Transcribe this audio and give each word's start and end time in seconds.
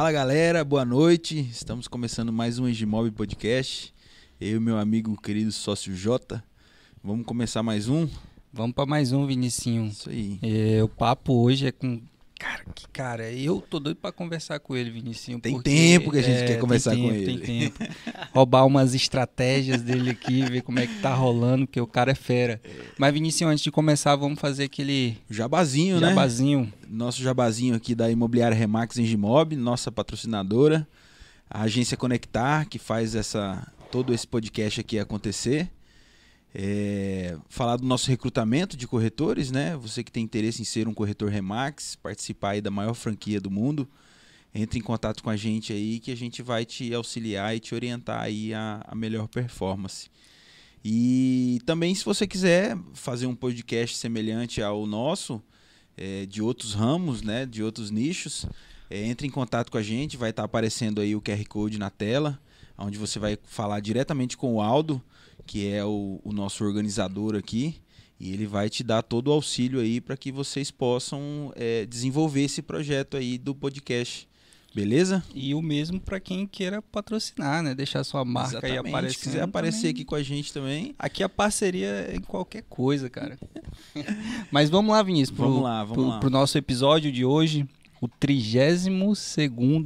Fala 0.00 0.12
galera, 0.12 0.64
boa 0.64 0.82
noite. 0.82 1.38
Estamos 1.38 1.86
começando 1.86 2.32
mais 2.32 2.58
um 2.58 2.66
Engimob 2.66 3.10
Podcast. 3.10 3.92
Eu 4.40 4.56
e 4.56 4.58
meu 4.58 4.78
amigo 4.78 5.14
querido 5.20 5.52
sócio 5.52 5.94
Jota. 5.94 6.42
Vamos 7.04 7.26
começar 7.26 7.62
mais 7.62 7.86
um? 7.86 8.08
Vamos 8.50 8.74
para 8.74 8.86
mais 8.86 9.12
um, 9.12 9.26
Vinicinho. 9.26 9.88
Isso 9.88 10.08
aí. 10.08 10.38
É, 10.40 10.82
o 10.82 10.88
papo 10.88 11.34
hoje 11.34 11.66
é 11.66 11.70
com. 11.70 12.00
Cara, 12.40 12.64
que 12.74 12.88
cara, 12.88 13.30
eu 13.30 13.60
tô 13.60 13.78
doido 13.78 13.98
para 13.98 14.10
conversar 14.10 14.58
com 14.60 14.74
ele, 14.74 14.90
Vinicinho. 14.90 15.38
Tem 15.38 15.52
porque, 15.52 15.68
tempo 15.68 16.10
que 16.10 16.16
a 16.16 16.22
gente 16.22 16.42
é, 16.42 16.46
quer 16.46 16.58
conversar 16.58 16.92
tem 16.92 17.02
com 17.02 17.10
tempo, 17.10 17.30
ele. 17.30 17.38
Tem 17.38 17.68
tempo. 17.68 17.94
Roubar 18.32 18.64
umas 18.64 18.94
estratégias 18.94 19.82
dele 19.82 20.08
aqui, 20.08 20.40
ver 20.48 20.62
como 20.62 20.78
é 20.78 20.86
que 20.86 21.02
tá 21.02 21.12
rolando, 21.12 21.66
porque 21.66 21.78
o 21.78 21.86
cara 21.86 22.12
é 22.12 22.14
fera. 22.14 22.58
Mas, 22.96 23.12
Vinicinho, 23.12 23.50
antes 23.50 23.62
de 23.62 23.70
começar, 23.70 24.16
vamos 24.16 24.40
fazer 24.40 24.64
aquele 24.64 25.18
Jabazinho, 25.28 26.00
né? 26.00 26.08
jabazinho. 26.08 26.72
Nosso 26.88 27.22
jabazinho 27.22 27.74
aqui 27.74 27.94
da 27.94 28.10
Imobiliária 28.10 28.56
Remax 28.56 28.96
Engimob, 28.96 29.54
nossa 29.54 29.92
patrocinadora. 29.92 30.88
A 31.48 31.64
agência 31.64 31.94
Conectar, 31.94 32.64
que 32.64 32.78
faz 32.78 33.14
essa 33.14 33.70
todo 33.92 34.14
esse 34.14 34.26
podcast 34.26 34.80
aqui 34.80 34.98
acontecer. 34.98 35.70
É, 36.54 37.36
falar 37.48 37.76
do 37.76 37.86
nosso 37.86 38.08
recrutamento 38.08 38.76
de 38.76 38.86
corretores, 38.86 39.50
né? 39.50 39.76
Você 39.76 40.02
que 40.02 40.10
tem 40.10 40.24
interesse 40.24 40.60
em 40.60 40.64
ser 40.64 40.88
um 40.88 40.94
corretor 40.94 41.30
Remax, 41.30 41.96
participar 41.96 42.50
aí 42.50 42.60
da 42.60 42.70
maior 42.70 42.94
franquia 42.94 43.40
do 43.40 43.50
mundo, 43.50 43.88
entre 44.52 44.78
em 44.78 44.82
contato 44.82 45.22
com 45.22 45.30
a 45.30 45.36
gente 45.36 45.72
aí 45.72 46.00
que 46.00 46.10
a 46.10 46.16
gente 46.16 46.42
vai 46.42 46.64
te 46.64 46.92
auxiliar 46.92 47.54
e 47.54 47.60
te 47.60 47.74
orientar 47.74 48.20
aí 48.20 48.52
a, 48.52 48.84
a 48.86 48.94
melhor 48.94 49.28
performance. 49.28 50.10
E 50.84 51.60
também 51.66 51.94
se 51.94 52.04
você 52.04 52.26
quiser 52.26 52.76
fazer 52.94 53.26
um 53.26 53.34
podcast 53.34 53.96
semelhante 53.96 54.62
ao 54.62 54.86
nosso, 54.86 55.40
é, 55.96 56.26
de 56.26 56.42
outros 56.42 56.74
ramos, 56.74 57.22
né, 57.22 57.46
de 57.46 57.62
outros 57.62 57.90
nichos, 57.90 58.46
é, 58.88 59.04
entre 59.04 59.26
em 59.26 59.30
contato 59.30 59.70
com 59.70 59.78
a 59.78 59.82
gente, 59.82 60.16
vai 60.16 60.30
estar 60.30 60.42
aparecendo 60.42 61.00
aí 61.00 61.14
o 61.14 61.20
QR 61.20 61.44
Code 61.46 61.78
na 61.78 61.90
tela, 61.90 62.40
onde 62.76 62.98
você 62.98 63.18
vai 63.18 63.38
falar 63.44 63.78
diretamente 63.80 64.36
com 64.36 64.54
o 64.54 64.60
Aldo, 64.62 65.00
que 65.50 65.66
é 65.66 65.84
o, 65.84 66.20
o 66.22 66.32
nosso 66.32 66.62
organizador 66.62 67.34
aqui, 67.34 67.74
e 68.20 68.32
ele 68.32 68.46
vai 68.46 68.70
te 68.70 68.84
dar 68.84 69.02
todo 69.02 69.26
o 69.26 69.32
auxílio 69.32 69.80
aí 69.80 70.00
para 70.00 70.16
que 70.16 70.30
vocês 70.30 70.70
possam 70.70 71.52
é, 71.56 71.84
desenvolver 71.86 72.42
esse 72.42 72.62
projeto 72.62 73.16
aí 73.16 73.36
do 73.36 73.52
podcast. 73.52 74.28
Beleza? 74.72 75.24
E 75.34 75.52
o 75.52 75.60
mesmo 75.60 75.98
para 75.98 76.20
quem 76.20 76.46
queira 76.46 76.80
patrocinar, 76.80 77.64
né? 77.64 77.74
Deixar 77.74 78.04
sua 78.04 78.24
marca 78.24 78.64
aí 78.64 78.74
Exatamente. 78.74 78.94
aparecendo. 78.94 79.18
Se 79.18 79.24
quiser 79.24 79.42
aparecer 79.42 79.78
também. 79.78 79.90
aqui 79.90 80.04
com 80.04 80.14
a 80.14 80.22
gente 80.22 80.52
também. 80.52 80.94
Aqui 80.96 81.24
a 81.24 81.28
parceria 81.28 81.88
é 81.88 82.14
em 82.14 82.20
qualquer 82.20 82.62
coisa, 82.68 83.10
cara. 83.10 83.36
Mas 84.52 84.70
vamos 84.70 84.92
lá, 84.92 85.02
Vinícius. 85.02 85.36
Pro, 85.36 85.48
Vamos 85.48 85.62
lá, 85.64 85.82
vamos 85.82 85.96
pro, 85.96 86.06
lá. 86.06 86.20
Pro 86.20 86.30
nosso 86.30 86.56
episódio 86.56 87.10
de 87.10 87.24
hoje, 87.24 87.68
o 88.00 88.08
32 88.08 89.36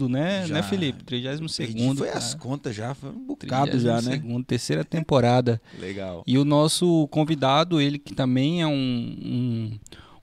né? 0.09 0.47
Já. 0.47 0.55
Né, 0.55 0.63
Felipe? 0.63 1.03
32 1.05 1.57
Perdi, 1.57 1.97
foi 1.97 2.09
as 2.11 2.35
contas 2.35 2.75
já, 2.77 2.95
foi 2.95 3.11
um 3.11 3.27
bocado 3.27 3.79
já, 3.79 4.01
né? 4.01 4.23
terceira 4.43 4.85
temporada. 4.85 5.61
Legal. 5.81 6.23
E 6.27 6.39
o 6.39 6.45
nosso 6.45 7.09
convidado, 7.09 7.81
ele 7.81 7.99
que 7.99 8.15
também 8.15 8.63
é 8.63 8.67
um, 8.67 8.73
um, 8.73 9.79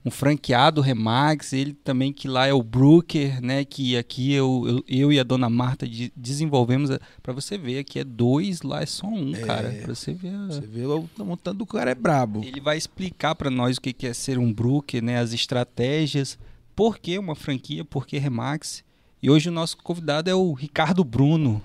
um 0.06 0.10
franqueado 0.10 0.80
Remax, 0.80 1.52
ele 1.52 1.74
também 1.74 2.12
que 2.12 2.26
lá 2.26 2.46
é 2.46 2.52
o 2.52 2.62
Brooker, 2.62 3.40
né? 3.42 3.64
Que 3.64 3.96
aqui 3.96 4.32
eu, 4.32 4.64
eu, 4.66 4.84
eu 4.88 5.12
e 5.12 5.20
a 5.20 5.22
dona 5.22 5.48
Marta 5.50 5.86
de- 5.86 6.12
desenvolvemos. 6.16 6.90
Para 7.22 7.32
você 7.32 7.56
ver, 7.58 7.78
aqui 7.80 7.98
é 7.98 8.04
dois, 8.04 8.62
lá 8.62 8.82
é 8.82 8.86
só 8.86 9.06
um, 9.06 9.34
É. 9.34 9.40
cara. 9.40 9.68
Pra 9.82 9.94
você 9.94 10.12
ver. 10.14 10.34
a- 10.34 10.46
Você 10.46 10.60
vê 10.66 10.84
o 10.86 11.08
o 11.18 11.36
tanto 11.36 11.58
do 11.58 11.66
cara 11.66 11.90
é 11.90 11.94
brabo. 11.94 12.42
ele 12.42 12.60
vai 12.60 12.76
explicar 12.78 13.34
para 13.34 13.50
nós 13.50 13.76
o 13.76 13.80
que 13.80 13.92
que 13.92 14.06
é 14.06 14.12
ser 14.14 14.38
um 14.38 14.52
broker, 14.52 15.02
né, 15.02 15.18
as 15.18 15.32
estratégias, 15.32 16.38
por 16.74 16.98
que 16.98 17.18
uma 17.18 17.34
franquia, 17.34 17.84
por 17.84 18.06
que 18.06 18.18
Remax. 18.18 18.84
E 19.22 19.30
hoje 19.30 19.48
o 19.48 19.52
nosso 19.52 19.76
convidado 19.76 20.28
é 20.28 20.34
o 20.34 20.52
Ricardo 20.52 21.04
Bruno. 21.04 21.62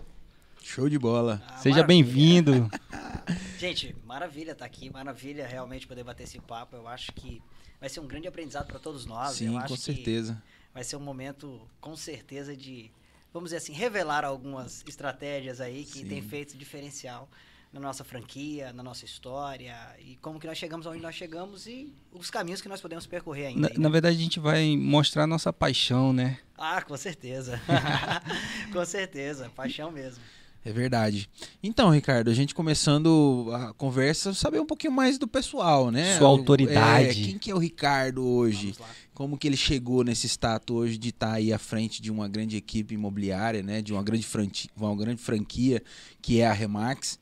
Show 0.61 0.89
de 0.89 0.99
bola. 0.99 1.41
Ah, 1.47 1.57
Seja 1.57 1.81
bem-vindo. 1.81 2.69
Gente, 3.57 3.95
maravilha 4.05 4.51
estar 4.51 4.65
aqui, 4.65 4.89
maravilha 4.89 5.47
realmente 5.47 5.87
poder 5.87 6.03
bater 6.03 6.23
esse 6.23 6.39
papo. 6.39 6.75
Eu 6.75 6.87
acho 6.87 7.11
que 7.13 7.41
vai 7.79 7.89
ser 7.89 7.99
um 7.99 8.07
grande 8.07 8.27
aprendizado 8.27 8.67
para 8.67 8.77
todos 8.79 9.05
nós. 9.05 9.37
Sim, 9.37 9.47
Eu 9.47 9.57
acho 9.57 9.69
com 9.69 9.75
que 9.75 9.81
certeza. 9.81 10.41
Vai 10.73 10.83
ser 10.83 10.97
um 10.97 11.01
momento, 11.01 11.59
com 11.81 11.95
certeza, 11.95 12.55
de, 12.55 12.91
vamos 13.33 13.49
dizer 13.49 13.57
assim, 13.57 13.73
revelar 13.73 14.23
algumas 14.23 14.83
estratégias 14.87 15.59
aí 15.59 15.83
que 15.85 15.99
Sim. 15.99 16.07
tem 16.07 16.21
feito 16.21 16.55
diferencial 16.57 17.27
na 17.73 17.79
nossa 17.79 18.03
franquia, 18.03 18.71
na 18.73 18.81
nossa 18.81 19.05
história 19.05 19.75
e 19.99 20.15
como 20.21 20.39
que 20.39 20.47
nós 20.47 20.57
chegamos 20.57 20.85
onde 20.85 21.01
nós 21.01 21.13
chegamos 21.15 21.67
e 21.67 21.93
os 22.11 22.29
caminhos 22.31 22.61
que 22.61 22.69
nós 22.69 22.81
podemos 22.81 23.05
percorrer 23.05 23.47
ainda. 23.47 23.61
Na, 23.61 23.67
aí, 23.67 23.77
na 23.77 23.89
verdade, 23.89 24.17
a 24.17 24.19
gente 24.19 24.39
vai 24.39 24.75
mostrar 24.77 25.27
nossa 25.27 25.51
paixão, 25.53 26.11
né? 26.13 26.39
Ah, 26.57 26.81
com 26.81 26.95
certeza. 26.97 27.61
com 28.71 28.85
certeza, 28.85 29.51
paixão 29.55 29.91
mesmo. 29.91 30.23
É 30.65 30.71
verdade. 30.73 31.29
Então, 31.63 31.89
Ricardo, 31.91 32.29
a 32.29 32.33
gente 32.33 32.53
começando 32.53 33.49
a 33.53 33.73
conversa, 33.73 34.33
saber 34.33 34.59
um 34.59 34.65
pouquinho 34.65 34.91
mais 34.91 35.17
do 35.17 35.25
pessoal, 35.27 35.91
né? 35.91 36.17
Sua 36.17 36.27
O- 36.27 36.31
autoridade. 36.31 37.21
é, 37.21 37.25
quem 37.25 37.37
que 37.37 37.49
é 37.51 37.55
o 37.55 37.57
Ricardo 37.57 38.25
hoje? 38.25 38.75
Como 39.13 39.37
que 39.37 39.47
ele 39.47 39.55
chegou 39.55 40.03
nesse 40.03 40.27
status 40.27 40.75
hoje 40.75 40.97
de 40.97 41.09
estar 41.09 41.33
aí 41.33 41.53
à 41.53 41.57
frente 41.59 42.01
de 42.01 42.11
uma 42.11 42.27
grande 42.27 42.57
equipe 42.57 42.93
imobiliária, 42.95 43.63
né? 43.63 43.81
De 43.81 43.93
uma 43.93 44.03
grande, 44.03 44.25
franqui- 44.25 44.69
uma 44.75 44.93
grande 44.95 45.21
franquia 45.21 45.81
que 46.21 46.41
é 46.41 46.47
a 46.47 46.51
Remax. 46.53 47.17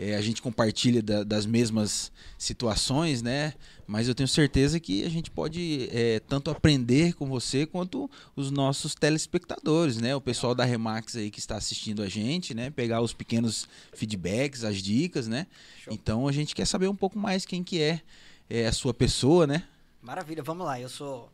É, 0.00 0.14
a 0.14 0.20
gente 0.20 0.40
compartilha 0.40 1.02
da- 1.02 1.24
das 1.24 1.44
mesmas 1.44 2.12
situações, 2.38 3.20
né? 3.20 3.52
Mas 3.84 4.06
eu 4.06 4.14
tenho 4.14 4.28
certeza 4.28 4.78
que 4.78 5.04
a 5.04 5.08
gente 5.08 5.28
pode 5.28 5.88
é, 5.90 6.20
tanto 6.20 6.50
aprender 6.52 7.14
com 7.14 7.26
você 7.26 7.66
quanto 7.66 8.08
os 8.36 8.48
nossos 8.50 8.94
telespectadores, 8.94 9.96
né? 9.96 10.14
O 10.14 10.20
pessoal 10.20 10.54
da 10.54 10.64
Remax 10.64 11.16
aí 11.16 11.30
que 11.32 11.40
está 11.40 11.56
assistindo 11.56 12.00
a 12.00 12.08
gente, 12.08 12.54
né? 12.54 12.70
Pegar 12.70 13.00
os 13.00 13.12
pequenos 13.12 13.66
feedbacks, 13.92 14.62
as 14.62 14.76
dicas, 14.80 15.26
né? 15.26 15.48
Show. 15.82 15.92
Então 15.92 16.28
a 16.28 16.32
gente 16.32 16.54
quer 16.54 16.64
saber 16.66 16.86
um 16.86 16.94
pouco 16.96 17.18
mais 17.18 17.44
quem 17.44 17.64
que 17.64 17.80
é, 17.82 18.00
é 18.48 18.66
a 18.66 18.72
sua 18.72 18.94
pessoa, 18.94 19.46
né? 19.48 19.64
Maravilha, 20.00 20.44
vamos 20.44 20.64
lá. 20.64 20.80
Eu 20.80 20.88
sou, 20.88 21.28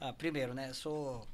ah, 0.00 0.14
primeiro, 0.14 0.54
né? 0.54 0.70
Eu 0.70 0.74
sou 0.74 1.28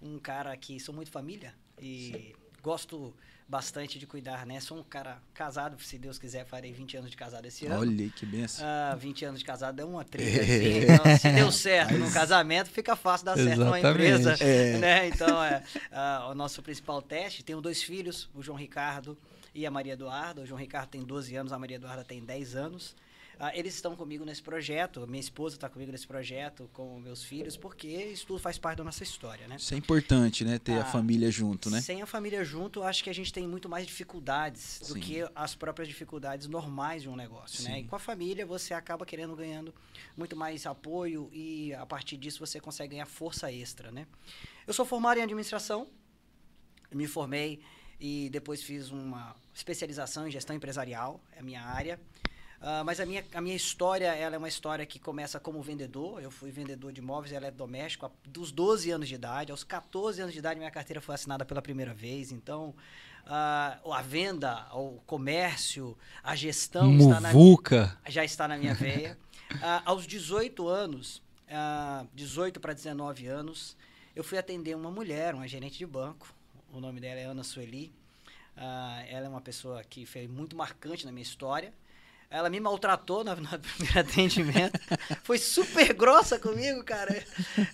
um 0.00 0.16
cara 0.18 0.56
que 0.56 0.78
sou 0.78 0.94
muito 0.94 1.10
família 1.10 1.52
e 1.82 2.34
gosto 2.62 3.12
bastante 3.50 3.98
de 3.98 4.06
cuidar, 4.06 4.46
né? 4.46 4.60
Sou 4.60 4.78
um 4.78 4.82
cara 4.84 5.20
casado, 5.34 5.76
se 5.82 5.98
Deus 5.98 6.20
quiser, 6.20 6.46
farei 6.46 6.72
20 6.72 6.98
anos 6.98 7.10
de 7.10 7.16
casado 7.16 7.44
esse 7.46 7.66
ano. 7.66 7.80
Olha 7.80 8.08
que 8.08 8.24
benção. 8.24 8.64
Ah, 8.64 8.94
20 8.94 9.24
anos 9.24 9.40
de 9.40 9.44
casado 9.44 9.80
é 9.80 9.84
uma 9.84 10.04
trilha. 10.04 10.40
Assim, 10.40 10.84
então, 10.84 11.16
se 11.18 11.32
deu 11.32 11.50
certo 11.50 11.94
no 11.98 12.12
casamento, 12.12 12.70
fica 12.70 12.94
fácil 12.94 13.26
dar 13.26 13.34
certo 13.34 13.58
numa 13.58 13.80
Exatamente. 13.80 14.20
empresa. 14.20 14.36
É. 14.44 14.78
Né? 14.78 15.08
Então, 15.08 15.42
é, 15.42 15.64
ah, 15.90 16.28
o 16.30 16.34
nosso 16.34 16.62
principal 16.62 17.02
teste. 17.02 17.42
Tenho 17.42 17.60
dois 17.60 17.82
filhos, 17.82 18.30
o 18.32 18.40
João 18.40 18.56
Ricardo 18.56 19.18
e 19.52 19.66
a 19.66 19.70
Maria 19.70 19.94
Eduarda. 19.94 20.42
O 20.42 20.46
João 20.46 20.58
Ricardo 20.58 20.88
tem 20.88 21.02
12 21.02 21.34
anos, 21.34 21.52
a 21.52 21.58
Maria 21.58 21.74
Eduarda 21.74 22.04
tem 22.04 22.24
10 22.24 22.54
anos. 22.54 22.94
Ah, 23.42 23.56
eles 23.56 23.74
estão 23.74 23.96
comigo 23.96 24.22
nesse 24.22 24.42
projeto, 24.42 25.06
minha 25.06 25.18
esposa 25.20 25.56
está 25.56 25.66
comigo 25.66 25.90
nesse 25.90 26.06
projeto, 26.06 26.68
com 26.74 27.00
meus 27.00 27.24
filhos, 27.24 27.56
porque 27.56 27.88
isso 27.88 28.26
tudo 28.26 28.38
faz 28.38 28.58
parte 28.58 28.76
da 28.76 28.84
nossa 28.84 29.02
história, 29.02 29.48
né? 29.48 29.56
Isso 29.56 29.72
é 29.72 29.78
importante, 29.78 30.44
né? 30.44 30.58
Ter 30.58 30.74
a 30.74 30.82
Ah, 30.82 30.84
família 30.84 31.30
junto, 31.30 31.70
né? 31.70 31.80
Sem 31.80 32.02
a 32.02 32.06
família 32.06 32.44
junto, 32.44 32.82
acho 32.82 33.02
que 33.02 33.08
a 33.08 33.14
gente 33.14 33.32
tem 33.32 33.48
muito 33.48 33.66
mais 33.66 33.86
dificuldades 33.86 34.80
do 34.80 34.92
Sim. 34.92 35.00
que 35.00 35.24
as 35.34 35.54
próprias 35.54 35.88
dificuldades 35.88 36.48
normais 36.48 37.00
de 37.00 37.08
um 37.08 37.16
negócio, 37.16 37.64
né? 37.64 37.76
Sim. 37.76 37.80
E 37.80 37.84
com 37.84 37.96
a 37.96 37.98
família 37.98 38.44
você 38.44 38.74
acaba 38.74 39.06
querendo 39.06 39.34
ganhando 39.34 39.74
muito 40.14 40.36
mais 40.36 40.66
apoio 40.66 41.30
e 41.32 41.72
a 41.72 41.86
partir 41.86 42.18
disso 42.18 42.38
você 42.44 42.60
consegue 42.60 42.90
ganhar 42.90 43.06
força 43.06 43.50
extra, 43.50 43.90
né? 43.90 44.06
Eu 44.66 44.74
sou 44.74 44.84
formado 44.84 45.16
em 45.16 45.22
administração, 45.22 45.86
me 46.92 47.06
formei 47.06 47.62
e 47.98 48.28
depois 48.30 48.62
fiz 48.62 48.90
uma 48.90 49.34
especialização 49.54 50.28
em 50.28 50.30
gestão 50.30 50.54
empresarial, 50.54 51.22
é 51.32 51.40
a 51.40 51.42
minha 51.42 51.62
área. 51.62 51.98
Ah, 52.60 52.82
mas 52.84 53.00
a 53.00 53.06
minha, 53.06 53.24
a 53.34 53.40
minha 53.40 53.56
história, 53.56 54.14
ela 54.14 54.34
é 54.34 54.38
uma 54.38 54.48
história 54.48 54.84
que 54.84 54.98
começa 54.98 55.40
como 55.40 55.62
vendedor. 55.62 56.22
Eu 56.22 56.30
fui 56.30 56.50
vendedor 56.50 56.92
de 56.92 57.00
imóveis, 57.00 57.32
ela 57.32 57.46
é 57.46 57.50
doméstico, 57.50 58.04
a- 58.06 58.10
dos 58.26 58.52
12 58.52 58.90
anos 58.90 59.08
de 59.08 59.14
idade. 59.14 59.50
Aos 59.50 59.64
14 59.64 60.20
anos 60.20 60.32
de 60.34 60.38
idade, 60.40 60.58
minha 60.58 60.70
carteira 60.70 61.00
foi 61.00 61.14
assinada 61.14 61.44
pela 61.44 61.62
primeira 61.62 61.94
vez. 61.94 62.30
Então, 62.32 62.74
ah, 63.26 63.78
a 63.90 64.02
venda, 64.02 64.66
o 64.74 65.00
comércio, 65.06 65.96
a 66.22 66.36
gestão 66.36 66.94
está 66.98 67.20
na 67.20 67.32
Muvuca. 67.32 67.98
já 68.08 68.24
está 68.24 68.46
na 68.46 68.56
minha 68.58 68.74
veia. 68.74 69.16
Ah, 69.62 69.82
aos 69.84 70.06
18 70.06 70.68
anos, 70.68 71.20
ah, 71.50 72.06
18 72.14 72.60
para 72.60 72.72
19 72.72 73.26
anos, 73.26 73.76
eu 74.14 74.22
fui 74.22 74.38
atender 74.38 74.76
uma 74.76 74.92
mulher, 74.92 75.34
uma 75.34 75.48
gerente 75.48 75.76
de 75.76 75.84
banco. 75.84 76.32
O 76.72 76.78
nome 76.78 77.00
dela 77.00 77.18
é 77.18 77.24
Ana 77.24 77.42
Sueli. 77.42 77.92
Ela 78.56 79.26
é 79.26 79.28
uma 79.28 79.40
pessoa 79.40 79.82
que 79.82 80.06
foi 80.06 80.28
muito 80.28 80.54
marcante 80.54 81.04
na 81.04 81.10
minha 81.10 81.24
história. 81.24 81.72
Ela 82.30 82.48
me 82.48 82.60
maltratou 82.60 83.24
no, 83.24 83.34
no 83.36 83.58
primeiro 83.58 83.98
atendimento. 83.98 84.78
Foi 85.24 85.36
super 85.36 85.92
grossa 85.92 86.38
comigo, 86.38 86.84
cara. 86.84 87.24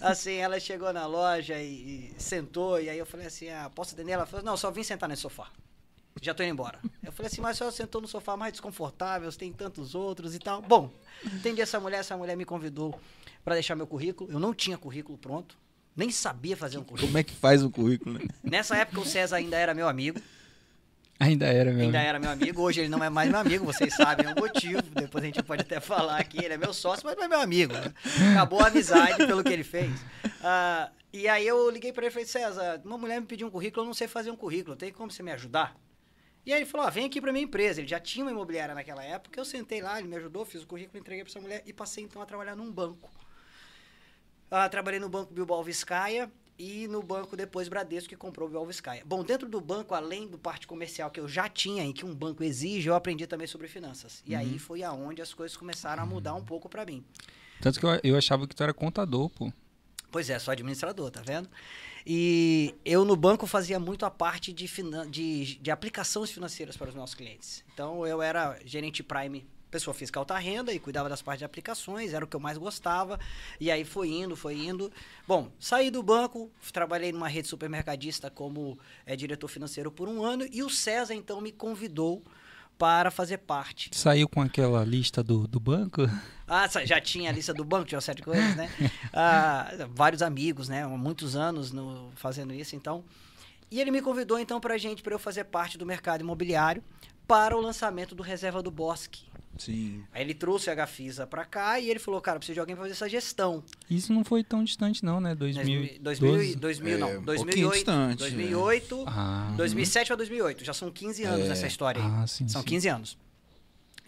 Assim, 0.00 0.37
ela 0.37 0.58
chegou 0.58 0.91
na 0.94 1.06
loja 1.06 1.61
e, 1.61 2.14
e 2.17 2.23
sentou, 2.23 2.81
e 2.81 2.88
aí 2.88 2.99
eu 2.99 3.05
falei 3.05 3.26
assim: 3.26 3.50
ah, 3.50 3.70
posso 3.75 3.94
atender? 3.94 4.12
Ela 4.12 4.25
falou: 4.25 4.44
não, 4.44 4.56
só 4.56 4.70
vim 4.70 4.82
sentar 4.82 5.08
nesse 5.08 5.23
sofá. 5.23 5.50
Já 6.23 6.32
tô 6.32 6.43
indo 6.43 6.53
embora. 6.53 6.81
Eu 7.05 7.12
falei 7.12 7.31
assim, 7.31 7.43
mas 7.43 7.56
a 7.56 7.58
senhora 7.58 7.76
sentou 7.76 8.00
no 8.00 8.08
sofá 8.08 8.38
mais 8.38 8.50
desconfortável, 8.50 9.31
tem 9.32 9.53
tantos 9.53 9.94
outros 9.94 10.35
e 10.35 10.38
tal. 10.38 10.62
Bom, 10.62 10.91
entendi 11.23 11.61
essa 11.61 11.79
mulher, 11.79 11.99
essa 11.99 12.17
mulher 12.17 12.35
me 12.35 12.47
convidou 12.47 12.99
para 13.44 13.55
deixar 13.55 13.76
meu 13.76 13.87
currículo. 13.87 14.32
Eu 14.32 14.41
não 14.41 14.55
tinha 14.55 14.79
currículo 14.79 15.19
pronto. 15.19 15.59
Nem 15.94 16.11
sabia 16.11 16.56
fazer 16.56 16.79
um 16.79 16.85
currículo. 16.85 17.09
Como 17.09 17.19
é 17.19 17.23
que 17.23 17.35
faz 17.35 17.62
um 17.62 17.70
currículo, 17.70 18.19
né? 18.19 18.25
Nessa 18.43 18.76
época 18.76 19.00
o 19.00 19.05
César 19.05 19.37
ainda 19.37 19.56
era 19.59 19.75
meu 19.75 19.88
amigo. 19.88 20.20
Ainda 21.18 21.46
era, 21.46 21.72
meu 21.72 21.82
ainda 21.84 21.98
amigo. 21.98 22.08
era 22.08 22.18
meu 22.18 22.30
amigo. 22.30 22.62
Hoje 22.62 22.80
ele 22.80 22.88
não 22.88 23.02
é 23.02 23.08
mais 23.08 23.30
meu 23.30 23.38
amigo, 23.38 23.64
vocês 23.64 23.94
sabem 23.94 24.26
o 24.26 24.34
motivo. 24.34 24.82
Depois 24.82 25.24
a 25.24 25.26
gente 25.26 25.42
pode 25.42 25.62
até 25.62 25.80
falar 25.80 26.18
aqui. 26.18 26.44
Ele 26.44 26.54
é 26.54 26.58
meu 26.58 26.74
sócio, 26.74 27.06
mas 27.06 27.16
não 27.16 27.24
é 27.24 27.28
meu 27.28 27.40
amigo. 27.40 27.72
né? 27.72 27.92
Acabou 28.32 28.60
a 28.60 28.66
amizade 28.66 29.26
pelo 29.26 29.42
que 29.42 29.52
ele 29.52 29.64
fez. 29.64 29.90
Ah, 30.42 30.90
e 31.12 31.26
aí 31.26 31.46
eu 31.46 31.70
liguei 31.70 31.92
para 31.92 32.02
ele 32.04 32.10
e 32.10 32.12
falei, 32.12 32.26
César, 32.26 32.82
uma 32.84 32.98
mulher 32.98 33.18
me 33.20 33.26
pediu 33.26 33.46
um 33.46 33.50
currículo, 33.50 33.82
eu 33.82 33.86
não 33.86 33.94
sei 33.94 34.06
fazer 34.06 34.30
um 34.30 34.36
currículo, 34.36 34.76
tem 34.76 34.92
como 34.92 35.10
você 35.10 35.22
me 35.22 35.32
ajudar? 35.32 35.74
E 36.44 36.52
aí 36.52 36.60
ele 36.60 36.66
falou, 36.66 36.86
ah, 36.86 36.90
vem 36.90 37.06
aqui 37.06 37.20
para 37.20 37.32
minha 37.32 37.44
empresa. 37.44 37.80
Ele 37.80 37.88
já 37.88 37.98
tinha 37.98 38.24
uma 38.24 38.30
imobiliária 38.30 38.74
naquela 38.74 39.02
época, 39.02 39.40
eu 39.40 39.44
sentei 39.44 39.80
lá, 39.80 39.98
ele 39.98 40.08
me 40.08 40.16
ajudou, 40.16 40.44
fiz 40.44 40.62
o 40.62 40.66
currículo, 40.66 40.98
entreguei 40.98 41.24
para 41.24 41.30
essa 41.32 41.40
mulher 41.40 41.62
e 41.64 41.72
passei 41.72 42.04
então 42.04 42.20
a 42.20 42.26
trabalhar 42.26 42.54
num 42.54 42.70
banco. 42.70 43.10
Ah, 44.50 44.68
trabalhei 44.68 45.00
no 45.00 45.08
banco 45.08 45.32
Bilbao 45.32 45.64
Vizcaya 45.64 46.30
e 46.58 46.88
no 46.88 47.03
banco 47.03 47.37
depois 47.37 47.69
Bradesco 47.69 48.08
que 48.08 48.17
comprou 48.17 48.47
o 48.47 48.50
Bilbao 48.50 48.67
Vizcaya. 48.67 49.03
Bom, 49.05 49.23
dentro 49.23 49.49
do 49.49 49.61
banco, 49.61 49.94
além 49.94 50.26
do 50.26 50.38
parte 50.38 50.67
comercial 50.67 51.11
que 51.11 51.20
eu 51.20 51.29
já 51.29 51.49
tinha 51.49 51.85
e 51.85 51.93
que 51.93 52.05
um 52.05 52.14
banco 52.14 52.43
exige, 52.43 52.88
eu 52.88 52.94
aprendi 52.94 53.26
também 53.26 53.47
sobre 53.47 53.69
finanças. 53.69 54.23
E 54.26 54.35
aí 54.35 54.58
foi 54.58 54.82
aonde 54.82 55.20
as 55.20 55.35
coisas 55.35 55.56
começaram 55.56 56.03
a 56.03 56.06
mudar 56.06 56.35
um 56.35 56.44
pouco 56.44 56.69
para 56.69 56.85
mim. 56.85 57.05
Tanto 57.61 57.81
que 57.81 57.87
eu, 57.87 58.00
eu 58.03 58.17
achava 58.17 58.47
que 58.47 58.55
tu 58.55 58.62
era 58.62 58.73
contador, 58.73 59.29
pô. 59.31 59.53
Pois 60.11 60.31
é, 60.31 60.38
sou 60.38 60.53
administrador, 60.53 61.11
tá 61.11 61.20
vendo? 61.20 61.49
E 62.06 62.75
eu 62.85 63.05
no 63.05 63.17
banco 63.17 63.47
fazia 63.47 63.81
muito 63.81 64.06
a 64.06 64.11
parte 64.11 64.52
de, 64.52 64.69
finan 64.69 65.11
de, 65.11 65.56
de 65.56 65.70
aplicações 65.70 66.31
financeiras 66.31 66.76
para 66.76 66.88
os 66.88 66.94
nossos 66.94 67.14
clientes. 67.14 67.64
Então 67.75 68.06
eu 68.06 68.23
era 68.23 68.59
gerente 68.64 69.02
Prime, 69.02 69.47
pessoa 69.70 69.94
física 69.94 70.18
alta 70.18 70.36
renda 70.38 70.72
e 70.72 70.78
cuidava 70.78 71.08
das 71.08 71.22
partes 71.22 71.40
de 71.40 71.44
aplicações, 71.44 72.12
era 72.12 72.24
o 72.24 72.28
que 72.28 72.36
eu 72.36 72.40
mais 72.40 72.56
gostava. 72.58 73.18
E 73.60 73.70
aí 73.70 73.84
foi 73.84 74.08
indo, 74.08 74.36
foi 74.36 74.54
indo. 74.54 74.90
Bom, 75.26 75.50
saí 75.58 75.90
do 75.90 76.02
banco, 76.02 76.50
trabalhei 76.72 77.12
numa 77.12 77.28
rede 77.28 77.48
supermercadista 77.48 78.30
como 78.30 78.78
é, 79.04 79.16
diretor 79.16 79.48
financeiro 79.48 79.90
por 79.90 80.08
um 80.08 80.24
ano 80.24 80.46
e 80.50 80.62
o 80.62 80.70
César 80.70 81.14
então 81.14 81.40
me 81.40 81.52
convidou 81.52 82.22
para 82.78 83.10
fazer 83.10 83.38
parte. 83.38 83.90
Saiu 83.92 84.28
com 84.28 84.40
aquela 84.42 84.84
lista 84.84 85.22
do, 85.22 85.46
do 85.48 85.58
banco? 85.58 86.02
Ah, 86.46 86.68
já 86.84 87.00
tinha 87.00 87.30
a 87.30 87.32
lista 87.32 87.54
do 87.54 87.64
banco, 87.64 87.86
tinha 87.86 88.00
sete 88.00 88.22
coisas, 88.22 88.54
né? 88.54 88.70
Ah, 89.12 89.70
vários 89.90 90.20
amigos, 90.20 90.68
né? 90.68 90.82
Há 90.82 90.88
muitos 90.88 91.34
anos 91.34 91.72
no, 91.72 92.12
fazendo 92.16 92.52
isso, 92.52 92.76
então. 92.76 93.02
E 93.70 93.80
ele 93.80 93.90
me 93.90 94.02
convidou, 94.02 94.38
então, 94.38 94.60
para 94.60 94.76
gente, 94.76 95.02
para 95.02 95.14
eu 95.14 95.18
fazer 95.18 95.44
parte 95.44 95.78
do 95.78 95.86
mercado 95.86 96.20
imobiliário 96.20 96.84
para 97.26 97.56
o 97.56 97.60
lançamento 97.60 98.14
do 98.14 98.22
Reserva 98.22 98.62
do 98.62 98.70
Bosque. 98.70 99.24
Sim. 99.58 100.05
Aí 100.12 100.23
ele 100.23 100.35
trouxe 100.35 100.70
a 100.70 100.75
Gafisa 100.75 101.26
para 101.26 101.44
cá 101.44 101.79
e 101.81 101.91
ele 101.91 101.99
falou, 101.99 102.20
cara, 102.20 102.38
preciso 102.38 102.55
de 102.55 102.61
alguém 102.61 102.75
para 102.76 102.82
fazer 102.85 102.93
essa 102.94 103.08
gestão. 103.08 103.62
Isso 103.91 104.12
não 104.12 104.25
foi 104.25 104.43
tão 104.44 104.62
distante 104.64 105.05
não, 105.05 105.20
né? 105.20 105.35
2000, 105.35 105.99
2000, 106.00 106.56
2000 106.56 106.94
É, 106.94 106.99
não, 106.99 107.19
um 107.19 107.23
2008, 107.23 107.37
pouquinho 107.47 107.70
distante, 107.73 108.19
2008, 108.19 109.05
Ah. 109.06 109.55
2007 109.56 110.12
a 110.12 110.17
2008, 110.17 110.64
já 110.64 110.73
são 110.75 110.91
15 110.91 111.25
anos 111.25 111.47
É. 111.47 111.49
nessa 111.49 111.67
história 111.67 112.03
aí. 112.03 112.08
Ah, 112.11 112.26
sim, 112.26 112.49
São 112.49 112.62
sim. 112.62 112.69
15 112.69 112.88
anos. 112.88 113.19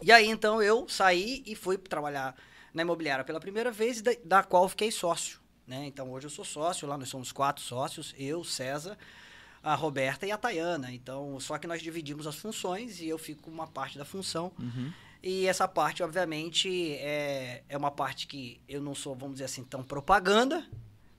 E 0.02 0.12
aí, 0.12 0.26
então, 0.28 0.62
eu 0.62 0.88
saí 0.88 1.42
e 1.44 1.54
fui 1.54 1.76
trabalhar 1.76 2.34
na 2.72 2.82
imobiliária 2.82 3.24
pela 3.24 3.40
primeira 3.40 3.72
vez, 3.72 4.00
da, 4.00 4.12
da 4.24 4.42
qual 4.44 4.68
fiquei 4.68 4.92
sócio. 4.92 5.40
Né? 5.66 5.86
Então, 5.86 6.10
hoje 6.12 6.26
eu 6.26 6.30
sou 6.30 6.44
sócio, 6.44 6.86
lá 6.86 6.96
nós 6.96 7.08
somos 7.08 7.32
quatro 7.32 7.62
sócios, 7.62 8.14
eu, 8.16 8.42
César, 8.44 8.96
a 9.62 9.74
Roberta 9.74 10.24
e 10.26 10.30
a 10.30 10.38
Tayana. 10.38 10.92
Então, 10.92 11.38
só 11.40 11.58
que 11.58 11.66
nós 11.66 11.82
dividimos 11.82 12.26
as 12.26 12.36
funções 12.36 13.00
e 13.00 13.08
eu 13.08 13.18
fico 13.18 13.42
com 13.42 13.50
uma 13.50 13.66
parte 13.66 13.98
da 13.98 14.04
função. 14.04 14.52
Uhum. 14.58 14.92
E 15.22 15.46
essa 15.46 15.66
parte, 15.66 16.02
obviamente, 16.02 16.94
é, 16.96 17.62
é 17.68 17.76
uma 17.76 17.90
parte 17.90 18.26
que 18.26 18.60
eu 18.68 18.80
não 18.80 18.94
sou, 18.94 19.14
vamos 19.14 19.34
dizer 19.34 19.46
assim, 19.46 19.64
tão 19.64 19.82
propaganda, 19.82 20.64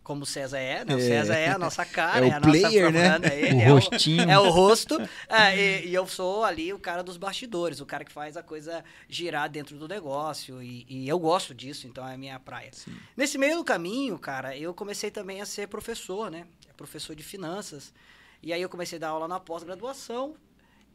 como 0.01 0.23
o 0.23 0.25
César 0.25 0.57
é, 0.57 0.83
né? 0.85 0.95
O 0.95 0.97
É. 0.97 1.01
César 1.01 1.35
é 1.35 1.49
a 1.49 1.57
nossa 1.59 1.85
cara, 1.85 2.25
É 2.25 2.29
é, 2.29 2.31
o 2.31 2.35
a 2.35 2.39
nossa 2.39 2.49
player, 2.49 2.91
né? 2.91 3.09
propaganda, 3.19 3.35
ele 3.35 3.55
O 3.57 3.59
é 3.61 3.67
rostinho. 3.69 4.31
é 4.31 4.39
o 4.39 4.49
rosto. 4.49 4.97
é, 5.27 5.55
e, 5.83 5.87
e 5.89 5.93
eu 5.93 6.07
sou 6.07 6.43
ali 6.43 6.73
o 6.73 6.79
cara 6.79 7.03
dos 7.03 7.17
bastidores, 7.17 7.79
o 7.79 7.85
cara 7.85 8.03
que 8.03 8.11
faz 8.11 8.35
a 8.35 8.41
coisa 8.41 8.83
girar 9.07 9.47
dentro 9.49 9.77
do 9.77 9.87
negócio. 9.87 10.63
E, 10.63 10.85
e 10.89 11.07
eu 11.07 11.19
gosto 11.19 11.53
disso, 11.53 11.85
então 11.85 12.07
é 12.07 12.13
a 12.15 12.17
minha 12.17 12.39
praia. 12.39 12.71
Sim. 12.73 12.95
Nesse 13.15 13.37
meio 13.37 13.57
do 13.57 13.63
caminho, 13.63 14.17
cara, 14.17 14.57
eu 14.57 14.73
comecei 14.73 15.11
também 15.11 15.41
a 15.41 15.45
ser 15.45 15.67
professor, 15.67 16.31
né? 16.31 16.47
Professor 16.75 17.15
de 17.15 17.21
finanças. 17.21 17.93
E 18.41 18.51
aí 18.53 18.61
eu 18.61 18.69
comecei 18.69 18.97
a 18.97 19.01
dar 19.01 19.09
aula 19.09 19.27
na 19.27 19.39
pós-graduação 19.39 20.35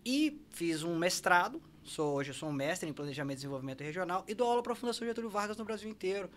e 0.05 0.41
fiz 0.51 0.83
um 0.83 0.97
mestrado. 0.97 1.63
Sou, 1.85 2.15
hoje 2.15 2.31
eu 2.31 2.35
sou 2.35 2.49
um 2.49 2.53
mestre 2.53 2.89
em 2.89 2.93
planejamento 2.93 3.35
e 3.35 3.41
desenvolvimento 3.41 3.83
regional 3.83 4.25
e 4.27 4.35
dou 4.35 4.49
aula 4.49 4.63
para 4.63 4.73
a 4.73 4.77
Fundação 4.77 5.07
Getúlio 5.07 5.29
Vargas 5.31 5.57
no 5.57 5.65
Brasil 5.65 5.89
inteiro. 5.89 6.31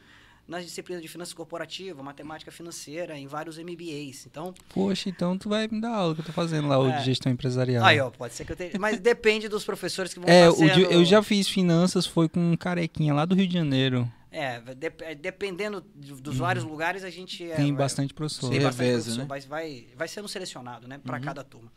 Nas 0.47 0.63
disciplinas 0.63 1.01
de 1.01 1.09
finanças 1.09 1.33
corporativas, 1.33 2.01
matemática 2.03 2.49
financeira, 2.49 3.17
em 3.17 3.27
vários 3.27 3.57
MBAs. 3.57 4.25
Então, 4.25 4.53
Poxa, 4.73 5.09
então 5.09 5.37
tu 5.37 5.49
vai 5.49 5.67
me 5.67 5.81
dar 5.81 5.89
aula 5.93 6.15
que 6.15 6.21
eu 6.21 6.25
tô 6.25 6.31
fazendo 6.31 6.69
lá, 6.69 6.79
o 6.79 6.87
É. 6.89 6.99
de 6.99 7.03
gestão 7.05 7.29
empresarial. 7.29 7.83
aí, 7.83 7.99
ó, 7.99 8.09
pode 8.09 8.33
ser 8.33 8.45
que 8.45 8.53
eu 8.53 8.55
tenha. 8.55 8.71
Mas 8.79 8.97
depende 8.97 9.49
dos 9.49 9.65
professores 9.65 10.13
que 10.13 10.21
vão 10.21 10.27
É, 10.31 10.49
de- 10.49 10.55
sendo- 10.55 10.79
eu 10.89 11.03
já 11.03 11.21
fiz 11.21 11.49
finanças, 11.49 12.05
foi 12.05 12.29
com 12.29 12.39
um 12.39 12.55
carequinha 12.55 13.13
lá 13.13 13.25
do 13.25 13.35
Rio 13.35 13.45
de 13.45 13.53
Janeiro. 13.55 14.09
É, 14.31 14.61
é, 15.01 15.15
dependendo 15.15 15.83
de- 15.93 16.13
dos 16.13 16.37
vários 16.37 16.63
lugares, 16.63 17.03
a 17.03 17.09
gente. 17.09 17.43
é, 17.43 17.49
Uhum. 17.49 17.55
Tem 17.57 17.65
vai- 17.73 17.83
bastante 17.83 18.13
professor. 18.13 18.49
Tem 18.49 18.61
bastante 18.61 18.85
reveza, 18.87 19.03
professor, 19.03 19.21
né? 19.23 19.25
mas 19.27 19.43
vai, 19.45 19.87
vai 19.97 20.07
sendo 20.07 20.29
selecionado, 20.29 20.87
né, 20.87 20.95
Uhum. 20.95 21.01
para 21.01 21.19
cada 21.19 21.43
turma. 21.43 21.69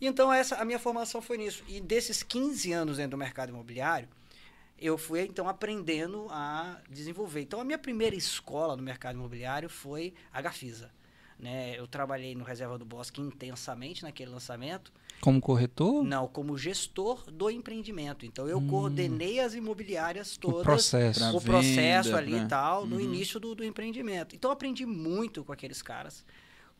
Então, 0.00 0.32
essa, 0.32 0.56
a 0.56 0.64
minha 0.64 0.78
formação 0.78 1.20
foi 1.22 1.38
nisso. 1.38 1.62
E 1.68 1.80
desses 1.80 2.22
15 2.22 2.72
anos 2.72 2.96
dentro 2.96 3.12
do 3.12 3.16
mercado 3.18 3.48
imobiliário, 3.50 4.08
eu 4.78 4.98
fui, 4.98 5.22
então, 5.22 5.48
aprendendo 5.48 6.26
a 6.30 6.80
desenvolver. 6.90 7.40
Então, 7.42 7.60
a 7.60 7.64
minha 7.64 7.78
primeira 7.78 8.14
escola 8.16 8.76
no 8.76 8.82
mercado 8.82 9.14
imobiliário 9.16 9.68
foi 9.68 10.12
a 10.32 10.42
Gafisa. 10.42 10.90
Né? 11.38 11.74
Eu 11.78 11.86
trabalhei 11.86 12.34
no 12.34 12.44
Reserva 12.44 12.78
do 12.78 12.84
Bosque 12.84 13.20
intensamente 13.20 14.02
naquele 14.02 14.30
lançamento. 14.30 14.92
Como 15.20 15.40
corretor? 15.40 16.04
Não, 16.04 16.26
como 16.28 16.56
gestor 16.56 17.30
do 17.30 17.50
empreendimento. 17.50 18.24
Então, 18.26 18.46
eu 18.48 18.60
coordenei 18.62 19.40
as 19.40 19.54
imobiliárias 19.54 20.36
o 20.36 20.40
todas 20.40 20.62
processo. 20.62 21.20
Pra 21.20 21.30
o 21.32 21.40
processo 21.40 22.08
venda, 22.10 22.18
ali 22.18 22.32
pra- 22.32 22.42
e 22.44 22.48
tal, 22.48 22.86
no 22.86 22.96
Uhum. 22.96 23.00
início 23.02 23.40
do, 23.40 23.54
do 23.54 23.64
empreendimento. 23.64 24.34
Então, 24.36 24.50
eu 24.50 24.52
aprendi 24.52 24.84
muito 24.86 25.44
com 25.44 25.52
aqueles 25.52 25.82
caras. 25.82 26.24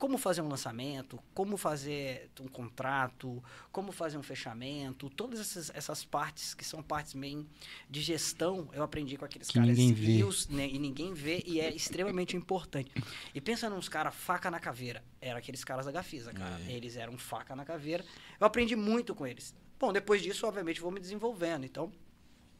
Como 0.04 0.18
fazer 0.18 0.42
um 0.42 0.48
lançamento, 0.48 1.18
como 1.32 1.56
fazer 1.56 2.28
um 2.38 2.46
contrato, 2.46 3.42
como 3.72 3.90
fazer 3.90 4.18
um 4.18 4.22
fechamento, 4.22 5.08
todas 5.08 5.40
essas, 5.40 5.70
essas 5.74 6.04
partes 6.04 6.52
que 6.52 6.62
são 6.62 6.82
partes 6.82 7.14
meio 7.14 7.48
de 7.88 8.02
gestão, 8.02 8.68
eu 8.74 8.82
aprendi 8.82 9.16
com 9.16 9.24
aqueles 9.24 9.48
Que 9.48 9.54
caras. 9.54 9.70
ninguém 9.78 9.88
E 9.88 10.22
vê. 10.22 10.54
né, 10.54 10.68
e 10.68 10.78
ninguém 10.78 11.14
vê, 11.14 11.42
e 11.46 11.58
é 11.58 11.74
extremamente 11.74 12.36
importante. 12.36 12.92
E 13.34 13.40
pensa 13.40 13.70
nos 13.70 13.88
caras 13.88 14.14
faca 14.14 14.50
na 14.50 14.60
caveira. 14.60 15.02
Eram 15.22 15.38
aqueles 15.38 15.64
caras 15.64 15.86
da 15.86 15.92
Gafisa, 15.92 16.34
cara. 16.34 16.60
É. 16.68 16.72
Eles 16.72 16.96
eram 16.98 17.16
faca 17.16 17.56
na 17.56 17.64
caveira. 17.64 18.04
Eu 18.38 18.46
aprendi 18.46 18.76
muito 18.76 19.14
com 19.14 19.26
eles. 19.26 19.54
Bom, 19.80 19.90
depois 19.90 20.20
disso, 20.20 20.46
obviamente, 20.46 20.82
vou 20.82 20.90
me 20.90 21.00
desenvolvendo. 21.00 21.64
Então, 21.64 21.90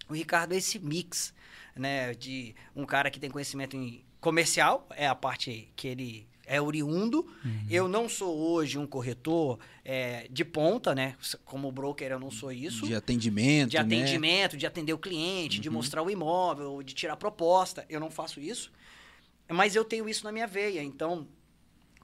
o 0.09 0.15
Ricardo 0.15 0.55
é 0.55 0.57
esse 0.57 0.79
mix, 0.79 1.35
né, 1.77 2.15
de 2.15 2.55
um 2.75 2.87
cara 2.87 3.11
que 3.11 3.21
tem 3.21 3.29
conhecimento 3.31 3.77
em 3.77 4.03
comercial, 4.19 4.89
é 4.93 5.07
a 5.07 5.15
parte 5.15 5.71
que 5.77 5.87
ele 5.89 6.27
é 6.47 6.61
oriundo. 6.61 7.27
Eu 7.71 7.89
não 7.89 8.09
sou 8.09 8.37
hoje 8.37 8.79
um 8.79 8.87
corretor 8.87 9.59
é, 9.85 10.27
de 10.31 10.45
ponta, 10.45 10.95
né? 10.95 11.17
Como 11.45 11.71
broker 11.73 12.11
eu 12.13 12.19
não 12.19 12.31
sou 12.31 12.53
isso. 12.53 12.87
De 12.87 12.95
atendimento, 12.95 13.71
De 13.71 13.77
né? 13.77 13.83
atendimento, 13.83 14.57
de 14.57 14.67
atender 14.67 14.93
o 14.93 14.99
cliente, 14.99 15.61
de 15.61 15.71
mostrar 15.71 16.03
o 16.03 16.11
imóvel, 16.11 16.83
de 16.83 16.95
tirar 16.95 17.17
proposta. 17.17 17.85
Eu 17.89 18.01
não 18.01 18.11
faço 18.11 18.41
isso. 18.41 18.73
Mas 19.49 19.75
eu 19.77 19.85
tenho 19.85 20.09
isso 20.09 20.25
na 20.25 20.33
minha 20.33 20.47
veia. 20.47 20.83
Então, 20.83 21.27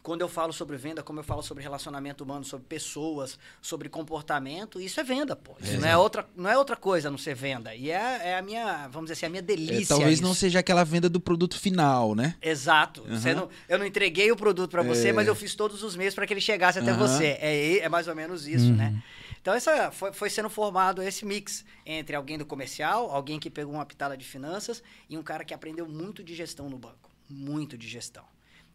quando 0.03 0.23
eu 0.23 0.29
falo 0.29 0.53
sobre 0.53 0.77
venda, 0.79 1.03
como 1.03 1.21
eu 1.21 1.23
falo 1.25 1.43
sobre 1.43 1.63
relacionamento 1.63 2.25
humano, 2.25 2.43
sobre 2.45 2.67
pessoas, 2.67 3.39
sobre 3.61 3.89
comportamento, 3.89 4.81
isso 4.81 4.99
é 4.99 5.05
venda, 5.05 5.37
pô. 5.37 5.55
Isso 5.61 5.79
não, 5.79 5.87
é 5.89 5.97
outra, 5.97 6.27
não 6.35 6.49
é 6.49 6.57
outra 6.57 6.75
coisa 6.75 7.09
a 7.09 7.11
não 7.11 7.19
ser 7.19 7.35
venda. 7.35 7.75
E 7.75 7.91
é, 7.91 8.31
é 8.31 8.39
a 8.39 8.43
minha, 8.43 8.89
vamos 8.89 9.11
dizer 9.11 9.13
assim, 9.15 9.27
a 9.27 9.29
minha 9.29 9.41
É, 9.41 9.43
delícia. 9.43 9.89
talvez 9.95 10.21
não 10.21 10.31
isso. 10.33 10.41
seja 10.41 10.59
aquela 10.61 10.85
venda 10.85 11.09
do 11.09 11.21
produto 11.21 11.59
final, 11.59 12.15
né? 12.15 12.35
Exato. 12.41 13.05
Aham. 13.09 13.35
não, 13.35 13.49
eu 13.69 13.79
não 13.79 13.85
entreguei 13.87 14.33
o 14.33 14.37
produto 14.37 14.71
para 14.71 14.83
você, 14.83 15.09
É. 15.09 15.13
mas 15.13 15.27
eu 15.29 15.35
fiz 15.35 15.55
todos 15.55 15.83
os 15.83 15.95
meses 15.97 16.15
para 16.15 16.27
que 16.27 16.33
ele 16.33 16.41
chegasse 16.41 16.79
até 16.79 16.91
Aham. 16.93 17.07
você. 17.07 17.37
É, 17.41 17.79
é 17.81 17.89
mais 17.89 18.09
ou 18.09 18.15
menos 18.15 18.47
isso, 18.49 18.67
Uhum. 18.71 18.77
né? 18.77 19.03
Então, 19.43 19.55
essa 19.55 19.91
foi, 19.91 20.13
foi 20.13 20.29
sendo 20.29 20.51
formado 20.51 21.03
esse 21.03 21.25
mix 21.25 21.65
entre 21.87 22.15
alguém 22.15 22.37
do 22.37 22.45
comercial, 22.45 23.11
alguém 23.11 23.39
que 23.41 23.49
pegou 23.49 23.75
uma 23.75 23.87
pitada 23.87 24.17
de 24.17 24.25
finanças 24.25 24.83
e 25.09 25.17
um 25.17 25.23
cara 25.23 25.45
que 25.45 25.55
aprendeu 25.55 25.87
muito 25.89 26.23
de 26.23 26.35
gestão 26.35 26.69
no 26.69 26.79
banco. 26.79 27.11
Muito 27.29 27.79
de 27.79 27.89
gestão. 27.89 28.25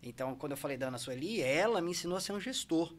Então, 0.05 0.35
quando 0.35 0.51
eu 0.51 0.57
falei 0.57 0.77
da 0.77 0.87
Ana 0.87 0.99
Sueli, 0.99 1.41
ela 1.41 1.81
me 1.81 1.91
ensinou 1.91 2.15
a 2.15 2.21
ser 2.21 2.31
um 2.31 2.39
gestor. 2.39 2.93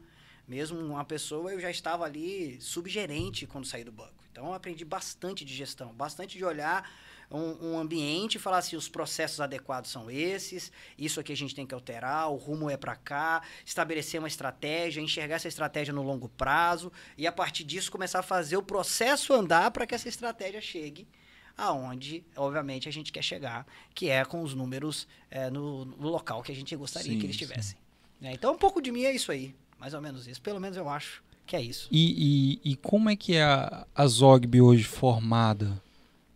Mesmo 0.45 0.77
uma 0.79 1.05
pessoa, 1.05 1.51
eu 1.51 1.59
já 1.59 1.71
estava 1.71 2.03
ali 2.03 2.59
subgerente 2.61 3.47
quando 3.47 3.65
saí 3.65 3.83
do 3.83 3.91
banco. 3.91 4.23
Então, 4.29 4.47
eu 4.47 4.53
aprendi 4.53 4.83
bastante 4.83 5.45
de 5.45 5.53
gestão, 5.55 5.93
bastante 5.93 6.37
de 6.37 6.43
olhar 6.43 6.89
um, 7.31 7.71
um 7.71 7.79
ambiente 7.79 8.35
e 8.35 8.39
falar 8.39 8.59
assim, 8.59 8.75
os 8.75 8.89
processos 8.89 9.39
adequados 9.41 9.89
são 9.89 10.11
esses, 10.11 10.71
isso 10.97 11.19
aqui 11.19 11.33
a 11.33 11.35
gente 11.35 11.55
tem 11.55 11.65
que 11.65 11.73
alterar, 11.73 12.29
o 12.29 12.35
rumo 12.35 12.69
é 12.69 12.77
para 12.77 12.95
cá, 12.95 13.41
estabelecer 13.65 14.19
uma 14.19 14.27
estratégia, 14.27 15.01
enxergar 15.01 15.35
essa 15.35 15.47
estratégia 15.47 15.93
no 15.93 16.03
longo 16.03 16.29
prazo 16.29 16.91
e 17.17 17.25
a 17.25 17.31
partir 17.31 17.63
disso 17.63 17.91
começar 17.91 18.19
a 18.19 18.23
fazer 18.23 18.57
o 18.57 18.63
processo 18.63 19.33
andar 19.33 19.71
para 19.71 19.85
que 19.85 19.95
essa 19.95 20.07
estratégia 20.07 20.61
chegue 20.61 21.07
aonde, 21.57 22.23
obviamente, 22.35 22.87
a 22.87 22.91
gente 22.91 23.11
quer 23.11 23.23
chegar, 23.23 23.65
que 23.95 24.09
é 24.09 24.23
com 24.23 24.43
os 24.43 24.53
números 24.53 25.07
é, 25.31 25.49
no, 25.49 25.85
no, 25.85 26.07
local 26.07 26.43
que 26.43 26.51
a 26.51 26.55
gente 26.55 26.75
gostaria 26.75 27.11
sim, 27.11 27.17
que 27.17 27.25
eles 27.25 27.35
estivessem. 27.35 27.77
É, 28.21 28.33
então, 28.33 28.53
um 28.53 28.57
pouco 28.57 28.81
de 28.81 28.91
mim 28.91 29.03
é 29.03 29.13
isso 29.13 29.31
aí, 29.31 29.55
mais 29.79 29.93
ou 29.93 30.01
menos 30.01 30.27
isso. 30.27 30.41
Pelo 30.41 30.59
menos 30.59 30.77
eu 30.77 30.87
acho 30.87 31.23
que 31.45 31.55
é 31.55 31.61
isso. 31.61 31.87
E, 31.91 32.59
e, 32.63 32.71
e 32.71 32.75
como 32.75 33.09
é 33.09 33.15
que 33.15 33.35
é 33.35 33.43
a, 33.43 33.87
a 33.95 34.07
Zogby 34.07 34.61
hoje 34.61 34.83
formada? 34.83 35.81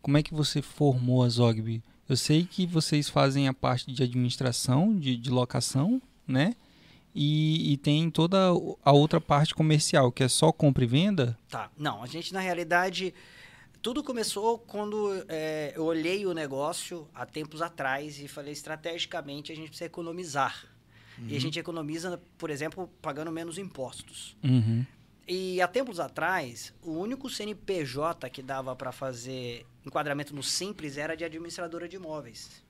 Como 0.02 0.18
é 0.18 0.24
que 0.24 0.34
você 0.34 0.62
formou 0.62 1.24
a 1.24 1.30
Zogby? 1.30 1.84
Eu 2.10 2.18
sei 2.18 2.44
que 2.44 2.66
vocês 2.66 3.08
fazem 3.08 3.48
a 3.48 3.54
parte 3.54 3.92
de 3.92 4.02
administração, 4.04 4.98
de, 4.98 5.16
de 5.16 5.30
locação, 5.30 6.02
né? 6.28 6.56
E, 7.14 7.74
e, 7.74 7.78
tem 7.78 8.10
toda 8.10 8.38
a 8.84 8.92
outra 8.94 9.20
parte 9.20 9.54
comercial, 9.54 10.14
que 10.14 10.24
é 10.24 10.30
só 10.30 10.50
compra 10.50 10.86
e 10.86 10.88
venda? 10.88 11.38
Tá. 11.50 11.70
Não, 11.78 12.02
a 12.02 12.08
gente, 12.08 12.34
na 12.34 12.40
realidade, 12.40 13.14
tudo 13.82 14.04
começou 14.04 14.60
quando 14.60 15.26
é, 15.28 15.74
eu 15.76 15.84
olhei 15.86 16.26
o 16.26 16.34
negócio 16.34 17.08
há 17.14 17.26
tempos 17.26 17.62
atrás 17.62 18.20
e 18.20 18.28
falei, 18.28 18.54
estrategicamente, 18.54 19.52
a 19.52 19.56
gente 19.56 19.70
precisa 19.70 19.86
economizar. 19.86 20.66
Uhum. 21.18 21.28
E 21.28 21.32
a 21.32 21.34
uhum. 21.34 21.40
gente 21.40 21.60
economiza, 21.60 22.22
por 22.38 22.50
exemplo, 22.50 22.90
pagando 23.02 23.32
menos 23.32 23.58
impostos. 23.58 24.38
Uhum. 24.44 24.86
E 25.28 25.62
há 25.62 25.68
tempos 25.68 26.00
atrás, 26.00 26.74
o 26.82 26.92
único 26.92 27.30
CNPJ 27.30 28.30
que 28.30 28.42
dava 28.42 28.76
para 28.76 28.92
fazer 28.92 29.66
enquadramento 29.86 30.36
no 30.36 30.44
Simples 30.44 30.98
era 30.98 31.16
de 31.16 31.24
administradora 31.24 31.88
de 31.88 31.96
imóveis. 31.96 32.64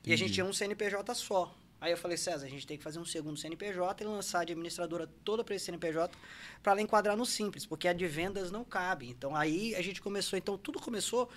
Entendi. 0.00 0.10
E 0.10 0.12
a 0.12 0.16
gente 0.16 0.32
tinha 0.32 0.46
um 0.46 0.52
CNPJ 0.52 1.14
só. 1.14 1.54
Aí 1.82 1.90
eu 1.90 1.96
falei, 1.96 2.16
César, 2.16 2.46
a 2.46 2.48
gente 2.48 2.64
tem 2.64 2.78
que 2.78 2.84
fazer 2.84 3.00
um 3.00 3.04
segundo 3.04 3.36
CNPJ 3.36 4.04
e 4.04 4.06
lançar 4.06 4.38
a 4.38 4.42
administradora 4.42 5.10
toda 5.24 5.42
para 5.42 5.56
esse 5.56 5.64
CNPJ 5.64 6.16
para 6.62 6.70
ela 6.70 6.80
enquadrar 6.80 7.16
no 7.16 7.26
Simples, 7.26 7.66
porque 7.66 7.88
a 7.88 7.92
de 7.92 8.06
vendas 8.06 8.52
não 8.52 8.62
cabe. 8.62 9.10
Então 9.10 9.34
aí 9.34 9.74
a 9.74 9.82
gente 9.82 10.00
começou, 10.00 10.38
então 10.38 10.56
tudo 10.56 10.80
começou 10.80 11.28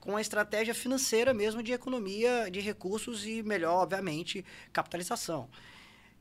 com 0.00 0.16
a 0.16 0.20
estratégia 0.22 0.72
financeira 0.72 1.34
mesmo 1.34 1.62
de 1.62 1.72
economia 1.72 2.50
de 2.50 2.60
recursos 2.60 3.26
e 3.26 3.42
melhor, 3.42 3.82
obviamente, 3.82 4.42
capitalização. 4.72 5.50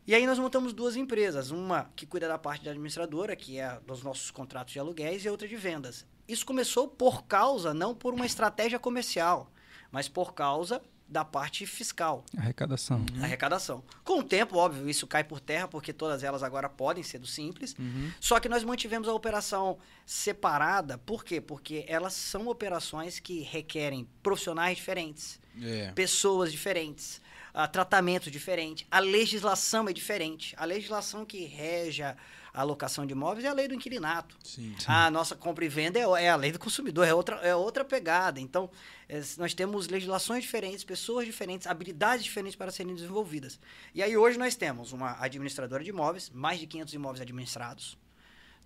E 0.06 0.14
aí 0.14 0.28
nós 0.28 0.38
montamos 0.38 0.74
duas 0.74 0.98
empresas, 0.98 1.50
uma 1.50 1.90
que 1.96 2.06
cuida 2.06 2.28
da 2.28 2.38
parte 2.38 2.66
da 2.66 2.72
administradora, 2.72 3.34
que 3.34 3.60
é 3.60 3.80
dos 3.88 4.04
nossos 4.04 4.30
contratos 4.30 4.74
de 4.74 4.80
aluguéis, 4.80 5.24
e 5.24 5.30
outra 5.30 5.48
de 5.48 5.56
vendas. 5.56 6.06
Isso 6.28 6.46
começou 6.46 6.86
por 6.86 7.24
causa, 7.24 7.74
não 7.74 7.96
por 7.96 8.14
uma 8.14 8.26
estratégia 8.26 8.78
comercial, 8.78 9.50
mas 9.90 10.10
por 10.10 10.34
causa 10.34 10.82
da 11.10 11.26
parte 11.26 11.66
fiscal. 11.66 12.24
Arrecadação. 12.38 13.04
Uhum. 13.14 13.24
Arrecadação. 13.24 13.84
Com 14.04 14.20
o 14.20 14.24
tempo, 14.24 14.58
óbvio, 14.58 14.88
isso 14.88 15.08
cai 15.08 15.24
por 15.24 15.40
terra, 15.40 15.68
porque 15.68 15.92
todas 15.92 16.24
elas 16.24 16.44
agora 16.44 16.70
podem 16.70 17.04
ser 17.04 17.18
do 17.18 17.26
Simples. 17.26 17.76
Uhum. 17.80 18.12
Só 18.20 18.40
que 18.40 18.48
nós 18.48 18.64
mantivemos 18.64 19.08
a 19.08 19.14
operação 19.14 19.80
separada. 20.06 20.98
Por 21.00 21.26
quê? 21.26 21.42
Porque 21.42 21.84
elas 21.88 22.14
são 22.14 22.48
operações 22.48 23.20
que 23.20 23.42
requerem 23.42 24.08
profissionais 24.22 24.78
diferentes, 24.78 25.40
é. 25.60 25.92
pessoas 25.94 26.52
diferentes, 26.52 27.20
uh, 27.56 27.68
tratamentos 27.68 28.32
diferentes. 28.32 28.86
A 28.92 29.00
legislação 29.00 29.90
é 29.90 29.94
diferente. 29.94 30.54
A 30.58 30.66
legislação 30.66 31.26
que 31.26 31.44
rege 31.46 32.04
a 32.54 32.62
alocação 32.62 33.06
de 33.06 33.14
imóveis 33.14 33.46
é 33.46 33.48
a 33.48 33.54
lei 33.54 33.68
do 33.68 33.74
inquilinato. 33.74 34.38
Sim, 34.44 34.76
sim. 34.78 34.86
A 34.88 35.10
nossa 35.10 35.36
compra 35.36 35.66
e 35.66 35.70
venda 35.70 36.00
é, 36.00 36.24
é, 36.24 36.30
a 36.30 36.36
lei 36.36 36.52
do 36.52 36.60
consumidor, 36.60 37.08
é 37.08 37.14
outra, 37.14 37.36
é 37.38 37.56
outra 37.56 37.86
pegada. 37.86 38.40
Então, 38.40 38.70
é, 39.08 39.22
nós 39.38 39.54
temos 39.54 39.88
legislações 39.88 40.44
diferentes, 40.44 40.84
pessoas 40.84 41.26
diferentes, 41.26 41.68
habilidades 41.68 42.24
diferentes 42.24 42.56
para 42.56 42.72
serem 42.72 42.96
desenvolvidas. 42.96 43.60
E 43.94 44.02
aí 44.02 44.16
hoje 44.18 44.38
nós 44.38 44.56
temos 44.56 44.92
uma 44.92 45.18
administradora 45.20 45.84
de 45.84 45.90
imóveis, 45.90 46.30
mais 46.30 46.60
de 46.60 46.68
500 46.68 46.94
imóveis 46.94 47.22
administrados, 47.22 47.98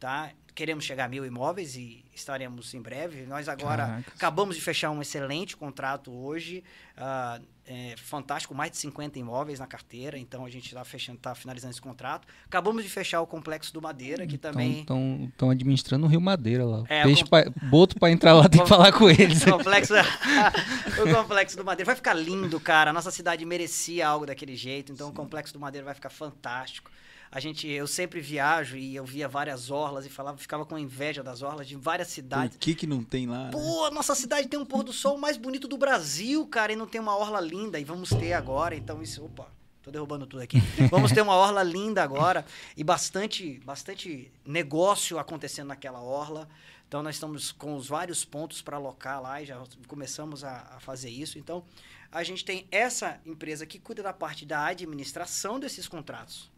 tá? 0.03 0.31
Queremos 0.53 0.83
chegar 0.83 1.05
a 1.05 1.07
mil 1.07 1.25
imóveis 1.25 1.77
e 1.77 2.03
estaremos 2.13 2.73
em 2.73 2.81
breve. 2.81 3.25
Nós 3.25 3.47
agora 3.47 4.03
acabamos 4.13 4.57
de 4.57 4.61
fechar 4.61 4.91
um 4.91 5.01
excelente 5.01 5.55
contrato 5.55 6.11
hoje. 6.11 6.61
Uh, 6.97 7.41
é, 7.65 7.95
fantástico, 7.95 8.53
mais 8.53 8.69
de 8.71 8.77
50 8.77 9.17
imóveis 9.17 9.59
na 9.59 9.65
carteira, 9.65 10.17
então 10.17 10.45
a 10.45 10.49
gente 10.49 10.65
está 10.65 10.83
fechando, 10.83 11.19
está 11.19 11.33
finalizando 11.33 11.71
esse 11.71 11.81
contrato. 11.81 12.27
Acabamos 12.45 12.83
de 12.83 12.89
fechar 12.89 13.21
o 13.21 13.25
complexo 13.25 13.73
do 13.73 13.81
Madeira, 13.81 14.27
que 14.27 14.37
também. 14.37 14.81
Estão 14.81 15.49
administrando 15.49 16.05
o 16.05 16.09
Rio 16.09 16.19
Madeira 16.19 16.65
lá. 16.65 16.83
É, 16.89 17.03
Peixe 17.03 17.23
com... 17.23 17.29
pra, 17.29 17.45
boto 17.69 17.97
para 17.97 18.11
entrar 18.11 18.33
lá, 18.33 18.49
tem 18.49 18.61
que 18.61 18.67
falar 18.69 18.91
com 18.91 19.09
eles. 19.09 19.41
O 19.47 19.57
complexo, 19.57 19.93
o 21.01 21.15
complexo 21.15 21.55
do 21.55 21.63
Madeira 21.63 21.85
vai 21.85 21.95
ficar 21.95 22.13
lindo, 22.13 22.59
cara. 22.59 22.89
A 22.89 22.93
nossa 22.93 23.09
cidade 23.09 23.45
merecia 23.45 24.05
algo 24.05 24.25
daquele 24.25 24.57
jeito, 24.57 24.91
então 24.91 25.07
Sim. 25.07 25.13
o 25.13 25.15
complexo 25.15 25.53
do 25.53 25.59
Madeira 25.61 25.85
vai 25.85 25.95
ficar 25.95 26.09
fantástico. 26.09 26.91
A 27.33 27.39
gente, 27.39 27.67
eu 27.67 27.87
sempre 27.87 28.21
viajo 28.21 28.77
e 28.77 28.95
eu 28.95 29.03
via 29.03 29.27
várias 29.27 29.71
orlas 29.71 30.05
e 30.05 30.09
falava, 30.09 30.37
ficava 30.37 30.67
com 30.67 30.77
inveja 30.77 31.23
das 31.23 31.41
orlas 31.41 31.67
de 31.67 31.75
várias 31.75 32.09
cidades. 32.09 32.55
Por 32.55 32.61
que 32.61 32.75
que 32.75 32.85
não 32.85 33.03
tem 33.03 33.25
lá? 33.25 33.45
Né? 33.45 33.49
Pô, 33.51 33.89
nossa 33.89 34.13
cidade 34.13 34.47
tem 34.47 34.59
um 34.59 34.63
pôr 34.63 34.83
do 34.83 34.93
sol 34.93 35.17
mais 35.17 35.35
bonito 35.35 35.67
do 35.67 35.75
Brasil, 35.75 36.45
cara, 36.45 36.73
e 36.73 36.75
não 36.75 36.85
tem 36.85 37.01
uma 37.01 37.17
orla 37.17 37.41
linda 37.41 37.79
e 37.79 37.83
vamos 37.83 38.09
ter 38.09 38.33
agora. 38.33 38.75
Então 38.75 39.01
isso, 39.01 39.25
opa, 39.25 39.51
tô 39.81 39.89
derrubando 39.89 40.27
tudo 40.27 40.43
aqui. 40.43 40.59
Vamos 40.91 41.11
ter 41.11 41.21
uma 41.21 41.33
orla 41.33 41.63
linda 41.63 42.03
agora 42.03 42.45
e 42.77 42.83
bastante, 42.83 43.59
bastante 43.65 44.31
negócio 44.45 45.17
acontecendo 45.17 45.69
naquela 45.69 46.03
orla. 46.03 46.47
Então 46.87 47.01
nós 47.01 47.15
estamos 47.15 47.51
com 47.51 47.75
os 47.75 47.87
vários 47.87 48.23
pontos 48.23 48.61
para 48.61 48.77
alocar 48.77 49.19
lá 49.19 49.41
e 49.41 49.47
já 49.47 49.59
começamos 49.87 50.43
a, 50.43 50.75
a 50.75 50.79
fazer 50.79 51.09
isso. 51.09 51.39
Então 51.39 51.63
a 52.11 52.21
gente 52.23 52.45
tem 52.45 52.67
essa 52.69 53.19
empresa 53.25 53.65
que 53.65 53.79
cuida 53.79 54.03
da 54.03 54.13
parte 54.13 54.45
da 54.45 54.67
administração 54.67 55.59
desses 55.59 55.87
contratos 55.87 56.52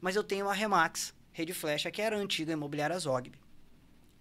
mas 0.00 0.16
eu 0.16 0.24
tenho 0.24 0.48
a 0.48 0.52
Remax, 0.52 1.14
Rede 1.32 1.54
Flecha, 1.54 1.90
que 1.90 2.02
era 2.02 2.16
a 2.16 2.18
antiga 2.18 2.52
imobiliária 2.52 2.98
Zogb. 2.98 3.32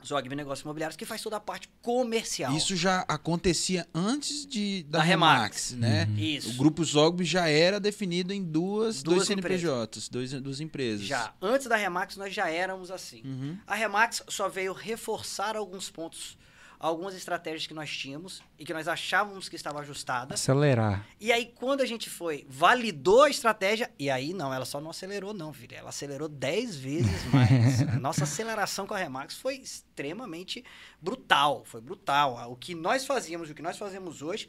Zogb 0.05 0.35
Negócios 0.35 0.63
Imobiliários, 0.63 0.95
que 0.95 1.05
faz 1.05 1.21
toda 1.21 1.37
a 1.37 1.39
parte 1.39 1.67
comercial. 1.81 2.55
Isso 2.55 2.75
já 2.75 3.03
acontecia 3.07 3.87
antes 3.93 4.45
de, 4.45 4.83
da, 4.83 4.99
da 4.99 5.03
Remax, 5.03 5.71
Remax, 5.71 5.73
né? 5.73 6.05
Uhum. 6.05 6.19
Isso. 6.19 6.51
O 6.51 6.53
grupo 6.53 6.83
Zogb 6.83 7.23
já 7.23 7.49
era 7.49 7.79
definido 7.79 8.31
em 8.31 8.43
duas, 8.43 9.01
duas 9.01 9.17
dois 9.17 9.27
CNPJs, 9.27 10.09
dois, 10.09 10.31
duas 10.33 10.61
empresas. 10.61 11.05
Já. 11.05 11.33
Antes 11.41 11.67
da 11.67 11.75
Remax, 11.75 12.15
nós 12.15 12.33
já 12.33 12.49
éramos 12.49 12.91
assim. 12.91 13.21
Uhum. 13.25 13.57
A 13.65 13.75
Remax 13.75 14.23
só 14.27 14.47
veio 14.47 14.73
reforçar 14.73 15.55
alguns 15.55 15.89
pontos 15.89 16.37
algumas 16.79 17.15
estratégias 17.15 17.65
que 17.65 17.73
nós 17.73 17.89
tínhamos 17.89 18.41
e 18.57 18.65
que 18.65 18.73
nós 18.73 18.87
achávamos 18.87 19.49
que 19.49 19.55
estava 19.55 19.79
ajustada. 19.79 20.35
Acelerar. 20.35 21.05
E 21.19 21.31
aí, 21.31 21.51
quando 21.55 21.81
a 21.81 21.85
gente 21.85 22.09
foi, 22.09 22.45
validou 22.47 23.23
a 23.23 23.29
estratégia, 23.29 23.91
e 23.97 24.09
aí 24.09 24.33
não, 24.33 24.53
ela 24.53 24.65
só 24.65 24.79
não 24.79 24.91
acelerou, 24.91 25.33
não, 25.33 25.51
filha. 25.51 25.77
Ela 25.77 25.89
acelerou 25.89 26.27
10 26.27 26.75
vezes 26.77 27.25
mais. 27.33 27.81
a 27.81 27.99
nossa 27.99 28.23
aceleração 28.23 28.85
com 28.85 28.93
a 28.93 28.97
Remax 28.97 29.35
foi 29.35 29.55
extremamente 29.55 30.63
brutal. 31.01 31.63
Foi 31.65 31.81
brutal. 31.81 32.51
O 32.51 32.55
que 32.55 32.75
nós 32.75 33.05
fazíamos, 33.05 33.49
o 33.49 33.55
que 33.55 33.61
nós 33.61 33.77
fazemos 33.77 34.21
hoje, 34.21 34.47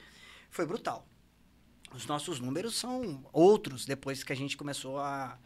foi 0.50 0.66
brutal. 0.66 1.06
Os 1.94 2.06
nossos 2.06 2.38
números 2.38 2.76
são 2.76 3.24
outros 3.32 3.86
depois 3.86 4.22
que 4.22 4.32
a 4.32 4.36
gente 4.36 4.58
começou 4.58 4.98
a 4.98 5.38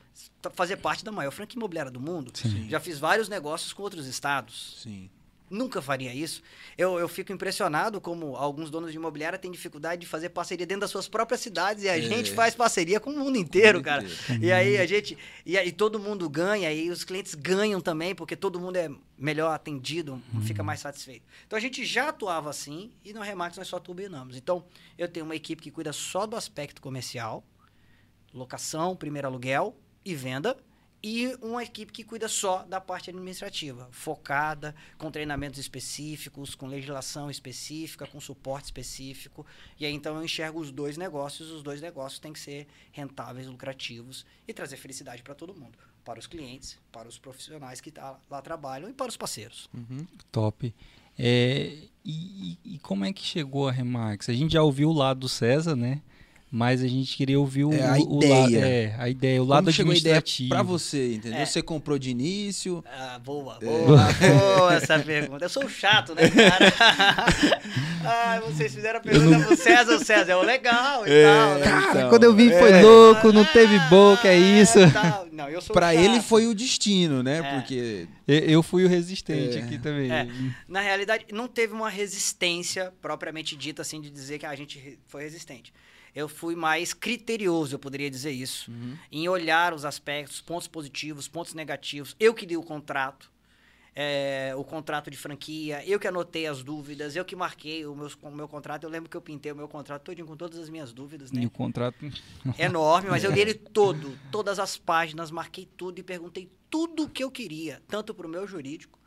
fazer 0.55 0.77
parte 0.77 1.05
da 1.05 1.13
maior 1.13 1.31
franquia 1.31 1.57
imobiliária 1.57 1.91
do 1.91 2.01
mundo. 2.01 2.33
Sim. 2.35 2.69
Já 2.69 2.81
fiz 2.81 2.99
vários 2.99 3.29
negócios 3.29 3.73
com 3.73 3.83
outros 3.85 4.07
estados. 4.07 4.81
Sim 4.83 5.09
nunca 5.53 5.83
faria 5.83 6.13
isso. 6.13 6.43
Eu, 6.77 6.99
eu 6.99 7.09
fico 7.09 7.33
impressionado 7.33 8.01
como 8.01 8.35
alguns 8.35 8.71
donos 8.71 8.91
de 8.91 8.97
imobiliária 8.97 9.39
têm 9.39 9.51
dificuldade 9.51 10.01
de 10.01 10.07
fazer 10.07 10.31
parceria 10.31 10.67
dentro 10.67 10.81
das 10.81 10.91
suas 10.91 11.07
próprias 11.07 11.41
cidades 11.41 11.85
e 11.85 11.89
a 11.89 11.99
é. 11.99 12.01
gente 12.01 12.33
faz 12.33 12.55
parceria 12.55 12.99
com 12.99 13.11
o 13.11 13.19
mundo 13.19 13.37
inteiro, 13.37 13.79
o 13.79 13.81
mundo 13.81 13.85
cara. 13.85 14.03
Inteiro. 14.03 14.45
E 14.45 14.51
aí 14.51 14.79
a 14.79 14.87
gente 14.87 15.17
e 15.45 15.57
aí 15.59 15.71
todo 15.71 15.99
mundo 15.99 16.29
ganha 16.29 16.73
e 16.73 16.91
os 16.91 17.05
clientes 17.05 17.35
ganham 17.35 17.81
também 17.81 18.15
porque 18.15 18.35
todo 18.35 18.59
mundo 18.59 18.77
é 18.77 18.91
melhor 19.17 19.53
atendido, 19.53 20.21
uhum. 20.33 20.41
fica 20.41 20.63
mais 20.63 20.81
satisfeito. 20.81 21.25
Então 21.47 21.57
a 21.57 21.61
gente 21.61 21.85
já 21.85 22.09
atuava 22.09 22.51
assim 22.51 22.91
e 23.05 23.13
no 23.13 23.21
Remax 23.21 23.57
nós 23.57 23.69
só 23.69 23.79
turbinamos. 23.79 24.37
Então 24.37 24.65
eu 24.97 25.07
tenho 25.07 25.25
uma 25.25 25.37
equipe 25.37 25.63
que 25.63 25.71
cuida 25.71 25.93
só 25.93 26.27
do 26.27 26.35
aspecto 26.35 26.81
comercial, 26.81 27.45
locação, 28.33 28.97
primeiro 28.97 29.29
aluguel 29.29 29.77
e 30.05 30.15
venda 30.15 30.57
e 31.03 31.37
uma 31.43 31.63
equipe 31.63 31.93
que 31.93 32.05
cuida 32.05 32.29
só 32.29 32.63
da 32.63 32.81
parte 32.81 33.11
administrativa, 33.11 33.89
focada, 33.91 34.75
com 34.97 35.11
treinamentos 35.11 35.59
específicos, 35.59 36.55
com 36.55 36.69
legislação 36.69 37.29
específica, 37.29 38.07
com 38.07 38.21
suporte 38.21 38.67
específico. 38.67 39.45
E 39.81 39.85
aí 39.85 39.93
então 39.93 40.17
eu 40.17 40.25
enxergo 40.25 40.61
os 40.61 40.71
dois 40.71 40.97
negócios, 40.97 41.51
os 41.51 41.63
dois 41.63 41.81
negócios 41.81 42.21
têm 42.21 42.33
que 42.33 42.39
ser 42.39 42.69
rentáveis, 42.93 43.49
lucrativos 43.49 44.25
e 44.47 44.55
trazer 44.55 44.77
felicidade 44.77 45.23
para 45.23 45.35
todo 45.35 45.53
mundo, 45.53 45.77
para 46.05 46.21
os 46.21 46.29
clientes, 46.29 46.79
para 46.93 47.09
os 47.09 47.19
profissionais 47.19 47.81
que 47.81 47.91
tá, 47.91 48.17
lá 48.31 48.41
trabalham 48.41 48.89
e 48.89 48.93
para 48.93 49.09
os 49.09 49.17
parceiros. 49.17 49.69
Uhum. 49.75 50.07
Top. 50.31 50.73
É, 51.19 51.79
e, 52.05 52.59
e, 52.65 52.79
como 52.79 53.05
é 53.05 53.13
que 53.13 53.23
chegou 53.23 53.69
a 53.69 53.73
Remax? 53.73 54.29
A 54.29 54.33
gente 54.33 54.53
já 54.53 54.63
ouviu 54.63 54.89
o 54.89 54.95
lado 54.95 55.21
do 55.21 55.29
César, 55.29 55.77
né? 55.77 56.01
Mas 56.55 56.83
a 56.83 56.87
gente 56.87 57.17
queria 57.17 57.41
ouvir 57.41 57.65
o, 57.65 57.73
É, 57.73 57.81
a 57.87 57.95
o 57.95 58.19
ideia. 58.19 58.35
lado, 58.39 58.57
é, 58.57 58.95
a 58.99 59.09
ideia, 59.09 59.43
o 59.43 59.47
lado 59.47 59.65
Como 59.65 59.71
administrativo. 59.91 60.51
pra 60.51 60.63
você, 60.63 61.15
entendeu? 61.15 61.39
É. 61.39 61.47
Você 61.47 61.63
comprou 61.63 61.99
de 61.99 62.11
início. 62.11 62.85
Ah, 62.87 63.19
boa, 63.19 63.57
É. 63.63 63.65
boa, 63.65 63.97
boa 64.59 64.75
essa 64.75 64.99
pergunta. 64.99 65.47
Eu 65.47 65.49
sou 65.49 65.67
chato, 65.67 66.15
né, 66.15 66.29
cara? 66.29 66.73
Ai, 68.05 68.41
vocês 68.41 68.75
fizeram 68.75 68.99
a 68.99 69.03
pergunta 69.03 69.47
pro 69.47 69.57
César, 69.57 69.95
o 69.97 70.05
César 70.05 70.33
é 70.33 70.37
o 70.37 70.43
legal 70.43 71.07
e 71.07 71.11
É, 71.11 71.25
tal, 71.25 71.55
né? 71.55 71.65
Cara, 71.65 71.91
Então, 71.91 72.11
quando 72.11 72.25
eu 72.25 72.35
vi 72.35 72.51
foi 72.51 72.71
é. 72.73 72.83
louco, 72.83 73.33
não 73.33 73.45
teve 73.47 73.79
boca, 73.89 74.29
é 74.29 74.37
isso. 74.39 74.79
tal. 74.93 75.27
Não, 75.33 75.49
eu 75.49 75.63
sou 75.63 75.73
Pra 75.73 75.93
chato. 75.95 76.05
ele 76.05 76.21
foi 76.21 76.47
o 76.47 76.55
destino, 76.55 77.23
né? 77.23 77.39
É. 77.39 77.55
Porque 77.55 78.07
Eu 78.27 78.63
fui 78.63 78.85
o 78.85 78.89
resistente 78.89 79.59
É. 79.59 79.63
aqui 79.63 79.79
também. 79.79 80.11
É. 80.13 80.29
Na 80.69 80.81
realidade, 80.81 81.25
não 81.33 81.49
teve 81.49 81.73
uma 81.73 81.89
resistência 81.91 82.93
propriamente 83.03 83.57
dita, 83.57 83.83
assim, 83.83 84.01
de 84.01 84.11
dizer 84.11 84.39
que 84.39 84.47
a 84.47 84.55
gente 84.55 84.99
foi 85.09 85.23
resistente. 85.23 85.73
Eu 86.15 86.29
fui 86.29 86.55
mais 86.55 86.93
criterioso, 86.93 87.75
eu 87.75 87.79
poderia 87.79 88.11
dizer 88.11 88.33
isso, 88.33 88.71
Uhum. 88.71 88.97
em 89.11 89.29
olhar 89.29 89.73
os 89.73 89.85
aspectos, 89.85 90.41
pontos 90.41 90.69
positivos, 90.69 91.27
pontos 91.29 91.55
negativos. 91.55 92.15
Eu 92.21 92.35
que 92.35 92.45
li 92.45 92.57
o 92.57 92.63
contrato, 92.63 93.31
é, 93.95 94.53
o 94.57 94.65
contrato 94.65 95.11
de 95.11 95.17
franquia, 95.17 95.83
eu 95.87 95.99
que 96.01 96.07
anotei 96.07 96.47
as 96.47 96.63
dúvidas, 96.63 97.15
eu 97.17 97.25
que 97.25 97.35
marquei 97.37 97.85
o 97.87 97.95
meu, 97.95 98.11
o 98.23 98.31
meu 98.31 98.49
contrato. 98.49 98.85
Eu 98.85 98.91
lembro 98.91 99.09
que 99.11 99.17
eu 99.17 99.21
pintei 99.23 99.53
o 99.53 99.57
meu 99.57 99.69
contrato 99.69 100.03
todinho 100.03 100.27
com 100.27 100.37
todas 100.37 100.59
as 100.59 100.69
minhas 100.69 100.93
dúvidas, 100.93 101.31
E 101.31 101.35
né? 101.37 101.47
o 101.47 101.51
contrato. 101.51 101.97
enorme, 102.59 103.09
mas 103.11 103.25
eu 103.25 103.31
li 103.31 103.41
ele 103.41 103.55
todo, 103.55 104.19
todas 104.31 104.59
as 104.59 104.77
páginas, 104.77 105.31
marquei 105.31 105.67
tudo 105.77 105.99
e 105.99 106.03
perguntei 106.03 106.51
tudo 106.71 107.05
o 107.05 107.09
que 107.09 107.23
eu 107.25 107.31
queria, 107.31 107.83
tanto 107.89 108.15
para 108.15 108.27
o 108.27 108.31
meu 108.31 108.47
jurídico 108.47 108.99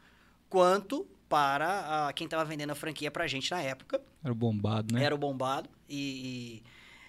quanto 0.49 1.07
para 1.27 2.07
ah, 2.07 2.13
quem 2.13 2.25
estava 2.25 2.45
vendendo 2.45 2.69
a 2.69 2.75
franquia 2.75 3.09
para 3.09 3.23
a 3.23 3.27
gente 3.27 3.49
na 3.51 3.61
época. 3.61 3.99
Era 4.23 4.31
o 4.31 4.35
bombado, 4.35 4.93
né? 4.93 5.03
Era 5.03 5.15
o 5.15 5.17
Bombado 5.17 5.67
e, 5.89 6.61
e 6.61 6.63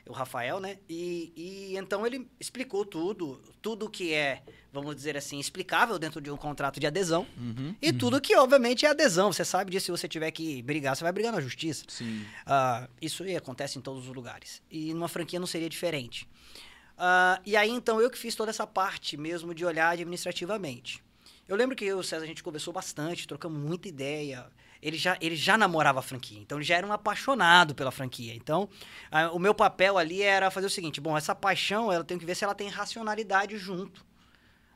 o 0.09 0.13
Rafael, 0.13 0.61
né? 0.61 0.79
E, 0.89 1.33
e 1.37 1.77
então 1.77 2.07
ele 2.07 2.29
explicou 2.39 2.85
tudo, 2.85 3.41
tudo 3.61 3.91
que 3.91 4.13
é, 4.15 4.43
vamos 4.73 4.95
dizer 4.95 5.17
assim, 5.17 5.39
explicável 5.41 5.99
dentro 5.99 6.21
de 6.21 6.31
um 6.31 6.37
contrato 6.37 6.79
de 6.79 6.87
adesão 6.87 7.27
Uhum. 7.37 7.75
e 7.83 7.93
tudo 7.93 8.21
que, 8.21 8.37
obviamente, 8.37 8.87
é 8.87 8.91
adesão. 8.91 9.33
Você 9.33 9.45
sabe 9.45 9.71
disso, 9.71 9.87
se 9.87 9.91
você 9.91 10.09
tiver 10.09 10.31
que 10.31 10.63
brigar, 10.63 10.95
você 10.97 11.03
vai 11.03 11.13
brigar 11.13 11.33
na 11.33 11.41
justiça. 11.41 11.85
Sim. 11.89 12.25
Ah, 12.47 12.89
isso 13.03 13.23
aí 13.25 13.37
acontece 13.37 13.79
em 13.79 13.83
todos 13.83 14.09
os 14.09 14.15
lugares. 14.15 14.63
E 14.71 14.95
numa 14.95 15.09
franquia 15.09 15.41
não 15.41 15.47
seria 15.47 15.69
diferente. 15.69 16.29
Ah, 16.97 17.41
e 17.45 17.57
aí, 17.57 17.71
então, 17.71 18.01
eu 18.01 18.09
que 18.11 18.17
fiz 18.19 18.35
toda 18.35 18.51
essa 18.51 18.67
parte 18.67 19.17
mesmo 19.17 19.55
de 19.55 19.65
olhar 19.65 19.91
administrativamente. 19.91 21.03
Eu 21.49 21.57
lembro 21.57 21.77
que 21.77 21.85
eu 21.85 21.97
e 21.97 22.01
o 22.01 22.03
César, 22.03 22.25
a 22.25 22.27
gente 22.27 22.43
conversou 22.43 22.73
bastante, 22.73 23.27
trocamos 23.27 23.61
muita 23.61 23.89
ideia. 23.89 24.47
Ele 24.83 24.97
já, 24.97 25.17
ele 25.21 25.37
já 25.37 25.57
namorava 25.57 26.01
a 26.01 26.03
franquia, 26.03 26.39
então 26.39 26.59
ele 26.59 26.65
já 26.65 26.77
era 26.77 26.87
um 26.87 26.93
apaixonado 26.93 27.75
pela 27.75 27.91
franquia. 27.91 28.35
Então, 28.35 28.69
ah, 29.11 29.31
o 29.33 29.39
meu 29.39 29.55
papel 29.55 29.99
ali 29.99 30.23
era 30.23 30.51
fazer 30.51 30.67
o 30.67 30.71
seguinte: 30.71 31.01
bom, 31.01 31.17
essa 31.17 31.35
paixão, 31.35 31.93
ela 31.93 32.05
tem 32.05 32.19
que 32.19 32.25
ver 32.25 32.35
se 32.35 32.45
ela 32.45 32.55
tem 32.55 32.69
racionalidade 32.69 33.57
junto. 33.59 34.05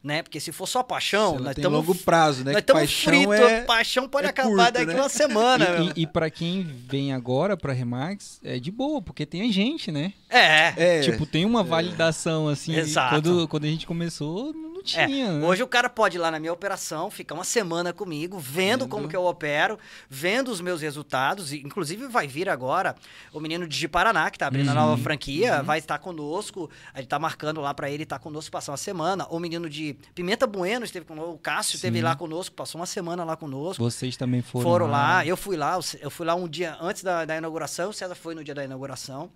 Né? 0.02 0.22
Porque 0.22 0.40
se 0.40 0.50
for 0.50 0.66
só 0.66 0.82
paixão, 0.82 1.38
nós 1.38 1.54
estamos 1.54 1.78
longo 1.78 1.94
prazo, 1.94 2.42
né? 2.42 2.52
nós 2.52 2.60
estamos 2.60 2.80
paixão 2.80 3.12
fritos. 3.12 3.38
é... 3.38 3.60
Paixão 3.64 4.08
pode 4.08 4.26
é 4.26 4.30
acabar 4.30 4.48
curto, 4.48 4.72
daqui 4.72 4.86
né? 4.86 4.94
uma 4.94 5.08
semana. 5.10 5.66
E, 5.66 6.00
e, 6.00 6.02
e 6.02 6.06
para 6.06 6.30
quem 6.30 6.62
vem 6.62 7.12
agora 7.12 7.54
pra 7.54 7.74
Remax, 7.74 8.40
é 8.42 8.58
de 8.58 8.70
boa, 8.70 9.02
porque 9.02 9.26
tem 9.26 9.42
a 9.42 9.52
gente, 9.52 9.92
né? 9.92 10.14
É. 10.30 10.72
É, 10.76 11.00
Tipo, 11.02 11.26
tem 11.26 11.44
uma 11.44 11.62
validação, 11.62 12.48
assim. 12.48 12.74
Exato. 12.74 13.14
Quando, 13.14 13.46
quando 13.48 13.64
a 13.64 13.68
gente 13.68 13.86
começou, 13.86 14.54
não 14.94 15.00
É, 15.02 15.06
tinha, 15.06 15.32
né? 15.32 15.46
Hoje 15.46 15.62
o 15.62 15.66
cara 15.66 15.88
pode 15.88 16.16
ir 16.16 16.20
lá 16.20 16.30
na 16.30 16.38
minha 16.40 16.52
operação, 16.52 17.10
ficar 17.10 17.34
uma 17.34 17.44
semana 17.44 17.92
comigo, 17.92 18.38
vendo 18.38 18.88
como 18.88 19.08
que 19.08 19.16
eu 19.16 19.24
opero, 19.24 19.78
vendo 20.08 20.48
os 20.50 20.60
meus 20.60 20.80
resultados. 20.80 21.52
e, 21.52 21.58
Inclusive 21.58 22.06
vai 22.08 22.26
vir 22.26 22.48
agora 22.48 22.94
o 23.32 23.40
menino 23.40 23.66
de 23.68 23.88
Paraná, 23.88 24.30
que 24.30 24.38
tá 24.38 24.46
abrindo 24.46 24.70
a 24.70 24.74
nova 24.74 25.00
franquia, 25.02 25.62
vai 25.62 25.78
estar 25.78 25.98
conosco. 25.98 26.70
A 26.94 26.98
gente 27.00 27.08
tá 27.08 27.18
marcando 27.18 27.60
lá 27.60 27.72
pra 27.74 27.90
ele 27.90 28.02
estar 28.04 28.18
conosco, 28.18 28.50
passar 28.50 28.72
uma 28.72 28.78
semana. 28.78 29.26
O 29.30 29.38
menino 29.38 29.68
de 29.68 29.96
Pimenta 30.14 30.46
Bueno 30.46 30.84
esteve 30.84 31.04
conosco, 31.06 31.32
o 31.32 31.38
Cássio 31.38 31.76
esteve 31.76 31.98
Sim. 31.98 32.04
lá 32.04 32.16
conosco, 32.16 32.54
passou 32.54 32.80
uma 32.80 32.86
semana 32.86 33.24
lá 33.24 33.36
conosco. 33.36 33.82
Vocês 33.82 34.16
também 34.16 34.42
foram, 34.42 34.68
Foram 34.68 34.86
lá, 34.86 35.24
eu 35.26 35.36
fui 35.36 35.56
lá, 35.56 35.78
eu 36.00 36.10
fui 36.10 36.26
lá 36.26 36.34
um 36.34 36.48
dia 36.48 36.76
antes 36.80 37.02
da, 37.02 37.24
da 37.24 37.36
inauguração, 37.36 37.90
o 37.90 37.92
César 37.92 38.14
foi 38.14 38.34
no 38.34 38.42
dia 38.42 38.54
da 38.54 38.64
inauguração. 38.64 39.30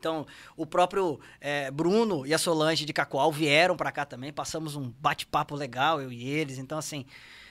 Então, 0.00 0.26
o 0.56 0.64
próprio 0.64 1.20
eh, 1.42 1.70
Bruno 1.70 2.26
e 2.26 2.32
a 2.32 2.38
Solange 2.38 2.86
de 2.86 2.92
Cacoal 2.92 3.30
vieram 3.30 3.76
para 3.76 3.92
cá 3.92 4.06
também, 4.06 4.32
passamos 4.32 4.74
um 4.74 4.90
bate-papo 4.98 5.54
legal, 5.54 6.00
eu 6.00 6.10
e 6.10 6.26
eles. 6.26 6.56
Então, 6.56 6.78
assim, 6.78 7.04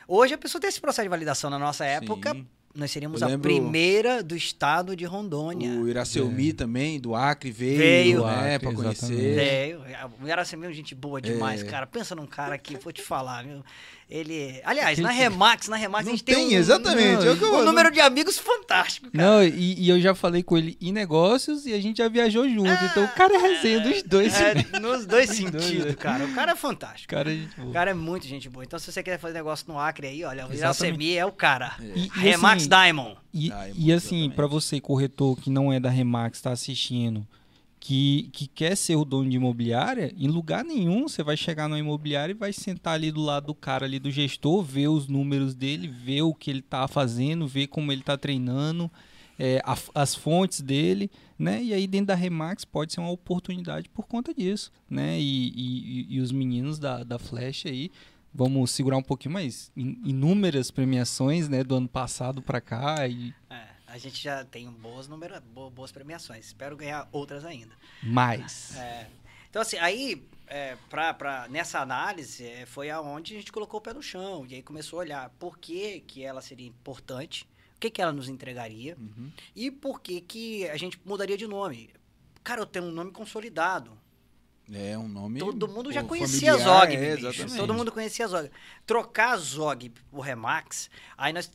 hoje 0.07 0.33
a 0.33 0.37
pessoa 0.37 0.59
tem 0.59 0.67
esse 0.67 0.81
processo 0.81 1.03
de 1.05 1.09
validação. 1.09 1.47
Na 1.51 1.59
nossa 1.59 1.85
época, 1.85 2.31
Sim. 2.33 2.47
nós 2.73 2.89
seríamos 2.89 3.21
a 3.21 3.37
primeira 3.37 4.23
do 4.23 4.35
estado 4.35 4.95
de 4.95 5.05
Rondônia. 5.05 5.79
O 5.79 5.87
Iracelmi 5.87 6.51
também, 6.53 6.99
do 6.99 7.13
Acre, 7.13 7.51
veio, 7.51 7.77
Veio. 7.77 8.25
né, 8.25 8.55
Acre, 8.55 8.73
conhecer. 8.73 9.35
Veio. 9.35 9.83
O 10.19 10.27
Iracema 10.27 10.65
é 10.65 10.73
gente 10.73 10.95
boa 10.95 11.21
demais, 11.21 11.61
É. 11.61 11.65
cara. 11.65 11.85
Pensa 11.85 12.15
num 12.15 12.25
cara 12.25 12.57
que, 12.57 12.77
vou 12.77 12.91
te 12.91 13.03
falar, 13.03 13.43
viu? 13.45 13.63
Ele. 14.09 14.59
Aliás, 14.65 14.97
na 14.97 15.11
Remax, 15.11 15.67
na 15.67 15.75
Remax 15.75 16.03
Não 16.05 16.11
a 16.13 16.15
gente 16.15 16.23
tem, 16.23 16.35
tem, 16.35 16.47
um, 16.57 16.59
exatamente. 16.59 17.27
é 17.27 17.31
o 17.31 17.37
que 17.37 17.43
eu- 17.43 17.53
um 17.57 17.63
número 17.63 17.91
de 17.91 17.99
amigos 17.99 18.39
fantástico, 18.39 19.11
cara. 19.11 19.23
Não, 19.23 19.43
e, 19.43 19.75
e 19.83 19.87
eu 19.89 20.01
já 20.01 20.15
falei 20.15 20.41
com 20.41 20.57
ele 20.57 20.75
em 20.81 20.91
negócios 20.91 21.67
e 21.67 21.73
a 21.73 21.79
gente 21.79 21.97
já 21.97 22.07
viajou 22.09 22.49
junto. 22.49 22.71
então 22.71 23.05
o 23.05 23.09
cara 23.09 23.35
é 23.35 23.37
resenha 23.37 23.79
dos 23.81 24.01
dois. 24.01 24.33
É, 24.41 24.55
nos 24.81 25.05
dois 25.05 25.29
Os 25.29 25.37
dois, 25.39 25.61
sentidos, 25.61 25.85
né? 25.85 25.93
cara. 25.93 26.25
O 26.25 26.33
cara 26.33 26.53
é 26.53 26.55
fantástico. 26.55 27.13
Cara, 27.13 27.29
gente 27.29 27.55
boa. 27.55 27.69
O 27.69 27.71
cara 27.71 27.91
é 27.91 27.93
muito 27.93 28.25
gente 28.25 28.49
boa. 28.49 28.63
Então, 28.65 28.79
se 28.79 28.91
você 28.91 29.03
quer 29.03 29.19
fazer 29.19 29.35
negócio 29.35 29.65
no 29.67 29.77
Acre 29.79 30.07
aí, 30.07 30.23
olha, 30.23 30.47
o. 30.47 30.53
Iracemi 30.53 31.15
é 31.15 31.25
o 31.25 31.31
cara. 31.31 31.75
E- 31.79 32.05
e 32.07 32.19
Remax 32.19 32.61
assim, 32.63 32.69
Diamond. 32.69 33.15
E, 33.31 33.51
Ah, 33.51 33.67
é 33.67 33.71
e 33.75 33.93
assim, 33.93 34.27
pra 34.31 34.47
você, 34.47 34.79
corretor 34.81 35.39
que 35.39 35.51
não 35.51 35.71
é 35.71 35.79
da 35.79 35.89
Remax, 35.91 36.41
tá 36.41 36.49
assistindo, 36.51 37.27
que, 37.79 38.29
que 38.33 38.47
quer 38.47 38.75
ser 38.75 38.95
o 38.97 39.05
dono 39.05 39.29
de 39.29 39.37
imobiliária, 39.37 40.13
em 40.17 40.27
lugar 40.27 40.63
nenhum 40.65 41.07
você 41.07 41.23
vai 41.23 41.37
chegar 41.37 41.67
numa 41.69 41.79
imobiliária 41.79 42.31
e 42.31 42.35
vai 42.35 42.51
sentar 42.51 42.95
ali 42.95 43.11
do 43.11 43.21
lado 43.21 43.47
do 43.47 43.55
cara 43.55 43.85
ali 43.85 43.99
do 43.99 44.11
gestor, 44.11 44.61
ver 44.63 44.89
os 44.89 45.07
números 45.07 45.55
dele, 45.55 45.87
ver 45.87 46.23
o 46.23 46.33
que 46.33 46.49
ele 46.51 46.61
tá 46.61 46.87
fazendo, 46.87 47.47
ver 47.47 47.67
como 47.67 47.91
ele 47.91 48.01
tá 48.01 48.17
treinando, 48.17 48.91
é, 49.37 49.61
a- 49.63 49.77
as 49.95 50.13
fontes 50.13 50.59
dele, 50.59 51.09
né? 51.37 51.63
E 51.63 51.73
aí 51.73 51.87
dentro 51.87 52.07
da 52.07 52.15
Remax 52.15 52.65
pode 52.65 52.91
ser 52.91 52.99
uma 52.99 53.11
oportunidade 53.11 53.87
por 53.87 54.05
conta 54.05 54.33
disso, 54.33 54.69
né? 54.89 55.17
E, 55.17 55.47
e- 55.55 56.15
e- 56.15 56.19
os 56.19 56.31
meninos 56.33 56.77
da, 56.77 57.03
da 57.05 57.17
Flash 57.17 57.65
aí, 57.65 57.89
vamos 58.33 58.71
segurar 58.71 58.97
um 58.97 59.01
pouquinho 59.01 59.33
mais, 59.33 59.71
in- 59.77 59.97
inúmeras 60.03 60.69
premiações, 60.69 61.47
né? 61.47 61.63
Do 61.63 61.75
ano 61.75 61.87
passado 61.87 62.41
pra 62.41 62.59
cá 62.59 63.07
e 63.07 63.33
É, 63.49 63.68
a 63.91 63.97
gente 63.97 64.21
já 64.21 64.43
tem 64.45 64.69
boas, 64.69 65.07
número, 65.07 65.39
bo- 65.41 65.69
boas 65.69 65.91
premiações. 65.91 66.45
Espero 66.47 66.75
ganhar 66.77 67.07
outras 67.11 67.43
ainda. 67.45 67.73
mais. 68.03 68.75
É. 68.77 69.07
Então, 69.49 69.61
assim, 69.61 69.77
aí, 69.77 70.23
é, 70.47 70.77
pra, 70.89 71.13
pra- 71.13 71.47
nessa 71.47 71.79
análise, 71.79 72.45
é, 72.45 72.65
foi 72.65 72.89
aonde 72.89 73.33
a 73.33 73.37
gente 73.37 73.51
colocou 73.51 73.79
o 73.79 73.81
pé 73.81 73.93
no 73.93 74.01
chão. 74.03 74.45
E 74.47 74.55
aí 74.55 74.61
começou 74.61 74.99
a 74.99 75.01
olhar 75.01 75.29
por 75.39 75.57
que, 75.57 76.01
que 76.01 76.23
ela 76.23 76.41
seria 76.41 76.67
importante, 76.67 77.47
o 77.75 77.79
que, 77.79 77.89
que 77.89 78.01
ela 78.01 78.11
nos 78.11 78.29
entregaria 78.29 78.95
Uhum. 78.99 79.31
e 79.55 79.71
por 79.71 80.01
que, 80.01 80.21
que 80.21 80.69
a 80.69 80.77
gente 80.77 80.99
mudaria 81.05 81.37
de 81.37 81.47
nome. 81.47 81.89
Cara, 82.43 82.61
eu 82.61 82.65
tenho 82.65 82.85
um 82.85 82.91
nome 82.91 83.11
consolidado. 83.11 83.97
É 84.71 84.95
um 84.97 85.07
nome. 85.07 85.39
Todo 85.39 85.67
mundo 85.67 85.91
já 85.91 86.03
conhecia 86.03 86.53
a 86.53 86.57
familiar, 86.59 86.79
Zog, 86.81 86.95
é, 86.95 87.15
bicho. 87.17 87.57
Todo 87.57 87.73
mundo 87.73 87.91
conhecia 87.91 88.25
a 88.25 88.27
Zog. 88.27 88.51
Trocar 88.85 89.31
a 89.33 89.37
Zog 89.37 89.89
por 90.11 90.19
Remax, 90.21 90.91
aí 91.17 91.33
nós, 91.33 91.51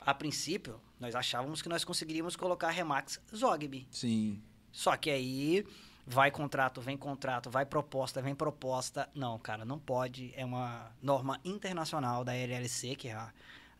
a 0.00 0.14
princípio, 0.14 0.80
nós 1.04 1.14
achávamos 1.14 1.60
que 1.60 1.68
nós 1.68 1.84
conseguiríamos 1.84 2.34
colocar 2.34 2.70
Remax 2.70 3.20
Zogby. 3.34 3.86
Sim. 3.90 4.40
Só 4.72 4.96
que 4.96 5.10
aí 5.10 5.64
vai 6.06 6.30
contrato, 6.30 6.80
vem 6.80 6.96
contrato, 6.96 7.50
vai 7.50 7.66
proposta, 7.66 8.22
vem 8.22 8.34
proposta. 8.34 9.08
Não, 9.14 9.38
cara, 9.38 9.64
não 9.66 9.78
pode. 9.78 10.32
É 10.34 10.44
uma 10.44 10.90
norma 11.02 11.38
internacional 11.44 12.24
da 12.24 12.34
LLC, 12.34 12.96
que 12.96 13.08
é 13.08 13.12
a 13.12 13.30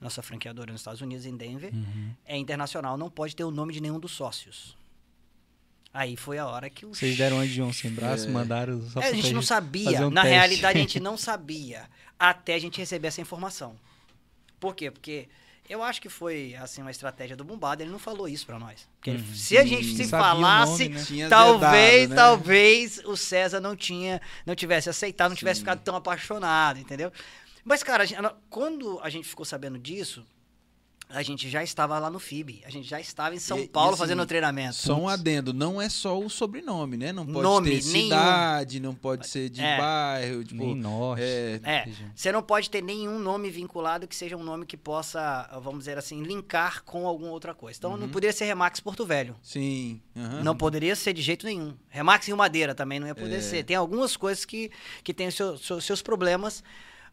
nossa 0.00 0.22
franqueadora 0.22 0.70
nos 0.70 0.82
Estados 0.82 1.00
Unidos, 1.00 1.24
em 1.24 1.34
Denver. 1.36 1.72
Uhum. 1.74 2.10
É 2.26 2.36
internacional, 2.36 2.98
não 2.98 3.08
pode 3.10 3.34
ter 3.34 3.44
o 3.44 3.50
nome 3.50 3.72
de 3.72 3.80
nenhum 3.80 3.98
dos 3.98 4.12
sócios. 4.12 4.76
Aí 5.92 6.16
foi 6.16 6.36
a 6.38 6.46
hora 6.46 6.68
que 6.68 6.84
o 6.84 6.94
Vocês 6.94 7.16
deram 7.16 7.36
uma 7.36 7.46
de 7.46 7.54
João 7.54 7.72
sem 7.72 7.90
braço, 7.90 8.26
É. 8.28 8.30
mandaram 8.30 8.82
só 8.90 9.00
é, 9.00 9.06
a 9.08 9.12
gente 9.14 9.32
não 9.32 9.40
sabia. 9.42 10.06
um 10.06 10.10
Na 10.10 10.22
teste. 10.22 10.34
realidade, 10.36 10.78
a 10.78 10.80
gente 10.80 10.98
não 11.00 11.16
sabia 11.16 11.88
até 12.18 12.54
a 12.54 12.58
gente 12.58 12.78
receber 12.78 13.08
essa 13.08 13.20
informação. 13.20 13.76
Por 14.60 14.74
quê? 14.74 14.90
Porque 14.90 15.28
eu 15.68 15.82
acho 15.82 16.00
que 16.02 16.08
foi 16.08 16.54
assim 16.60 16.82
uma 16.82 16.90
estratégia 16.90 17.36
do 17.36 17.44
Bombado. 17.44 17.82
Ele 17.82 17.90
não 17.90 17.98
falou 17.98 18.28
isso 18.28 18.44
pra 18.46 18.58
nós. 18.58 18.88
Porque 18.96 19.10
Uhum. 19.12 19.34
se 19.34 19.56
a 19.58 19.64
gente 19.64 19.94
se 19.96 20.08
falasse, 20.08 20.88
nome, 20.88 21.22
né? 21.22 21.28
Talvez, 21.28 22.08
né? 22.10 22.16
talvez 22.16 22.98
o 23.04 23.16
César 23.16 23.60
não 23.60 23.74
tinha, 23.76 24.20
não 24.44 24.54
tivesse 24.54 24.88
aceitado, 24.90 25.30
não 25.30 25.36
tivesse 25.36 25.60
Sim. 25.60 25.64
ficado 25.64 25.80
tão 25.82 25.96
apaixonado, 25.96 26.78
entendeu? 26.78 27.12
Mas 27.64 27.82
cara, 27.82 28.02
a 28.02 28.06
gente- 28.06 28.20
quando 28.50 29.00
a 29.02 29.08
gente 29.08 29.26
ficou 29.26 29.44
sabendo 29.46 29.78
disso, 29.78 30.26
a 31.08 31.22
gente 31.22 31.48
já 31.48 31.62
estava 31.62 31.98
lá 31.98 32.10
no 32.10 32.18
FIB. 32.18 32.62
A 32.66 32.70
gente 32.70 32.88
já 32.88 32.98
estava 33.00 33.34
em 33.34 33.38
São 33.38 33.58
E- 33.58 33.64
e 33.64 33.68
Paulo 33.68 33.90
assim, 33.90 33.98
fazendo 34.00 34.22
o 34.22 34.26
treinamento. 34.26 34.74
Só 34.74 34.96
um 34.98 35.08
adendo, 35.08 35.52
não 35.52 35.80
é 35.80 35.88
só 35.88 36.18
o 36.18 36.28
sobrenome, 36.28 36.96
né? 36.96 37.12
Não 37.12 37.24
pode 37.24 37.42
Nome 37.42 37.70
ter 37.80 37.84
nenhum. 37.86 38.04
cidade, 38.04 38.80
não 38.80 38.94
pode 38.94 39.28
ser 39.28 39.48
de 39.48 39.60
É. 39.62 39.76
bairro, 39.78 40.42
tipo, 40.44 40.64
Nem 40.64 40.74
norte. 40.74 41.22
é, 41.22 41.60
É, 41.62 41.88
você 42.14 42.32
não 42.32 42.42
pode 42.42 42.68
ter 42.68 42.82
nenhum 42.82 43.18
nome 43.18 43.50
vinculado 43.50 44.08
que 44.08 44.16
seja 44.16 44.36
um 44.36 44.42
nome 44.42 44.66
que 44.66 44.76
possa, 44.76 45.48
vamos 45.62 45.80
dizer 45.80 45.96
assim, 45.98 46.22
linkar 46.22 46.82
com 46.84 47.06
alguma 47.06 47.30
outra 47.30 47.54
coisa. 47.54 47.78
Então 47.78 47.92
Uhum. 47.92 47.96
não 47.98 48.08
poderia 48.08 48.32
ser 48.32 48.46
Remax 48.46 48.80
Porto 48.80 49.06
Velho. 49.06 49.36
sim. 49.42 50.00
aham. 50.16 50.42
Não 50.42 50.56
poderia 50.56 50.96
ser 50.96 51.12
de 51.12 51.22
jeito 51.22 51.46
nenhum. 51.46 51.74
Remax 51.88 52.26
Rio 52.26 52.36
Madeira 52.36 52.74
também 52.74 52.98
não 52.98 53.06
ia 53.06 53.14
poder 53.14 53.36
É. 53.36 53.40
ser. 53.40 53.62
Tem 53.64 53.76
algumas 53.76 54.16
coisas 54.16 54.44
que, 54.44 54.70
que 55.02 55.12
têm 55.14 55.28
os 55.28 55.34
seu- 55.34 55.56
seu- 55.58 55.80
seus 55.80 56.02
problemas. 56.02 56.62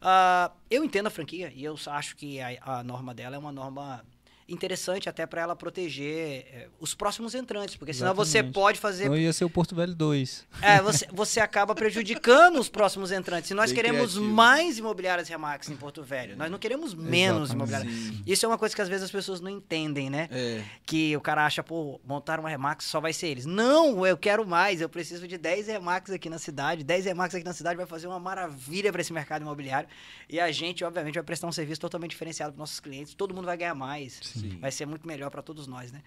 Ah, 0.04 0.50
eu 0.68 0.82
entendo 0.84 1.06
a 1.06 1.10
franquia 1.10 1.52
e 1.54 1.62
eu 1.62 1.76
acho 1.86 2.16
que 2.16 2.40
a, 2.40 2.58
a 2.60 2.82
norma 2.82 3.14
dela 3.14 3.36
é 3.36 3.38
uma 3.38 3.52
norma 3.52 4.04
interessante 4.52 5.08
até 5.08 5.26
para 5.26 5.42
ela 5.42 5.56
proteger 5.56 6.46
eh, 6.52 6.68
os 6.78 6.94
próximos 6.94 7.34
entrantes, 7.34 7.76
porque 7.76 7.92
senão 7.92 8.14
você 8.14 8.38
Exatamente. 8.38 8.54
pode 8.54 8.78
fazer 8.78 9.04
Então 9.04 9.16
ia 9.16 9.32
ser 9.32 9.44
o 9.44 9.50
Porto 9.50 9.74
Velho 9.74 9.94
2. 9.94 10.46
é, 10.60 10.80
você, 10.82 11.06
você 11.12 11.40
acaba 11.40 11.74
prejudicando 11.74 12.58
os 12.58 12.68
próximos 12.68 13.10
entrantes. 13.12 13.48
Se 13.48 13.54
nós 13.54 13.70
Bem 13.72 13.76
queremos 13.82 14.12
criativo. 14.12 14.34
mais 14.34 14.78
imobiliárias 14.78 15.28
Remax 15.28 15.68
em 15.70 15.76
Porto 15.76 16.02
Velho, 16.02 16.36
nós 16.36 16.50
não 16.50 16.58
queremos 16.58 16.94
menos 16.94 17.50
Exatamente. 17.50 17.72
imobiliárias. 17.82 18.22
Isso 18.26 18.44
é 18.44 18.48
uma 18.48 18.58
coisa 18.58 18.74
que 18.74 18.82
às 18.82 18.88
vezes 18.88 19.04
as 19.04 19.10
pessoas 19.10 19.40
não 19.40 19.50
entendem, 19.50 20.10
né? 20.10 20.28
É, 20.30 20.62
Que 20.84 21.16
o 21.16 21.20
cara 21.20 21.44
acha, 21.46 21.62
pô, 21.62 22.00
montar 22.04 22.38
uma 22.40 22.48
Remax 22.48 22.84
só 22.84 23.00
vai 23.00 23.12
ser 23.12 23.28
eles. 23.28 23.46
Não, 23.46 24.06
eu 24.06 24.16
quero 24.16 24.46
mais, 24.46 24.80
eu 24.80 24.88
preciso 24.88 25.26
de 25.26 25.38
10 25.38 25.66
Remax 25.68 26.10
aqui 26.10 26.28
na 26.28 26.38
cidade. 26.38 26.84
10 26.84 27.04
Remax 27.06 27.34
aqui 27.34 27.44
na 27.44 27.52
cidade 27.52 27.76
vai 27.76 27.86
fazer 27.86 28.06
uma 28.06 28.20
maravilha 28.20 28.92
para 28.92 29.00
esse 29.00 29.12
mercado 29.12 29.42
imobiliário. 29.42 29.88
E 30.28 30.38
a 30.40 30.50
gente, 30.52 30.84
obviamente, 30.84 31.14
vai 31.14 31.22
prestar 31.22 31.46
um 31.46 31.52
serviço 31.52 31.80
totalmente 31.80 32.10
diferenciado 32.10 32.52
para 32.52 32.58
nossos 32.60 32.80
clientes. 32.80 33.14
Todo 33.14 33.34
mundo 33.34 33.44
vai 33.46 33.56
ganhar 33.56 33.74
mais. 33.74 34.20
Sim. 34.22 34.41
Vai 34.60 34.70
ser 34.72 34.86
muito 34.86 35.06
melhor 35.06 35.30
para 35.30 35.42
todos 35.42 35.66
nós, 35.66 35.90
né? 35.92 36.02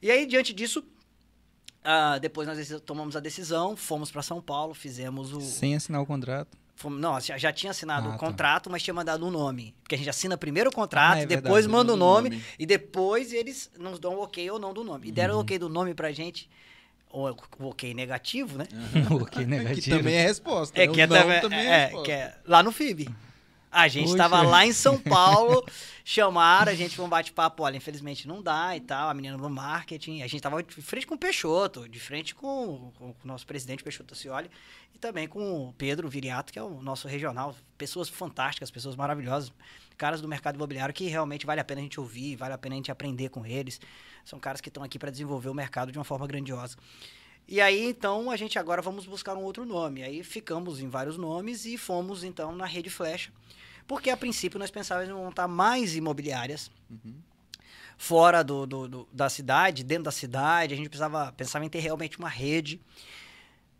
E 0.00 0.10
aí, 0.10 0.26
diante 0.26 0.52
disso, 0.52 0.84
ah, 1.84 2.18
depois 2.18 2.46
nós 2.46 2.80
tomamos 2.84 3.16
a 3.16 3.20
decisão, 3.20 3.76
fomos 3.76 4.10
para 4.10 4.22
São 4.22 4.40
Paulo, 4.40 4.74
fizemos 4.74 5.32
o. 5.32 5.40
Sem 5.40 5.74
assinar 5.74 6.00
o 6.02 6.06
contrato. 6.06 6.56
Fomos, 6.76 7.00
não, 7.00 7.18
já, 7.20 7.36
já 7.36 7.52
tinha 7.52 7.70
assinado 7.72 8.06
Ah, 8.06 8.10
o 8.10 8.12
tá. 8.12 8.18
contrato, 8.18 8.70
mas 8.70 8.82
tinha 8.82 8.94
mandado 8.94 9.26
um 9.26 9.30
nome. 9.30 9.74
Porque 9.82 9.96
a 9.96 9.98
gente 9.98 10.08
assina 10.10 10.36
primeiro 10.38 10.70
o 10.70 10.72
contrato, 10.72 11.16
Ah, 11.18 11.20
é 11.22 11.26
depois 11.26 11.64
verdade, 11.64 11.68
manda 11.68 11.92
o 11.92 11.96
o 11.96 11.98
nome, 11.98 12.30
nome. 12.30 12.44
e 12.58 12.64
depois 12.66 13.32
eles 13.32 13.68
nos 13.78 13.98
dão 13.98 14.14
o 14.14 14.22
ok 14.22 14.48
ou 14.50 14.58
não 14.60 14.72
do 14.72 14.84
nome. 14.84 15.08
E 15.08 15.12
deram 15.12 15.34
Uhum. 15.34 15.40
o 15.40 15.42
ok 15.42 15.58
do 15.58 15.68
nome 15.68 15.92
pra 15.94 16.12
gente, 16.12 16.48
o, 17.10 17.28
o 17.58 17.68
ok 17.70 17.92
negativo, 17.94 18.56
né? 18.58 18.68
ok, 19.10 19.42
que 19.42 19.44
negativo. 19.50 19.96
também 19.96 20.14
é 20.14 20.22
resposta. 20.22 20.80
É 20.80 20.86
né? 20.86 20.92
que 20.92 21.00
O 21.00 21.02
é, 21.02 21.06
não 21.08 21.16
também, 21.16 21.40
também 21.40 21.58
é, 21.58 21.64
é, 21.64 21.78
resposta. 21.86 22.04
que 22.04 22.12
é 22.12 22.38
lá 22.46 22.62
no 22.62 22.70
FIB. 22.70 23.08
A 23.70 23.86
gente 23.88 24.10
estava 24.10 24.42
lá 24.42 24.66
em 24.66 24.72
São 24.72 24.98
Paulo, 25.00 25.64
chamaram 26.04 26.72
a 26.72 26.74
gente 26.74 26.96
para 26.96 27.04
um 27.04 27.08
bate-papo. 27.08 27.62
Olha, 27.62 27.76
infelizmente 27.76 28.26
não 28.26 28.42
dá 28.42 28.76
e 28.76 28.80
tal. 28.80 29.08
A 29.08 29.14
menina 29.14 29.36
do 29.36 29.50
marketing. 29.50 30.22
A 30.22 30.26
gente 30.26 30.36
estava 30.36 30.62
de 30.62 30.82
frente 30.82 31.06
com 31.06 31.14
o 31.14 31.18
Peixoto, 31.18 31.88
de 31.88 32.00
frente 32.00 32.34
com, 32.34 32.92
com 32.98 33.10
o 33.10 33.16
nosso 33.24 33.46
presidente 33.46 33.82
Peixoto 33.82 34.14
Cioli 34.14 34.50
e 34.94 34.98
também 34.98 35.28
com 35.28 35.68
o 35.68 35.72
Pedro 35.74 36.08
Viriato, 36.08 36.52
que 36.52 36.58
é 36.58 36.62
o 36.62 36.80
nosso 36.82 37.06
regional. 37.06 37.54
Pessoas 37.76 38.08
fantásticas, 38.08 38.70
pessoas 38.70 38.96
maravilhosas. 38.96 39.52
Caras 39.96 40.20
do 40.20 40.28
mercado 40.28 40.54
imobiliário 40.54 40.94
que 40.94 41.08
realmente 41.08 41.44
vale 41.44 41.60
a 41.60 41.64
pena 41.64 41.80
a 41.80 41.82
gente 41.82 41.98
ouvir, 41.98 42.36
vale 42.36 42.54
a 42.54 42.58
pena 42.58 42.74
a 42.74 42.76
gente 42.76 42.90
aprender 42.90 43.28
com 43.30 43.44
eles. 43.44 43.80
São 44.24 44.38
caras 44.38 44.60
que 44.60 44.68
estão 44.68 44.82
aqui 44.82 44.98
para 44.98 45.10
desenvolver 45.10 45.48
o 45.48 45.54
mercado 45.54 45.90
de 45.90 45.98
uma 45.98 46.04
forma 46.04 46.26
grandiosa. 46.26 46.76
E 47.48 47.60
aí, 47.62 47.82
então, 47.88 48.30
a 48.30 48.36
gente 48.36 48.58
agora 48.58 48.82
vamos 48.82 49.06
buscar 49.06 49.34
um 49.34 49.42
outro 49.42 49.64
nome. 49.64 50.02
Aí 50.02 50.22
ficamos 50.22 50.80
em 50.80 50.88
vários 50.88 51.16
nomes 51.16 51.64
e 51.64 51.78
fomos, 51.78 52.22
então, 52.22 52.54
na 52.54 52.66
Rede 52.66 52.90
Flecha. 52.90 53.32
Porque, 53.86 54.10
a 54.10 54.16
princípio, 54.18 54.58
nós 54.58 54.70
pensávamos 54.70 55.08
em 55.08 55.14
montar 55.14 55.48
mais 55.48 55.96
imobiliárias 55.96 56.70
Uhum. 56.90 57.14
fora 57.96 58.44
do, 58.44 58.66
do- 58.66 58.86
do- 58.88 59.08
da 59.10 59.28
cidade, 59.30 59.82
dentro 59.82 60.04
da 60.04 60.10
cidade. 60.12 60.74
A 60.74 60.76
gente 60.76 60.90
precisava, 60.90 61.32
pensava 61.32 61.64
em 61.64 61.68
ter 61.70 61.78
realmente 61.80 62.18
uma 62.18 62.28
rede. 62.28 62.80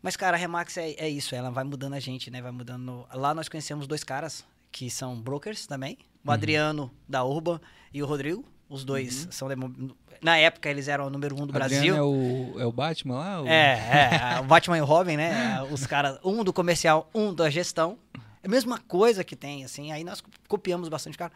Mas, 0.01 0.15
cara, 0.17 0.35
a 0.35 0.39
Remax 0.39 0.77
é, 0.77 0.91
é 0.97 1.07
isso, 1.09 1.35
ela 1.35 1.51
vai 1.51 1.63
mudando 1.63 1.93
a 1.93 1.99
gente, 1.99 2.31
né? 2.31 2.41
Vai 2.41 2.51
mudando. 2.51 3.05
Lá 3.13 3.33
nós 3.35 3.47
conhecemos 3.47 3.85
dois 3.85 4.03
caras 4.03 4.43
que 4.71 4.89
são 4.89 5.19
brokers 5.21 5.67
também. 5.67 5.97
O 6.25 6.31
Adriano 6.31 6.91
da 7.07 7.23
Urban 7.23 7.59
e 7.93 8.01
o 8.01 8.05
Rodrigo. 8.05 8.43
Os 8.69 8.85
dois 8.85 9.27
são. 9.31 9.47
demo- 9.47 9.73
Na 10.21 10.37
época, 10.37 10.69
eles 10.69 10.87
eram 10.87 11.07
o 11.07 11.09
número 11.09 11.35
um 11.41 11.47
do 11.47 11.51
Brasil. 11.53 11.77
Adriano 11.77 11.97
é 11.97 12.03
o, 12.03 12.59
é 12.61 12.65
o 12.65 12.71
Batman 12.71 13.17
lá? 13.17 13.41
O- 13.41 13.47
É, 13.47 14.35
é, 14.35 14.39
o 14.39 14.43
Batman 14.43 14.77
e 14.77 14.81
o 14.81 14.85
Robin, 14.85 15.17
né? 15.17 15.31
Os 15.71 15.85
caras, 15.87 16.19
um 16.23 16.43
do 16.43 16.53
comercial, 16.53 17.09
um 17.15 17.33
da 17.33 17.49
gestão. 17.49 17.97
É 18.43 18.47
a 18.47 18.49
mesma 18.49 18.77
coisa 18.77 19.23
que 19.23 19.35
tem, 19.35 19.63
assim. 19.65 19.91
Aí 19.91 20.03
nós 20.03 20.21
copiamos 20.47 20.87
bastante, 20.87 21.17
cara. 21.17 21.31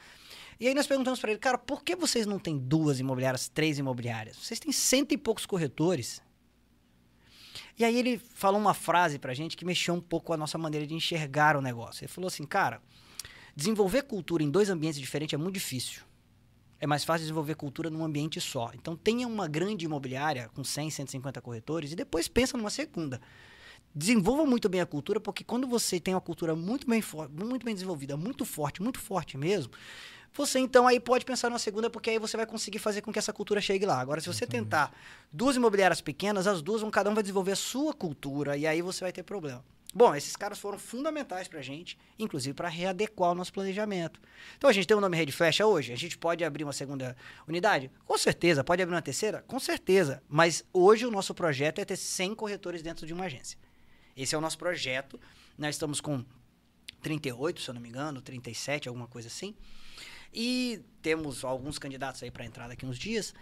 E 0.60 0.68
aí 0.68 0.76
nós 0.76 0.86
perguntamos 0.86 1.20
pra 1.20 1.32
ele, 1.32 1.40
cara, 1.40 1.58
por 1.58 1.84
que 1.84 1.96
vocês 1.96 2.26
não 2.28 2.38
têm 2.38 2.58
duas 2.58 3.00
imobiliárias, 3.00 3.50
três 3.50 3.80
imobiliárias? 3.80 4.38
Vocês 4.38 4.60
têm 4.60 4.72
cento 4.72 5.12
e 5.14 5.18
poucos 5.18 5.46
corretores. 5.46 6.22
E 7.78 7.84
aí 7.84 7.98
ele 7.98 8.20
falou 8.36 8.60
uma 8.62 8.74
frase 8.74 9.18
pra 9.18 9.34
gente 9.34 9.58
que 9.58 9.66
mexeu 9.66 9.96
um 9.96 10.00
pouco 10.02 10.32
a 10.34 10.38
nossa 10.38 10.58
maneira 10.58 10.86
de 10.86 10.94
enxergar 10.94 11.58
o 11.58 11.62
negócio. 11.62 12.04
Ele 12.04 12.12
falou 12.12 12.28
assim, 12.28 12.46
cara, 12.46 12.80
desenvolver 13.56 14.04
cultura 14.04 14.44
em 14.44 14.50
dois 14.50 14.70
ambientes 14.70 15.00
diferentes 15.00 15.34
é 15.34 15.38
muito 15.38 15.56
difícil. 15.56 16.02
É 16.84 16.86
mais 16.86 17.06
fácil 17.06 17.22
desenvolver 17.22 17.56
cultura 17.56 17.90
num 17.90 18.04
ambiente 18.04 18.42
só. 18.42 18.70
Então 18.74 18.94
tenha 18.94 19.26
uma 19.26 19.48
grande 19.48 19.86
imobiliária 19.86 20.50
com 20.54 20.66
100, 20.66 20.90
150 20.90 21.40
corretores 21.40 21.94
e 21.94 21.96
depois 21.96 22.28
pensa 22.28 22.58
numa 22.58 22.70
segunda. 22.70 23.22
Desenvolva 23.96 24.46
muito 24.46 24.68
bem 24.68 24.82
a 24.82 24.86
cultura, 24.86 25.18
porque 25.18 25.46
quando 25.46 25.66
você 25.66 25.98
tem 25.98 26.14
uma 26.14 26.20
cultura 26.20 26.58
muito 26.58 26.86
bem, 26.86 27.02
muito 27.32 27.64
bem 27.64 27.74
desenvolvida, 27.74 28.18
muito 28.18 28.44
forte, 28.44 28.82
muito 28.82 29.00
forte 29.00 29.38
mesmo, 29.38 29.72
você 30.34 30.60
então 30.60 30.86
aí 30.86 31.00
pode 31.00 31.24
pensar 31.24 31.50
numa 31.50 31.58
segunda, 31.58 31.90
porque 31.90 32.10
aí 32.10 32.20
você 32.20 32.36
vai 32.36 32.46
conseguir 32.46 32.80
fazer 32.80 33.00
com 33.00 33.14
que 33.14 33.20
essa 33.20 33.32
cultura 33.32 33.62
chegue 33.62 33.86
lá. 33.86 34.02
Agora, 34.02 34.20
se 34.20 34.28
você 34.28 34.46
tentar 34.46 34.92
duas 35.32 35.56
imobiliárias 35.56 36.02
pequenas, 36.02 36.48
as 36.48 36.62
duas 36.62 36.82
vão 36.82 36.92
cada 36.92 37.10
um 37.10 37.14
vai 37.14 37.24
desenvolver 37.24 37.54
a 37.54 37.56
sua 37.56 37.94
cultura 37.94 38.58
e 38.58 38.68
aí 38.68 38.82
você 38.82 39.06
vai 39.06 39.14
ter 39.14 39.24
problema. 39.24 39.64
Bom, 39.94 40.16
esses 40.16 40.36
caras 40.36 40.58
foram 40.58 40.80
fundamentais 40.80 41.48
pra 41.48 41.62
gente, 41.62 41.98
inclusive 42.18 42.56
para 42.56 42.68
readequar 42.68 43.32
o 43.32 43.36
nosso 43.36 43.54
planejamento. 43.54 44.20
Então 44.58 44.68
a 44.70 44.74
gente 44.74 44.88
tem 44.88 44.98
o 44.98 45.02
nome 45.02 45.16
Rede 45.16 45.32
Flecha 45.32 45.68
hoje, 45.68 45.94
a 45.94 45.96
gente 45.96 46.18
pode 46.18 46.44
abrir 46.44 46.64
uma 46.64 46.74
segunda 46.74 47.16
unidade? 47.48 47.92
Com 48.06 48.18
certeza. 48.18 48.64
Pode 48.64 48.82
abrir 48.82 48.96
uma 48.96 49.02
terceira? 49.02 49.44
Com 49.44 49.60
certeza. 49.60 50.24
Mas 50.28 50.66
hoje 50.74 51.06
o 51.06 51.12
nosso 51.12 51.34
projeto 51.36 51.80
é 51.80 51.86
ter 51.86 51.96
100 51.96 52.34
corretores 52.34 52.82
dentro 52.82 53.06
de 53.06 53.14
uma 53.14 53.26
agência. 53.26 53.58
Esse 54.18 54.34
é 54.34 54.38
o 54.38 54.42
nosso 54.42 54.58
projeto. 54.58 55.20
Nós 55.58 55.76
estamos 55.76 56.02
com 56.02 56.26
38, 57.04 57.62
se 57.62 57.70
eu 57.70 57.76
não 57.76 57.82
me 57.82 57.90
engano, 57.90 58.20
37, 58.20 58.88
alguma 58.88 59.08
coisa 59.08 59.28
assim. 59.28 59.56
E 60.34 60.82
temos 61.04 61.44
alguns 61.44 61.78
candidatos 61.78 62.24
aí 62.24 62.32
para 62.32 62.46
entrar 62.46 62.68
daqui 62.68 62.84
uns 62.86 62.98
dias. 62.98 63.34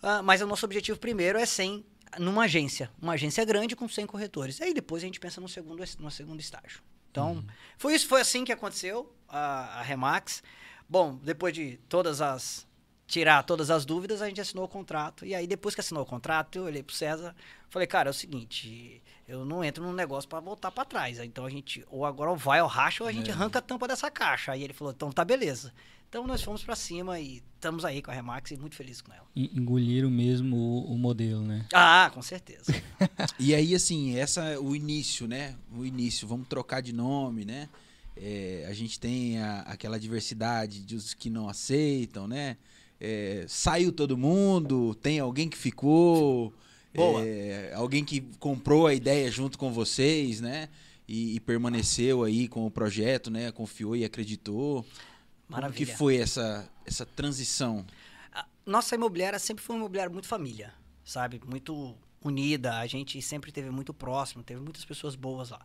Ah, 0.00 0.22
mas 0.22 0.40
o 0.40 0.46
nosso 0.46 0.64
objetivo 0.64 0.98
primeiro 0.98 1.38
é 1.38 1.46
100 1.46 1.84
numa 2.18 2.44
agência. 2.44 2.90
Uma 3.00 3.12
agência 3.14 3.44
grande 3.44 3.74
com 3.76 3.88
100 3.88 4.06
corretores. 4.06 4.60
Aí 4.60 4.72
depois 4.74 5.02
a 5.02 5.06
gente 5.06 5.18
pensa 5.20 5.40
no 5.40 5.48
segundo, 5.48 5.82
no 5.98 6.10
segundo 6.10 6.40
estágio. 6.40 6.82
Então, 7.10 7.44
foi 7.76 7.94
isso, 7.94 8.06
foi 8.08 8.20
assim 8.22 8.44
que 8.44 8.52
aconteceu 8.52 9.12
a, 9.28 9.80
a 9.80 9.82
Remax. 9.82 10.42
Bom, 10.88 11.16
depois 11.22 11.52
de 11.54 11.78
todas 11.88 12.20
as 12.20 12.66
tirar 13.06 13.42
todas 13.42 13.70
as 13.70 13.84
dúvidas, 13.84 14.22
a 14.22 14.28
gente 14.28 14.40
assinou 14.40 14.64
o 14.64 14.68
contrato. 14.68 15.26
E 15.26 15.34
aí 15.34 15.46
depois 15.46 15.74
que 15.74 15.80
assinou 15.82 16.02
o 16.02 16.06
contrato, 16.06 16.56
eu 16.56 16.64
olhei 16.64 16.82
pro 16.82 16.94
César, 16.94 17.36
falei: 17.68 17.86
"Cara, 17.86 18.08
é 18.08 18.10
o 18.10 18.14
seguinte, 18.14 19.02
eu 19.28 19.44
não 19.44 19.62
entro 19.62 19.84
num 19.84 19.92
negócio 19.92 20.26
para 20.28 20.40
voltar 20.40 20.70
para 20.70 20.86
trás. 20.86 21.18
Então 21.18 21.44
a 21.44 21.50
gente 21.50 21.84
ou 21.90 22.06
agora 22.06 22.34
vai 22.34 22.60
ao 22.60 22.66
racha 22.68 23.04
ou 23.04 23.08
a 23.08 23.12
gente 23.12 23.28
É. 23.30 23.32
arranca 23.34 23.58
a 23.58 23.62
tampa 23.62 23.86
dessa 23.86 24.10
caixa". 24.10 24.52
Aí 24.52 24.62
ele 24.62 24.72
falou: 24.72 24.92
"Então 24.94 25.12
tá 25.12 25.22
beleza". 25.24 25.74
Então 26.12 26.26
nós 26.26 26.42
fomos 26.42 26.62
para 26.62 26.76
cima 26.76 27.18
e 27.18 27.42
estamos 27.54 27.86
aí 27.86 28.02
com 28.02 28.10
a 28.10 28.14
Remax 28.14 28.50
e 28.50 28.58
muito 28.58 28.76
felizes 28.76 29.00
com 29.00 29.14
ela. 29.14 29.24
En- 29.34 29.48
Engoliram 29.56 30.10
mesmo 30.10 30.54
o, 30.54 30.92
o 30.92 30.98
modelo, 30.98 31.40
né? 31.40 31.64
Ah, 31.72 32.10
com 32.12 32.20
certeza. 32.20 32.64
E 33.40 33.54
aí, 33.54 33.74
assim, 33.74 34.14
essa 34.18 34.44
é 34.44 34.58
o 34.58 34.76
início, 34.76 35.26
né? 35.26 35.54
O 35.74 35.86
início, 35.86 36.28
vamos 36.28 36.46
trocar 36.48 36.82
de 36.82 36.92
nome, 36.92 37.46
né? 37.46 37.66
É, 38.14 38.66
a 38.68 38.74
gente 38.74 39.00
tem 39.00 39.38
a- 39.38 39.60
aquela 39.62 39.98
diversidade 39.98 40.80
dos 40.82 41.14
que 41.14 41.30
não 41.30 41.48
aceitam, 41.48 42.28
né? 42.28 42.58
É, 43.00 43.46
saiu 43.48 43.90
todo 43.90 44.14
mundo, 44.14 44.94
tem 44.96 45.18
alguém 45.18 45.48
que 45.48 45.56
ficou, 45.56 46.52
Boa. 46.94 47.24
é, 47.26 47.72
alguém 47.74 48.04
que 48.04 48.20
comprou 48.38 48.86
a 48.86 48.92
ideia 48.92 49.30
junto 49.30 49.56
com 49.58 49.72
vocês, 49.72 50.42
né? 50.42 50.68
E, 51.08 51.36
e 51.36 51.40
permaneceu 51.40 52.22
aí 52.22 52.48
com 52.48 52.66
o 52.66 52.70
projeto, 52.70 53.30
né? 53.30 53.50
Confiou 53.50 53.96
e 53.96 54.04
acreditou. 54.04 54.84
Como 55.52 55.62
Maravilha. 55.62 55.86
que 55.86 55.96
foi 55.96 56.16
essa, 56.16 56.68
essa 56.86 57.04
transição? 57.04 57.84
Nossa 58.64 58.94
imobiliária 58.94 59.38
sempre 59.38 59.62
foi 59.62 59.76
uma 59.76 59.80
imobiliária 59.80 60.10
muito 60.10 60.26
família, 60.26 60.72
sabe? 61.04 61.40
Muito 61.44 61.94
unida. 62.24 62.78
A 62.78 62.86
gente 62.86 63.20
sempre 63.20 63.52
teve 63.52 63.70
muito 63.70 63.92
próximo, 63.92 64.42
teve 64.42 64.60
muitas 64.60 64.84
pessoas 64.84 65.14
boas 65.14 65.50
lá. 65.50 65.60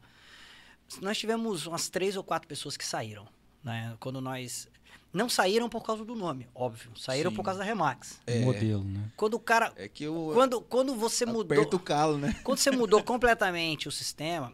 Nós 1.01 1.17
tivemos 1.17 1.65
umas 1.67 1.89
três 1.89 2.15
ou 2.17 2.23
quatro 2.23 2.47
pessoas 2.47 2.75
que 2.75 2.85
saíram, 2.85 3.27
né? 3.63 3.95
Quando 3.99 4.19
nós 4.19 4.67
não 5.13 5.29
saíram 5.29 5.69
por 5.69 5.83
causa 5.83 6.03
do 6.03 6.15
nome, 6.15 6.47
óbvio. 6.55 6.91
Saíram 6.97 7.31
Sim. 7.31 7.37
por 7.37 7.43
causa 7.43 7.59
da 7.59 7.65
Remax. 7.65 8.19
É. 8.25 8.39
O 8.39 8.45
modelo, 8.45 8.83
né? 8.83 9.11
Quando 9.15 9.35
o 9.35 9.39
cara, 9.39 9.71
É 9.75 9.87
que 9.87 10.03
eu 10.03 10.31
quando 10.33 10.61
quando 10.61 10.95
você 10.95 11.25
mudou, 11.25 11.61
o 11.61 11.79
calo, 11.79 12.17
né? 12.17 12.35
quando 12.43 12.57
você 12.57 12.71
mudou 12.71 13.01
completamente 13.03 13.87
o 13.87 13.91
sistema, 13.91 14.51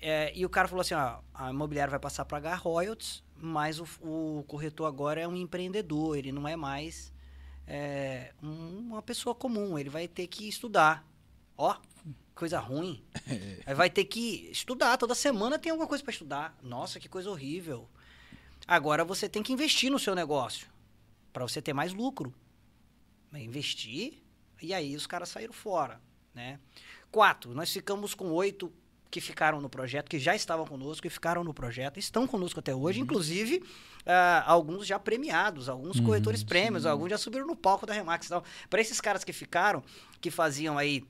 É, 0.00 0.32
e 0.34 0.44
o 0.44 0.48
cara 0.48 0.66
falou 0.66 0.80
assim, 0.80 0.94
ó, 0.94 1.18
a 1.32 1.50
imobiliária 1.50 1.90
vai 1.90 2.00
passar 2.00 2.24
para 2.24 2.38
pagar 2.40 2.56
royalties, 2.56 3.22
mas 3.44 3.80
o, 3.80 3.86
o, 4.00 4.44
corretor 4.44 4.86
agora 4.86 5.20
é 5.20 5.26
um 5.26 5.34
empreendedor, 5.34 6.16
ele 6.16 6.30
não 6.30 6.46
é 6.46 6.54
mais 6.54 7.12
é, 7.66 8.32
uma 8.40 9.02
pessoa 9.02 9.34
comum, 9.34 9.76
ele 9.76 9.90
vai 9.90 10.06
ter 10.06 10.28
que 10.28 10.48
estudar. 10.48 11.04
Ó, 11.58 11.76
coisa 12.36 12.60
ruim. 12.60 13.02
Aí 13.66 13.74
vai 13.74 13.90
ter 13.90 14.04
que 14.04 14.48
estudar, 14.52 14.96
toda 14.96 15.12
semana 15.12 15.58
tem 15.58 15.70
alguma 15.72 15.88
coisa 15.88 16.04
para 16.04 16.12
estudar. 16.12 16.56
Nossa, 16.62 17.00
que 17.00 17.08
coisa 17.08 17.28
horrível. 17.28 17.88
Agora 18.64 19.04
você 19.04 19.28
tem 19.28 19.42
que 19.42 19.52
investir 19.52 19.90
no 19.90 19.98
seu 19.98 20.14
negócio 20.14 20.68
para 21.32 21.42
você 21.42 21.60
ter 21.60 21.72
mais 21.72 21.92
lucro. 21.92 22.32
Investir, 23.34 24.22
e 24.60 24.72
aí 24.72 24.94
os 24.94 25.06
caras 25.06 25.30
saíram 25.30 25.52
fora, 25.52 26.00
né? 26.32 26.60
Quatro, 27.10 27.52
nós 27.54 27.72
ficamos 27.72 28.14
com 28.14 28.30
oito 28.30 28.72
que 29.12 29.20
ficaram 29.20 29.60
no 29.60 29.68
projeto, 29.68 30.08
que 30.08 30.18
já 30.18 30.34
estavam 30.34 30.66
conosco 30.66 31.06
e 31.06 31.10
ficaram 31.10 31.44
no 31.44 31.52
projeto, 31.52 31.98
estão 31.98 32.26
conosco 32.26 32.58
até 32.60 32.74
hoje, 32.74 32.98
uhum. 32.98 33.04
inclusive 33.04 33.58
uh, 33.58 34.42
alguns 34.46 34.86
já 34.86 34.98
premiados, 34.98 35.68
alguns 35.68 35.98
uhum, 35.98 36.06
corretores 36.06 36.42
prêmios, 36.42 36.84
sim. 36.84 36.88
alguns 36.88 37.10
já 37.10 37.18
subiram 37.18 37.46
no 37.46 37.54
palco 37.54 37.84
da 37.84 37.92
Remax. 37.92 38.24
Então, 38.24 38.42
para 38.70 38.80
esses 38.80 39.02
caras 39.02 39.22
que 39.22 39.32
ficaram, 39.32 39.84
que 40.18 40.30
faziam 40.30 40.78
aí, 40.78 41.04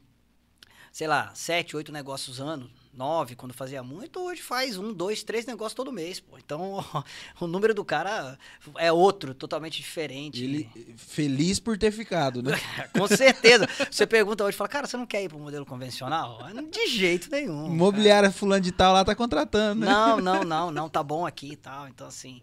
sei 0.90 1.06
lá, 1.06 1.30
sete, 1.32 1.76
oito 1.76 1.92
negócios 1.92 2.40
ano, 2.40 2.68
nove, 2.92 3.34
quando 3.34 3.54
fazia 3.54 3.82
muito, 3.82 4.20
hoje 4.20 4.42
faz 4.42 4.76
um, 4.76 4.92
dois, 4.92 5.22
três 5.22 5.46
negócios 5.46 5.74
todo 5.74 5.90
mês, 5.90 6.20
pô. 6.20 6.38
Então, 6.38 6.84
o 7.40 7.46
número 7.46 7.74
do 7.74 7.84
cara 7.84 8.38
é 8.76 8.92
outro, 8.92 9.34
totalmente 9.34 9.78
diferente. 9.78 10.44
Ele 10.44 10.68
feliz 10.96 11.58
por 11.58 11.78
ter 11.78 11.90
ficado, 11.90 12.42
né? 12.42 12.52
Com 12.96 13.06
certeza. 13.06 13.66
Você 13.90 14.06
pergunta 14.06 14.44
hoje, 14.44 14.56
fala, 14.56 14.68
cara, 14.68 14.86
você 14.86 14.96
não 14.96 15.06
quer 15.06 15.22
ir 15.22 15.28
pro 15.28 15.38
modelo 15.38 15.64
convencional? 15.64 16.40
De 16.70 16.86
jeito 16.86 17.30
nenhum. 17.30 17.66
Imobiliária 17.66 18.28
cara. 18.28 18.38
fulano 18.38 18.62
de 18.62 18.72
tal 18.72 18.92
lá 18.92 19.04
tá 19.04 19.14
contratando, 19.14 19.80
né? 19.80 19.86
Não, 19.86 20.20
não, 20.20 20.44
não, 20.44 20.70
não, 20.70 20.88
tá 20.88 21.02
bom 21.02 21.26
aqui 21.26 21.52
e 21.52 21.56
tal. 21.56 21.88
Então, 21.88 22.06
assim... 22.06 22.42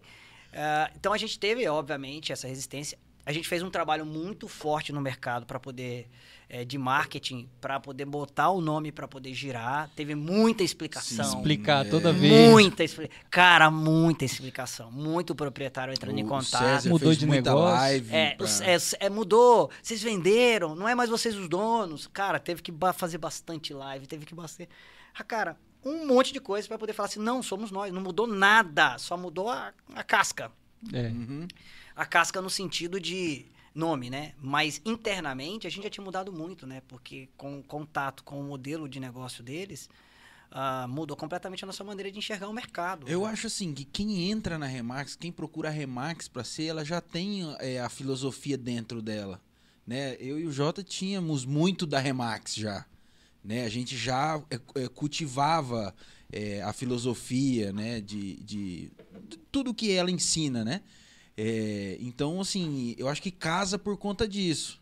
Uh, 0.50 0.90
então, 0.96 1.12
a 1.12 1.18
gente 1.18 1.38
teve, 1.38 1.66
obviamente, 1.68 2.32
essa 2.32 2.48
resistência. 2.48 2.98
A 3.24 3.32
gente 3.32 3.48
fez 3.48 3.62
um 3.62 3.70
trabalho 3.70 4.04
muito 4.04 4.48
forte 4.48 4.92
no 4.92 5.00
mercado 5.00 5.46
para 5.46 5.60
poder 5.60 6.08
é, 6.50 6.64
de 6.64 6.76
marketing 6.76 7.48
para 7.60 7.78
poder 7.78 8.04
botar 8.04 8.50
o 8.50 8.60
nome 8.60 8.90
para 8.90 9.06
poder 9.06 9.32
girar. 9.32 9.88
Teve 9.94 10.16
muita 10.16 10.64
explicação. 10.64 11.24
Sim, 11.24 11.36
explicar 11.38 11.86
é. 11.86 11.88
toda 11.88 12.12
vez. 12.12 12.50
Muita 12.50 12.82
explicação. 12.82 13.22
Cara, 13.30 13.70
muita 13.70 14.24
explicação. 14.24 14.90
Muito 14.90 15.32
proprietário 15.32 15.94
entrando 15.94 16.16
o 16.16 16.18
em 16.18 16.26
contato. 16.26 16.64
César 16.64 16.90
mudou 16.90 17.14
de 17.14 17.24
negócio. 17.24 17.76
Live 17.76 18.12
é, 18.12 18.34
pra... 18.34 18.46
é, 18.46 19.06
é, 19.06 19.08
mudou. 19.08 19.70
Vocês 19.80 20.02
venderam. 20.02 20.74
Não 20.74 20.88
é 20.88 20.94
mais 20.94 21.08
vocês 21.08 21.36
os 21.36 21.48
donos. 21.48 22.08
Cara, 22.08 22.40
teve 22.40 22.60
que 22.60 22.72
fazer 22.94 23.18
bastante 23.18 23.72
live. 23.72 24.08
Teve 24.08 24.26
que 24.26 24.34
bater. 24.34 24.68
Ah, 25.14 25.22
cara, 25.22 25.56
um 25.84 26.04
monte 26.04 26.32
de 26.32 26.40
coisa 26.40 26.66
para 26.66 26.78
poder 26.78 26.92
falar 26.92 27.08
assim: 27.08 27.20
não, 27.20 27.44
somos 27.44 27.70
nós. 27.70 27.92
Não 27.92 28.02
mudou 28.02 28.26
nada. 28.26 28.98
Só 28.98 29.16
mudou 29.16 29.48
a, 29.48 29.72
a 29.94 30.02
casca. 30.02 30.50
É. 30.92 31.02
Uhum. 31.02 31.46
A 31.94 32.04
casca 32.04 32.42
no 32.42 32.50
sentido 32.50 32.98
de 32.98 33.46
nome, 33.74 34.10
né? 34.10 34.32
Mas 34.38 34.80
internamente 34.84 35.66
a 35.66 35.70
gente 35.70 35.84
já 35.84 35.90
tinha 35.90 36.04
mudado 36.04 36.32
muito, 36.32 36.66
né? 36.66 36.82
Porque 36.88 37.28
com 37.36 37.62
contato 37.62 38.24
com 38.24 38.40
o 38.40 38.44
modelo 38.44 38.88
de 38.88 38.98
negócio 39.00 39.42
deles, 39.42 39.88
uh, 40.50 40.88
mudou 40.88 41.16
completamente 41.16 41.64
a 41.64 41.66
nossa 41.66 41.84
maneira 41.84 42.10
de 42.10 42.18
enxergar 42.18 42.48
o 42.48 42.52
mercado. 42.52 43.08
Eu 43.08 43.22
né? 43.22 43.28
acho 43.28 43.46
assim 43.46 43.72
que 43.72 43.84
quem 43.84 44.30
entra 44.30 44.58
na 44.58 44.66
Remax, 44.66 45.16
quem 45.16 45.32
procura 45.32 45.68
a 45.68 45.72
Remax 45.72 46.28
para 46.28 46.44
ser, 46.44 46.66
ela 46.66 46.84
já 46.84 47.00
tem 47.00 47.42
é, 47.58 47.80
a 47.80 47.88
filosofia 47.88 48.58
dentro 48.58 49.00
dela, 49.00 49.40
né? 49.86 50.16
Eu 50.18 50.38
e 50.38 50.46
o 50.46 50.52
Jota 50.52 50.82
tínhamos 50.82 51.44
muito 51.44 51.86
da 51.86 51.98
Remax 51.98 52.54
já, 52.54 52.84
né? 53.42 53.64
A 53.64 53.68
gente 53.68 53.96
já 53.96 54.42
é, 54.74 54.88
cultivava 54.88 55.94
é, 56.32 56.62
a 56.62 56.72
filosofia, 56.72 57.72
né? 57.72 58.00
De, 58.00 58.36
de, 58.42 58.92
de 59.28 59.38
tudo 59.50 59.74
que 59.74 59.92
ela 59.92 60.10
ensina, 60.10 60.64
né? 60.64 60.82
É, 61.42 61.96
então, 62.00 62.38
assim, 62.38 62.94
eu 62.98 63.08
acho 63.08 63.22
que 63.22 63.30
casa 63.30 63.78
por 63.78 63.96
conta 63.96 64.28
disso. 64.28 64.78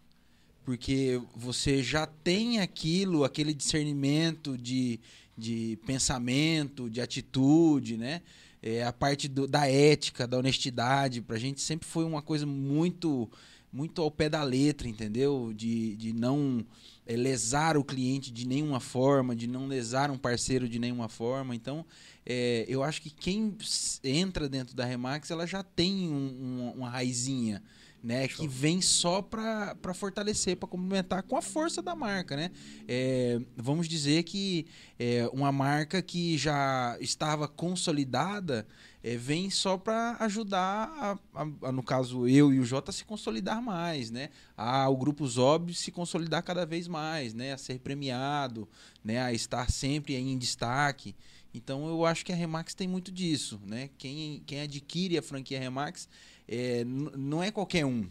Porque 0.65 1.23
você 1.37 1.85
já 1.85 2.05
tem 2.05 2.59
aquilo, 2.59 3.23
aquele 3.23 3.55
discernimento 3.55 4.59
de, 4.59 4.99
de 5.37 5.79
pensamento, 5.87 6.91
de 6.91 7.01
atitude, 7.01 7.97
né? 7.97 8.23
É, 8.61 8.83
a 8.83 8.93
parte 8.93 9.29
do, 9.29 9.47
da 9.47 9.71
ética, 9.71 10.27
da 10.27 10.37
honestidade, 10.37 11.23
pra 11.23 11.39
gente 11.39 11.61
sempre 11.61 11.87
foi 11.87 12.05
uma 12.05 12.21
coisa 12.21 12.45
muito 12.45 13.31
muito 13.73 14.03
ao 14.03 14.11
pé 14.11 14.29
da 14.29 14.43
letra, 14.43 14.89
entendeu? 14.89 15.53
De, 15.55 15.95
de 15.95 16.13
não 16.13 16.67
é, 17.09 17.17
lesar 17.17 17.79
o 17.79 17.83
cliente 17.83 18.31
de 18.31 18.47
nenhuma 18.47 18.79
forma, 18.79 19.35
de 19.35 19.47
não 19.47 19.67
lesar 19.67 20.11
um 20.11 20.19
parceiro 20.19 20.69
de 20.69 20.79
nenhuma 20.79 21.09
forma. 21.09 21.55
Então, 21.55 21.85
é, 22.25 22.67
eu 22.69 22.83
acho 22.83 23.01
que 23.01 23.09
quem 23.09 23.57
entra 24.05 24.47
dentro 24.47 24.77
da 24.77 24.85
Remax, 24.85 25.31
ela 25.31 25.47
já 25.47 25.63
tem 25.63 26.11
um, 26.11 26.13
um, 26.15 26.73
uma 26.77 26.91
raizinha, 26.91 27.63
né? 28.05 28.29
Que 28.29 28.47
vem 28.47 28.83
só 28.83 29.23
para 29.23 29.95
fortalecer, 29.95 30.57
para 30.57 30.69
complementar 30.69 31.23
com 31.23 31.37
a 31.37 31.43
força 31.43 31.81
da 31.81 31.97
marca, 31.97 32.37
né? 32.37 32.51
É, 32.87 33.41
vamos 33.57 33.89
dizer 33.89 34.25
que 34.25 34.67
é, 34.99 35.27
uma 35.33 35.51
marca 35.51 36.03
que 36.03 36.37
já 36.37 36.99
estava 37.01 37.49
consolidada 37.49 38.67
é, 39.09 39.17
vem 39.17 39.49
só 39.49 39.79
para 39.79 40.17
ajudar, 40.21 41.19
a, 41.35 41.43
a, 41.43 41.69
a, 41.69 41.73
no 41.73 41.83
caso 41.83 42.29
eu 42.29 42.53
e 42.53 42.59
o 42.59 42.65
Jota, 42.65 42.91
a 42.91 42.95
se 42.95 43.07
consolidar 43.07 43.63
mais, 43.63 44.11
né? 44.11 44.29
A, 44.55 44.87
o 44.91 44.97
Grupo 44.99 45.27
Zob 45.27 45.73
se 45.73 45.91
consolidar 45.91 46.43
cada 46.43 46.67
vez 46.67 46.87
mais, 46.87 47.33
né? 47.33 47.55
A 47.55 47.59
ser 47.59 47.79
premiado, 47.79 48.69
né? 49.03 49.23
A 49.23 49.33
estar 49.33 49.71
sempre 49.71 50.15
em 50.15 50.37
destaque. 50.37 51.17
Então 51.55 51.89
eu 51.89 52.05
acho 52.05 52.23
que 52.23 52.33
a 52.33 52.37
Remax 52.37 52.75
tem 52.75 52.87
muito 52.87 53.11
disso, 53.11 53.59
né? 53.65 53.89
Quem, 53.97 54.43
quem 54.47 54.61
adquire 54.61 55.17
a 55.17 55.23
franquia 55.23 55.59
Remax 55.59 56.07
é, 56.47 56.85
não 56.85 57.43
é 57.43 57.51
qualquer 57.51 57.87
um. 57.87 58.07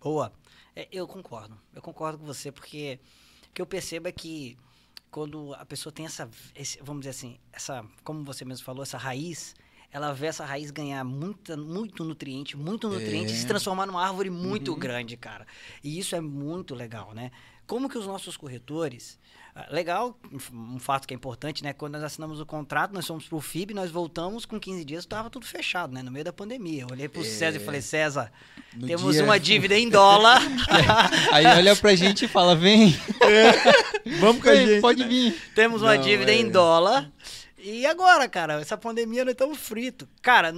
Boa. 0.00 0.32
É, 0.74 0.88
eu 0.90 1.06
concordo. 1.06 1.56
Eu 1.72 1.80
concordo 1.80 2.18
com 2.18 2.26
você, 2.26 2.50
porque 2.50 2.98
o 3.50 3.52
que 3.54 3.62
eu 3.62 3.66
percebo 3.66 4.08
é 4.08 4.12
que 4.12 4.58
quando 5.12 5.54
a 5.54 5.64
pessoa 5.64 5.92
tem 5.92 6.06
essa, 6.06 6.28
esse, 6.56 6.78
vamos 6.82 7.02
dizer 7.02 7.10
assim, 7.10 7.38
essa, 7.52 7.86
como 8.02 8.24
você 8.24 8.44
mesmo 8.44 8.64
falou, 8.64 8.82
essa 8.82 8.98
raiz, 8.98 9.54
ela 9.92 10.12
vê 10.14 10.26
essa 10.26 10.44
raiz 10.44 10.70
ganhar 10.70 11.04
muita, 11.04 11.56
muito 11.56 12.02
nutriente, 12.02 12.56
muito 12.56 12.88
nutriente, 12.88 13.30
é. 13.30 13.34
e 13.34 13.38
se 13.38 13.46
transformar 13.46 13.86
numa 13.86 14.02
árvore 14.02 14.30
muito 14.30 14.72
uhum. 14.72 14.78
grande, 14.78 15.16
cara. 15.18 15.46
E 15.84 15.98
isso 15.98 16.16
é 16.16 16.20
muito 16.20 16.74
legal, 16.74 17.12
né? 17.12 17.30
Como 17.66 17.88
que 17.88 17.98
os 17.98 18.06
nossos 18.06 18.36
corretores, 18.36 19.18
ah, 19.54 19.66
legal, 19.70 20.18
um 20.50 20.78
fato 20.78 21.06
que 21.06 21.12
é 21.12 21.16
importante, 21.16 21.62
né? 21.62 21.74
Quando 21.74 21.92
nós 21.92 22.04
assinamos 22.04 22.40
o 22.40 22.46
contrato, 22.46 22.92
nós 22.94 23.06
fomos 23.06 23.28
pro 23.28 23.38
FIB, 23.38 23.74
nós 23.74 23.90
voltamos 23.90 24.46
com 24.46 24.58
15 24.58 24.84
dias, 24.84 25.04
estava 25.04 25.28
tudo 25.28 25.46
fechado, 25.46 25.92
né? 25.92 26.02
No 26.02 26.10
meio 26.10 26.24
da 26.24 26.32
pandemia. 26.32 26.82
Eu 26.82 26.88
olhei 26.90 27.08
pro 27.08 27.20
é... 27.20 27.24
César 27.24 27.58
e 27.58 27.64
falei, 27.64 27.82
César, 27.82 28.32
no 28.74 28.86
temos 28.86 29.14
dia... 29.14 29.24
uma 29.24 29.38
dívida 29.40 29.78
em 29.78 29.90
dólar. 29.90 30.40
Aí 31.32 31.44
olha 31.46 31.76
pra 31.76 31.94
gente 31.94 32.24
e 32.24 32.28
fala, 32.28 32.56
vem. 32.56 32.98
É. 33.20 34.18
Vamos 34.20 34.42
com 34.42 34.48
a 34.48 34.54
gente. 34.54 34.80
Pode 34.80 35.02
né? 35.02 35.08
vir. 35.08 35.50
Temos 35.54 35.82
uma 35.82 35.96
Não, 35.96 36.02
dívida 36.02 36.32
é... 36.32 36.38
em 36.38 36.48
dólar. 36.50 37.10
E 37.62 37.86
agora, 37.86 38.28
cara? 38.28 38.60
Essa 38.60 38.76
pandemia 38.76 39.24
nós 39.24 39.32
estamos 39.32 39.58
fritos. 39.58 40.08
Cara, 40.20 40.52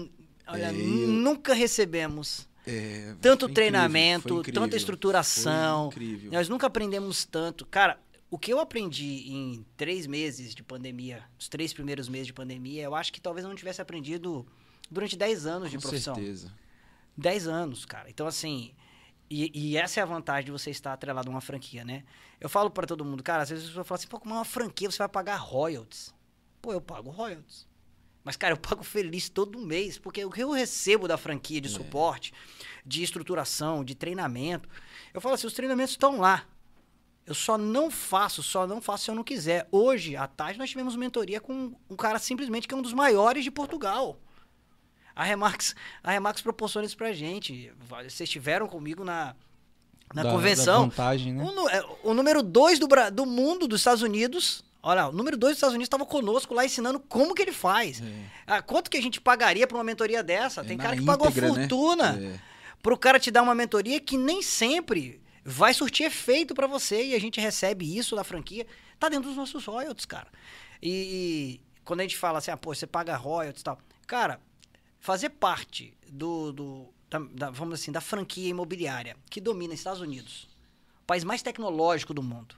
olha, 0.46 0.66
é, 0.68 0.72
nunca 0.72 1.52
recebemos 1.52 2.48
é, 2.66 3.14
tanto 3.20 3.46
treinamento, 3.48 4.38
incrível, 4.40 4.62
tanta 4.62 4.76
estruturação. 4.76 5.90
Nós 6.32 6.48
nunca 6.48 6.66
aprendemos 6.66 7.26
tanto. 7.26 7.66
Cara, 7.66 7.98
o 8.30 8.38
que 8.38 8.52
eu 8.52 8.58
aprendi 8.58 9.30
em 9.30 9.64
três 9.76 10.06
meses 10.06 10.54
de 10.54 10.62
pandemia, 10.62 11.22
os 11.38 11.46
três 11.46 11.74
primeiros 11.74 12.08
meses 12.08 12.28
de 12.28 12.32
pandemia, 12.32 12.82
eu 12.82 12.94
acho 12.94 13.12
que 13.12 13.20
talvez 13.20 13.44
eu 13.44 13.50
não 13.50 13.56
tivesse 13.56 13.82
aprendido 13.82 14.46
durante 14.90 15.16
dez 15.16 15.44
anos 15.44 15.70
Com 15.70 15.76
de 15.76 15.82
profissão. 15.82 16.14
Com 16.14 16.20
certeza. 16.20 16.52
Dez 17.16 17.46
anos, 17.46 17.84
cara. 17.84 18.08
Então, 18.08 18.26
assim, 18.26 18.72
e, 19.30 19.50
e, 19.54 19.76
essa 19.76 20.00
é 20.00 20.02
a 20.02 20.06
vantagem 20.06 20.46
de 20.46 20.52
você 20.52 20.70
estar 20.70 20.92
atrelado 20.92 21.28
a 21.28 21.30
uma 21.30 21.40
franquia, 21.40 21.84
né? 21.84 22.02
Eu 22.40 22.48
falo 22.48 22.70
para 22.70 22.86
todo 22.86 23.04
mundo, 23.04 23.22
cara, 23.22 23.42
às 23.42 23.50
vezes 23.50 23.64
a 23.64 23.68
pessoa 23.68 23.84
fala 23.84 23.98
assim, 23.98 24.08
pô, 24.08 24.18
como 24.18 24.34
é 24.34 24.38
uma 24.38 24.44
franquia, 24.44 24.90
você 24.90 24.98
vai 24.98 25.08
pagar 25.08 25.36
royalties. 25.36 26.13
Pô, 26.64 26.72
eu 26.72 26.80
pago 26.80 27.10
royalties. 27.10 27.66
Mas, 28.24 28.36
cara, 28.38 28.54
eu 28.54 28.56
pago 28.56 28.82
feliz 28.82 29.28
todo 29.28 29.58
mês, 29.58 29.98
porque 29.98 30.24
o 30.24 30.30
que 30.30 30.40
eu 30.40 30.50
recebo 30.50 31.06
da 31.06 31.18
franquia 31.18 31.60
de 31.60 31.68
é. 31.68 31.70
suporte, 31.70 32.32
de 32.86 33.02
estruturação, 33.02 33.84
de 33.84 33.94
treinamento, 33.94 34.66
eu 35.12 35.20
falo 35.20 35.34
assim, 35.34 35.46
os 35.46 35.52
treinamentos 35.52 35.92
estão 35.92 36.20
lá. 36.20 36.46
Eu 37.26 37.34
só 37.34 37.58
não 37.58 37.90
faço, 37.90 38.42
só 38.42 38.66
não 38.66 38.80
faço 38.80 39.04
se 39.04 39.10
eu 39.10 39.14
não 39.14 39.22
quiser. 39.22 39.68
Hoje, 39.70 40.16
à 40.16 40.26
tarde, 40.26 40.58
nós 40.58 40.70
tivemos 40.70 40.96
mentoria 40.96 41.38
com 41.38 41.74
um 41.90 41.96
cara 41.96 42.18
simplesmente 42.18 42.66
que 42.66 42.72
é 42.72 42.76
um 42.78 42.82
dos 42.82 42.94
maiores 42.94 43.44
de 43.44 43.50
Portugal. 43.50 44.18
A 45.14 45.22
Remax, 45.22 45.74
a 46.02 46.12
Remax 46.12 46.40
proporciona 46.40 46.86
isso 46.86 46.96
pra 46.96 47.12
gente. 47.12 47.70
Vocês 47.90 48.22
estiveram 48.22 48.66
comigo 48.66 49.04
na, 49.04 49.36
na 50.14 50.22
da, 50.22 50.30
convenção. 50.30 50.88
Da 50.88 50.88
vantagem, 50.88 51.34
né? 51.34 51.44
o, 51.44 51.68
é, 51.68 51.84
o, 52.02 52.14
número 52.14 52.42
dois 52.42 52.78
do, 52.78 52.88
do 53.12 53.26
mundo 53.26 53.68
dos 53.68 53.82
Estados 53.82 54.02
Unidos. 54.02 54.64
Olha, 54.86 55.08
o 55.08 55.12
número 55.12 55.34
dois 55.34 55.52
dos 55.52 55.56
Estados 55.56 55.74
Unidos 55.74 55.86
estava 55.86 56.04
conosco 56.04 56.52
lá 56.52 56.62
ensinando 56.62 57.00
como 57.00 57.34
que 57.34 57.40
ele 57.40 57.52
faz. 57.52 58.02
É. 58.02 58.04
Ah, 58.46 58.60
quanto 58.60 58.90
que 58.90 58.98
a 58.98 59.02
gente 59.02 59.18
pagaria 59.18 59.66
para 59.66 59.78
uma 59.78 59.82
mentoria 59.82 60.22
dessa? 60.22 60.60
É 60.60 60.64
Tem 60.64 60.76
cara 60.76 60.94
que 60.94 61.02
íntegra, 61.02 61.30
pagou 61.30 61.42
né? 61.42 61.48
fortuna 61.48 62.12
né? 62.12 62.40
para 62.82 62.92
o 62.92 62.98
cara 62.98 63.18
te 63.18 63.30
dar 63.30 63.40
uma 63.40 63.54
mentoria 63.54 63.98
que 63.98 64.18
nem 64.18 64.42
sempre 64.42 65.22
vai 65.42 65.72
surtir 65.72 66.04
efeito 66.04 66.54
para 66.54 66.66
você 66.66 67.02
e 67.02 67.14
a 67.14 67.18
gente 67.18 67.40
recebe 67.40 67.96
isso 67.96 68.14
da 68.14 68.22
franquia. 68.22 68.66
Tá 68.98 69.08
dentro 69.08 69.28
dos 69.28 69.36
nossos 69.38 69.64
royalties, 69.64 70.04
cara. 70.04 70.28
E, 70.82 71.62
quando 71.82 72.00
a 72.00 72.02
gente 72.02 72.18
fala 72.18 72.36
assim, 72.36 72.50
ah, 72.50 72.56
pô, 72.56 72.74
você 72.74 72.86
paga 72.86 73.16
royalties 73.16 73.62
e 73.62 73.64
tal. 73.64 73.78
Cara, 74.06 74.38
fazer 75.00 75.30
parte 75.30 75.96
do, 76.06 76.52
do 76.52 76.94
da, 77.08 77.18
da, 77.18 77.50
vamos 77.50 77.80
assim, 77.80 77.90
da 77.90 78.02
franquia 78.02 78.50
imobiliária 78.50 79.16
que 79.30 79.40
domina 79.40 79.72
Estados 79.72 80.02
Unidos, 80.02 80.46
o 81.02 81.06
país 81.06 81.24
mais 81.24 81.40
tecnológico 81.40 82.12
do 82.12 82.22
mundo, 82.22 82.54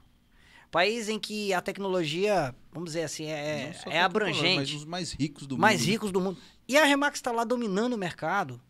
país 0.77 1.09
em 1.09 1.19
que 1.19 1.55
a 1.55 1.63
tecnologia, 1.63 2.55
vamos 2.71 2.91
dizer 2.91 3.05
assim, 3.05 3.25
é, 3.25 3.75
é 3.87 3.99
abrangente. 3.99 4.57
Mas 4.57 4.73
os 4.75 4.85
mais 4.85 5.13
ricos 5.13 5.47
do 5.47 5.57
mais 5.57 5.77
mundo. 5.77 5.81
Mais 5.81 5.89
ricos 5.89 6.13
do 6.13 6.21
mundo. 6.21 6.39
E 6.69 6.77
a 6.77 6.85
Remax 6.85 7.17
está 7.17 7.33
lá 7.33 7.45
dominando 7.45 7.95
o 7.95 7.97
mercado. 7.97 8.61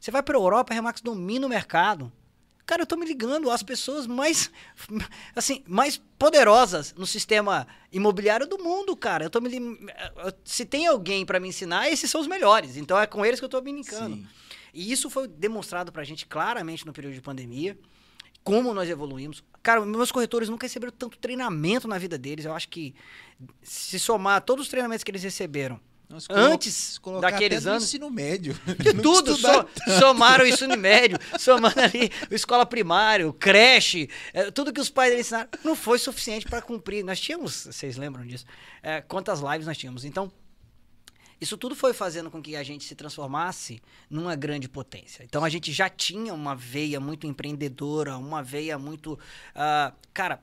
Você 0.00 0.12
vai 0.12 0.22
para 0.22 0.36
a 0.36 0.40
Europa, 0.40 0.72
a 0.72 0.76
Remax 0.76 1.00
domina 1.00 1.44
o 1.44 1.50
mercado. 1.50 2.12
Cara, 2.64 2.82
eu 2.82 2.86
tô 2.86 2.94
me 2.94 3.04
ligando 3.04 3.50
às 3.50 3.64
pessoas 3.64 4.06
mais, 4.06 4.48
assim, 5.34 5.64
mais 5.66 6.00
poderosas 6.16 6.94
no 6.96 7.04
sistema 7.04 7.66
imobiliário 7.90 8.46
do 8.46 8.62
mundo, 8.62 8.96
cara. 8.96 9.24
Eu 9.24 9.30
tô 9.30 9.40
me 9.40 9.50
se 10.44 10.64
tem 10.64 10.86
alguém 10.86 11.26
para 11.26 11.40
me 11.40 11.48
ensinar, 11.48 11.90
esses 11.90 12.08
são 12.08 12.20
os 12.20 12.28
melhores. 12.28 12.76
Então 12.76 12.96
é 12.96 13.08
com 13.08 13.26
eles 13.26 13.40
que 13.40 13.44
eu 13.44 13.48
tô 13.48 13.60
me 13.60 13.72
brincando. 13.72 14.24
E 14.72 14.92
isso 14.92 15.10
foi 15.10 15.26
demonstrado 15.26 15.90
pra 15.90 16.04
gente 16.04 16.26
claramente 16.26 16.86
no 16.86 16.92
período 16.92 17.14
de 17.14 17.20
pandemia, 17.20 17.76
como 18.46 18.72
nós 18.72 18.88
evoluímos. 18.88 19.42
Cara, 19.60 19.84
meus 19.84 20.12
corretores 20.12 20.48
nunca 20.48 20.66
receberam 20.66 20.92
tanto 20.96 21.18
treinamento 21.18 21.88
na 21.88 21.98
vida 21.98 22.16
deles. 22.16 22.44
Eu 22.44 22.54
acho 22.54 22.68
que 22.68 22.94
se 23.60 23.98
somar 23.98 24.40
todos 24.40 24.66
os 24.66 24.70
treinamentos 24.70 25.02
que 25.02 25.10
eles 25.10 25.24
receberam, 25.24 25.80
Antes 26.30 27.00
daqueles 27.20 27.66
anos. 27.66 27.82
ensino 27.82 28.08
médio. 28.08 28.56
De 28.78 28.94
tudo. 29.02 29.36
So, 29.36 29.66
somaram 29.98 30.44
o 30.44 30.46
ensino 30.46 30.76
médio, 30.76 31.18
somando 31.36 31.80
ali 31.80 32.08
escola 32.30 32.64
primária, 32.64 33.30
creche, 33.32 34.08
é, 34.32 34.48
tudo 34.52 34.72
que 34.72 34.80
os 34.80 34.88
pais 34.88 35.18
ensinaram. 35.18 35.48
Não 35.64 35.74
foi 35.74 35.98
suficiente 35.98 36.46
para 36.46 36.62
cumprir. 36.62 37.04
Nós 37.04 37.20
tínhamos, 37.20 37.66
vocês 37.66 37.96
lembram 37.96 38.24
disso? 38.24 38.44
É, 38.80 39.00
quantas 39.00 39.40
lives 39.40 39.66
nós 39.66 39.76
tínhamos? 39.76 40.04
Então, 40.04 40.30
isso 41.40 41.56
tudo 41.56 41.74
foi 41.74 41.92
fazendo 41.92 42.30
com 42.30 42.40
que 42.40 42.56
a 42.56 42.62
gente 42.62 42.84
se 42.84 42.94
transformasse 42.94 43.82
numa 44.08 44.34
grande 44.34 44.68
potência. 44.68 45.22
Então 45.24 45.44
a 45.44 45.48
gente 45.48 45.72
já 45.72 45.88
tinha 45.88 46.32
uma 46.32 46.54
veia 46.54 46.98
muito 46.98 47.26
empreendedora, 47.26 48.16
uma 48.16 48.42
veia 48.42 48.78
muito. 48.78 49.14
Uh, 49.14 49.94
cara, 50.14 50.42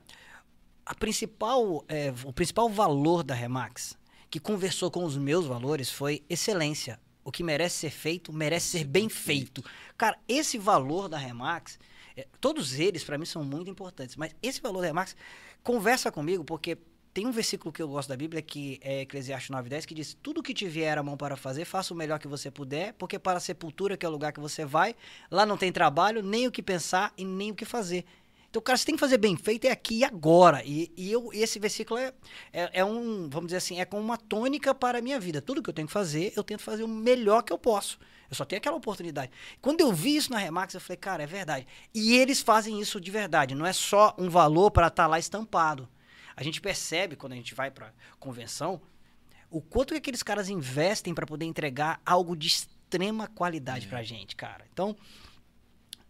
a 0.86 0.94
principal, 0.94 1.84
é, 1.88 2.12
o 2.24 2.32
principal 2.32 2.68
valor 2.68 3.22
da 3.22 3.34
Remax 3.34 3.96
que 4.30 4.40
conversou 4.40 4.90
com 4.90 5.04
os 5.04 5.16
meus 5.16 5.46
valores 5.46 5.90
foi 5.90 6.24
excelência. 6.28 6.98
O 7.22 7.30
que 7.30 7.42
merece 7.42 7.76
ser 7.76 7.90
feito, 7.90 8.32
merece 8.32 8.66
ser 8.78 8.84
bem 8.84 9.08
feito. 9.08 9.64
Cara, 9.96 10.18
esse 10.28 10.58
valor 10.58 11.08
da 11.08 11.16
Remax, 11.16 11.78
é, 12.16 12.26
todos 12.40 12.78
eles 12.78 13.04
para 13.04 13.16
mim 13.16 13.24
são 13.24 13.44
muito 13.44 13.70
importantes, 13.70 14.16
mas 14.16 14.34
esse 14.42 14.60
valor 14.60 14.80
da 14.80 14.88
Remax 14.88 15.14
conversa 15.62 16.10
comigo 16.10 16.44
porque 16.44 16.76
tem 17.14 17.28
um 17.28 17.30
versículo 17.30 17.72
que 17.72 17.80
eu 17.80 17.86
gosto 17.86 18.08
da 18.08 18.16
Bíblia, 18.16 18.42
que 18.42 18.80
é 18.82 19.02
Eclesiastes 19.02 19.48
9,10, 19.48 19.86
que 19.86 19.94
diz: 19.94 20.16
Tudo 20.20 20.42
que 20.42 20.52
te 20.52 20.66
vier 20.66 20.98
a 20.98 21.02
mão 21.02 21.16
para 21.16 21.36
fazer, 21.36 21.64
faça 21.64 21.94
o 21.94 21.96
melhor 21.96 22.18
que 22.18 22.26
você 22.26 22.50
puder, 22.50 22.92
porque 22.94 23.20
para 23.20 23.38
a 23.38 23.40
sepultura, 23.40 23.96
que 23.96 24.04
é 24.04 24.08
o 24.08 24.12
lugar 24.12 24.32
que 24.32 24.40
você 24.40 24.64
vai, 24.64 24.96
lá 25.30 25.46
não 25.46 25.56
tem 25.56 25.70
trabalho, 25.70 26.24
nem 26.24 26.48
o 26.48 26.50
que 26.50 26.60
pensar 26.60 27.12
e 27.16 27.24
nem 27.24 27.52
o 27.52 27.54
que 27.54 27.64
fazer. 27.64 28.04
Então, 28.50 28.60
cara, 28.60 28.76
você 28.76 28.86
tem 28.86 28.96
que 28.96 29.00
fazer 29.00 29.18
bem 29.18 29.36
feito 29.36 29.64
é 29.64 29.70
aqui 29.70 29.98
e 29.98 30.04
agora. 30.04 30.62
E, 30.64 30.92
e 30.96 31.10
eu, 31.10 31.30
esse 31.32 31.58
versículo 31.58 31.98
é, 31.98 32.12
é, 32.52 32.80
é, 32.80 32.84
um, 32.84 33.28
vamos 33.28 33.46
dizer 33.46 33.56
assim, 33.56 33.80
é 33.80 33.84
como 33.84 34.02
uma 34.02 34.16
tônica 34.16 34.74
para 34.74 34.98
a 34.98 35.02
minha 35.02 35.18
vida. 35.18 35.40
Tudo 35.40 35.62
que 35.62 35.70
eu 35.70 35.74
tenho 35.74 35.88
que 35.88 35.92
fazer, 35.92 36.32
eu 36.36 36.42
tento 36.44 36.62
fazer 36.62 36.84
o 36.84 36.88
melhor 36.88 37.42
que 37.42 37.52
eu 37.52 37.58
posso. 37.58 37.98
Eu 38.30 38.34
só 38.36 38.44
tenho 38.44 38.58
aquela 38.58 38.76
oportunidade. 38.76 39.30
Quando 39.60 39.80
eu 39.80 39.92
vi 39.92 40.16
isso 40.16 40.30
na 40.30 40.38
Remax, 40.38 40.74
eu 40.74 40.80
falei, 40.80 40.96
cara, 40.96 41.22
é 41.24 41.26
verdade. 41.26 41.66
E 41.92 42.16
eles 42.16 42.40
fazem 42.40 42.80
isso 42.80 43.00
de 43.00 43.10
verdade. 43.10 43.54
Não 43.54 43.66
é 43.66 43.72
só 43.72 44.14
um 44.16 44.28
valor 44.28 44.70
para 44.70 44.86
estar 44.86 45.04
tá 45.04 45.08
lá 45.08 45.18
estampado. 45.18 45.88
A 46.36 46.42
gente 46.42 46.60
percebe, 46.60 47.16
quando 47.16 47.32
a 47.32 47.36
gente 47.36 47.54
vai 47.54 47.70
para 47.70 47.92
convenção, 48.18 48.80
o 49.50 49.60
quanto 49.60 49.92
que 49.92 49.98
aqueles 49.98 50.22
caras 50.22 50.48
investem 50.48 51.14
para 51.14 51.26
poder 51.26 51.44
entregar 51.44 52.00
algo 52.04 52.36
de 52.36 52.48
extrema 52.48 53.28
qualidade 53.28 53.86
é. 53.86 53.88
para 53.88 54.00
a 54.00 54.02
gente, 54.02 54.34
cara. 54.34 54.64
Então, 54.72 54.96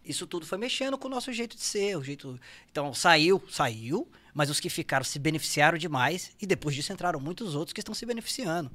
isso 0.05 0.27
tudo 0.27 0.45
foi 0.45 0.57
mexendo 0.57 0.97
com 0.97 1.07
o 1.07 1.11
nosso 1.11 1.33
jeito 1.33 1.55
de 1.55 1.63
ser, 1.63 1.97
o 1.97 2.03
jeito. 2.03 2.39
Então 2.71 2.93
saiu, 2.93 3.43
saiu, 3.49 4.07
mas 4.33 4.49
os 4.49 4.59
que 4.59 4.69
ficaram 4.69 5.03
se 5.03 5.17
beneficiaram 5.17 5.77
demais 5.77 6.31
e 6.39 6.45
depois 6.45 6.75
disso 6.75 6.93
entraram 6.93 7.19
muitos 7.19 7.55
outros 7.55 7.73
que 7.73 7.81
estão 7.81 7.95
se 7.95 8.05
beneficiando. 8.05 8.71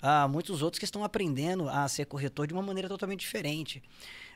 Ah, 0.00 0.28
muitos 0.28 0.62
outros 0.62 0.78
que 0.78 0.84
estão 0.84 1.04
aprendendo 1.04 1.68
a 1.68 1.86
ser 1.88 2.06
corretor 2.06 2.46
de 2.46 2.54
uma 2.54 2.62
maneira 2.62 2.88
totalmente 2.88 3.20
diferente. 3.20 3.82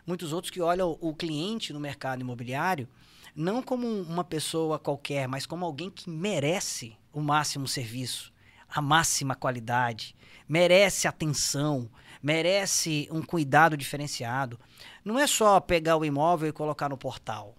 Muitos 0.07 0.33
outros 0.33 0.51
que 0.51 0.61
olham 0.61 0.99
o 1.01 1.15
cliente 1.15 1.73
no 1.73 1.81
mercado 1.81 2.21
imobiliário 2.21 2.89
não 3.35 3.63
como 3.63 3.87
uma 3.87 4.25
pessoa 4.25 4.79
qualquer, 4.79 5.27
mas 5.27 5.47
como 5.47 5.65
alguém 5.65 5.91
que 5.91 6.09
merece 6.09 6.97
o 7.13 7.21
máximo 7.21 7.67
serviço, 7.67 8.33
a 8.69 8.81
máxima 8.81 9.35
qualidade, 9.35 10.15
merece 10.49 11.07
atenção, 11.07 11.89
merece 12.23 13.09
um 13.11 13.23
cuidado 13.23 13.77
diferenciado. 13.77 14.59
Não 15.05 15.19
é 15.19 15.27
só 15.27 15.61
pegar 15.61 15.97
o 15.97 16.05
imóvel 16.05 16.49
e 16.49 16.53
colocar 16.53 16.89
no 16.89 16.97
portal. 16.97 17.55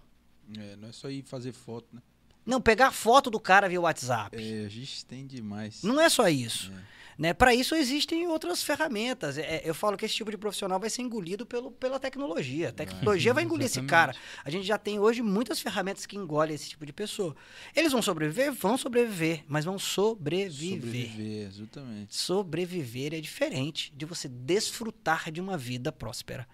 É, 0.56 0.76
não 0.76 0.88
é 0.88 0.92
só 0.92 1.10
ir 1.10 1.22
fazer 1.22 1.52
foto, 1.52 1.86
né? 1.92 2.00
Não, 2.44 2.60
pegar 2.60 2.92
foto 2.92 3.28
do 3.28 3.40
cara 3.40 3.68
via 3.68 3.80
WhatsApp. 3.80 4.36
É, 4.36 4.64
a 4.64 4.68
gente 4.68 5.04
tem 5.04 5.26
demais. 5.26 5.82
Não 5.82 6.00
é 6.00 6.08
só 6.08 6.28
isso. 6.28 6.72
É. 6.72 6.96
Né? 7.18 7.32
Para 7.32 7.54
isso 7.54 7.74
existem 7.74 8.26
outras 8.26 8.62
ferramentas. 8.62 9.38
É, 9.38 9.62
eu 9.64 9.74
falo 9.74 9.96
que 9.96 10.04
esse 10.04 10.14
tipo 10.14 10.30
de 10.30 10.36
profissional 10.36 10.78
vai 10.78 10.90
ser 10.90 11.02
engolido 11.02 11.46
pelo, 11.46 11.70
pela 11.70 11.98
tecnologia. 11.98 12.68
A 12.68 12.72
tecnologia 12.72 13.32
vai 13.32 13.44
engolir 13.44 13.66
esse 13.66 13.82
cara. 13.82 14.14
A 14.44 14.50
gente 14.50 14.66
já 14.66 14.76
tem 14.76 14.98
hoje 14.98 15.22
muitas 15.22 15.60
ferramentas 15.60 16.04
que 16.04 16.16
engolem 16.16 16.54
esse 16.54 16.68
tipo 16.70 16.84
de 16.84 16.92
pessoa. 16.92 17.34
Eles 17.74 17.92
vão 17.92 18.02
sobreviver? 18.02 18.52
Vão 18.52 18.76
sobreviver, 18.76 19.44
mas 19.48 19.64
vão 19.64 19.78
sobreviver. 19.78 20.80
Sobreviver, 20.80 21.46
exatamente. 21.48 22.14
Sobreviver 22.14 23.14
é 23.14 23.20
diferente 23.20 23.92
de 23.96 24.04
você 24.04 24.28
desfrutar 24.28 25.30
de 25.30 25.40
uma 25.40 25.56
vida 25.56 25.90
próspera. 25.90 26.46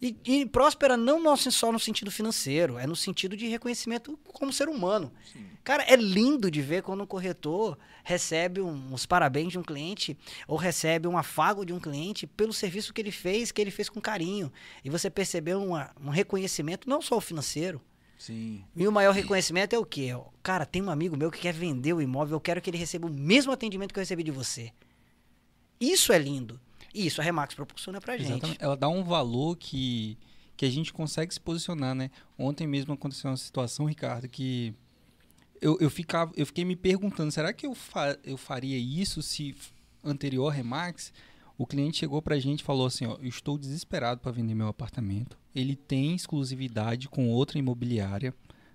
E, 0.00 0.16
e 0.24 0.46
próspera 0.46 0.96
não 0.96 1.36
só 1.36 1.72
no 1.72 1.78
sentido 1.78 2.10
financeiro, 2.10 2.78
é 2.78 2.86
no 2.86 2.96
sentido 2.96 3.36
de 3.36 3.46
reconhecimento 3.48 4.18
como 4.32 4.52
ser 4.52 4.68
humano. 4.68 5.12
Sim. 5.32 5.46
Cara, 5.62 5.82
é 5.84 5.96
lindo 5.96 6.50
de 6.50 6.60
ver 6.60 6.82
quando 6.82 7.02
um 7.02 7.06
corretor 7.06 7.78
recebe 8.02 8.60
um, 8.60 8.92
uns 8.92 9.06
parabéns 9.06 9.52
de 9.52 9.58
um 9.58 9.62
cliente 9.62 10.16
ou 10.46 10.56
recebe 10.56 11.08
um 11.08 11.16
afago 11.16 11.64
de 11.64 11.72
um 11.72 11.80
cliente 11.80 12.26
pelo 12.26 12.52
serviço 12.52 12.92
que 12.92 13.00
ele 13.00 13.10
fez, 13.10 13.50
que 13.50 13.60
ele 13.60 13.70
fez 13.70 13.88
com 13.88 14.00
carinho. 14.00 14.52
E 14.84 14.90
você 14.90 15.08
percebeu 15.08 15.62
uma, 15.62 15.90
um 16.02 16.10
reconhecimento, 16.10 16.88
não 16.88 17.00
só 17.00 17.16
o 17.16 17.20
financeiro, 17.20 17.80
Sim. 18.16 18.64
E 18.74 18.86
o 18.86 18.92
maior 18.92 19.12
reconhecimento 19.12 19.74
é 19.74 19.78
o 19.78 19.84
quê? 19.84 20.08
Cara, 20.42 20.64
tem 20.64 20.80
um 20.80 20.88
amigo 20.88 21.16
meu 21.16 21.30
que 21.30 21.40
quer 21.40 21.52
vender 21.52 21.92
o 21.92 22.00
imóvel, 22.00 22.36
eu 22.36 22.40
quero 22.40 22.60
que 22.60 22.70
ele 22.70 22.78
receba 22.78 23.06
o 23.06 23.10
mesmo 23.10 23.52
atendimento 23.52 23.92
que 23.92 23.98
eu 23.98 24.02
recebi 24.02 24.22
de 24.22 24.30
você. 24.30 24.72
Isso 25.80 26.12
é 26.12 26.18
lindo. 26.18 26.58
E 26.94 27.06
isso 27.06 27.20
a 27.20 27.24
Remax 27.24 27.54
proporciona 27.54 28.00
pra 28.00 28.16
gente. 28.16 28.30
Exatamente. 28.30 28.62
Ela 28.62 28.76
dá 28.76 28.88
um 28.88 29.02
valor 29.02 29.56
que, 29.56 30.16
que 30.56 30.64
a 30.64 30.70
gente 30.70 30.92
consegue 30.92 31.34
se 31.34 31.40
posicionar, 31.40 31.94
né? 31.94 32.10
Ontem 32.38 32.66
mesmo 32.66 32.94
aconteceu 32.94 33.30
uma 33.30 33.36
situação, 33.36 33.86
Ricardo, 33.86 34.28
que 34.28 34.72
eu, 35.60 35.76
eu, 35.80 35.90
ficava, 35.90 36.32
eu 36.36 36.46
fiquei 36.46 36.64
me 36.64 36.76
perguntando, 36.76 37.32
será 37.32 37.52
que 37.52 37.66
eu, 37.66 37.74
fa, 37.74 38.18
eu 38.22 38.36
faria 38.36 38.78
isso 38.78 39.22
se 39.22 39.56
anterior 40.04 40.50
Remax, 40.50 41.12
o 41.56 41.66
cliente 41.66 41.98
chegou 41.98 42.20
pra 42.20 42.38
gente 42.38 42.60
e 42.60 42.64
falou 42.64 42.86
assim, 42.86 43.06
ó, 43.06 43.16
eu 43.20 43.28
estou 43.28 43.56
desesperado 43.58 44.20
para 44.20 44.32
vender 44.32 44.54
meu 44.54 44.68
apartamento. 44.68 45.38
Ele 45.54 45.74
tem 45.74 46.14
exclusividade 46.14 47.08
com 47.08 47.28
outra 47.30 47.58
imobiliária, 47.58 48.34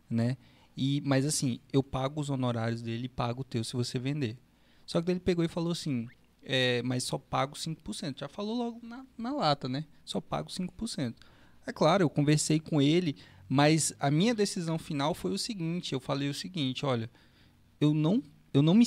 né? 0.09 0.37
E, 0.75 1.01
mas 1.05 1.25
assim, 1.25 1.59
eu 1.73 1.83
pago 1.83 2.21
os 2.21 2.29
honorários 2.29 2.81
dele 2.81 3.05
e 3.05 3.09
pago 3.09 3.41
o 3.41 3.43
teu 3.43 3.63
se 3.63 3.73
você 3.73 3.99
vender. 3.99 4.37
Só 4.85 5.01
que 5.01 5.11
ele 5.11 5.19
pegou 5.19 5.43
e 5.43 5.47
falou 5.47 5.71
assim: 5.71 6.07
é, 6.43 6.81
mas 6.83 7.03
só 7.03 7.17
pago 7.17 7.55
5%. 7.55 8.19
Já 8.19 8.27
falou 8.27 8.55
logo 8.55 8.79
na, 8.83 9.05
na 9.17 9.31
lata, 9.31 9.67
né? 9.67 9.85
Só 10.05 10.19
pago 10.21 10.49
5%. 10.49 11.15
É 11.65 11.71
claro, 11.71 12.03
eu 12.03 12.09
conversei 12.09 12.59
com 12.59 12.81
ele, 12.81 13.15
mas 13.47 13.93
a 13.99 14.09
minha 14.09 14.33
decisão 14.33 14.77
final 14.77 15.13
foi 15.13 15.31
o 15.31 15.37
seguinte: 15.37 15.93
eu 15.93 15.99
falei 15.99 16.29
o 16.29 16.33
seguinte, 16.33 16.85
olha, 16.85 17.09
eu 17.79 17.93
não, 17.93 18.23
eu 18.53 18.61
não 18.61 18.73
me 18.73 18.85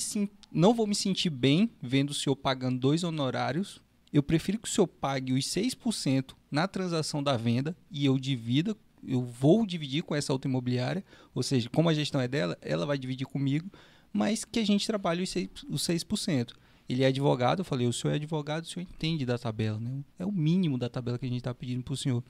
não 0.51 0.75
vou 0.75 0.87
me 0.87 0.95
sentir 0.95 1.31
bem 1.31 1.71
vendo 1.81 2.11
o 2.11 2.15
senhor 2.15 2.37
pagando 2.37 2.79
dois 2.79 3.05
honorários. 3.05 3.81
Eu 4.13 4.23
prefiro 4.23 4.59
que 4.59 4.69
o 4.69 4.71
senhor 4.71 4.87
pague 4.87 5.33
os 5.33 5.47
6% 5.47 6.35
na 6.51 6.69
transação 6.69 7.23
da 7.23 7.37
venda 7.37 7.75
e 7.91 8.05
eu 8.05 8.19
divida, 8.19 8.77
eu 9.03 9.23
vou 9.23 9.65
dividir 9.65 10.03
com 10.03 10.15
essa 10.15 10.33
outra 10.33 10.51
imobiliária, 10.51 11.03
ou 11.35 11.43
seja, 11.43 11.71
como 11.71 11.89
a 11.89 11.95
gestão 11.95 12.21
é 12.21 12.29
dela, 12.29 12.59
ela 12.61 12.85
vai 12.85 12.99
dividir 12.99 13.27
comigo, 13.27 13.71
mas 14.13 14.45
que 14.45 14.59
a 14.59 14.67
gente 14.67 14.87
trabalhe 14.87 15.23
os 15.23 15.31
6%. 15.31 15.65
Os 15.71 15.83
6%. 15.89 16.53
Ele 16.89 17.05
é 17.05 17.07
advogado, 17.07 17.61
eu 17.61 17.65
falei, 17.65 17.87
o 17.87 17.93
senhor 17.93 18.13
é 18.13 18.17
advogado, 18.17 18.65
o 18.65 18.67
senhor 18.67 18.83
entende 18.83 19.25
da 19.25 19.39
tabela, 19.39 19.79
né? 19.79 20.05
É 20.19 20.27
o 20.27 20.33
mínimo 20.33 20.77
da 20.77 20.89
tabela 20.89 21.19
que 21.19 21.25
a 21.25 21.29
gente 21.29 21.39
está 21.39 21.55
pedindo 21.55 21.83
para 21.83 21.95
o 21.95 21.97
senhor. 21.97 22.23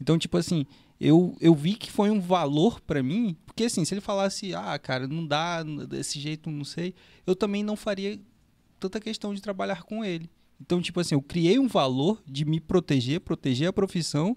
Então, 0.00 0.18
tipo 0.18 0.36
assim, 0.36 0.66
eu, 1.00 1.36
eu 1.40 1.54
vi 1.54 1.74
que 1.74 1.90
foi 1.90 2.10
um 2.10 2.20
valor 2.20 2.80
para 2.80 3.02
mim, 3.02 3.36
porque 3.46 3.64
assim, 3.64 3.84
se 3.84 3.94
ele 3.94 4.00
falasse, 4.00 4.54
ah, 4.54 4.78
cara, 4.78 5.06
não 5.06 5.26
dá, 5.26 5.62
desse 5.62 6.20
jeito, 6.20 6.50
não 6.50 6.64
sei, 6.64 6.94
eu 7.26 7.34
também 7.34 7.62
não 7.62 7.76
faria 7.76 8.20
tanta 8.78 9.00
questão 9.00 9.32
de 9.34 9.40
trabalhar 9.40 9.82
com 9.84 10.04
ele. 10.04 10.30
Então, 10.60 10.80
tipo 10.82 11.00
assim, 11.00 11.14
eu 11.14 11.22
criei 11.22 11.58
um 11.58 11.68
valor 11.68 12.22
de 12.26 12.44
me 12.44 12.60
proteger, 12.60 13.20
proteger 13.20 13.68
a 13.68 13.72
profissão, 13.72 14.36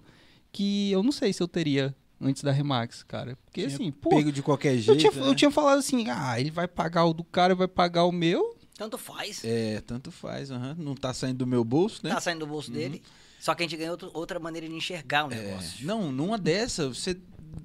que 0.50 0.90
eu 0.90 1.02
não 1.02 1.12
sei 1.12 1.32
se 1.32 1.42
eu 1.42 1.48
teria 1.48 1.94
antes 2.20 2.42
da 2.42 2.50
Remax, 2.50 3.02
cara. 3.02 3.36
Porque 3.44 3.62
tinha 3.62 3.74
assim, 3.74 3.90
pô. 3.90 4.08
Pego 4.08 4.32
de 4.32 4.42
qualquer 4.42 4.78
jeito. 4.78 4.92
Eu 4.92 4.96
tinha, 4.96 5.22
né? 5.22 5.28
eu 5.28 5.34
tinha 5.34 5.50
falado 5.50 5.78
assim, 5.78 6.08
ah, 6.08 6.40
ele 6.40 6.50
vai 6.50 6.66
pagar 6.66 7.04
o 7.04 7.12
do 7.12 7.24
cara, 7.24 7.54
vai 7.54 7.68
pagar 7.68 8.04
o 8.04 8.12
meu 8.12 8.56
Tanto 8.76 8.98
faz. 8.98 9.44
É, 9.44 9.80
tanto 9.80 10.10
faz, 10.10 10.50
aham. 10.50 10.74
não 10.78 10.94
tá 10.94 11.14
saindo 11.14 11.38
do 11.38 11.46
meu 11.46 11.64
bolso, 11.64 12.00
né? 12.02 12.10
Tá 12.10 12.20
saindo 12.20 12.40
do 12.40 12.46
bolso 12.46 12.70
dele. 12.70 13.02
Só 13.40 13.54
que 13.54 13.62
a 13.62 13.66
gente 13.66 13.76
ganha 13.76 13.90
outro- 13.90 14.10
outra 14.14 14.38
maneira 14.40 14.68
de 14.68 14.74
enxergar 14.74 15.28
o 15.28 15.32
É, 15.32 15.36
negócio. 15.36 15.86
não, 15.86 16.10
numa 16.10 16.36
dessa, 16.38 16.88
você 16.88 17.16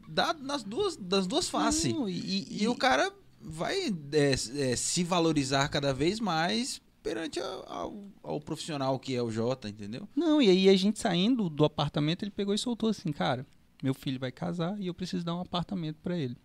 dá 0.07 0.33
nas 0.33 0.61
duas, 0.63 0.95
das 0.97 1.25
duas 1.25 1.49
faces. 1.49 1.93
Não, 1.93 2.07
e, 2.07 2.61
E, 2.63 2.67
o 2.67 2.75
cara 2.75 3.11
vai 3.41 3.87
é, 4.11 4.31
é, 4.71 4.75
se 4.75 5.03
valorizar 5.03 5.67
cada 5.69 5.93
vez 5.93 6.19
mais 6.19 6.81
perante 7.01 7.39
a- 7.39 7.63
ao, 7.65 8.03
ao 8.21 8.41
profissional 8.41 8.99
que 8.99 9.15
é 9.15 9.23
o 9.23 9.31
Jota, 9.31 9.69
entendeu? 9.69 10.07
Não, 10.15 10.41
e 10.41 10.49
aí 10.49 10.69
a 10.69 10.75
gente 10.75 10.99
saindo 10.99 11.49
do 11.49 11.63
apartamento, 11.63 12.23
ele 12.23 12.31
pegou 12.31 12.53
e 12.53 12.57
soltou 12.57 12.89
assim, 12.89 13.11
cara, 13.13 13.47
meu 13.81 13.93
filho 13.93 14.19
vai 14.19 14.31
casar 14.33 14.77
e 14.79 14.87
eu 14.87 14.93
preciso 14.93 15.23
dar 15.23 15.33
um 15.35 15.39
apartamento 15.41 15.97
pra 16.03 16.17
ele. 16.17 16.35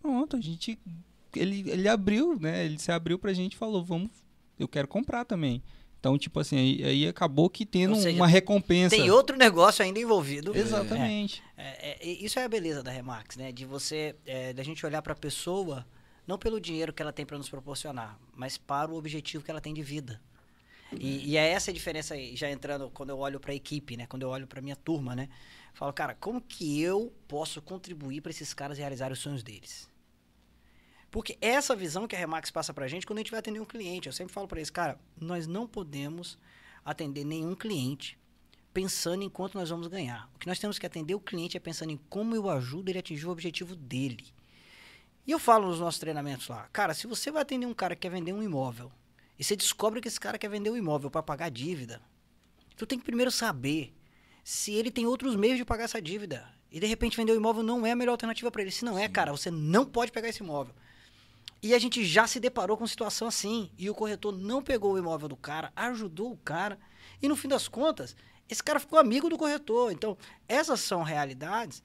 Pronto, 0.00 0.34
a 0.34 0.40
gente 0.40 0.78
ele, 1.34 1.70
ele 1.70 1.88
abriu, 1.88 2.38
né? 2.38 2.64
Ele 2.64 2.78
se 2.78 2.90
abriu 2.90 3.18
pra 3.18 3.32
gente 3.32 3.54
e 3.54 3.56
falou, 3.56 3.84
vamos, 3.84 4.10
eu 4.58 4.68
quero 4.68 4.88
comprar 4.88 5.24
também. 5.24 5.62
Então, 5.98 6.18
tipo 6.18 6.40
assim, 6.40 6.58
aí, 6.58 6.84
aí 6.84 7.08
acabou 7.08 7.48
que 7.48 7.64
tendo 7.64 7.94
seja, 7.94 8.16
uma 8.16 8.26
recompensa. 8.26 8.96
Tem 8.96 9.08
outro 9.10 9.36
negócio 9.36 9.84
ainda 9.84 10.00
envolvido. 10.00 10.56
Exatamente. 10.56 11.40
É, 11.56 11.90
é, 11.90 11.98
e 12.06 12.24
isso 12.24 12.40
é 12.40 12.44
a 12.44 12.48
beleza 12.48 12.82
da 12.82 12.90
Remax, 12.90 13.36
né? 13.36 13.52
De 13.52 13.64
você, 13.64 14.16
é, 14.26 14.52
da 14.52 14.64
gente 14.64 14.84
olhar 14.84 15.00
para 15.00 15.12
a 15.12 15.16
pessoa 15.16 15.86
não 16.26 16.38
pelo 16.38 16.60
dinheiro 16.60 16.92
que 16.92 17.02
ela 17.02 17.12
tem 17.12 17.24
para 17.24 17.38
nos 17.38 17.48
proporcionar, 17.48 18.18
mas 18.34 18.56
para 18.56 18.90
o 18.90 18.96
objetivo 18.96 19.44
que 19.44 19.50
ela 19.50 19.60
tem 19.60 19.72
de 19.72 19.82
vida. 19.82 20.20
E, 20.98 21.30
e 21.30 21.36
é 21.36 21.50
essa 21.50 21.70
a 21.70 21.74
diferença 21.74 22.14
aí, 22.14 22.36
já 22.36 22.50
entrando 22.50 22.90
quando 22.90 23.10
eu 23.10 23.18
olho 23.18 23.40
para 23.40 23.52
a 23.52 23.54
equipe, 23.54 23.96
né? 23.96 24.06
Quando 24.06 24.22
eu 24.22 24.28
olho 24.28 24.46
para 24.46 24.60
minha 24.60 24.76
turma, 24.76 25.16
né? 25.16 25.28
Falo, 25.72 25.92
cara, 25.92 26.14
como 26.14 26.40
que 26.40 26.82
eu 26.82 27.12
posso 27.26 27.62
contribuir 27.62 28.20
para 28.20 28.30
esses 28.30 28.52
caras 28.52 28.76
realizarem 28.76 29.12
os 29.12 29.18
sonhos 29.18 29.42
deles? 29.42 29.88
Porque 31.12 31.36
essa 31.42 31.76
visão 31.76 32.08
que 32.08 32.16
a 32.16 32.18
Remax 32.18 32.50
passa 32.50 32.72
pra 32.72 32.88
gente 32.88 33.06
quando 33.06 33.18
a 33.18 33.20
gente 33.20 33.30
vai 33.30 33.38
atender 33.38 33.60
um 33.60 33.66
cliente, 33.66 34.06
eu 34.08 34.14
sempre 34.14 34.32
falo 34.32 34.48
para 34.48 34.58
eles, 34.58 34.70
cara, 34.70 34.98
nós 35.20 35.46
não 35.46 35.68
podemos 35.68 36.38
atender 36.82 37.22
nenhum 37.22 37.54
cliente 37.54 38.18
pensando 38.72 39.22
em 39.22 39.28
quanto 39.28 39.58
nós 39.58 39.68
vamos 39.68 39.88
ganhar. 39.88 40.30
O 40.34 40.38
que 40.38 40.46
nós 40.46 40.58
temos 40.58 40.78
que 40.78 40.86
atender 40.86 41.14
o 41.14 41.20
cliente 41.20 41.54
é 41.54 41.60
pensando 41.60 41.92
em 41.92 42.00
como 42.08 42.34
eu 42.34 42.48
ajudo 42.48 42.88
ele 42.88 42.96
a 42.96 43.00
atingir 43.00 43.26
o 43.26 43.30
objetivo 43.30 43.76
dele. 43.76 44.24
E 45.26 45.30
eu 45.30 45.38
falo 45.38 45.68
nos 45.68 45.78
nossos 45.78 46.00
treinamentos 46.00 46.48
lá, 46.48 46.66
cara, 46.72 46.94
se 46.94 47.06
você 47.06 47.30
vai 47.30 47.42
atender 47.42 47.66
um 47.66 47.74
cara 47.74 47.94
que 47.94 48.00
quer 48.00 48.10
vender 48.10 48.32
um 48.32 48.42
imóvel 48.42 48.90
e 49.38 49.44
você 49.44 49.54
descobre 49.54 50.00
que 50.00 50.08
esse 50.08 50.18
cara 50.18 50.38
quer 50.38 50.48
vender 50.48 50.70
o 50.70 50.78
imóvel 50.78 51.10
para 51.10 51.22
pagar 51.22 51.44
a 51.44 51.50
dívida, 51.50 52.00
tu 52.74 52.86
tem 52.86 52.98
que 52.98 53.04
primeiro 53.04 53.30
saber 53.30 53.94
se 54.42 54.72
ele 54.72 54.90
tem 54.90 55.04
outros 55.04 55.36
meios 55.36 55.58
de 55.58 55.64
pagar 55.66 55.84
essa 55.84 56.00
dívida. 56.00 56.48
E 56.70 56.80
de 56.80 56.86
repente 56.86 57.18
vender 57.18 57.32
o 57.32 57.36
imóvel 57.36 57.62
não 57.62 57.84
é 57.84 57.90
a 57.90 57.96
melhor 57.96 58.12
alternativa 58.12 58.50
para 58.50 58.62
ele. 58.62 58.70
Se 58.70 58.82
não 58.82 58.98
é, 58.98 59.06
cara, 59.10 59.30
você 59.30 59.50
não 59.50 59.84
pode 59.84 60.10
pegar 60.10 60.30
esse 60.30 60.42
imóvel. 60.42 60.74
E 61.62 61.74
a 61.74 61.78
gente 61.78 62.04
já 62.04 62.26
se 62.26 62.40
deparou 62.40 62.76
com 62.76 62.86
situação 62.86 63.28
assim. 63.28 63.70
E 63.78 63.88
o 63.88 63.94
corretor 63.94 64.36
não 64.36 64.60
pegou 64.60 64.94
o 64.94 64.98
imóvel 64.98 65.28
do 65.28 65.36
cara, 65.36 65.72
ajudou 65.76 66.32
o 66.32 66.36
cara. 66.38 66.78
E 67.22 67.28
no 67.28 67.36
fim 67.36 67.46
das 67.46 67.68
contas, 67.68 68.16
esse 68.48 68.62
cara 68.62 68.80
ficou 68.80 68.98
amigo 68.98 69.28
do 69.28 69.38
corretor. 69.38 69.92
Então, 69.92 70.18
essas 70.48 70.80
são 70.80 71.02
realidades 71.02 71.82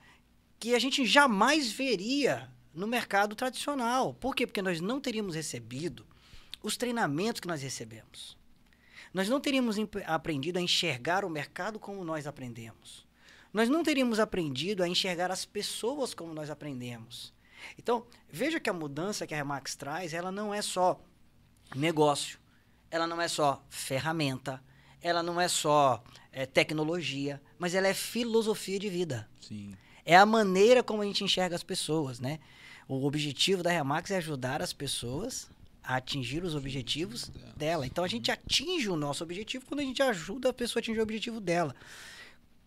que 0.59 0.73
a 0.73 0.79
gente 0.79 1.05
jamais 1.05 1.71
veria 1.71 2.49
no 2.73 2.87
mercado 2.87 3.35
tradicional. 3.35 4.15
Por 4.15 4.35
quê? 4.35 4.47
Porque 4.47 4.61
nós 4.61 4.81
não 4.81 4.99
teríamos 4.99 5.35
recebido 5.35 6.05
os 6.63 6.75
treinamentos 6.75 7.39
que 7.39 7.47
nós 7.47 7.61
recebemos. 7.61 8.35
Nós 9.13 9.29
não 9.29 9.39
teríamos 9.39 9.77
aprendido 10.05 10.57
a 10.57 10.61
enxergar 10.61 11.23
o 11.23 11.29
mercado 11.29 11.79
como 11.79 12.03
nós 12.03 12.25
aprendemos. 12.25 13.05
Nós 13.53 13.69
não 13.69 13.83
teríamos 13.83 14.19
aprendido 14.19 14.83
a 14.83 14.87
enxergar 14.87 15.31
as 15.31 15.45
pessoas 15.45 16.13
como 16.13 16.33
nós 16.33 16.49
aprendemos. 16.49 17.33
Então, 17.77 18.05
veja 18.29 18.59
que 18.59 18.69
a 18.69 18.73
mudança 18.73 19.25
que 19.25 19.33
a 19.33 19.37
Remax 19.37 19.75
traz, 19.75 20.13
ela 20.13 20.31
não 20.31 20.53
é 20.53 20.61
só 20.61 20.99
negócio, 21.75 22.39
ela 22.89 23.07
não 23.07 23.21
é 23.21 23.27
só 23.27 23.63
ferramenta, 23.69 24.63
ela 25.01 25.21
não 25.21 25.39
é 25.39 25.47
só 25.47 26.03
é, 26.31 26.45
tecnologia, 26.45 27.41
mas 27.57 27.75
ela 27.75 27.87
é 27.87 27.93
filosofia 27.93 28.79
de 28.79 28.89
vida. 28.89 29.29
Sim. 29.39 29.75
É 30.05 30.15
a 30.15 30.25
maneira 30.25 30.81
como 30.81 31.01
a 31.01 31.05
gente 31.05 31.23
enxerga 31.23 31.55
as 31.55 31.63
pessoas, 31.63 32.19
né? 32.19 32.39
O 32.87 33.05
objetivo 33.05 33.61
da 33.61 33.69
Remax 33.69 34.11
é 34.11 34.17
ajudar 34.17 34.61
as 34.61 34.71
pessoas 34.71 35.49
a 35.83 35.95
atingir 35.97 36.43
os 36.43 36.55
objetivos 36.55 37.29
dela. 37.55 37.85
Então 37.85 38.03
a 38.03 38.07
gente 38.07 38.31
atinge 38.31 38.89
o 38.89 38.95
nosso 38.95 39.23
objetivo 39.23 39.65
quando 39.65 39.81
a 39.81 39.83
gente 39.83 40.01
ajuda 40.01 40.49
a 40.49 40.53
pessoa 40.53 40.79
a 40.79 40.81
atingir 40.81 40.99
o 40.99 41.03
objetivo 41.03 41.39
dela. 41.39 41.75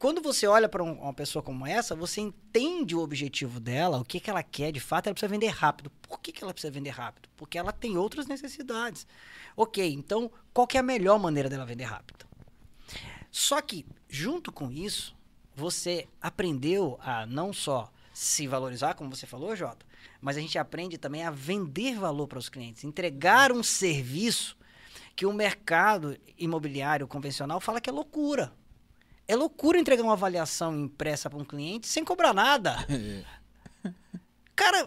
Quando 0.00 0.22
você 0.22 0.46
olha 0.46 0.66
para 0.66 0.82
uma 0.82 1.12
pessoa 1.12 1.42
como 1.42 1.66
essa, 1.66 1.94
você 1.94 2.22
entende 2.22 2.96
o 2.96 3.00
objetivo 3.00 3.60
dela, 3.60 3.98
o 3.98 4.04
que, 4.04 4.18
que 4.18 4.30
ela 4.30 4.42
quer 4.42 4.72
de 4.72 4.80
fato, 4.80 5.08
ela 5.08 5.14
precisa 5.14 5.30
vender 5.30 5.48
rápido. 5.48 5.90
Por 6.00 6.18
que, 6.20 6.32
que 6.32 6.42
ela 6.42 6.54
precisa 6.54 6.72
vender 6.72 6.88
rápido? 6.88 7.28
Porque 7.36 7.58
ela 7.58 7.70
tem 7.70 7.98
outras 7.98 8.26
necessidades. 8.26 9.06
Ok, 9.54 9.92
então 9.92 10.32
qual 10.54 10.66
que 10.66 10.78
é 10.78 10.80
a 10.80 10.82
melhor 10.82 11.18
maneira 11.18 11.50
dela 11.50 11.66
vender 11.66 11.84
rápido? 11.84 12.24
Só 13.30 13.60
que, 13.60 13.84
junto 14.08 14.50
com 14.50 14.72
isso, 14.72 15.14
você 15.54 16.08
aprendeu 16.18 16.98
a 17.02 17.26
não 17.26 17.52
só 17.52 17.92
se 18.10 18.46
valorizar, 18.46 18.94
como 18.94 19.14
você 19.14 19.26
falou, 19.26 19.54
Jota, 19.54 19.84
mas 20.18 20.38
a 20.38 20.40
gente 20.40 20.58
aprende 20.58 20.96
também 20.96 21.24
a 21.24 21.30
vender 21.30 21.98
valor 21.98 22.26
para 22.26 22.38
os 22.38 22.48
clientes, 22.48 22.84
entregar 22.84 23.52
um 23.52 23.62
serviço 23.62 24.56
que 25.14 25.26
o 25.26 25.32
mercado 25.34 26.16
imobiliário 26.38 27.06
convencional 27.06 27.60
fala 27.60 27.82
que 27.82 27.90
é 27.90 27.92
loucura. 27.92 28.58
É 29.30 29.36
loucura 29.36 29.78
entregar 29.78 30.02
uma 30.02 30.14
avaliação 30.14 30.76
impressa 30.76 31.30
para 31.30 31.38
um 31.38 31.44
cliente 31.44 31.86
sem 31.86 32.04
cobrar 32.04 32.34
nada. 32.34 32.84
Cara, 34.56 34.84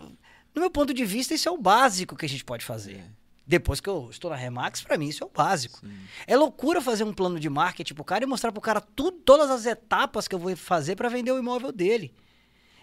no 0.54 0.60
meu 0.60 0.70
ponto 0.70 0.94
de 0.94 1.06
vista, 1.06 1.34
isso 1.34 1.48
é 1.48 1.52
o 1.54 1.58
básico 1.58 2.14
que 2.18 2.26
a 2.26 2.30
gente 2.30 2.44
pode 2.44 2.66
fazer. 2.66 3.10
Depois 3.48 3.80
que 3.80 3.88
eu 3.88 4.10
estou 4.12 4.30
na 4.30 4.36
Remax, 4.36 4.82
para 4.82 4.98
mim 4.98 5.08
isso 5.08 5.24
é 5.24 5.28
o 5.28 5.30
básico. 5.30 5.80
É 6.28 6.36
loucura 6.36 6.82
fazer 6.82 7.06
um 7.06 7.14
plano 7.14 7.40
de 7.40 7.50
marketing 7.50 7.94
pro 7.94 8.04
cara 8.04 8.26
e 8.26 8.28
mostrar 8.28 8.52
pro 8.52 8.60
cara 8.60 8.82
tudo, 8.82 9.18
todas 9.20 9.50
as 9.50 9.66
etapas 9.66 10.28
que 10.28 10.36
eu 10.36 10.40
vou 10.40 10.54
fazer 10.58 10.98
para 10.98 11.08
vender 11.08 11.32
o 11.32 11.40
imóvel 11.40 11.72
dele. 11.72 12.14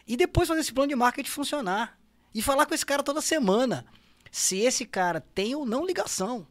E 0.07 0.17
depois 0.17 0.49
fazer 0.49 0.63
esse 0.63 0.73
plano 0.73 0.89
de 0.89 0.97
marketing 0.97 1.29
funcionar. 1.29 1.99
E 2.35 2.41
falar 2.41 2.65
com 2.65 2.73
esse 2.73 2.87
cara 2.87 3.03
toda 3.03 3.21
semana. 3.21 3.85
Se 4.33 4.61
esse 4.61 4.87
cara 4.87 5.21
tem 5.35 5.55
ou 5.55 5.67
não 5.67 5.85
ligação. 5.85 6.47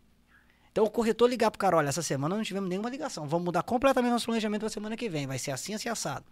Então 0.79 0.87
o 0.87 0.89
corretor 0.89 1.29
ligar 1.29 1.51
pro 1.51 1.59
cara, 1.59 1.75
olha, 1.75 1.89
essa 1.89 2.01
semana 2.01 2.37
não 2.37 2.41
tivemos 2.41 2.69
nenhuma 2.69 2.89
ligação. 2.89 3.27
Vamos 3.27 3.43
mudar 3.43 3.63
completamente 3.63 4.13
nosso 4.13 4.27
planejamento 4.27 4.61
para 4.61 4.69
semana 4.69 4.95
que 4.95 5.09
vem. 5.09 5.27
Vai 5.27 5.37
ser 5.37 5.51
assim, 5.51 5.73
assim, 5.73 5.89
assado. 5.89 6.25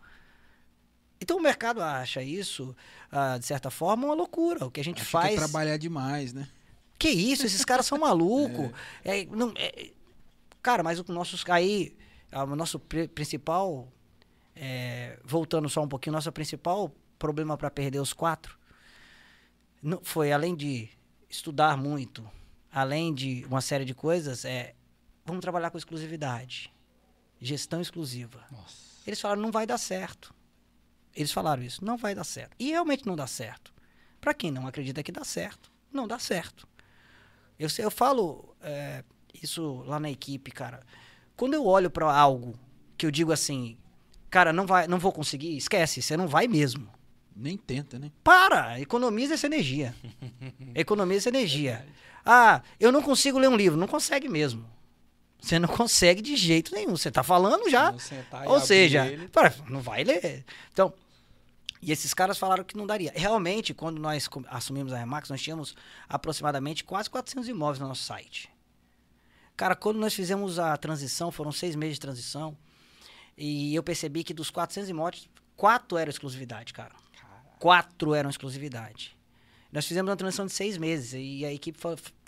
Então 1.20 1.36
o 1.36 1.41
mercado 1.41 1.82
acha 1.84 2.24
isso, 2.24 2.74
ah, 3.12 3.38
de 3.38 3.45
certa 3.45 3.70
forma, 3.70 4.06
uma 4.06 4.14
loucura. 4.14 4.66
O 4.66 4.72
que 4.72 4.80
a 4.80 4.84
gente 4.86 5.02
Acho 5.02 5.12
faz. 5.12 5.32
que 5.32 5.34
é 5.36 5.38
trabalhar 5.39 5.76
demais, 5.76 6.32
né? 6.32 6.48
Que 6.98 7.10
isso, 7.10 7.45
esses 7.45 7.66
caras 7.66 7.86
são 7.86 7.98
malucos. 8.00 8.72
É, 9.04 9.26
não, 9.26 9.52
é, 9.58 9.89
cara, 10.62 10.82
mas 10.82 10.98
o 10.98 11.06
nossos 11.12 11.43
aí, 11.50 11.93
o 12.32 12.56
nosso 12.56 12.80
pri- 12.80 13.10
principal, 13.10 13.91
é, 14.56 15.20
voltando 15.26 15.68
só 15.68 15.84
um 15.84 15.89
pouquinho, 15.89 16.14
nosso 16.14 16.32
principal 16.32 16.89
problema 17.20 17.58
para 17.58 17.70
perder 17.70 18.00
os 18.00 18.14
quatro 18.14 18.58
não, 19.84 20.00
foi 20.04 20.32
além 20.32 20.56
de 20.56 20.88
estudar 21.30 21.76
muito, 21.76 22.26
além 22.72 23.13
de 23.13 23.45
uma 23.49 23.61
série 23.61 23.86
de 23.86 23.93
coisas, 23.93 24.45
é 24.45 24.74
vamos 25.26 25.41
trabalhar 25.41 25.70
com 25.70 25.78
exclusividade, 25.78 26.72
gestão 27.39 27.82
exclusiva. 27.82 28.43
Eles 29.05 29.20
falaram 29.20 29.41
não 29.41 29.51
vai 29.51 29.65
dar 29.65 29.78
certo. 29.78 30.34
Eles 31.15 31.32
falaram 31.32 31.63
isso, 31.63 31.84
não 31.84 31.97
vai 31.97 32.13
dar 32.13 32.24
certo. 32.24 32.55
E 32.59 32.70
realmente 32.70 33.05
não 33.05 33.15
dá 33.15 33.26
certo. 33.26 33.74
Para 34.22 34.34
quem 34.34 34.51
não 34.51 34.68
acredita 34.68 35.01
que 35.01 35.11
dá 35.11 35.24
certo, 35.24 35.72
não 35.91 36.07
dá 36.07 36.20
certo. 36.20 36.68
Eu, 37.57 37.68
eu 37.80 37.89
falo 37.89 38.55
é, 38.61 39.03
isso 39.34 39.84
lá 39.86 39.99
na 39.99 40.11
equipe, 40.11 40.51
cara. 40.51 40.84
Quando 41.36 41.53
eu 41.53 41.65
olho 41.65 41.89
para 41.89 42.11
algo 42.13 42.57
que 42.97 43.05
eu 43.05 43.11
digo 43.11 43.32
assim, 43.32 43.78
cara, 44.30 44.53
não 44.53 44.65
vai, 44.65 44.88
não 44.88 44.99
vou 44.99 45.11
conseguir, 45.11 45.55
esquece, 45.57 46.01
você 46.01 46.15
não 46.15 46.28
vai 46.28 46.47
mesmo. 46.47 46.88
Nem 47.36 47.55
tenta, 47.55 47.99
né? 47.99 48.11
Para, 48.24 48.80
economiza 48.80 49.36
essa 49.36 49.45
energia. 49.45 49.95
economiza 50.74 51.30
essa 51.30 51.30
energia. 51.30 51.86
Ah, 52.30 52.62
eu 52.80 52.92
não 52.92 53.02
consigo 53.02 53.40
ler 53.40 53.48
um 53.48 53.56
livro, 53.56 53.80
não 53.80 53.88
consegue 53.88 54.28
mesmo. 54.28 54.70
Você 55.42 55.58
não 55.60 55.70
consegue 55.70 56.22
de 56.22 56.36
jeito 56.36 56.74
nenhum. 56.74 56.98
Você 56.98 57.10
tá 57.10 57.24
falando 57.24 57.70
já. 57.70 57.94
E 58.44 58.48
Ou 58.48 58.60
seja, 58.60 59.08
ele. 59.08 59.28
para, 59.30 59.54
não 59.70 59.80
vai 59.80 60.04
ler. 60.04 60.44
Então, 60.74 60.94
e 61.82 61.92
esses 61.92 62.14
caras 62.14 62.38
falaram 62.38 62.64
que 62.64 62.76
não 62.76 62.88
daria. 62.88 63.14
Realmente, 63.16 63.74
quando 63.74 64.00
nós 64.00 64.28
assumimos 64.48 64.92
a 64.92 64.98
Remax, 64.98 65.30
nós 65.30 65.42
tínhamos 65.42 65.76
aproximadamente 66.10 66.84
quase 66.84 67.10
400 67.10 67.48
imóveis 67.48 67.80
no 67.80 67.88
nosso 67.88 68.04
site. 68.04 68.50
Cara, 69.56 69.76
quando 69.76 69.98
nós 69.98 70.14
fizemos 70.14 70.60
a 70.60 70.76
transição, 70.78 71.32
foram 71.32 71.52
seis 71.52 71.76
meses 71.76 71.96
de 71.96 72.02
transição, 72.02 72.58
e 73.38 73.74
eu 73.74 73.82
percebi 73.82 74.24
que 74.24 74.34
dos 74.34 74.50
400 74.50 74.90
imóveis, 74.90 75.30
quatro 75.56 75.98
eram 75.98 76.10
exclusividade, 76.10 76.74
cara. 76.74 76.94
Quatro 77.60 78.14
eram 78.14 78.30
exclusividade. 78.30 79.18
Nós 79.72 79.86
fizemos 79.86 80.10
uma 80.10 80.16
transição 80.16 80.46
de 80.46 80.54
seis 80.54 80.78
meses, 80.78 81.14
e 81.14 81.46
a 81.46 81.52
equipe 81.52 81.80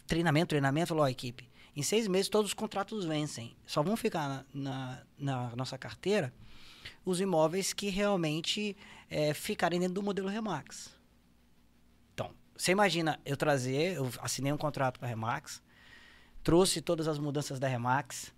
treinamento, 0.09 0.49
treinamento, 0.49 0.89
falou, 0.89 1.03
ó, 1.03 1.07
equipe, 1.07 1.47
em 1.75 1.81
seis 1.83 2.07
meses 2.07 2.27
todos 2.27 2.49
os 2.51 2.53
contratos 2.53 3.05
vencem. 3.05 3.55
Só 3.65 3.81
vão 3.81 3.95
ficar 3.95 4.27
na, 4.27 4.45
na- 4.53 5.03
na 5.17 5.55
nossa 5.55 5.77
carteira 5.77 6.33
os 7.05 7.21
imóveis 7.21 7.71
que 7.71 7.89
realmente 7.89 8.75
eh, 9.09 9.33
ficarem 9.33 9.79
dentro 9.79 9.93
do 9.95 10.03
modelo 10.03 10.27
Remax. 10.27 10.89
Então, 12.13 12.33
você 12.57 12.71
imagina 12.71 13.19
eu 13.25 13.37
trazer, 13.37 13.95
eu 13.95 14.11
assinei 14.21 14.51
um 14.51 14.57
contrato 14.57 14.99
com 14.99 15.05
a 15.05 15.07
Remax, 15.07 15.61
trouxe 16.43 16.81
todas 16.81 17.07
as 17.07 17.17
mudanças 17.19 17.59
da 17.59 17.67
Remax. 17.67 18.33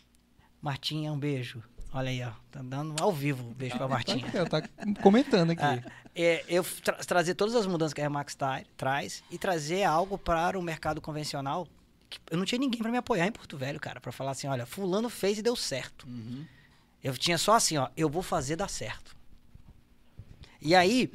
Martinha, 0.61 1.11
um 1.11 1.17
beijo. 1.19 1.63
Olha 1.93 2.09
aí, 2.09 2.23
ó. 2.23 2.31
Tá 2.49 2.61
dando 2.63 2.95
ao 3.01 3.11
vivo 3.11 3.49
um 3.49 3.53
beijo 3.53 3.77
pra 3.77 3.87
Martinha. 3.87 4.25
Tá, 4.31 4.61
tá 4.61 4.69
comentando 5.01 5.51
aqui. 5.51 5.63
Ah, 5.63 5.81
é, 6.15 6.43
eu 6.47 6.63
tra 6.63 6.95
trazer 6.95 7.35
todas 7.35 7.55
as 7.55 7.65
mudanças 7.65 7.93
que 7.93 8.01
a 8.01 8.03
Remax 8.03 8.35
tá, 8.35 8.61
traz 8.77 9.23
e 9.29 9.37
trazer 9.37 9.83
algo 9.83 10.17
para 10.17 10.57
o 10.57 10.61
mercado 10.61 11.01
convencional. 11.01 11.67
Eu 12.29 12.37
não 12.37 12.45
tinha 12.45 12.59
ninguém 12.59 12.81
para 12.81 12.91
me 12.91 12.97
apoiar 12.97 13.27
em 13.27 13.31
Porto 13.31 13.57
Velho, 13.57 13.79
cara, 13.79 14.01
para 14.01 14.11
falar 14.11 14.31
assim, 14.31 14.47
olha, 14.47 14.65
fulano 14.65 15.09
fez 15.09 15.37
e 15.37 15.41
deu 15.41 15.55
certo. 15.55 16.05
Uhum. 16.07 16.45
Eu 17.03 17.17
tinha 17.17 17.37
só 17.37 17.55
assim, 17.55 17.77
ó, 17.77 17.89
eu 17.95 18.09
vou 18.09 18.21
fazer 18.21 18.55
dar 18.55 18.69
certo. 18.69 19.15
E 20.61 20.75
aí, 20.75 21.11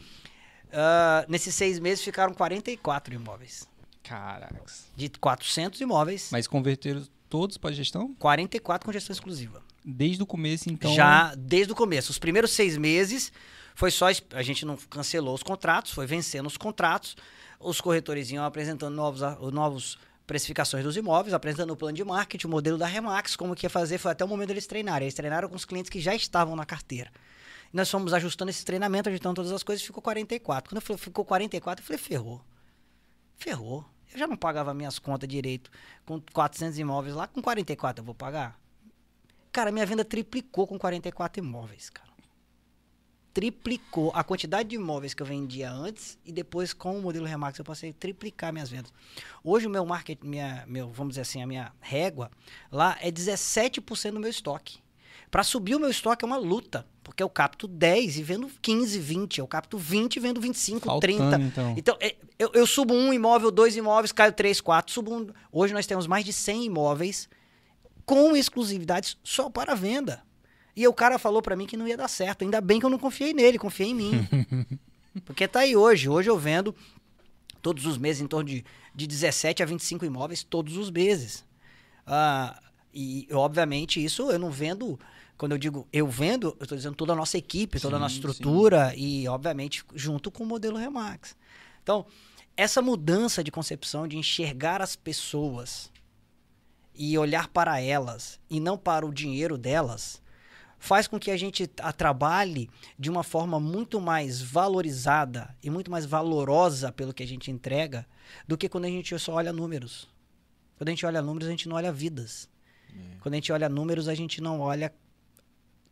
uh, 0.67 1.31
nesses 1.31 1.55
seis 1.55 1.79
meses 1.79 2.03
ficaram 2.03 2.35
44 2.35 3.15
imóveis. 3.15 3.69
Caracas. 4.03 4.87
De 4.97 5.09
400 5.11 5.81
imóveis, 5.81 6.29
Mas 6.33 6.47
converteram 6.47 7.07
todos 7.29 7.59
para 7.59 7.75
gestão? 7.75 8.15
44 8.19 8.87
com 8.87 8.93
gestão 8.93 9.13
exclusiva. 9.13 9.63
Desde 9.89 10.21
o 10.21 10.27
começo, 10.27 10.69
então. 10.69 10.93
Já 10.93 11.33
desde 11.37 11.73
o 11.73 11.77
começo. 11.77 12.11
Os 12.11 12.19
primeiros 12.19 12.51
seis 12.51 12.77
meses 12.77 13.33
foi 13.73 13.93
só. 13.93 14.07
A 14.33 14.43
gente 14.43 14.67
não 14.67 14.77
cancelou 14.77 15.33
os 15.33 15.45
contratos, 15.45 15.93
foi 15.93 16.07
vencendo 16.07 16.47
os 16.47 16.57
contratos. 16.57 17.17
Os 17.61 17.81
corretores 17.81 18.31
iam 18.33 18.45
apresentando 18.45 18.95
novos, 18.95 19.21
novos 19.53 19.97
precificações 20.27 20.83
dos 20.83 20.97
imóveis, 20.97 21.33
apresentando 21.33 21.71
o 21.71 21.77
plano 21.77 21.97
de 21.97 22.03
marketing, 22.03 22.49
o 22.49 22.51
modelo 22.51 22.77
da 22.77 22.87
Remax, 22.87 23.37
como 23.37 23.55
que 23.55 23.65
ia 23.65 23.71
fazer, 23.71 23.99
foi 23.99 24.11
até 24.11 24.25
o 24.25 24.29
momento 24.29 24.49
deles 24.49 24.67
treinarem. 24.67 25.07
Eles 25.07 25.15
treinaram 25.15 25.49
com 25.49 25.55
os 25.55 25.65
clientes 25.65 25.89
que 25.89 26.01
já 26.01 26.15
estavam 26.15 26.57
na 26.57 26.67
carteira. 26.67 27.11
Nós 27.73 27.89
fomos 27.89 28.13
ajustando 28.13 28.51
esse 28.51 28.65
treinamento, 28.65 29.09
ajustando 29.09 29.37
todas 29.37 29.53
as 29.53 29.63
coisas, 29.63 29.85
ficou 29.85 30.03
44. 30.03 30.69
Quando 30.69 30.83
falei, 30.83 30.99
ficou 30.99 31.25
44, 31.25 31.83
eu 31.83 31.87
falei, 31.87 32.03
ferrou. 32.03 32.45
Ferrou. 33.37 33.85
Eu 34.13 34.19
já 34.19 34.27
não 34.27 34.37
pagava 34.37 34.75
minhas 34.75 34.99
contas 34.99 35.29
direito 35.29 35.71
com 36.05 36.21
400 36.33 36.77
imóveis 36.79 37.15
lá, 37.15 37.29
com 37.29 37.41
44 37.41 38.03
eu 38.03 38.05
vou 38.05 38.15
pagar? 38.15 38.59
Cara, 39.57 39.73
minha 39.73 39.87
venda 39.87 40.05
triplicou 40.05 40.67
com 40.67 40.79
44 40.79 41.43
imóveis, 41.43 41.89
cara. 41.89 42.11
Triplicou 43.33 44.13
a 44.15 44.23
quantidade 44.23 44.69
de 44.69 44.77
imóveis 44.77 45.15
que 45.15 45.23
eu 45.23 45.27
vendia 45.27 45.73
antes 45.73 46.19
e 46.27 46.31
depois 46.31 46.75
com 46.75 46.99
o 46.99 47.01
modelo 47.01 47.25
Remax 47.25 47.59
eu 47.59 47.65
passei 47.65 47.89
a 47.89 47.93
triplicar 47.95 48.53
minhas 48.53 48.69
vendas. 48.69 48.93
Hoje 49.43 49.67
o 49.67 49.71
meu 49.71 49.87
market, 49.87 50.19
minha, 50.23 50.63
meu, 50.67 50.91
vamos 50.91 51.13
dizer 51.13 51.23
assim, 51.23 51.43
a 51.43 51.47
minha 51.47 51.73
régua 51.81 52.31
lá 52.71 52.99
é 53.01 53.11
17% 53.11 54.13
do 54.13 54.21
meu 54.21 54.29
estoque. 54.29 54.81
Para 55.31 55.43
subir 55.43 55.75
o 55.75 55.81
meu 55.81 55.89
estoque 55.89 56.23
é 56.23 56.27
uma 56.27 56.37
luta, 56.37 56.87
porque 57.03 57.23
eu 57.23 57.31
capto 57.31 57.67
10 57.67 58.19
e 58.19 58.23
vendo 58.23 58.51
15, 58.61 58.99
20, 58.99 59.39
eu 59.39 59.49
capto 59.49 59.79
20 59.79 60.17
e 60.17 60.21
vendo 60.21 60.39
25, 60.39 60.85
Faltando, 60.85 61.17
30. 61.17 61.41
então. 61.41 61.75
Então, 61.79 61.97
é, 61.99 62.15
eu, 62.39 62.51
eu 62.53 62.67
subo 62.67 62.93
um 62.93 63.11
imóvel, 63.11 63.51
dois 63.51 63.75
imóveis, 63.75 64.13
caio 64.13 64.35
três, 64.35 64.61
quatro, 64.61 64.93
subo 64.93 65.15
um. 65.15 65.29
Hoje 65.51 65.73
nós 65.73 65.87
temos 65.87 66.07
mais 66.07 66.27
de 66.27 66.33
100 66.35 66.67
imóveis 66.67 67.27
com 68.07 68.37
exclusividades 68.37 69.19
só 69.23 69.51
para 69.51 69.75
venda. 69.75 70.23
E 70.77 70.87
o 70.87 70.93
cara 70.95 71.19
falou 71.19 71.43
para 71.43 71.57
mim 71.57 71.67
que 71.67 71.77
não 71.77 71.89
ia 71.89 71.97
dar 71.97 72.09
certo. 72.09 72.43
Ainda 72.43 72.61
bem 72.61 72.79
que 72.79 72.87
eu 72.87 72.91
não 72.91 72.99
confiei 72.99 73.35
nele, 73.35 73.59
confiei 73.59 73.91
em 73.91 73.95
mim. 73.95 74.29
Porque 75.25 75.49
tá 75.49 75.61
aí 75.61 75.75
hoje. 75.75 76.09
Hoje 76.09 76.31
eu 76.31 76.39
vendo 76.39 76.75
todos 77.61 77.85
os 77.85 77.99
meses 77.99 78.23
em 78.23 78.27
torno 78.27 78.49
de, 78.49 78.65
de 78.95 79.07
17 79.07 79.63
a 79.63 79.67
25 79.67 80.05
imóveis 80.05 80.45
todos 80.45 80.77
os 80.77 80.91
meses. 80.91 81.45
Ah, 82.07 82.61
e, 82.95 83.27
obviamente, 83.33 84.03
isso 84.03 84.31
eu 84.31 84.39
não 84.39 84.51
vendo. 84.51 85.01
Quando 85.37 85.53
eu 85.53 85.59
digo 85.59 85.89
eu 85.93 86.07
vendo, 86.07 86.57
eu 86.61 86.63
estou 86.63 86.77
dizendo 86.77 86.95
toda 86.95 87.13
a 87.13 87.17
nossa 87.17 87.37
equipe, 87.37 87.81
toda 87.81 87.97
a 87.97 87.99
Sim, 87.99 88.03
nossa 88.03 88.15
sim. 88.15 88.21
estrutura 88.21 88.95
e, 88.97 89.27
obviamente, 89.29 89.83
junto 89.95 90.31
com 90.31 90.45
o 90.45 90.47
modelo 90.47 90.79
Remax. 90.79 91.35
Então, 91.83 92.07
essa 92.57 92.81
mudança 92.81 93.43
de 93.43 93.51
concepção 93.51 94.07
de 94.07 94.17
enxergar 94.17 94.81
as 94.81 94.95
pessoas 94.95 95.91
e 96.97 97.17
olhar 97.19 97.49
para 97.49 97.81
elas 97.81 98.41
e 98.49 98.61
não 98.61 98.77
para 98.79 99.07
o 99.07 99.13
dinheiro 99.13 99.57
delas 99.59 100.23
faz 100.79 101.09
com 101.09 101.19
que 101.19 101.31
a 101.31 101.37
gente 101.37 101.69
a 101.81 101.93
trabalhe 101.93 102.71
de 102.99 103.11
uma 103.11 103.23
forma 103.23 103.59
muito 103.59 104.01
mais 104.01 104.41
valorizada 104.41 105.55
e 105.63 105.71
muito 105.71 105.91
mais 105.91 106.05
valorosa 106.05 106.93
pelo 106.93 107.15
que 107.15 107.23
a 107.23 107.27
gente 107.27 107.51
entrega 107.51 108.07
do 108.47 108.57
que 108.57 108.69
quando 108.69 108.85
a 108.85 108.89
gente 108.89 109.19
só 109.19 109.33
olha 109.35 109.53
números. 109.53 110.09
Quando 110.77 110.89
a 110.89 110.93
gente 110.93 111.07
olha 111.07 111.23
números, 111.23 111.49
a 111.49 111.51
gente 111.51 111.69
não 111.69 111.77
olha 111.77 111.91
vidas. 111.91 112.49
Quando 113.21 113.35
a 113.35 113.37
gente 113.37 113.53
olha 113.53 113.69
números, 113.69 114.09
a 114.09 114.15
gente 114.15 114.41
não 114.41 114.61
olha 114.61 114.95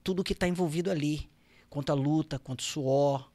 tudo 0.02 0.24
que 0.24 0.32
está 0.32 0.46
envolvido 0.46 0.90
ali. 0.90 1.28
Quanto 1.68 1.90
a 1.90 1.94
luta, 1.94 2.38
quanto 2.38 2.60
o 2.60 2.64
suor, 2.64 3.30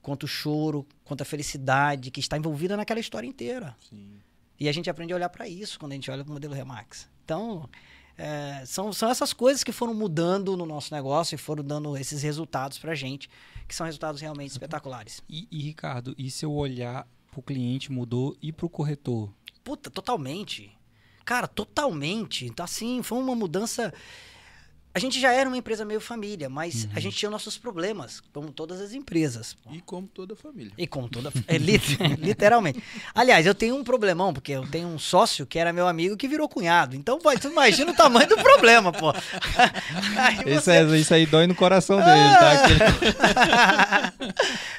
quanto 0.00 0.24
o 0.24 0.28
choro, 0.28 0.86
quanto 1.02 1.22
a 1.22 1.24
felicidade 1.24 2.10
que 2.10 2.20
está 2.20 2.36
envolvida 2.36 2.76
naquela 2.76 3.00
história 3.00 3.26
inteira. 3.26 3.74
Sim. 3.88 4.20
E 4.58 4.68
a 4.68 4.72
gente 4.72 4.88
aprende 4.88 5.12
a 5.12 5.16
olhar 5.16 5.28
para 5.28 5.48
isso 5.48 5.78
quando 5.78 5.92
a 5.92 5.94
gente 5.94 6.10
olha 6.10 6.24
para 6.24 6.30
o 6.30 6.34
modelo 6.34 6.54
Remax. 6.54 7.08
Então, 7.24 7.68
é, 8.16 8.62
são, 8.66 8.92
são 8.92 9.10
essas 9.10 9.32
coisas 9.32 9.64
que 9.64 9.72
foram 9.72 9.92
mudando 9.92 10.56
no 10.56 10.64
nosso 10.64 10.94
negócio 10.94 11.34
e 11.34 11.38
foram 11.38 11.64
dando 11.64 11.96
esses 11.96 12.22
resultados 12.22 12.78
para 12.78 12.92
a 12.92 12.94
gente, 12.94 13.28
que 13.66 13.74
são 13.74 13.86
resultados 13.86 14.20
realmente 14.20 14.50
espetaculares. 14.50 15.22
E, 15.28 15.48
e, 15.50 15.62
Ricardo, 15.62 16.14
e 16.16 16.30
seu 16.30 16.52
olhar 16.52 17.06
pro 17.32 17.42
cliente 17.42 17.90
mudou 17.90 18.36
e 18.40 18.52
pro 18.52 18.68
corretor? 18.68 19.32
Puta, 19.64 19.90
totalmente. 19.90 20.70
Cara, 21.24 21.48
totalmente. 21.48 22.46
Então, 22.46 22.64
assim, 22.64 23.02
foi 23.02 23.18
uma 23.18 23.34
mudança. 23.34 23.92
A 24.94 25.00
gente 25.00 25.18
já 25.20 25.32
era 25.32 25.48
uma 25.50 25.56
empresa 25.56 25.84
meio 25.84 26.00
família, 26.00 26.48
mas 26.48 26.86
a 26.94 27.00
gente 27.00 27.16
tinha 27.16 27.28
nossos 27.28 27.58
problemas, 27.58 28.22
como 28.32 28.52
todas 28.52 28.80
as 28.80 28.92
empresas. 28.92 29.56
E 29.72 29.80
como 29.80 30.06
toda 30.06 30.36
família. 30.36 30.72
E 30.78 30.86
com 30.86 31.08
toda. 31.08 31.32
É, 31.48 31.58
lit- 31.58 31.98
literalmente. 32.22 32.80
Aliás, 33.12 33.44
eu 33.44 33.54
tenho 33.56 33.74
um 33.74 33.82
problemão, 33.82 34.32
porque 34.32 34.52
eu 34.52 34.64
tenho 34.68 34.86
um 34.86 34.98
sócio 34.98 35.44
que 35.46 35.58
era 35.58 35.72
meu 35.72 35.88
amigo 35.88 36.16
que 36.16 36.28
virou 36.28 36.48
cunhado. 36.48 36.94
Então, 36.94 37.18
vai, 37.18 37.36
tu 37.36 37.48
imagina 37.48 37.90
o 37.90 37.94
tamanho 37.96 38.28
do 38.28 38.36
problema, 38.36 38.92
pô. 38.92 39.10
Aí 40.16 40.54
Isso, 40.54 40.62
você- 40.66 40.70
é, 40.70 40.84
isso 40.96 41.12
aí 41.12 41.26
dói 41.26 41.46
no 41.48 41.54
coração 41.56 41.96
dele, 41.96 42.34
tá? 42.38 44.12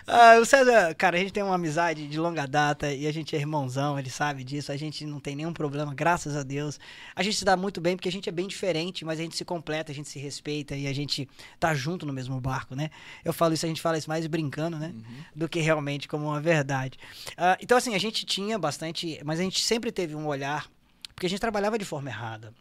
Ah, 0.07 0.37
o 0.39 0.45
César, 0.45 0.93
cara, 0.95 1.17
a 1.17 1.19
gente 1.19 1.33
tem 1.33 1.41
uma 1.41 1.55
amizade 1.55 2.07
de 2.07 2.19
longa 2.19 2.45
data 2.45 2.93
e 2.93 3.07
a 3.07 3.11
gente 3.11 3.35
é 3.35 3.39
irmãozão, 3.39 3.97
ele 3.97 4.09
sabe 4.09 4.43
disso. 4.43 4.71
A 4.71 4.77
gente 4.77 5.03
não 5.05 5.19
tem 5.19 5.35
nenhum 5.35 5.51
problema, 5.51 5.93
graças 5.95 6.35
a 6.35 6.43
Deus. 6.43 6.79
A 7.15 7.23
gente 7.23 7.37
se 7.37 7.43
dá 7.45 7.57
muito 7.57 7.81
bem 7.81 7.95
porque 7.95 8.07
a 8.07 8.11
gente 8.11 8.29
é 8.29 8.31
bem 8.31 8.47
diferente, 8.47 9.03
mas 9.03 9.19
a 9.19 9.23
gente 9.23 9.35
se 9.35 9.43
completa, 9.43 9.91
a 9.91 9.95
gente 9.95 10.04
se 10.07 10.19
respeita 10.19 10.75
e 10.75 10.87
a 10.87 10.93
gente 10.93 11.27
tá 11.59 11.73
junto 11.73 12.05
no 12.05 12.13
mesmo 12.13 12.39
barco, 12.39 12.75
né? 12.75 12.89
Eu 13.23 13.33
falo 13.33 13.53
isso, 13.53 13.65
a 13.65 13.69
gente 13.69 13.81
fala 13.81 13.97
isso 13.97 14.09
mais 14.09 14.25
brincando, 14.27 14.77
né? 14.77 14.93
Do 15.35 15.47
que 15.49 15.59
realmente 15.59 16.07
como 16.07 16.25
uma 16.25 16.39
verdade. 16.41 16.97
Ah, 17.37 17.57
então, 17.61 17.77
assim, 17.77 17.95
a 17.95 17.99
gente 17.99 18.25
tinha 18.25 18.57
bastante, 18.59 19.19
mas 19.25 19.39
a 19.39 19.43
gente 19.43 19.63
sempre 19.63 19.91
teve 19.91 20.15
um 20.15 20.27
olhar, 20.27 20.69
porque 21.13 21.25
a 21.25 21.29
gente 21.29 21.39
trabalhava 21.39 21.77
de 21.77 21.85
forma 21.85 22.09
errada. 22.09 22.53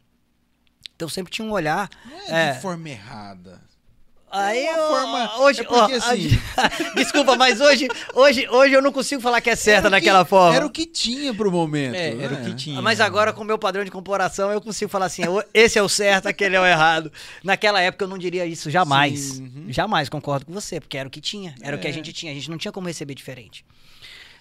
Então 0.96 1.08
sempre 1.08 1.32
tinha 1.32 1.46
um 1.46 1.50
olhar. 1.50 1.90
Não 2.04 2.36
é, 2.36 2.48
É. 2.50 2.52
de 2.52 2.60
forma 2.60 2.88
errada. 2.88 3.60
Aí 4.36 4.64
uma 4.64 4.76
eu- 4.78 4.88
forma- 4.88 5.38
hoje, 5.40 5.60
é 5.60 5.64
porque, 5.64 5.94
ó, 5.94 5.96
assim- 5.96 6.40
desculpa, 6.96 7.36
mas 7.36 7.60
hoje, 7.60 7.88
hoje, 8.14 8.48
hoje 8.48 8.74
eu 8.74 8.82
não 8.82 8.90
consigo 8.92 9.20
falar 9.22 9.40
que 9.40 9.50
é 9.50 9.56
certa 9.56 9.88
que- 9.88 9.90
daquela 9.92 10.24
forma. 10.24 10.56
Era 10.56 10.66
o 10.66 10.70
que 10.70 10.86
tinha 10.86 11.32
pro 11.32 11.50
momento. 11.52 11.94
É, 11.94 12.08
era 12.10 12.34
o 12.34 12.38
né? 12.40 12.44
que 12.50 12.54
tinha. 12.54 12.82
Mas 12.82 13.00
agora, 13.00 13.32
com 13.32 13.42
o 13.42 13.44
meu 13.44 13.58
padrão 13.58 13.84
de 13.84 13.90
comparação, 13.90 14.50
eu 14.50 14.60
consigo 14.60 14.90
falar 14.90 15.06
assim: 15.06 15.26
"O- 15.28 15.42
esse 15.54 15.78
é 15.78 15.82
o 15.82 15.88
certo, 15.88 16.26
aquele 16.26 16.56
é 16.56 16.60
o 16.60 16.66
errado. 16.66 17.12
Naquela 17.42 17.80
época 17.80 18.04
eu 18.04 18.08
não 18.08 18.18
diria 18.18 18.44
isso 18.44 18.70
jamais. 18.70 19.20
Sim, 19.20 19.42
uhum. 19.44 19.64
Jamais 19.72 20.08
concordo 20.08 20.46
com 20.46 20.52
você, 20.52 20.80
porque 20.80 20.98
era 20.98 21.06
o 21.06 21.10
que 21.10 21.20
tinha, 21.20 21.54
era 21.62 21.76
o 21.76 21.78
que 21.80 21.86
a 21.86 21.90
É. 21.90 21.92
gente 21.92 22.12
tinha, 22.12 22.32
a 22.32 22.34
gente 22.34 22.50
não 22.50 22.58
tinha 22.58 22.72
como 22.72 22.86
receber 22.88 23.14
diferente. 23.14 23.64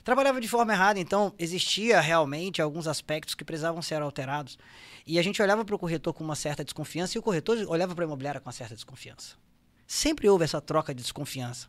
Trabalhava 0.04 0.42
de 0.42 0.48
forma 0.50 0.74
errada, 0.74 1.00
então 1.00 1.34
existia 1.40 2.02
realmente 2.02 2.62
alguns 2.62 2.88
aspectos 2.88 3.36
que 3.36 3.46
precisavam 3.46 3.82
ser 3.82 4.02
alterados. 4.02 4.58
E 5.08 5.18
a 5.18 5.22
gente 5.24 5.42
olhava 5.42 5.64
para 5.64 5.76
o 5.76 5.80
corretor 5.80 6.14
com 6.14 6.24
uma 6.24 6.36
certa 6.36 6.64
desconfiança 6.64 7.18
e 7.18 7.20
o 7.20 7.22
corretor 7.22 7.58
olhava 7.68 7.96
para 7.96 8.04
a 8.04 8.08
imobiliária 8.08 8.42
com 8.42 8.48
uma 8.48 8.54
certa 8.54 8.76
desconfiança. 8.76 9.36
Sempre 9.88 10.30
houve 10.30 10.44
essa 10.44 10.62
troca 10.62 10.94
de 10.94 11.02
desconfiança. 11.02 11.68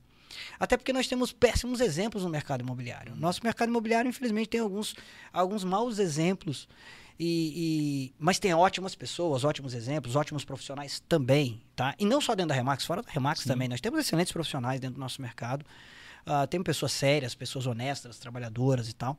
Até 0.59 0.77
porque 0.77 0.93
nós 0.93 1.07
temos 1.07 1.33
péssimos 1.33 1.81
exemplos 1.81 2.25
no 2.25 2.29
mercado 2.31 2.61
imobiliário. 2.63 3.15
Nosso 3.15 3.41
mercado 3.45 3.69
imobiliário, 3.69 4.09
infelizmente, 4.09 4.49
tem 4.49 4.61
alguns, 4.61 4.95
alguns 5.33 5.63
maus 5.65 5.99
exemplos. 5.99 6.69
E, 7.19 8.09
e- 8.09 8.15
mas 8.19 8.41
tem 8.41 8.53
ótimas 8.53 8.95
pessoas, 8.97 9.45
ótimos 9.45 9.73
exemplos, 9.75 10.17
ótimos 10.17 10.45
profissionais 10.45 11.01
também, 11.09 11.63
tá? 11.77 11.95
E 11.99 12.05
não 12.05 12.21
só 12.21 12.35
dentro 12.35 12.49
da 12.49 12.55
Remax, 12.57 12.85
fora 12.85 13.03
da 13.03 13.11
Remax 13.11 13.45
também. 13.45 13.69
Nós 13.69 13.81
temos 13.81 14.01
excelentes 14.01 14.33
profissionais 14.33 14.81
dentro 14.81 14.97
do 14.97 15.01
nosso 15.01 15.23
mercado. 15.23 15.65
Ah, 16.27 16.47
temos 16.47 16.65
pessoas 16.65 16.91
sérias, 16.93 17.35
pessoas 17.35 17.67
honestas, 17.67 18.19
trabalhadoras 18.19 18.89
e 18.89 18.95
tal. 18.95 19.17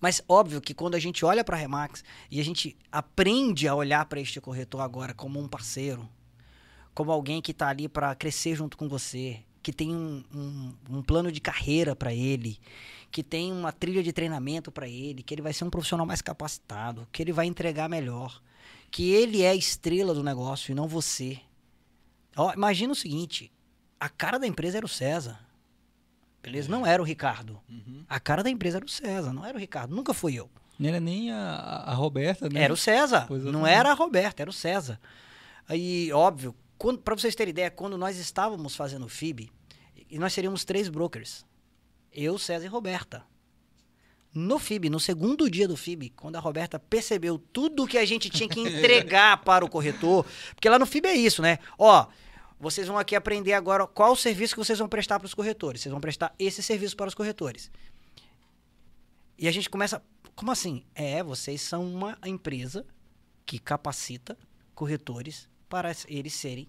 Mas 0.00 0.22
óbvio 0.28 0.60
que 0.60 0.72
quando 0.72 0.94
a 0.94 0.98
gente 0.98 1.24
olha 1.24 1.44
para 1.44 1.56
a 1.56 1.58
Remax 1.60 2.02
e 2.30 2.40
a 2.40 2.44
gente 2.44 2.76
aprende 2.90 3.68
a 3.68 3.74
olhar 3.74 4.04
para 4.06 4.20
este 4.20 4.40
corretor 4.40 4.80
agora 4.80 5.12
como 5.12 5.40
um 5.40 5.48
parceiro, 5.48 6.08
como 6.94 7.10
alguém 7.10 7.40
que 7.40 7.52
está 7.52 7.68
ali 7.68 7.88
para 7.88 8.14
crescer 8.14 8.54
junto 8.54 8.76
com 8.76 8.88
você, 8.88 9.40
que 9.62 9.72
tem 9.72 9.94
um, 9.94 10.22
um, 10.34 10.74
um 10.90 11.02
plano 11.02 11.30
de 11.30 11.40
carreira 11.40 11.94
para 11.94 12.12
ele, 12.12 12.58
que 13.10 13.22
tem 13.22 13.52
uma 13.52 13.72
trilha 13.72 14.02
de 14.02 14.12
treinamento 14.12 14.72
para 14.72 14.88
ele, 14.88 15.22
que 15.22 15.34
ele 15.34 15.42
vai 15.42 15.52
ser 15.52 15.64
um 15.64 15.70
profissional 15.70 16.06
mais 16.06 16.20
capacitado, 16.20 17.06
que 17.12 17.22
ele 17.22 17.32
vai 17.32 17.46
entregar 17.46 17.88
melhor, 17.88 18.42
que 18.90 19.10
ele 19.10 19.42
é 19.42 19.50
a 19.50 19.54
estrela 19.54 20.12
do 20.12 20.22
negócio 20.22 20.72
e 20.72 20.74
não 20.74 20.88
você. 20.88 21.38
Ó, 22.36 22.52
imagina 22.52 22.92
o 22.92 22.96
seguinte: 22.96 23.52
a 24.00 24.08
cara 24.08 24.38
da 24.38 24.46
empresa 24.46 24.78
era 24.78 24.86
o 24.86 24.88
César. 24.88 25.38
Beleza? 26.42 26.68
Não 26.68 26.84
era 26.84 27.00
o 27.00 27.04
Ricardo. 27.04 27.60
Uhum. 27.68 28.04
A 28.08 28.18
cara 28.18 28.42
da 28.42 28.50
empresa 28.50 28.78
era 28.78 28.84
o 28.84 28.88
César, 28.88 29.32
não 29.32 29.46
era 29.46 29.56
o 29.56 29.60
Ricardo. 29.60 29.94
Nunca 29.94 30.12
fui 30.12 30.34
eu. 30.34 30.50
Não 30.76 30.88
era 30.88 30.98
nem 30.98 31.30
a, 31.30 31.54
a 31.86 31.94
Roberta, 31.94 32.48
né? 32.48 32.62
Era 32.62 32.72
o 32.72 32.76
César. 32.76 33.28
Não 33.30 33.64
era 33.64 33.92
a 33.92 33.94
Roberta, 33.94 34.42
era 34.42 34.50
o 34.50 34.52
César. 34.52 34.98
Aí, 35.68 36.10
óbvio, 36.12 36.54
pra 37.02 37.14
vocês 37.14 37.34
terem 37.34 37.50
ideia, 37.50 37.70
quando 37.70 37.96
nós 37.96 38.18
estávamos 38.18 38.74
fazendo 38.74 39.06
o 39.06 39.08
FIB, 39.08 39.52
e 40.10 40.18
nós 40.18 40.32
seríamos 40.32 40.64
três 40.64 40.88
brokers. 40.88 41.46
Eu, 42.12 42.38
César 42.38 42.64
e 42.66 42.68
Roberta. 42.68 43.24
No 44.34 44.58
FIB, 44.58 44.90
no 44.90 44.98
segundo 44.98 45.48
dia 45.48 45.68
do 45.68 45.76
FIB, 45.76 46.10
quando 46.10 46.36
a 46.36 46.40
Roberta 46.40 46.78
percebeu 46.78 47.38
tudo 47.38 47.86
que 47.86 47.98
a 47.98 48.04
gente 48.04 48.28
tinha 48.28 48.48
que 48.48 48.58
entregar 48.66 49.42
para 49.44 49.64
o 49.64 49.68
corretor, 49.68 50.26
porque 50.54 50.68
lá 50.68 50.78
no 50.78 50.86
FIB 50.86 51.06
é 51.06 51.14
isso, 51.14 51.40
né? 51.40 51.58
Ó, 51.78 52.06
vocês 52.58 52.88
vão 52.88 52.98
aqui 52.98 53.14
aprender 53.14 53.52
agora 53.52 53.86
qual 53.86 54.12
o 54.12 54.16
serviço 54.16 54.54
que 54.54 54.64
vocês 54.64 54.78
vão 54.78 54.88
prestar 54.88 55.18
para 55.18 55.26
os 55.26 55.34
corretores. 55.34 55.82
Vocês 55.82 55.90
vão 55.90 56.00
prestar 56.00 56.34
esse 56.38 56.62
serviço 56.62 56.96
para 56.96 57.08
os 57.08 57.14
corretores. 57.14 57.70
E 59.38 59.46
a 59.46 59.52
gente 59.52 59.68
começa. 59.70 60.02
Como 60.34 60.50
assim? 60.50 60.84
É, 60.94 61.22
vocês 61.22 61.60
são 61.60 61.84
uma 61.84 62.18
empresa 62.24 62.86
que 63.44 63.58
capacita 63.58 64.36
corretores 64.74 65.48
para 65.72 65.90
eles 66.06 66.34
serem 66.34 66.68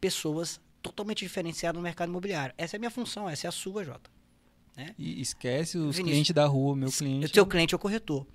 pessoas 0.00 0.60
totalmente 0.82 1.20
diferenciadas 1.20 1.76
no 1.76 1.82
mercado 1.82 2.08
imobiliário. 2.08 2.52
Essa 2.58 2.74
é 2.74 2.78
a 2.78 2.80
minha 2.80 2.90
função, 2.90 3.28
essa 3.28 3.46
é 3.46 3.48
a 3.48 3.52
sua, 3.52 3.84
Jota. 3.84 4.10
E 4.98 5.20
esquece 5.22 5.78
os 5.78 5.96
Vinícius, 5.96 6.04
clientes 6.08 6.34
da 6.34 6.44
rua, 6.44 6.74
meu 6.74 6.88
O 6.88 6.92
cliente. 6.92 7.32
teu 7.32 7.46
cliente 7.46 7.72
é 7.72 7.76
o 7.76 7.78
corretor. 7.78 8.26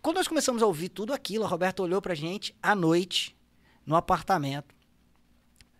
Quando 0.00 0.18
nós 0.18 0.28
começamos 0.28 0.62
a 0.62 0.66
ouvir 0.66 0.90
tudo 0.90 1.12
aquilo, 1.12 1.42
a 1.44 1.48
Roberta 1.48 1.82
olhou 1.82 2.00
pra 2.00 2.14
gente 2.14 2.54
à 2.62 2.72
noite, 2.72 3.36
no 3.84 3.96
apartamento. 3.96 4.72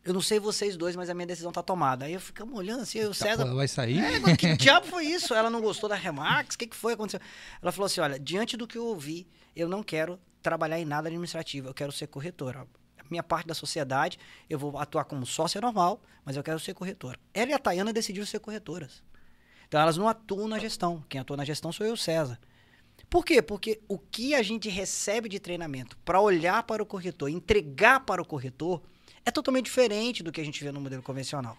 Eu 0.04 0.12
não 0.12 0.20
sei 0.20 0.40
vocês 0.40 0.76
dois, 0.76 0.96
mas 0.96 1.08
a 1.08 1.14
minha 1.14 1.26
decisão 1.28 1.52
tá 1.52 1.62
tomada. 1.62 2.04
Aí 2.06 2.14
eu 2.14 2.20
ficamos 2.20 2.52
olhando 2.58 2.80
assim, 2.82 2.98
eu, 2.98 3.10
o 3.10 3.14
Tá, 3.14 3.26
César, 3.26 3.46
pô, 3.46 3.54
vai 3.54 3.68
sair? 3.68 3.98
É, 4.00 4.18
mas 4.18 4.36
que 4.36 4.54
diabo 4.58 4.86
foi 4.88 5.06
isso? 5.06 5.32
Ela 5.32 5.50
não 5.50 5.60
gostou 5.60 5.88
da 5.88 5.94
Remax? 5.94 6.56
O 6.56 6.58
que, 6.58 6.66
que 6.66 6.76
foi? 6.76 6.94
Aconteceu? 6.94 7.20
Ela 7.62 7.70
falou 7.70 7.86
assim: 7.86 8.00
olha, 8.00 8.18
diante 8.18 8.56
do 8.56 8.66
que 8.66 8.76
eu 8.76 8.84
ouvi, 8.84 9.24
eu 9.54 9.68
não 9.68 9.84
quero 9.84 10.18
trabalhar 10.42 10.78
em 10.80 10.84
nada 10.84 11.08
administrativo, 11.08 11.68
eu 11.68 11.74
quero 11.74 11.90
ser 11.92 12.06
corretora. 12.08 12.66
Minha 13.10 13.22
parte 13.22 13.46
da 13.46 13.54
sociedade, 13.54 14.18
eu 14.48 14.58
vou 14.58 14.78
atuar 14.78 15.04
como 15.04 15.24
sócia 15.24 15.60
normal, 15.60 16.00
mas 16.24 16.36
eu 16.36 16.42
quero 16.42 16.58
ser 16.58 16.74
corretora. 16.74 17.18
Ela 17.32 17.50
e 17.50 17.54
a 17.54 17.58
Tayana 17.58 17.92
decidiram 17.92 18.26
ser 18.26 18.40
corretoras. 18.40 19.02
Então 19.68 19.80
elas 19.80 19.96
não 19.96 20.08
atuam 20.08 20.48
na 20.48 20.58
gestão. 20.58 21.04
Quem 21.08 21.20
atua 21.20 21.36
na 21.36 21.44
gestão 21.44 21.72
sou 21.72 21.86
eu, 21.86 21.96
César. 21.96 22.38
Por 23.08 23.24
quê? 23.24 23.40
Porque 23.40 23.80
o 23.88 23.98
que 23.98 24.34
a 24.34 24.42
gente 24.42 24.68
recebe 24.68 25.28
de 25.28 25.38
treinamento 25.38 25.96
para 26.04 26.20
olhar 26.20 26.62
para 26.62 26.82
o 26.82 26.86
corretor, 26.86 27.28
entregar 27.28 28.00
para 28.00 28.20
o 28.20 28.24
corretor, 28.24 28.82
é 29.24 29.30
totalmente 29.30 29.66
diferente 29.66 30.22
do 30.22 30.32
que 30.32 30.40
a 30.40 30.44
gente 30.44 30.62
vê 30.62 30.72
no 30.72 30.80
modelo 30.80 31.02
convencional. 31.02 31.56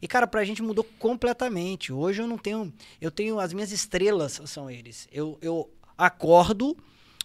E, 0.00 0.08
cara, 0.08 0.26
pra 0.26 0.44
gente 0.44 0.62
mudou 0.62 0.84
completamente. 0.98 1.92
Hoje 1.92 2.22
eu 2.22 2.26
não 2.26 2.36
tenho. 2.36 2.72
Eu 3.00 3.10
tenho. 3.10 3.38
As 3.38 3.52
minhas 3.52 3.70
estrelas 3.70 4.40
são 4.46 4.70
eles. 4.70 5.06
Eu, 5.12 5.38
eu 5.40 5.70
acordo, 5.96 6.76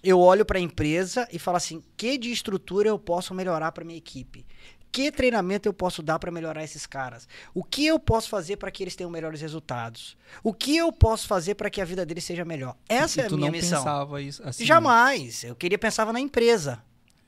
eu 0.08 0.22
olho 0.22 0.46
pra 0.46 0.58
empresa 0.58 1.28
e 1.34 1.38
falo 1.38 1.58
assim: 1.58 1.84
que 1.98 2.18
de 2.18 2.32
estrutura 2.32 2.88
eu 2.88 2.98
posso 2.98 3.34
melhorar 3.34 3.74
pra 3.74 3.84
minha 3.84 3.98
equipe? 3.98 4.46
Que 4.90 5.12
treinamento 5.12 5.68
eu 5.68 5.74
posso 5.74 6.02
dar 6.02 6.18
para 6.18 6.32
melhorar 6.32 6.64
esses 6.64 6.86
caras? 6.86 7.28
O 7.54 7.62
que 7.62 7.86
eu 7.86 8.00
posso 8.00 8.30
fazer 8.30 8.56
para 8.56 8.72
que 8.72 8.82
eles 8.82 8.96
tenham 8.96 9.12
melhores 9.12 9.42
resultados? 9.42 10.18
O 10.42 10.54
que 10.54 10.78
eu 10.78 10.94
posso 10.94 11.28
fazer 11.28 11.56
para 11.56 11.70
que 11.70 11.82
a 11.82 11.86
vida 11.86 12.06
deles 12.06 12.24
seja 12.24 12.46
melhor? 12.46 12.76
Essa 12.88 13.20
E 13.20 13.24
é 13.24 13.28
a 13.28 13.30
minha 13.30 13.52
missão. 13.52 13.80
pensava 13.80 14.22
isso 14.22 14.42
assim. 14.48 14.66
Jamais. 14.66 15.44
Eu 15.44 15.56
queria 15.56 15.78
pensava 15.78 16.14
na 16.14 16.22
empresa. 16.22 16.82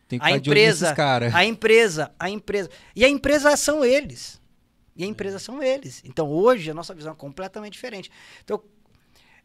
Tem 0.08 0.18
que 0.18 0.26
A 0.26 0.32
empresa, 0.32 0.96
a 1.36 1.46
empresa, 1.46 2.12
a 2.18 2.30
empresa. 2.30 2.70
E 2.96 3.04
a 3.04 3.10
empresa 3.10 3.58
são 3.58 3.84
eles. 3.84 4.42
E 4.96 5.04
a 5.04 5.08
empresa 5.08 5.38
são 5.38 5.62
eles. 5.62 6.02
Então 6.06 6.30
hoje 6.30 6.72
a 6.72 6.74
nossa 6.74 6.96
visão 6.96 7.12
é 7.12 7.16
completamente 7.16 7.74
diferente. 7.74 8.10
Então 8.44 8.62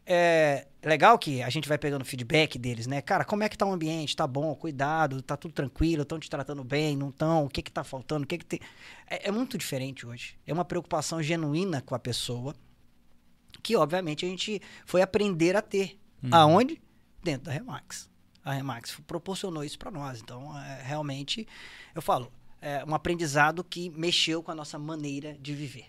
é 0.05 0.67
legal 0.83 1.17
que 1.17 1.41
a 1.41 1.49
gente 1.49 1.67
vai 1.67 1.77
pegando 1.77 2.05
feedback 2.05 2.59
deles, 2.59 2.85
né? 2.85 3.01
Cara, 3.01 3.25
como 3.25 3.43
é 3.43 3.49
que 3.49 3.57
tá 3.57 3.65
o 3.65 3.71
ambiente? 3.71 4.15
Tá 4.15 4.27
bom, 4.27 4.53
cuidado, 4.55 5.21
tá 5.21 5.35
tudo 5.35 5.53
tranquilo, 5.53 6.03
estão 6.03 6.19
te 6.19 6.29
tratando 6.29 6.63
bem, 6.63 6.95
não 6.95 7.09
estão? 7.09 7.45
O 7.45 7.49
que 7.49 7.61
que 7.61 7.71
tá 7.71 7.83
faltando? 7.83 8.23
O 8.23 8.27
que 8.27 8.37
que 8.37 8.45
tem? 8.45 8.59
É, 9.07 9.29
é 9.29 9.31
muito 9.31 9.57
diferente 9.57 10.05
hoje. 10.05 10.37
É 10.45 10.53
uma 10.53 10.65
preocupação 10.65 11.23
genuína 11.23 11.81
com 11.81 11.95
a 11.95 11.99
pessoa 11.99 12.55
que 13.63 13.75
obviamente 13.75 14.25
a 14.25 14.29
gente 14.29 14.61
foi 14.85 15.01
aprender 15.01 15.55
a 15.55 15.61
ter. 15.61 15.99
Aonde? 16.31 16.81
Dentro 17.23 17.45
da 17.45 17.51
Remax. 17.51 18.09
A 18.43 18.53
Remax 18.53 18.99
proporcionou 19.07 19.63
isso 19.63 19.77
para 19.79 19.89
nós. 19.89 20.21
Então, 20.21 20.55
é, 20.57 20.83
realmente, 20.83 21.47
eu 21.95 22.01
falo, 22.01 22.31
é 22.61 22.85
um 22.85 22.93
aprendizado 22.93 23.63
que 23.63 23.89
mexeu 23.89 24.43
com 24.43 24.51
a 24.51 24.55
nossa 24.55 24.77
maneira 24.77 25.35
de 25.39 25.53
viver. 25.55 25.87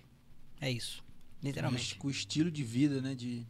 É 0.58 0.70
isso. 0.70 1.04
Literalmente. 1.42 1.96
Com 1.96 2.08
o 2.08 2.10
estilo 2.10 2.50
de 2.50 2.64
vida, 2.64 3.02
né? 3.02 3.14
De 3.14 3.46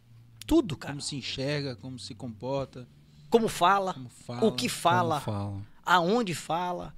Tudo, 0.46 0.76
cara. 0.76 0.92
como 0.94 1.00
se 1.02 1.16
enxerga, 1.16 1.74
como 1.76 1.98
se 1.98 2.14
comporta, 2.14 2.86
Como 3.28 3.48
fala, 3.48 3.94
como 3.94 4.08
fala. 4.08 4.44
o 4.44 4.52
que 4.52 4.68
fala, 4.68 5.20
fala. 5.20 5.60
aonde 5.84 6.34
fala. 6.34 6.94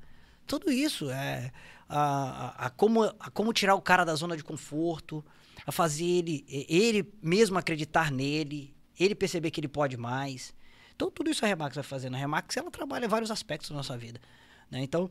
Tudo 0.47 0.71
isso 0.71 1.11
é 1.11 1.51
a, 1.89 1.99
a- 2.01 2.67
a 2.67 2.71
como, 2.71 3.03
a 3.05 3.31
como 3.31 3.53
tirar 3.53 3.75
o 3.75 3.81
cara 3.83 4.05
da 4.05 4.15
zona 4.15 4.37
de 4.37 4.45
conforto, 4.45 5.25
a 5.67 5.73
fazer 5.73 6.05
ele, 6.05 6.45
ele 6.69 7.13
mesmo 7.23 7.59
acreditar 7.59 8.11
nele, 8.11 8.75
ele 8.99 9.15
perceber 9.15 9.51
que 9.51 9.61
ele 9.61 9.69
pode 9.69 9.97
mais. 9.97 10.55
Então, 10.95 11.11
tudo 11.11 11.31
isso 11.31 11.45
a 11.45 11.49
Remax 11.49 11.75
vai 11.77 11.85
fazendo. 11.85 12.15
A 12.15 12.19
Remax, 12.19 12.57
ela 12.57 12.71
trabalha 12.71 13.05
em 13.05 13.09
vários 13.09 13.31
aspectos 13.31 13.71
da 13.71 13.77
nossa 13.77 13.97
vida. 13.97 14.21
né? 14.71 14.81
Então, 14.83 15.11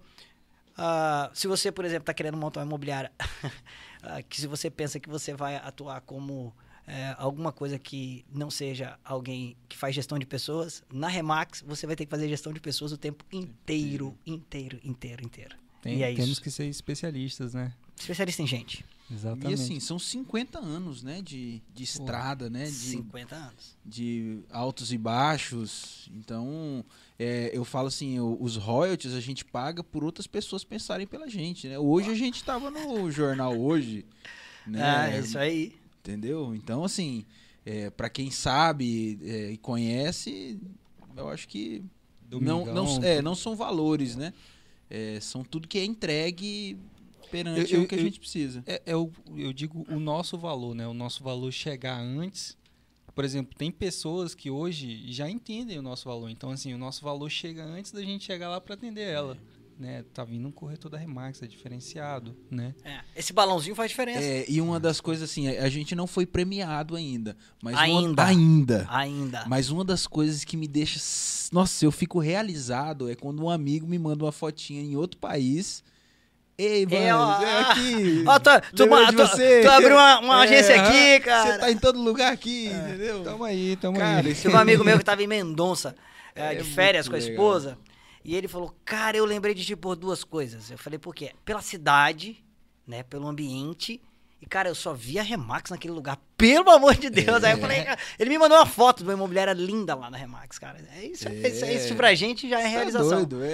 ah, 0.78 1.32
se 1.34 1.48
você, 1.48 1.72
por 1.72 1.86
exemplo, 1.86 2.04
está 2.04 2.14
querendo 2.14 2.38
montar 2.38 2.60
uma 2.60 2.66
imobiliária, 2.66 3.12
ah, 4.04 4.22
que 4.22 4.40
se 4.40 4.48
você 4.48 4.70
pensa 4.70 5.00
que 5.00 5.10
você 5.10 5.34
vai 5.34 5.56
atuar 5.56 6.02
como 6.02 6.54
eh, 6.88 7.16
alguma 7.18 7.52
coisa 7.52 7.78
que 7.78 8.26
não 8.34 8.50
seja 8.50 8.98
alguém 9.04 9.56
que 9.68 9.78
faz 9.78 9.94
gestão 9.94 10.18
de 10.18 10.26
pessoas, 10.26 10.82
na 10.92 11.08
Remax 11.08 11.62
você 11.68 11.86
vai 11.86 11.96
ter 11.96 12.06
que 12.06 12.10
fazer 12.10 12.30
gestão 12.30 12.54
de 12.54 12.60
pessoas 12.62 12.92
o 12.92 12.98
tempo 12.98 13.26
inteiro, 13.32 14.18
inteiro, 14.26 14.80
inteiro, 14.84 15.26
inteiro. 15.26 15.56
Tem- 15.82 15.98
e 15.98 16.04
é 16.04 16.14
temos 16.14 16.32
isso. 16.32 16.42
que 16.42 16.50
ser 16.50 16.66
especialistas, 16.66 17.54
né? 17.54 17.74
Especialista 18.00 18.42
em 18.42 18.48
gente. 18.48 18.86
E 19.10 19.14
Exatamente. 19.14 19.54
assim, 19.54 19.80
são 19.80 19.98
50 19.98 20.60
anos, 20.60 21.02
né? 21.02 21.22
De, 21.22 21.62
de 21.74 21.84
estrada, 21.84 22.50
né? 22.50 22.66
De, 22.66 22.72
50 22.72 23.36
anos. 23.36 23.78
de 23.86 24.40
altos 24.50 24.92
e 24.92 24.98
baixos. 24.98 26.10
Então, 26.14 26.84
é, 27.18 27.50
eu 27.54 27.64
falo 27.64 27.88
assim, 27.88 28.20
os 28.20 28.56
royalties 28.58 29.14
a 29.14 29.22
gente 29.22 29.46
paga 29.46 29.84
por 29.84 30.04
outras 30.04 30.28
pessoas 30.28 30.64
pensarem 30.64 31.08
pela 31.08 31.30
gente, 31.30 31.68
né? 31.68 31.80
Hoje 31.80 32.12
a 32.12 32.16
gente 32.16 32.44
tava 32.44 32.70
no 32.70 33.10
jornal 33.10 33.58
hoje, 33.58 34.06
né? 34.66 34.82
Ah, 34.82 35.10
é 35.10 35.20
isso 35.20 35.38
aí. 35.38 35.76
Entendeu? 36.08 36.56
Então, 36.56 36.86
assim, 36.86 37.26
é, 37.66 37.90
para 37.90 38.10
quem 38.10 38.32
sabe 38.32 39.20
é, 39.24 39.52
e 39.52 39.58
conhece, 39.58 40.58
eu 41.18 41.28
acho 41.28 41.50
que 41.50 41.84
não, 42.32 42.66
não, 42.66 43.04
é, 43.04 43.22
não 43.22 43.36
são 43.36 43.58
valores, 43.58 44.16
né? 44.16 44.34
É, 44.90 45.20
são 45.20 45.44
tudo 45.44 45.68
que 45.68 45.78
é 45.78 45.84
entregue 45.84 46.78
perante 47.30 47.74
Eu- 47.74 47.82
eu- 47.82 47.86
o 47.86 47.88
que 47.90 47.96
a 47.96 47.98
eu- 47.98 48.04
gente 48.06 48.20
precisa. 48.22 48.64
É, 48.66 48.82
é 48.86 48.96
o, 48.96 49.12
eu 49.36 49.52
digo 49.52 49.86
o 49.90 50.00
nosso 50.00 50.38
valor, 50.38 50.74
né? 50.74 50.88
O 50.88 50.94
nosso 50.94 51.22
valor 51.22 51.52
chegar 51.52 52.00
antes. 52.00 52.56
Por 53.14 53.26
exemplo, 53.26 53.54
tem 53.58 53.70
pessoas 53.70 54.34
que 54.34 54.50
hoje 54.50 55.12
já 55.12 55.30
entendem 55.30 55.78
o 55.78 55.82
nosso 55.82 56.06
valor. 56.08 56.30
Então, 56.30 56.52
assim, 56.52 56.74
o 56.74 56.78
nosso 56.78 57.04
valor 57.04 57.30
chega 57.30 57.66
antes 57.66 57.92
da 57.92 58.02
gente 58.02 58.24
chegar 58.24 58.48
lá 58.48 58.62
para 58.62 58.76
atender 58.76 59.02
ela. 59.10 59.38
Né? 59.80 60.04
Tá 60.12 60.24
vindo 60.24 60.48
um 60.48 60.52
corretor 60.52 60.90
da 60.90 60.98
Remax, 60.98 61.44
é 61.44 61.46
diferenciado, 61.46 62.36
né? 62.50 62.74
É, 62.84 63.00
Esse 63.16 63.32
balãozinho 63.32 63.76
faz 63.76 63.92
diferença. 63.92 64.24
É, 64.24 64.44
e 64.50 64.60
uma 64.60 64.80
das 64.80 65.00
coisas 65.00 65.30
assim, 65.30 65.48
a 65.56 65.66
a 65.66 65.70
gente 65.70 65.94
não 65.94 66.08
foi 66.08 66.26
premiado 66.26 66.96
ainda, 66.96 67.38
mas 67.62 67.76
uma- 67.76 67.84
Ainda. 67.84 68.24
ainda. 68.26 68.88
Ainda. 68.90 69.46
Mas 69.48 69.70
uma 69.70 69.86
das 69.86 70.08
coisas 70.08 70.44
que 70.44 70.58
me 70.58 70.68
deixa, 70.68 71.00
nossa, 71.52 71.86
eu 71.86 71.92
fico 71.92 72.18
realizado 72.20 73.08
é 73.08 73.14
quando 73.16 73.44
um 73.44 73.50
amigo 73.52 73.86
me 73.86 74.00
manda 74.00 74.26
uma 74.26 74.32
fotinha 74.32 74.82
em 74.82 74.96
outro 74.96 75.20
país. 75.20 75.84
Ei, 76.58 76.88
mano, 76.88 76.98
É, 76.98 77.16
ó, 77.16 77.42
é 77.44 77.60
aqui. 77.62 78.24
Ó, 78.26 78.40
tu, 78.40 78.50
tu, 78.76 78.88
tu, 78.88 79.16
você. 79.16 79.62
tu 79.62 79.70
abriu 79.70 79.92
uma, 79.96 80.20
uma 80.22 80.40
É, 80.40 80.44
agência 80.48 80.82
aqui, 80.82 81.20
cara. 81.24 81.52
Você 81.54 81.60
tá 81.60 81.72
em 81.72 81.78
todo 81.78 82.02
lugar 82.02 82.34
aqui, 82.34 82.66
entendeu? 82.66 83.24
Tamo 83.24 83.44
aí, 83.44 83.76
tamo 83.76 83.96
Cara, 84.00 84.28
aí. 84.28 84.34
Tinha 84.34 84.52
um 84.52 84.58
amigo 84.58 84.84
meu 84.84 84.98
que 84.98 85.06
tava 85.06 85.22
em 85.22 85.28
Mendonça, 85.28 85.96
é, 86.34 86.54
É 86.54 86.56
de 86.56 86.64
férias 86.64 87.08
com 87.08 87.14
a 87.16 87.20
legal. 87.20 87.78
E 88.28 88.36
ele 88.36 88.48
falou, 88.48 88.76
cara, 88.84 89.16
eu 89.16 89.24
lembrei 89.26 89.54
de 89.56 89.64
ti 89.66 89.76
por 89.76 89.96
duas 89.96 90.24
coisas. 90.24 90.70
Eu 90.70 90.78
falei, 90.78 91.00
por 91.00 91.16
quê? 91.16 91.32
Pela 91.46 91.62
cidade, 91.62 92.44
né? 92.86 93.02
Pelo 93.02 93.26
ambiente. 93.26 94.02
E, 94.42 94.46
cara, 94.46 94.68
eu 94.70 94.76
só 94.76 94.94
vi 94.94 95.18
a 95.18 95.24
Remax 95.24 95.72
naquele 95.72 95.94
lugar. 95.94 96.20
Pelo 96.38 96.70
amor 96.70 96.94
de 96.96 97.10
Deus. 97.10 97.42
Aí 97.44 97.54
eu 97.54 97.58
falei, 97.58 97.84
cara, 97.86 97.98
ele 98.20 98.30
me 98.30 98.38
mandou 98.38 98.58
uma 98.58 98.66
foto 98.66 98.98
de 98.98 99.04
uma 99.06 99.14
imobiliária 99.14 99.54
linda 99.54 99.96
lá 99.96 100.12
na 100.12 100.18
Remax, 100.18 100.60
cara. 100.60 100.78
É 100.94 101.06
isso, 101.06 101.28
é. 101.28 101.34
isso, 101.48 101.66
é 101.66 101.74
isso 101.74 101.96
pra 101.96 102.14
gente 102.14 102.48
já 102.50 102.60
é 102.60 102.64
Tá 102.64 102.68
realização. 102.70 103.10
doido, 103.26 103.44
é, 103.44 103.50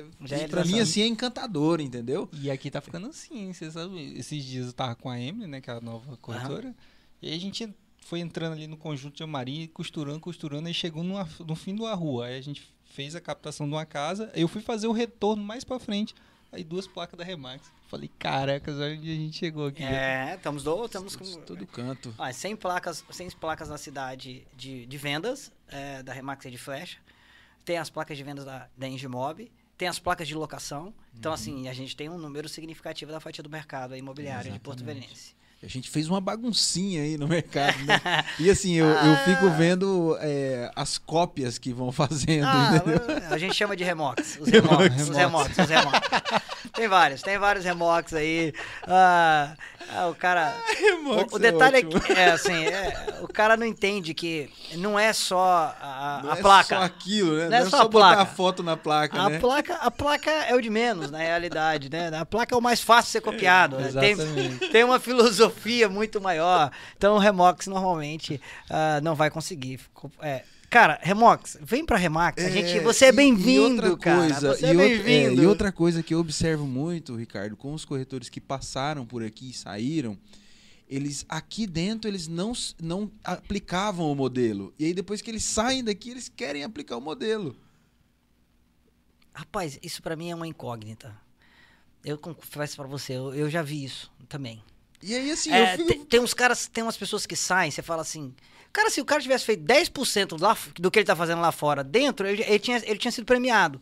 é, 0.00 0.04
Já 0.24 0.36
é 0.38 0.48
pra 0.48 0.64
mim 0.64 0.80
assim 0.80 1.02
é 1.02 1.06
encantador, 1.06 1.80
entendeu? 1.80 2.28
E 2.32 2.50
aqui 2.50 2.70
tá 2.70 2.80
ficando 2.80 3.06
assim, 3.08 3.52
você 3.52 3.70
sabe? 3.70 4.18
Esses 4.18 4.42
dias 4.42 4.66
eu 4.68 4.72
tava 4.72 4.96
com 4.96 5.08
a 5.10 5.20
Emily, 5.20 5.46
né? 5.46 5.60
Que 5.60 5.70
é 5.70 5.74
a 5.74 5.80
nova 5.80 6.16
corretora. 6.16 6.74
E 7.22 7.28
aí 7.28 7.36
a 7.36 7.40
gente 7.40 7.68
foi 8.00 8.18
entrando 8.20 8.54
ali 8.54 8.66
no 8.66 8.76
conjunto 8.78 9.14
de 9.16 9.26
Maria, 9.26 9.68
costurando, 9.68 10.18
costurando, 10.20 10.68
e 10.68 10.74
chegou 10.74 11.04
numa- 11.04 11.28
no 11.46 11.54
fim 11.54 11.74
de 11.74 11.82
uma 11.82 11.94
rua. 11.94 12.26
Aí 12.26 12.38
a 12.38 12.40
gente 12.40 12.66
fez 12.96 13.14
a 13.14 13.20
captação 13.20 13.68
de 13.68 13.74
uma 13.74 13.84
casa, 13.84 14.32
eu 14.34 14.48
fui 14.48 14.62
fazer 14.62 14.86
o 14.86 14.92
retorno 14.92 15.44
mais 15.44 15.62
pra 15.62 15.78
frente. 15.78 16.14
Aí 16.50 16.64
duas 16.64 16.86
placas 16.86 17.18
da 17.18 17.22
Remax. 17.22 17.70
Falei, 17.88 18.10
caracas, 18.18 18.76
olha 18.76 18.96
onde 18.96 19.12
a 19.12 19.14
gente 19.14 19.36
chegou 19.36 19.66
aqui. 19.66 19.82
É, 19.84 20.34
estamos 20.34 20.64
do, 20.64 20.86
estamos 20.86 21.14
com 21.14 21.24
Todo 21.42 21.66
canto. 21.66 22.14
ah, 22.16 22.32
100 22.32 22.56
placas, 22.56 23.04
100 23.10 23.32
placas 23.32 23.68
na 23.68 23.76
cidade 23.76 24.46
de, 24.56 24.86
de 24.86 24.96
vendas 24.96 25.52
é, 25.68 26.02
da 26.02 26.14
Remax 26.14 26.46
e 26.46 26.50
de 26.50 26.56
Flecha. 26.56 26.98
Tem 27.66 27.76
as 27.76 27.90
placas 27.90 28.16
de 28.16 28.24
vendas 28.24 28.46
da, 28.46 28.66
da 28.74 28.88
Engimob, 28.88 29.52
tem 29.76 29.88
as 29.88 29.98
placas 29.98 30.26
de 30.26 30.34
locação. 30.34 30.94
Então, 31.14 31.32
assim, 31.32 31.68
a 31.68 31.74
gente 31.74 31.94
tem 31.94 32.08
um 32.08 32.16
número 32.16 32.48
significativo 32.48 33.12
da 33.12 33.20
fatia 33.20 33.42
do 33.42 33.50
mercado 33.50 33.94
imobiliário 33.94 34.50
de 34.50 34.58
Porto 34.58 34.82
Exatamente. 34.82 35.36
A 35.62 35.68
gente 35.68 35.90
fez 35.90 36.08
uma 36.08 36.20
baguncinha 36.20 37.02
aí 37.02 37.16
no 37.16 37.26
mercado, 37.26 37.78
né? 37.84 38.00
E 38.38 38.50
assim, 38.50 38.74
eu, 38.74 38.86
eu 38.86 39.16
fico 39.24 39.50
vendo 39.56 40.16
é, 40.20 40.70
as 40.76 40.98
cópias 40.98 41.58
que 41.58 41.72
vão 41.72 41.90
fazendo, 41.90 42.46
Ah, 42.46 42.82
a 43.30 43.38
gente 43.38 43.54
chama 43.54 43.74
de 43.74 43.82
remox. 43.82 44.38
Os 44.40 44.48
remox, 44.52 45.08
os 45.08 45.16
remox, 45.16 45.58
os 45.58 45.68
remox. 45.68 46.00
Tem 46.76 46.88
vários, 46.88 47.22
tem 47.22 47.38
vários 47.38 47.64
remox 47.64 48.12
aí. 48.12 48.52
Ah, 48.86 49.54
ah, 49.94 50.08
o 50.08 50.14
cara. 50.14 50.54
Remox 50.78 51.32
o, 51.32 51.36
o 51.36 51.38
é 51.38 51.40
detalhe 51.52 51.76
é, 51.76 51.78
ótimo. 51.86 52.00
que, 52.00 52.12
é 52.12 52.30
assim, 52.30 52.66
é, 52.66 53.18
o 53.22 53.28
cara 53.28 53.56
não 53.56 53.64
entende 53.66 54.12
que 54.14 54.50
não 54.74 54.98
é 54.98 55.12
só 55.12 55.74
a, 55.80 56.20
Não 56.22 56.32
a 56.32 56.36
é 56.38 56.42
placa. 56.42 56.76
só 56.76 56.82
aquilo, 56.82 57.36
né? 57.36 57.48
Não 57.48 57.56
é 57.56 57.60
Não 57.60 57.66
é 57.66 57.70
só 57.70 57.76
só, 57.78 57.82
a 57.84 57.88
botar 57.88 58.20
a 58.20 58.26
foto 58.26 58.62
na 58.62 58.76
placa, 58.76 59.18
A 59.20 59.30
né? 59.30 59.38
placa, 59.38 59.74
a 59.76 59.90
placa 59.90 60.30
é 60.30 60.54
o 60.54 60.60
de 60.60 60.68
menos, 60.70 61.10
na 61.10 61.18
realidade, 61.18 61.88
né? 61.90 62.10
A 62.16 62.26
placa 62.26 62.54
é 62.54 62.58
o 62.58 62.62
mais 62.62 62.80
fácil 62.80 63.06
de 63.06 63.12
ser 63.12 63.20
copiado. 63.20 63.78
né? 63.78 63.90
Tem, 63.98 64.16
tem 64.70 64.84
uma 64.84 65.00
filosofia 65.00 65.88
muito 65.88 66.20
maior. 66.20 66.70
Então 66.96 67.14
o 67.14 67.18
Remox 67.18 67.66
normalmente 67.68 68.40
ah, 68.68 69.00
não 69.02 69.14
vai 69.14 69.30
conseguir. 69.30 69.80
É, 70.20 70.42
cara, 70.70 70.98
Remox, 71.02 71.56
vem 71.60 71.84
pra 71.84 71.96
Remax. 71.96 72.42
A 72.44 72.50
gente, 72.50 72.80
você 72.80 73.06
é 73.06 73.08
e- 73.08 73.12
e 73.12 73.16
bem-vindo, 73.16 73.96
cara. 73.98 74.18
coisa, 74.28 74.54
você 74.56 74.66
e 74.66 74.68
é 74.68 74.72
outra- 74.72 74.84
bem-vindo. 75.04 75.42
e 75.42 75.46
outra 75.46 75.72
coisa 75.72 76.02
que 76.02 76.14
eu 76.14 76.18
observo 76.20 76.66
muito, 76.66 77.14
Ricardo, 77.16 77.56
com 77.56 77.72
os 77.74 77.84
corretores 77.84 78.28
que 78.28 78.40
passaram 78.40 79.04
por 79.06 79.22
aqui 79.22 79.50
e 79.50 79.52
saíram, 79.54 80.18
eles 80.88 81.24
aqui 81.28 81.66
dentro 81.66 82.08
eles 82.08 82.28
não, 82.28 82.52
não 82.80 83.10
aplicavam 83.24 84.10
o 84.10 84.14
modelo. 84.14 84.72
E 84.78 84.84
aí 84.84 84.94
depois 84.94 85.20
que 85.20 85.30
eles 85.30 85.44
saem 85.44 85.82
daqui, 85.82 86.10
eles 86.10 86.28
querem 86.28 86.62
aplicar 86.64 86.96
o 86.96 87.00
modelo. 87.00 87.56
Rapaz, 89.34 89.78
isso 89.82 90.02
pra 90.02 90.16
mim 90.16 90.30
é 90.30 90.34
uma 90.34 90.46
incógnita. 90.46 91.14
Eu 92.04 92.16
confesso 92.16 92.76
pra 92.76 92.86
você, 92.86 93.14
eu, 93.14 93.34
eu 93.34 93.50
já 93.50 93.62
vi 93.62 93.84
isso 93.84 94.10
também. 94.28 94.62
E 95.02 95.14
aí 95.14 95.30
assim, 95.30 95.50
É, 95.50 95.76
fico 95.76 95.88
tem, 95.88 96.04
tem 96.04 96.20
uns 96.20 96.32
caras, 96.32 96.66
tem 96.68 96.82
umas 96.82 96.96
pessoas 96.96 97.26
que 97.26 97.36
saem, 97.36 97.70
você 97.70 97.82
fala 97.82 98.00
assim, 98.02 98.32
cara, 98.76 98.90
se 98.90 99.00
o 99.00 99.04
cara 99.06 99.22
tivesse 99.22 99.46
feito 99.46 99.64
10% 99.64 100.38
lá, 100.38 100.56
do 100.78 100.90
que 100.90 100.98
ele 100.98 101.06
tá 101.06 101.16
fazendo 101.16 101.40
lá 101.40 101.50
fora 101.50 101.82
dentro, 101.82 102.26
ele, 102.26 102.42
ele 102.42 102.58
tinha, 102.58 102.76
ele 102.84 102.98
tinha 102.98 103.10
sido 103.10 103.24
premiado. 103.24 103.80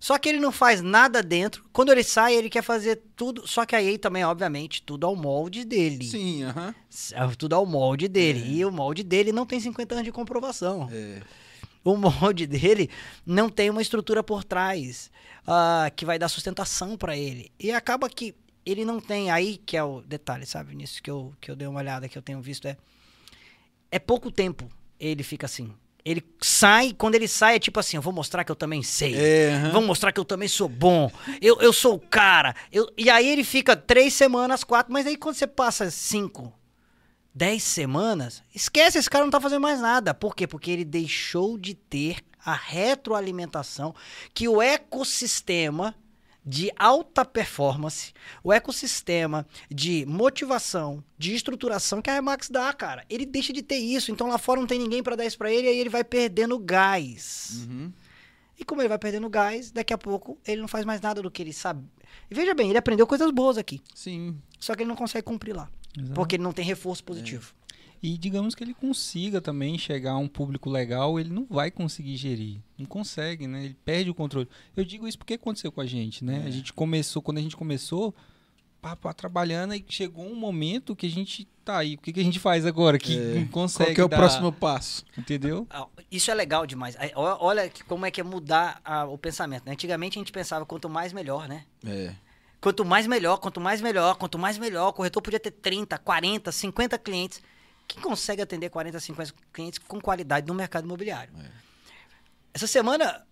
Só 0.00 0.18
que 0.18 0.28
ele 0.28 0.40
não 0.40 0.50
faz 0.50 0.82
nada 0.82 1.22
dentro. 1.22 1.64
Quando 1.72 1.92
ele 1.92 2.02
sai, 2.02 2.34
ele 2.34 2.50
quer 2.50 2.62
fazer 2.62 3.00
tudo. 3.16 3.46
Só 3.46 3.64
que 3.64 3.76
aí 3.76 3.96
também, 3.96 4.24
obviamente, 4.24 4.82
tudo 4.82 5.06
ao 5.06 5.14
molde 5.14 5.64
dele. 5.64 6.04
sim, 6.04 6.42
aham. 6.42 6.74
É 7.12 7.26
Tudo 7.38 7.54
ao 7.54 7.64
molde 7.64 8.08
dele. 8.08 8.44
E 8.44 8.64
o 8.64 8.72
molde 8.72 9.02
dele 9.04 9.32
não 9.32 9.46
tem 9.46 9.60
50 9.60 9.94
anos 9.94 10.04
de 10.04 10.12
comprovação. 10.12 10.90
É. 10.92 11.22
O 11.84 11.96
molde 11.96 12.46
dele 12.46 12.90
não 13.24 13.48
tem 13.48 13.70
uma 13.70 13.80
estrutura 13.80 14.22
por 14.22 14.42
trás 14.42 15.10
ah, 15.46 15.90
que 15.94 16.04
vai 16.04 16.18
dar 16.18 16.28
sustentação 16.28 16.96
pra 16.96 17.16
ele. 17.16 17.52
E 17.58 17.70
acaba 17.70 18.10
que 18.10 18.34
ele 18.66 18.84
não 18.84 19.00
tem. 19.00 19.30
Aí 19.30 19.58
que 19.58 19.76
é 19.76 19.84
o 19.84 20.02
detalhe, 20.02 20.44
sabe? 20.44 20.74
Nisso 20.74 21.02
que 21.02 21.10
eu, 21.10 21.32
que 21.40 21.50
eu 21.50 21.56
dei 21.56 21.68
uma 21.68 21.80
olhada, 21.80 22.08
que 22.08 22.18
eu 22.18 22.22
tenho 22.22 22.42
visto, 22.42 22.66
é. 22.66 22.76
É 23.94 23.98
pouco 24.00 24.28
tempo 24.28 24.68
ele 24.98 25.22
fica 25.22 25.46
assim. 25.46 25.72
Ele 26.04 26.20
sai, 26.40 26.92
quando 26.98 27.14
ele 27.14 27.28
sai, 27.28 27.54
é 27.54 27.58
tipo 27.60 27.78
assim: 27.78 27.96
eu 27.96 28.02
vou 28.02 28.12
mostrar 28.12 28.42
que 28.42 28.50
eu 28.50 28.56
também 28.56 28.82
sei. 28.82 29.14
É, 29.14 29.54
aham. 29.54 29.70
Vou 29.70 29.82
mostrar 29.82 30.10
que 30.10 30.18
eu 30.18 30.24
também 30.24 30.48
sou 30.48 30.68
bom. 30.68 31.08
Eu, 31.40 31.60
eu 31.60 31.72
sou 31.72 31.94
o 31.94 32.00
cara. 32.00 32.56
Eu, 32.72 32.92
e 32.98 33.08
aí 33.08 33.28
ele 33.28 33.44
fica 33.44 33.76
três 33.76 34.12
semanas, 34.12 34.64
quatro, 34.64 34.92
mas 34.92 35.06
aí 35.06 35.16
quando 35.16 35.36
você 35.36 35.46
passa 35.46 35.92
cinco, 35.92 36.52
dez 37.32 37.62
semanas, 37.62 38.42
esquece, 38.52 38.98
esse 38.98 39.08
cara 39.08 39.24
não 39.24 39.30
tá 39.30 39.40
fazendo 39.40 39.62
mais 39.62 39.80
nada. 39.80 40.12
Por 40.12 40.34
quê? 40.34 40.44
Porque 40.44 40.72
ele 40.72 40.84
deixou 40.84 41.56
de 41.56 41.74
ter 41.76 42.16
a 42.44 42.52
retroalimentação 42.52 43.94
que 44.34 44.48
o 44.48 44.60
ecossistema 44.60 45.94
de 46.44 46.70
alta 46.76 47.24
performance, 47.24 48.12
o 48.42 48.52
ecossistema 48.52 49.46
de 49.70 50.04
motivação, 50.06 51.02
de 51.16 51.34
estruturação 51.34 52.02
que 52.02 52.10
a 52.10 52.14
Remax 52.14 52.50
dá, 52.50 52.72
cara. 52.72 53.04
Ele 53.08 53.24
deixa 53.24 53.52
de 53.52 53.62
ter 53.62 53.78
isso, 53.78 54.10
então 54.10 54.28
lá 54.28 54.36
fora 54.36 54.60
não 54.60 54.66
tem 54.66 54.78
ninguém 54.78 55.02
pra 55.02 55.16
dar 55.16 55.24
isso 55.24 55.38
pra 55.38 55.52
ele, 55.52 55.66
e 55.66 55.70
aí 55.70 55.78
ele 55.78 55.88
vai 55.88 56.04
perdendo 56.04 56.58
gás. 56.58 57.66
Uhum. 57.68 57.92
E 58.58 58.64
como 58.64 58.80
ele 58.82 58.88
vai 58.88 58.98
perdendo 58.98 59.28
gás, 59.28 59.70
daqui 59.70 59.92
a 59.92 59.98
pouco 59.98 60.38
ele 60.46 60.60
não 60.60 60.68
faz 60.68 60.84
mais 60.84 61.00
nada 61.00 61.22
do 61.22 61.30
que 61.30 61.42
ele 61.42 61.52
sabe. 61.52 61.84
E 62.30 62.34
veja 62.34 62.54
bem, 62.54 62.68
ele 62.68 62.78
aprendeu 62.78 63.06
coisas 63.06 63.30
boas 63.30 63.58
aqui. 63.58 63.80
Sim. 63.94 64.36
Só 64.60 64.74
que 64.74 64.82
ele 64.82 64.88
não 64.88 64.96
consegue 64.96 65.24
cumprir 65.24 65.56
lá. 65.56 65.68
Exato. 65.96 66.14
Porque 66.14 66.36
ele 66.36 66.42
não 66.42 66.52
tem 66.52 66.64
reforço 66.64 67.02
positivo. 67.02 67.54
E 68.06 68.18
digamos 68.18 68.54
que 68.54 68.62
ele 68.62 68.74
consiga 68.74 69.40
também 69.40 69.78
chegar 69.78 70.12
a 70.12 70.18
um 70.18 70.28
público 70.28 70.68
legal, 70.68 71.18
ele 71.18 71.30
não 71.30 71.46
vai 71.48 71.70
conseguir 71.70 72.16
gerir. 72.18 72.60
Não 72.78 72.84
consegue, 72.84 73.46
né? 73.46 73.64
Ele 73.64 73.76
perde 73.82 74.10
o 74.10 74.14
controle. 74.14 74.46
Eu 74.76 74.84
digo 74.84 75.08
isso 75.08 75.16
porque 75.16 75.32
aconteceu 75.32 75.72
com 75.72 75.80
a 75.80 75.86
gente, 75.86 76.22
né? 76.22 76.42
É. 76.44 76.46
A 76.46 76.50
gente 76.50 76.70
começou, 76.74 77.22
quando 77.22 77.38
a 77.38 77.40
gente 77.40 77.56
começou, 77.56 78.14
pá, 78.82 78.94
pá, 78.94 79.14
trabalhando, 79.14 79.74
e 79.74 79.82
chegou 79.88 80.26
um 80.30 80.34
momento 80.34 80.94
que 80.94 81.06
a 81.06 81.10
gente 81.10 81.48
tá 81.64 81.78
aí. 81.78 81.94
O 81.94 81.98
que, 81.98 82.12
que 82.12 82.20
a 82.20 82.22
gente 82.22 82.38
faz 82.38 82.66
agora? 82.66 82.98
Que 82.98 83.16
É. 83.16 83.34
não 83.36 83.46
consegue. 83.46 83.86
Qual 83.92 83.94
que 83.94 84.00
é 84.02 84.04
o 84.04 84.08
dar- 84.08 84.16
próximo 84.18 84.52
passo? 84.52 85.02
Entendeu? 85.16 85.66
Ah, 85.70 85.86
Isso 86.12 86.30
é 86.30 86.34
legal 86.34 86.66
demais. 86.66 86.94
Olha 87.16 87.72
como 87.88 88.04
é 88.04 88.10
que 88.10 88.20
é 88.20 88.24
mudar 88.24 88.82
ah, 88.84 89.06
o 89.06 89.16
pensamento. 89.16 89.64
né? 89.64 89.72
Antigamente 89.72 90.18
a 90.18 90.20
gente 90.20 90.30
pensava 90.30 90.66
quanto 90.66 90.90
mais 90.90 91.10
melhor, 91.14 91.48
né? 91.48 91.64
É. 91.86 92.12
Quanto 92.60 92.84
mais 92.84 93.06
melhor, 93.06 93.38
quanto 93.38 93.62
mais 93.62 93.80
melhor, 93.80 94.16
quanto 94.16 94.38
mais 94.38 94.58
melhor. 94.58 94.88
O 94.88 94.92
corretor 94.92 95.22
podia 95.22 95.40
ter 95.40 95.52
30, 95.52 95.96
40, 95.96 96.52
50 96.52 96.98
clientes. 96.98 97.40
Quem 97.86 98.02
consegue 98.02 98.42
atender 98.42 98.70
40, 98.70 98.98
50 98.98 99.34
clientes 99.52 99.78
com 99.78 100.00
qualidade 100.00 100.46
no 100.46 100.54
mercado 100.54 100.84
imobiliário? 100.84 101.32
É. 101.38 101.50
Essa 102.54 102.66
semana 102.66 103.24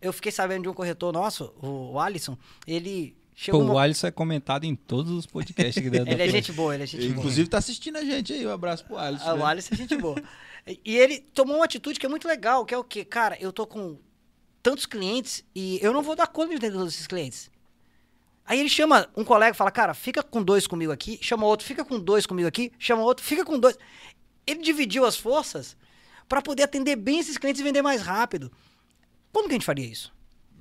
eu 0.00 0.12
fiquei 0.12 0.32
sabendo 0.32 0.62
de 0.62 0.68
um 0.68 0.74
corretor 0.74 1.12
nosso, 1.12 1.52
o, 1.62 1.92
o 1.92 2.00
Alisson. 2.00 2.36
Ele 2.66 3.16
chegou. 3.34 3.60
Pô, 3.60 3.66
uma- 3.66 3.74
o 3.74 3.78
Alisson 3.78 4.06
é 4.06 4.10
comentado 4.10 4.64
em 4.64 4.74
todos 4.74 5.10
os 5.12 5.26
podcasts 5.26 5.82
que 5.82 5.88
dá 5.90 6.10
Ele 6.10 6.22
é 6.22 6.28
gente 6.28 6.52
boa, 6.52 6.74
ele 6.74 6.84
é 6.84 6.86
gente 6.86 7.06
boa. 7.08 7.18
Inclusive 7.18 7.48
tá 7.48 7.58
assistindo 7.58 7.96
a 7.96 8.04
gente 8.04 8.32
aí. 8.32 8.46
Um 8.46 8.52
abraço 8.52 8.84
pro 8.84 8.96
Alisson. 8.98 9.24
Ah, 9.28 9.34
o 9.34 9.38
né? 9.38 9.44
Alisson 9.44 9.74
é 9.74 9.76
gente 9.76 9.96
boa. 9.96 10.22
E- 10.66 10.80
ele 10.96 11.18
tomou 11.20 11.56
uma 11.56 11.64
atitude 11.64 11.98
que 12.00 12.06
é 12.06 12.08
muito 12.08 12.26
legal, 12.26 12.64
que 12.64 12.74
é 12.74 12.78
o 12.78 12.84
quê? 12.84 13.04
Cara, 13.04 13.36
eu 13.40 13.52
tô 13.52 13.66
com 13.66 13.98
tantos 14.62 14.86
clientes 14.86 15.44
e 15.54 15.78
eu 15.82 15.92
não 15.92 16.02
vou 16.02 16.14
dar 16.16 16.26
conta 16.26 16.50
de 16.50 16.56
atender 16.56 16.72
todos 16.76 16.94
esses 16.94 17.06
clientes. 17.06 17.49
Aí 18.44 18.58
ele 18.58 18.68
chama 18.68 19.08
um 19.16 19.24
colega 19.24 19.54
e 19.54 19.56
fala, 19.56 19.70
cara, 19.70 19.94
fica 19.94 20.22
com 20.22 20.42
dois 20.42 20.66
comigo 20.66 20.90
aqui, 20.90 21.18
chama 21.22 21.46
outro, 21.46 21.66
fica 21.66 21.84
com 21.84 21.98
dois 21.98 22.26
comigo 22.26 22.48
aqui, 22.48 22.72
chama 22.78 23.02
outro, 23.02 23.24
fica 23.24 23.44
com 23.44 23.58
dois. 23.58 23.78
Ele 24.46 24.60
dividiu 24.60 25.04
as 25.04 25.16
forças 25.16 25.76
para 26.28 26.42
poder 26.42 26.64
atender 26.64 26.96
bem 26.96 27.20
esses 27.20 27.38
clientes 27.38 27.60
e 27.60 27.64
vender 27.64 27.82
mais 27.82 28.02
rápido. 28.02 28.50
Como 29.32 29.46
que 29.46 29.52
a 29.52 29.56
gente 29.56 29.66
faria 29.66 29.86
isso? 29.86 30.12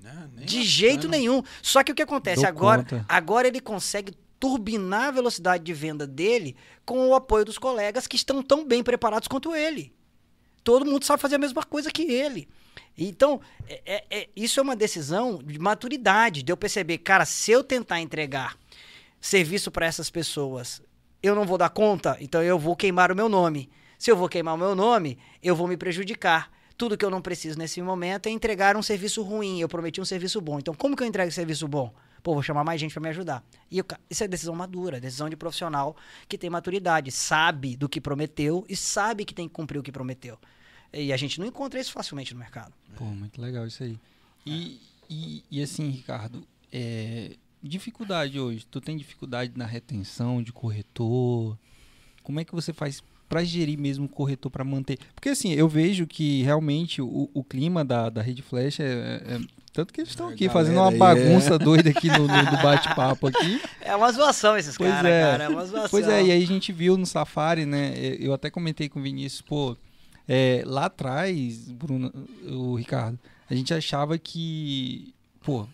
Não, 0.01 0.27
nem 0.35 0.45
De 0.45 0.63
jeito 0.63 1.07
nenhum. 1.07 1.43
Só 1.61 1.83
que 1.83 1.91
o 1.91 1.95
que 1.95 2.01
acontece? 2.01 2.41
Dou 2.41 2.49
Agora, 2.49 2.83
conta. 2.83 3.05
agora 3.07 3.47
ele 3.47 3.59
consegue 3.59 4.13
turbinar 4.39 5.09
a 5.09 5.11
velocidade 5.11 5.63
de 5.63 5.73
venda 5.73 6.07
dele 6.07 6.55
com 6.85 7.09
o 7.09 7.13
apoio 7.15 7.43
dos 7.43 7.57
colegas 7.57 8.07
que 8.07 8.15
estão 8.15 8.41
tão 8.41 8.65
bem 8.65 8.81
preparados 8.81 9.27
quanto 9.27 9.55
ele. 9.55 9.93
Todo 10.63 10.85
mundo 10.85 11.03
sabe 11.03 11.21
fazer 11.21 11.35
a 11.35 11.39
mesma 11.39 11.63
coisa 11.63 11.91
que 11.91 12.03
ele. 12.03 12.47
Então, 13.07 13.39
é- 13.67 13.81
é- 13.85 14.05
é- 14.09 14.29
isso 14.35 14.59
é 14.59 14.63
uma 14.63 14.75
decisão 14.75 15.37
de 15.37 15.57
maturidade, 15.57 16.43
de 16.43 16.51
eu 16.51 16.57
perceber, 16.57 16.97
cara, 16.99 17.25
se 17.25 17.51
eu 17.51 17.63
tentar 17.63 18.01
entregar 18.01 18.57
serviço 19.21 19.71
para 19.71 19.85
essas 19.85 20.09
pessoas, 20.09 20.81
eu 21.23 21.33
não 21.33 21.45
vou 21.45 21.57
dar 21.57 21.69
conta, 21.69 22.17
então 22.19 22.43
eu 22.43 22.59
vou 22.59 22.75
queimar 22.75 23.11
o 23.11 23.15
meu 23.15 23.29
nome. 23.29 23.69
Se 23.97 24.11
eu 24.11 24.15
vou 24.15 24.29
queimar 24.29 24.55
o 24.55 24.57
meu 24.57 24.75
nome, 24.75 25.17
eu 25.43 25.55
vou 25.55 25.67
me 25.67 25.75
prejudicar. 25.75 26.51
Tudo 26.77 26.97
que 26.97 27.03
eu 27.03 27.09
não 27.09 27.21
preciso 27.21 27.57
nesse 27.57 27.81
momento 27.81 28.27
é 28.27 28.29
entregar 28.29 28.77
um 28.77 28.81
serviço 28.81 29.21
ruim. 29.21 29.59
Eu 29.59 29.67
prometi 29.67 29.99
um 29.99 30.05
serviço 30.05 30.39
bom. 30.39 30.59
Então, 30.59 30.73
como 30.73 30.95
que 30.95 31.03
eu 31.03 31.07
entrego 31.07 31.27
esse 31.27 31.35
serviço 31.35 31.67
bom? 31.67 31.93
Pô, 32.23 32.33
vou 32.33 32.41
chamar 32.41 32.63
mais 32.63 32.79
gente 32.79 32.93
para 32.93 33.03
me 33.03 33.09
ajudar. 33.09 33.43
E 33.69 33.77
eu 33.77 33.85
isso 34.09 34.23
é 34.23 34.27
decisão 34.27 34.55
madura, 34.55 34.99
decisão 34.99 35.29
de 35.29 35.35
profissional 35.35 35.95
que 36.27 36.37
tem 36.37 36.49
maturidade, 36.49 37.11
sabe 37.11 37.75
do 37.75 37.89
que 37.89 37.99
prometeu 37.99 38.65
e 38.69 38.75
sabe 38.75 39.25
que 39.25 39.33
tem 39.33 39.47
que 39.47 39.53
cumprir 39.53 39.79
o 39.79 39.83
que 39.83 39.91
prometeu. 39.91 40.37
E 40.93 41.13
a 41.13 41.17
gente 41.17 41.39
não 41.39 41.45
encontra 41.47 41.79
isso 41.79 41.91
facilmente 41.91 42.33
no 42.33 42.39
mercado. 42.39 42.73
Pô, 42.95 43.05
muito 43.05 43.39
legal 43.41 43.65
isso 43.67 43.83
aí. 43.83 43.97
E, 44.45 44.79
e, 45.09 45.43
e 45.51 45.61
assim, 45.61 45.89
Ricardo, 45.89 46.43
é, 46.71 47.31
dificuldade 47.61 48.39
hoje. 48.39 48.65
Tu 48.69 48.81
tem 48.81 48.97
dificuldade 48.97 49.51
na 49.55 49.65
retenção 49.65 50.41
de 50.41 50.51
corretor? 50.51 51.57
Como 52.23 52.39
é 52.39 52.43
que 52.45 52.53
você 52.53 52.73
faz 52.73 53.03
para 53.27 53.43
gerir 53.43 53.77
mesmo 53.77 54.05
o 54.05 54.09
corretor 54.09 54.49
para 54.51 54.63
manter? 54.63 54.97
Porque 55.13 55.29
assim, 55.29 55.53
eu 55.53 55.67
vejo 55.69 56.07
que 56.07 56.41
realmente 56.43 57.01
o, 57.01 57.29
o 57.33 57.43
clima 57.43 57.85
da, 57.85 58.09
da 58.09 58.21
Rede 58.21 58.41
Flash 58.41 58.79
é, 58.79 58.83
é- 58.83 59.33
é- 59.35 59.39
tanto 59.71 59.93
que 59.93 60.01
eles 60.01 60.09
estão 60.09 60.29
A 60.29 60.31
aqui 60.31 60.49
fazendo 60.49 60.77
uma 60.79 60.89
bagunça 60.91 61.57
doida 61.59 61.91
aqui 61.91 62.07
no, 62.07 62.21
no- 62.27 62.27
bate-papo 62.63 63.27
aqui. 63.27 63.61
É 63.81 63.95
uma 63.95 64.11
zoação 64.11 64.55
esses 64.57 64.77
Pois 64.77 64.89
caras, 64.91 65.11
é. 65.11 65.21
cara. 65.21 65.43
É 65.45 65.49
uma 65.49 65.65
zoação. 65.65 65.89
Pois 65.89 66.07
é, 66.07 66.23
e 66.23 66.31
aí 66.31 66.43
a 66.43 66.45
gente 66.45 66.71
viu 66.71 66.95
no 66.97 67.05
Safari, 67.07 67.65
né? 67.65 67.93
Eu 68.19 68.33
até 68.33 68.49
comentei 68.51 68.87
com 68.89 68.99
o 68.99 69.03
Vinícius, 69.03 69.41
pô, 69.41 69.75
é, 70.31 70.61
lá 70.63 70.85
atrás, 70.85 71.71
Bruno, 71.71 72.13
o 72.47 72.75
Ricardo, 72.75 73.17
a 73.49 73.55
gente 73.55 73.73
achava 73.73 74.15
que, 74.19 75.11
pô, 75.41 75.67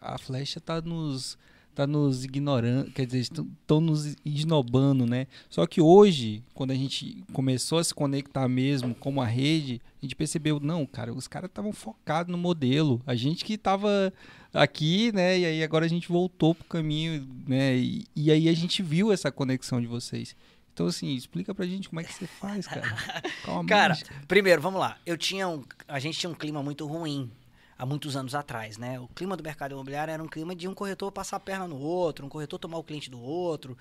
a 0.00 0.16
flecha 0.16 0.58
tá 0.58 0.80
nos 0.80 1.38
tá 1.74 1.86
nos 1.86 2.22
ignorando, 2.24 2.90
quer 2.90 3.06
dizer, 3.06 3.20
estão 3.20 3.80
nos 3.80 4.14
esnobando, 4.24 5.06
né? 5.06 5.26
Só 5.48 5.66
que 5.66 5.80
hoje, 5.80 6.42
quando 6.52 6.70
a 6.70 6.74
gente 6.74 7.24
começou 7.32 7.78
a 7.78 7.84
se 7.84 7.94
conectar 7.94 8.46
mesmo 8.46 8.94
como 8.94 9.22
a 9.22 9.26
rede, 9.26 9.80
a 10.02 10.04
gente 10.04 10.14
percebeu, 10.14 10.60
não, 10.60 10.84
cara, 10.84 11.12
os 11.14 11.26
caras 11.26 11.48
estavam 11.48 11.72
focados 11.72 12.30
no 12.30 12.36
modelo. 12.36 13.00
A 13.06 13.14
gente 13.14 13.42
que 13.42 13.54
estava 13.54 14.12
aqui, 14.52 15.12
né? 15.12 15.38
E 15.38 15.46
aí 15.46 15.62
agora 15.62 15.86
a 15.86 15.88
gente 15.88 16.08
voltou 16.08 16.54
pro 16.54 16.64
caminho, 16.64 17.26
né? 17.46 17.76
E, 17.76 18.04
e 18.14 18.30
aí 18.30 18.48
a 18.50 18.54
gente 18.54 18.82
viu 18.82 19.10
essa 19.10 19.32
conexão 19.32 19.80
de 19.80 19.86
vocês. 19.86 20.36
Então, 20.72 20.86
assim, 20.86 21.14
explica 21.14 21.54
pra 21.54 21.66
gente 21.66 21.88
como 21.88 22.00
é 22.00 22.04
que 22.04 22.12
você 22.12 22.26
faz, 22.26 22.66
cara. 22.66 22.96
cara, 23.68 23.98
primeiro, 24.26 24.62
vamos 24.62 24.80
lá. 24.80 24.98
Eu 25.04 25.18
tinha 25.18 25.46
um, 25.46 25.64
a 25.86 25.98
gente 25.98 26.18
tinha 26.18 26.30
um 26.30 26.34
clima 26.34 26.62
muito 26.62 26.86
ruim 26.86 27.30
há 27.78 27.84
muitos 27.84 28.16
anos 28.16 28.34
atrás, 28.34 28.78
né? 28.78 28.98
O 28.98 29.08
clima 29.08 29.36
do 29.36 29.42
mercado 29.42 29.72
imobiliário 29.72 30.12
era 30.12 30.22
um 30.22 30.28
clima 30.28 30.54
de 30.54 30.66
um 30.66 30.74
corretor 30.74 31.12
passar 31.12 31.36
a 31.36 31.40
perna 31.40 31.66
no 31.66 31.76
outro, 31.76 32.24
um 32.24 32.28
corretor 32.28 32.58
tomar 32.58 32.78
o 32.78 32.84
cliente 32.84 33.10
do 33.10 33.20
outro. 33.20 33.76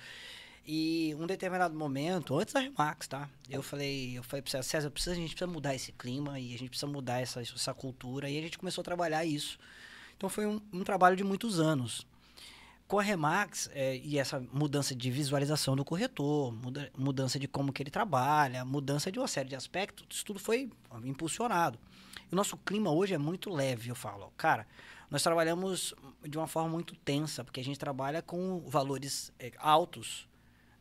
E 0.68 1.16
um 1.18 1.26
determinado 1.26 1.74
momento, 1.74 2.38
antes 2.38 2.54
da 2.54 2.60
Remax, 2.60 3.08
tá? 3.08 3.30
Eu 3.50 3.64
falei, 3.64 4.18
eu 4.18 4.24
falei 4.24 4.42
para 4.42 4.62
César, 4.62 4.92
precisa, 4.92 5.14
a 5.14 5.16
gente 5.16 5.30
precisa 5.30 5.50
mudar 5.50 5.74
esse 5.74 5.92
clima 5.92 6.40
e 6.40 6.54
a 6.54 6.58
gente 6.58 6.70
precisa 6.70 6.92
mudar 6.92 7.20
essa, 7.20 7.42
essa 7.42 7.74
cultura. 7.74 8.30
E 8.30 8.38
a 8.38 8.42
gente 8.42 8.60
começou 8.60 8.82
a 8.82 8.86
trabalhar 8.86 9.26
isso. 9.26 9.58
Então 10.18 10.30
foi 10.30 10.46
um, 10.46 10.62
um 10.72 10.84
trabalho 10.84 11.16
de 11.16 11.24
muitos 11.24 11.60
anos. 11.60 12.06
Com 12.92 13.00
a 13.00 13.02
Remax 13.02 13.70
é, 13.74 13.96
e 14.04 14.20
essa 14.20 14.46
mudança 14.52 14.94
de 14.94 15.10
visualização 15.10 15.78
do 15.78 15.86
corretor, 15.86 16.52
muda, 16.52 16.92
mudança 16.98 17.40
de 17.40 17.48
como 17.48 17.72
que 17.72 17.82
ele 17.82 17.90
trabalha, 17.90 18.66
mudança 18.66 19.10
de 19.10 19.18
uma 19.18 19.30
série 19.30 19.48
de 19.48 19.56
aspectos, 19.56 20.06
isso 20.10 20.26
tudo 20.26 20.42
foi 20.42 20.70
impulsionado. 21.06 21.80
O 22.30 22.36
nosso 22.36 22.58
clima 22.58 22.92
hoje 22.92 23.14
é 23.14 23.18
muito 23.18 23.50
leve, 23.50 23.88
eu 23.88 23.96
falo. 23.96 24.34
Cara, 24.36 24.68
nós 25.10 25.24
trabalhamos 25.24 25.96
de 26.28 26.38
uma 26.38 26.48
forma 26.48 26.68
muito 26.68 26.94
tensa, 26.98 27.46
porque 27.46 27.62
a 27.62 27.64
gente 27.64 27.80
trabalha 27.80 28.22
com 28.22 28.60
valores 28.68 29.32
é, 29.40 29.54
altos, 29.58 30.28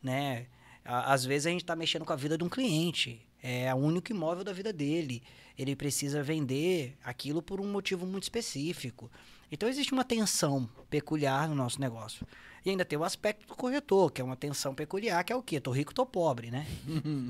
né? 0.03 0.47
Às 0.83 1.23
vezes 1.23 1.47
a 1.47 1.51
gente 1.51 1.63
está 1.63 1.77
mexendo 1.77 2.03
com 2.03 2.11
a 2.11 2.17
vida 2.17 2.37
de 2.37 2.43
um 2.43 2.49
cliente. 2.49 3.25
É 3.41 3.73
o 3.73 3.77
único 3.77 4.11
imóvel 4.11 4.43
da 4.43 4.51
vida 4.51 4.73
dele. 4.73 5.23
Ele 5.57 5.77
precisa 5.77 6.21
vender 6.21 6.97
aquilo 7.05 7.41
por 7.41 7.61
um 7.61 7.71
motivo 7.71 8.05
muito 8.05 8.23
específico. 8.23 9.09
Então 9.51 9.67
existe 9.67 9.91
uma 9.91 10.05
tensão 10.05 10.69
peculiar 10.89 11.49
no 11.49 11.55
nosso 11.55 11.79
negócio. 11.79 12.25
E 12.65 12.69
ainda 12.69 12.85
tem 12.85 12.97
o 12.97 13.03
aspecto 13.03 13.47
do 13.47 13.55
corretor, 13.55 14.11
que 14.11 14.21
é 14.21 14.23
uma 14.23 14.35
tensão 14.35 14.73
peculiar, 14.73 15.23
que 15.23 15.33
é 15.33 15.35
o 15.35 15.43
quê? 15.43 15.59
Tô 15.59 15.71
rico, 15.71 15.93
tô 15.93 16.05
pobre, 16.05 16.49
né? 16.49 16.65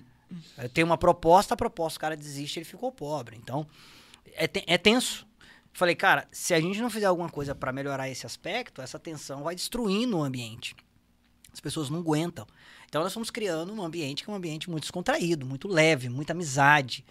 tem 0.73 0.83
uma 0.83 0.97
proposta, 0.97 1.53
a 1.53 1.57
proposta, 1.57 1.97
o 1.97 2.01
cara 2.01 2.15
desiste, 2.15 2.59
ele 2.59 2.65
ficou 2.65 2.91
pobre. 2.91 3.37
Então, 3.37 3.65
é, 4.33 4.49
é 4.67 4.77
tenso. 4.77 5.25
Falei, 5.73 5.95
cara, 5.95 6.27
se 6.31 6.53
a 6.53 6.59
gente 6.59 6.81
não 6.81 6.89
fizer 6.89 7.05
alguma 7.05 7.29
coisa 7.29 7.55
para 7.55 7.71
melhorar 7.71 8.09
esse 8.09 8.25
aspecto, 8.25 8.81
essa 8.81 8.99
tensão 8.99 9.43
vai 9.43 9.55
destruindo 9.55 10.17
o 10.17 10.23
ambiente. 10.23 10.75
As 11.51 11.59
pessoas 11.59 11.89
não 11.89 11.99
aguentam. 11.99 12.45
Então 12.87 13.01
nós 13.01 13.13
fomos 13.13 13.29
criando 13.29 13.73
um 13.73 13.81
ambiente 13.81 14.23
que 14.23 14.29
é 14.29 14.33
um 14.33 14.35
ambiente 14.35 14.69
muito 14.69 14.83
descontraído, 14.83 15.45
muito 15.45 15.67
leve, 15.67 16.09
muita 16.09 16.33
amizade 16.33 17.05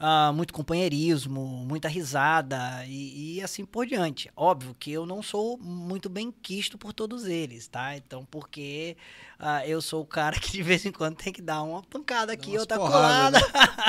uh, 0.00 0.32
muito 0.32 0.52
companheirismo, 0.52 1.40
muita 1.68 1.88
risada 1.88 2.84
e, 2.86 3.36
e, 3.36 3.42
assim 3.42 3.64
por 3.64 3.86
diante. 3.86 4.30
Óbvio 4.36 4.74
que 4.78 4.92
eu 4.92 5.06
não 5.06 5.22
sou 5.22 5.58
muito 5.58 6.08
bem 6.08 6.30
quisto 6.30 6.78
por 6.78 6.92
todos 6.92 7.26
eles, 7.26 7.68
tá? 7.68 7.96
Então, 7.96 8.24
porque 8.30 8.96
uh, 9.40 9.66
eu 9.66 9.80
sou 9.80 10.02
o 10.02 10.06
cara 10.06 10.38
que 10.38 10.50
de 10.52 10.62
vez 10.62 10.84
em 10.84 10.92
quando 10.92 11.16
tem 11.16 11.32
que 11.32 11.42
dar 11.42 11.62
uma 11.62 11.82
pancada 11.82 12.32
aqui, 12.32 12.56
outra 12.58 12.78
colada. 12.78 13.38
Né? 13.38 13.46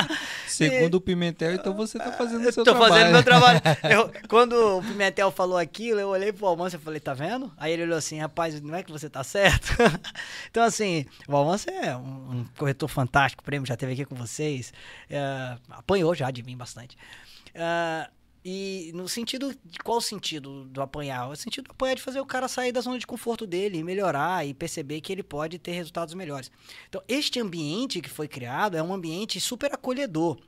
Segundo 0.46 0.96
o 0.96 1.00
Pimentel, 1.00 1.54
então 1.54 1.74
você 1.74 1.98
tá 1.98 2.12
fazendo 2.12 2.48
o 2.48 2.52
seu 2.52 2.64
tô 2.64 2.72
trabalho. 2.72 2.92
Tô 2.92 2.98
fazendo 2.98 3.12
meu 3.12 3.22
trabalho. 3.22 3.60
Eu, 3.88 4.12
quando 4.28 4.78
o 4.78 4.82
Pimentel 4.82 5.30
falou 5.30 5.56
aquilo, 5.56 6.00
eu 6.00 6.08
olhei 6.08 6.32
pro 6.32 6.46
Almança 6.46 6.76
e 6.76 6.78
falei, 6.78 7.00
tá 7.00 7.14
vendo? 7.14 7.52
Aí 7.56 7.72
ele 7.72 7.82
olhou 7.82 7.96
assim, 7.98 8.18
rapaz, 8.18 8.60
não 8.60 8.74
é 8.74 8.82
que 8.82 8.90
você 8.90 9.08
tá 9.08 9.22
certo? 9.22 9.74
então, 10.50 10.62
assim, 10.62 11.06
o 11.26 11.36
Almança 11.36 11.70
é 11.70 11.96
um, 11.96 12.00
um, 12.00 12.46
corretor 12.56 12.88
fantástico, 12.88 13.42
prêmio 13.42 13.66
já 13.66 13.76
teve 13.76 13.92
aqui 13.92 14.04
com 14.04 14.14
vocês. 14.14 14.72
É, 15.08 15.56
apanhou 15.70 16.14
já 16.14 16.30
de 16.30 16.42
mim 16.42 16.56
bastante. 16.56 16.96
Uh, 17.54 18.17
e 18.44 18.92
no 18.94 19.08
sentido 19.08 19.54
de 19.64 19.78
qual 19.80 19.98
o 19.98 20.02
sentido 20.02 20.64
do 20.64 20.80
apanhar? 20.80 21.28
O 21.28 21.36
sentido 21.36 21.64
do 21.64 21.72
apanhar 21.72 21.92
é 21.92 21.96
de 21.96 22.02
fazer 22.02 22.20
o 22.20 22.26
cara 22.26 22.48
sair 22.48 22.72
da 22.72 22.80
zona 22.80 22.98
de 22.98 23.06
conforto 23.06 23.46
dele, 23.46 23.82
melhorar 23.82 24.46
e 24.46 24.54
perceber 24.54 25.00
que 25.00 25.12
ele 25.12 25.22
pode 25.22 25.58
ter 25.58 25.72
resultados 25.72 26.14
melhores. 26.14 26.50
Então, 26.88 27.02
este 27.08 27.40
ambiente 27.40 28.00
que 28.00 28.08
foi 28.08 28.28
criado 28.28 28.76
é 28.76 28.82
um 28.82 28.92
ambiente 28.92 29.40
super 29.40 29.74
acolhedor. 29.74 30.38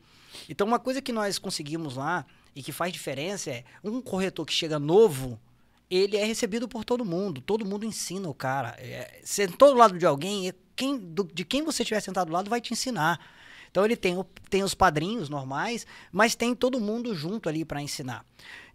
Então, 0.48 0.66
uma 0.66 0.78
coisa 0.78 1.02
que 1.02 1.12
nós 1.12 1.38
conseguimos 1.38 1.96
lá 1.96 2.24
e 2.54 2.62
que 2.62 2.72
faz 2.72 2.92
diferença 2.92 3.50
é 3.50 3.64
um 3.82 4.00
corretor 4.00 4.46
que 4.46 4.52
chega 4.52 4.78
novo, 4.78 5.38
ele 5.90 6.16
é 6.16 6.24
recebido 6.24 6.68
por 6.68 6.84
todo 6.84 7.04
mundo. 7.04 7.40
Todo 7.40 7.66
mundo 7.66 7.84
ensina 7.84 8.28
o 8.28 8.34
cara. 8.34 8.76
É, 8.78 9.20
sentou 9.24 9.72
do 9.72 9.76
lado 9.76 9.98
de 9.98 10.06
alguém, 10.06 10.52
quem, 10.76 10.96
do, 10.96 11.24
de 11.24 11.44
quem 11.44 11.62
você 11.62 11.82
estiver 11.82 12.00
sentado 12.00 12.28
do 12.28 12.32
lado 12.32 12.48
vai 12.48 12.60
te 12.60 12.72
ensinar. 12.72 13.20
Então 13.70 13.84
ele 13.84 13.96
tem, 13.96 14.22
tem 14.48 14.62
os 14.62 14.74
padrinhos 14.74 15.28
normais, 15.28 15.86
mas 16.10 16.34
tem 16.34 16.54
todo 16.54 16.80
mundo 16.80 17.14
junto 17.14 17.48
ali 17.48 17.64
para 17.64 17.80
ensinar. 17.80 18.24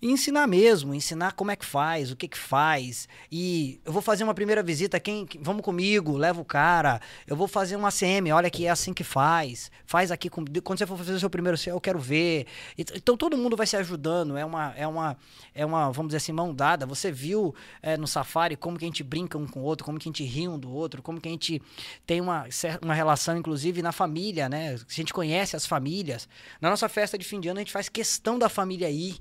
E 0.02 0.12
ensinar 0.12 0.48
mesmo, 0.48 0.94
ensinar 0.94 1.34
como 1.34 1.52
é 1.52 1.56
que 1.56 1.66
faz, 1.66 2.12
o 2.12 2.16
que 2.16 2.28
que 2.28 2.38
faz. 2.38 3.08
E 3.32 3.80
eu 3.86 3.92
vou 3.92 4.02
fazer 4.02 4.24
uma 4.24 4.34
primeira 4.34 4.62
visita, 4.62 5.00
quem 5.00 5.28
vamos 5.40 5.64
comigo, 5.64 6.18
leva 6.18 6.42
o 6.42 6.46
cara. 6.46 7.02
Eu 7.26 7.36
vou 7.36 7.48
fazer 7.48 7.76
uma 7.76 7.92
CM, 7.92 8.32
olha 8.32 8.50
que 8.50 8.66
é 8.66 8.70
assim 8.70 8.94
que 8.94 9.04
faz. 9.04 9.72
Faz 9.86 10.12
aqui 10.12 10.30
com, 10.30 10.44
quando 10.64 10.80
você 10.80 10.86
for 10.86 10.98
fazer 10.98 11.14
o 11.14 11.20
seu 11.20 11.30
primeiro 11.30 11.58
eu 11.68 11.82
quero 11.82 12.00
ver. 12.00 12.46
Então 12.78 13.16
todo 13.16 13.38
mundo 13.38 13.56
vai 13.56 13.66
se 13.66 13.78
ajudando, 13.78 14.38
é 14.38 14.46
uma 14.46 14.74
é 14.76 14.88
uma 14.88 15.18
é 15.54 15.66
uma, 15.66 15.92
vamos 15.92 16.10
dizer 16.10 16.18
assim, 16.18 16.32
mão 16.32 16.54
dada. 16.54 16.86
Você 16.86 17.12
viu 17.12 17.56
é, 17.82 17.98
no 17.98 18.08
Safari 18.08 18.56
como 18.56 18.78
que 18.78 18.86
a 18.86 18.88
gente 18.88 19.04
brinca 19.04 19.38
um 19.38 19.48
com 19.48 19.62
o 19.62 19.64
outro, 19.64 19.86
como 19.86 19.98
que 19.98 20.08
a 20.08 20.12
gente 20.12 20.24
ri 20.24 20.48
um 20.48 20.60
do 20.60 20.72
outro, 20.72 21.02
como 21.02 21.20
que 21.22 21.30
a 21.30 21.32
gente 21.32 21.62
tem 22.06 22.22
uma 22.22 22.46
uma 22.82 22.94
relação 22.94 23.38
inclusive 23.38 23.82
na 23.82 23.92
família, 23.92 24.50
né? 24.50 24.76
A 24.76 24.94
gente 24.94 25.14
conhece 25.14 25.56
as 25.56 25.66
famílias. 25.66 26.28
Na 26.60 26.70
nossa 26.70 26.90
festa 26.90 27.18
de 27.18 27.26
fim 27.26 27.40
de 27.40 27.48
ano 27.48 27.60
a 27.60 27.62
gente 27.62 27.72
faz 27.72 27.90
questão 27.90 28.38
da 28.38 28.50
família 28.50 28.90
ir 28.90 29.18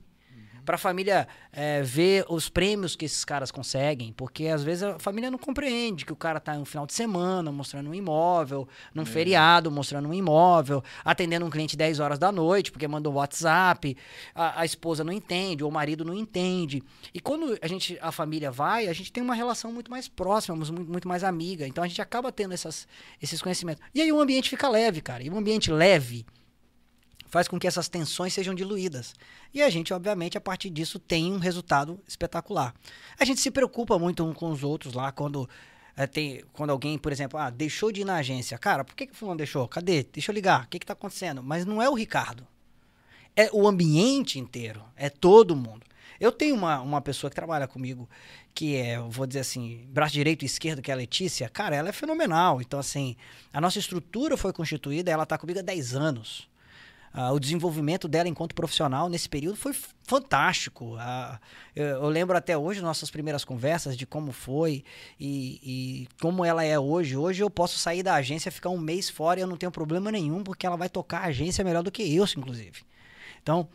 para 0.64 0.76
a 0.76 0.78
família 0.78 1.28
é, 1.52 1.82
ver 1.82 2.24
os 2.28 2.48
prêmios 2.48 2.96
que 2.96 3.04
esses 3.04 3.24
caras 3.24 3.50
conseguem, 3.50 4.12
porque 4.12 4.46
às 4.46 4.62
vezes 4.62 4.82
a 4.82 4.98
família 4.98 5.30
não 5.30 5.38
compreende 5.38 6.04
que 6.04 6.12
o 6.12 6.16
cara 6.16 6.40
tá 6.40 6.52
um 6.54 6.64
final 6.64 6.86
de 6.86 6.94
semana 6.94 7.52
mostrando 7.52 7.90
um 7.90 7.94
imóvel, 7.94 8.68
num 8.94 9.02
é. 9.02 9.06
feriado 9.06 9.70
mostrando 9.70 10.08
um 10.08 10.14
imóvel, 10.14 10.82
atendendo 11.04 11.44
um 11.44 11.50
cliente 11.50 11.76
10 11.76 12.00
horas 12.00 12.18
da 12.18 12.32
noite 12.32 12.72
porque 12.72 12.88
mandou 12.88 13.14
WhatsApp, 13.14 13.96
a, 14.34 14.60
a 14.60 14.64
esposa 14.64 15.04
não 15.04 15.12
entende, 15.12 15.62
ou 15.62 15.70
o 15.70 15.72
marido 15.72 16.04
não 16.04 16.14
entende. 16.14 16.82
E 17.12 17.20
quando 17.20 17.58
a 17.60 17.66
gente 17.66 17.98
a 18.00 18.10
família 18.10 18.50
vai, 18.50 18.88
a 18.88 18.92
gente 18.92 19.12
tem 19.12 19.22
uma 19.22 19.34
relação 19.34 19.72
muito 19.72 19.90
mais 19.90 20.08
próxima, 20.08 20.56
muito, 20.56 20.72
muito 20.72 21.08
mais 21.08 21.24
amiga. 21.24 21.66
Então 21.66 21.82
a 21.84 21.86
gente 21.88 22.00
acaba 22.00 22.32
tendo 22.32 22.54
essas, 22.54 22.86
esses 23.20 23.40
conhecimentos. 23.40 23.82
E 23.94 24.00
aí 24.00 24.12
o 24.12 24.20
ambiente 24.20 24.50
fica 24.50 24.68
leve, 24.68 25.00
cara. 25.00 25.22
E 25.22 25.30
um 25.30 25.36
ambiente 25.36 25.70
leve, 25.70 26.24
faz 27.34 27.48
com 27.48 27.58
que 27.58 27.66
essas 27.66 27.88
tensões 27.88 28.32
sejam 28.32 28.54
diluídas. 28.54 29.12
E 29.52 29.60
a 29.60 29.68
gente, 29.68 29.92
obviamente, 29.92 30.38
a 30.38 30.40
partir 30.40 30.70
disso 30.70 31.00
tem 31.00 31.32
um 31.32 31.38
resultado 31.38 31.98
espetacular. 32.06 32.72
A 33.18 33.24
gente 33.24 33.40
se 33.40 33.50
preocupa 33.50 33.98
muito 33.98 34.24
um 34.24 34.32
com 34.32 34.52
os 34.52 34.62
outros 34.62 34.94
lá 34.94 35.10
quando 35.10 35.50
é, 35.96 36.06
tem, 36.06 36.44
quando 36.52 36.70
alguém, 36.70 36.96
por 36.96 37.10
exemplo, 37.10 37.36
ah, 37.36 37.50
deixou 37.50 37.90
de 37.90 38.02
ir 38.02 38.04
na 38.04 38.14
agência. 38.18 38.56
Cara, 38.56 38.84
por 38.84 38.94
que, 38.94 39.08
que 39.08 39.14
o 39.14 39.16
fulano 39.16 39.38
deixou? 39.38 39.66
Cadê? 39.66 40.04
Deixa 40.04 40.30
eu 40.30 40.32
ligar. 40.32 40.62
O 40.62 40.68
que 40.68 40.76
está 40.76 40.92
acontecendo? 40.92 41.42
Mas 41.42 41.66
não 41.66 41.82
é 41.82 41.90
o 41.90 41.94
Ricardo. 41.94 42.46
É 43.34 43.50
o 43.52 43.66
ambiente 43.66 44.38
inteiro. 44.38 44.84
É 44.94 45.10
todo 45.10 45.56
mundo. 45.56 45.84
Eu 46.20 46.30
tenho 46.30 46.54
uma, 46.54 46.80
uma 46.82 47.00
pessoa 47.00 47.28
que 47.30 47.34
trabalha 47.34 47.66
comigo, 47.66 48.08
que 48.54 48.76
é, 48.76 49.00
vou 49.00 49.26
dizer 49.26 49.40
assim, 49.40 49.84
braço 49.88 50.12
direito 50.12 50.44
e 50.44 50.46
esquerdo, 50.46 50.80
que 50.80 50.92
é 50.92 50.94
a 50.94 50.96
Letícia. 50.96 51.48
Cara, 51.48 51.74
ela 51.74 51.88
é 51.88 51.92
fenomenal. 51.92 52.60
Então, 52.60 52.78
assim, 52.78 53.16
a 53.52 53.60
nossa 53.60 53.80
estrutura 53.80 54.36
foi 54.36 54.52
constituída, 54.52 55.10
ela 55.10 55.24
está 55.24 55.36
comigo 55.36 55.58
há 55.58 55.62
10 55.62 55.96
anos. 55.96 56.53
Uh, 57.14 57.32
o 57.32 57.38
desenvolvimento 57.38 58.08
dela 58.08 58.28
enquanto 58.28 58.56
profissional 58.56 59.08
nesse 59.08 59.28
período 59.28 59.56
foi 59.56 59.72
fantástico. 60.02 60.96
Uh, 60.96 61.38
eu, 61.76 61.84
eu, 61.84 62.08
lembro 62.08 62.36
até 62.36 62.58
hoje 62.58 62.80
nossas 62.80 63.08
primeiras 63.08 63.44
conversas 63.44 63.96
de 63.96 64.04
como 64.04 64.32
foi 64.32 64.82
e, 65.18 65.60
e, 65.62 66.08
como 66.20 66.44
ela 66.44 66.64
é 66.64 66.76
hoje. 66.76 67.16
Hoje 67.16 67.40
eu 67.40 67.48
posso 67.48 67.78
sair 67.78 68.02
da 68.02 68.14
agência, 68.14 68.50
ficar 68.50 68.70
um 68.70 68.78
mês 68.78 69.08
fora 69.08 69.38
e 69.38 69.42
eu 69.44 69.46
não 69.46 69.56
tenho 69.56 69.70
problema 69.70 70.10
nenhum, 70.10 70.42
porque 70.42 70.66
ela 70.66 70.76
vai 70.76 70.88
tocar 70.88 71.18
a 71.18 71.26
agência 71.26 71.62
melhor 71.62 71.84
do 71.84 71.92
que 71.92 72.02
eu, 72.02 72.24
inclusive. 72.36 72.82
Então, 73.40 73.68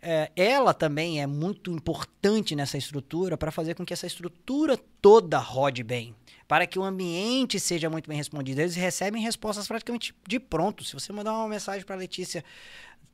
é, 0.00 0.30
ela 0.34 0.72
também 0.72 1.20
é 1.20 1.26
muito 1.26 1.70
importante 1.70 2.56
nessa 2.56 2.78
estrutura 2.78 3.36
para 3.36 3.50
fazer 3.50 3.74
com 3.74 3.84
que 3.84 3.92
essa 3.92 4.06
estrutura 4.06 4.78
toda 5.02 5.38
rode 5.38 5.82
bem 5.82 6.14
para 6.48 6.66
que 6.66 6.78
o 6.78 6.82
ambiente 6.82 7.60
seja 7.60 7.90
muito 7.90 8.08
bem 8.08 8.16
respondido. 8.16 8.62
Eles 8.62 8.74
recebem 8.74 9.22
respostas 9.22 9.68
praticamente 9.68 10.14
de 10.26 10.40
pronto. 10.40 10.82
Se 10.82 10.94
você 10.94 11.12
mandar 11.12 11.34
uma 11.34 11.46
mensagem 11.46 11.84
para 11.84 11.94
a 11.94 11.98
Letícia 11.98 12.42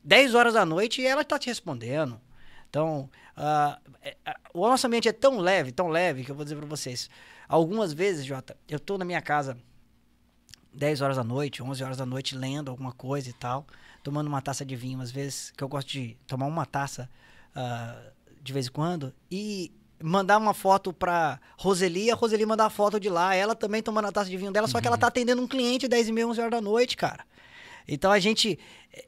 10 0.05 0.37
horas 0.37 0.55
da 0.55 0.65
noite, 0.65 1.05
ela 1.05 1.23
está 1.23 1.37
te 1.37 1.49
respondendo. 1.49 2.21
Então, 2.71 3.11
uh, 3.37 4.25
o 4.55 4.69
nosso 4.69 4.87
ambiente 4.87 5.09
é 5.09 5.13
tão 5.13 5.39
leve, 5.39 5.73
tão 5.73 5.89
leve, 5.89 6.25
que 6.25 6.31
eu 6.31 6.35
vou 6.35 6.45
dizer 6.45 6.57
para 6.57 6.67
vocês. 6.67 7.11
Algumas 7.49 7.93
vezes, 7.93 8.25
Jota, 8.25 8.57
eu 8.69 8.77
estou 8.77 8.97
na 8.97 9.05
minha 9.05 9.21
casa 9.21 9.59
10 10.73 11.01
horas 11.01 11.17
da 11.17 11.25
noite, 11.25 11.63
11 11.63 11.83
horas 11.83 11.97
da 11.97 12.07
noite, 12.07 12.37
lendo 12.37 12.71
alguma 12.71 12.93
coisa 12.93 13.29
e 13.29 13.33
tal, 13.33 13.67
tomando 14.03 14.29
uma 14.29 14.43
taça 14.43 14.65
de 14.65 14.77
vinho, 14.77 15.01
às 15.01 15.11
vezes, 15.11 15.51
que 15.57 15.63
eu 15.63 15.69
gosto 15.69 15.89
de 15.89 16.17
tomar 16.27 16.47
uma 16.47 16.67
taça 16.67 17.11
uh, 17.57 18.13
de 18.41 18.53
vez 18.53 18.67
em 18.67 18.71
quando, 18.71 19.13
e 19.31 19.73
mandar 20.07 20.37
uma 20.37 20.53
foto 20.53 20.93
pra 20.93 21.41
Roseli, 21.57 22.11
a 22.11 22.15
Roseli 22.15 22.45
mandar 22.45 22.67
a 22.67 22.71
foto 22.71 23.01
de 23.01 23.09
lá, 23.09 23.35
ela 23.35 23.55
também 23.55 23.83
tomando 23.83 24.07
a 24.09 24.13
taça 24.13 24.29
de 24.29 24.37
vinho 24.37 24.53
dela, 24.53 24.69
só 24.69 24.79
que 24.79 24.87
ela 24.87 24.99
tá 24.99 25.07
atendendo 25.07 25.41
um 25.41 25.49
cliente 25.49 25.89
10 25.89 26.09
e 26.09 26.13
meia, 26.13 26.29
11 26.29 26.41
horas 26.41 26.51
da 26.51 26.61
noite, 26.61 26.95
cara. 26.95 27.25
Então 27.89 28.13
a 28.13 28.19
gente. 28.19 28.59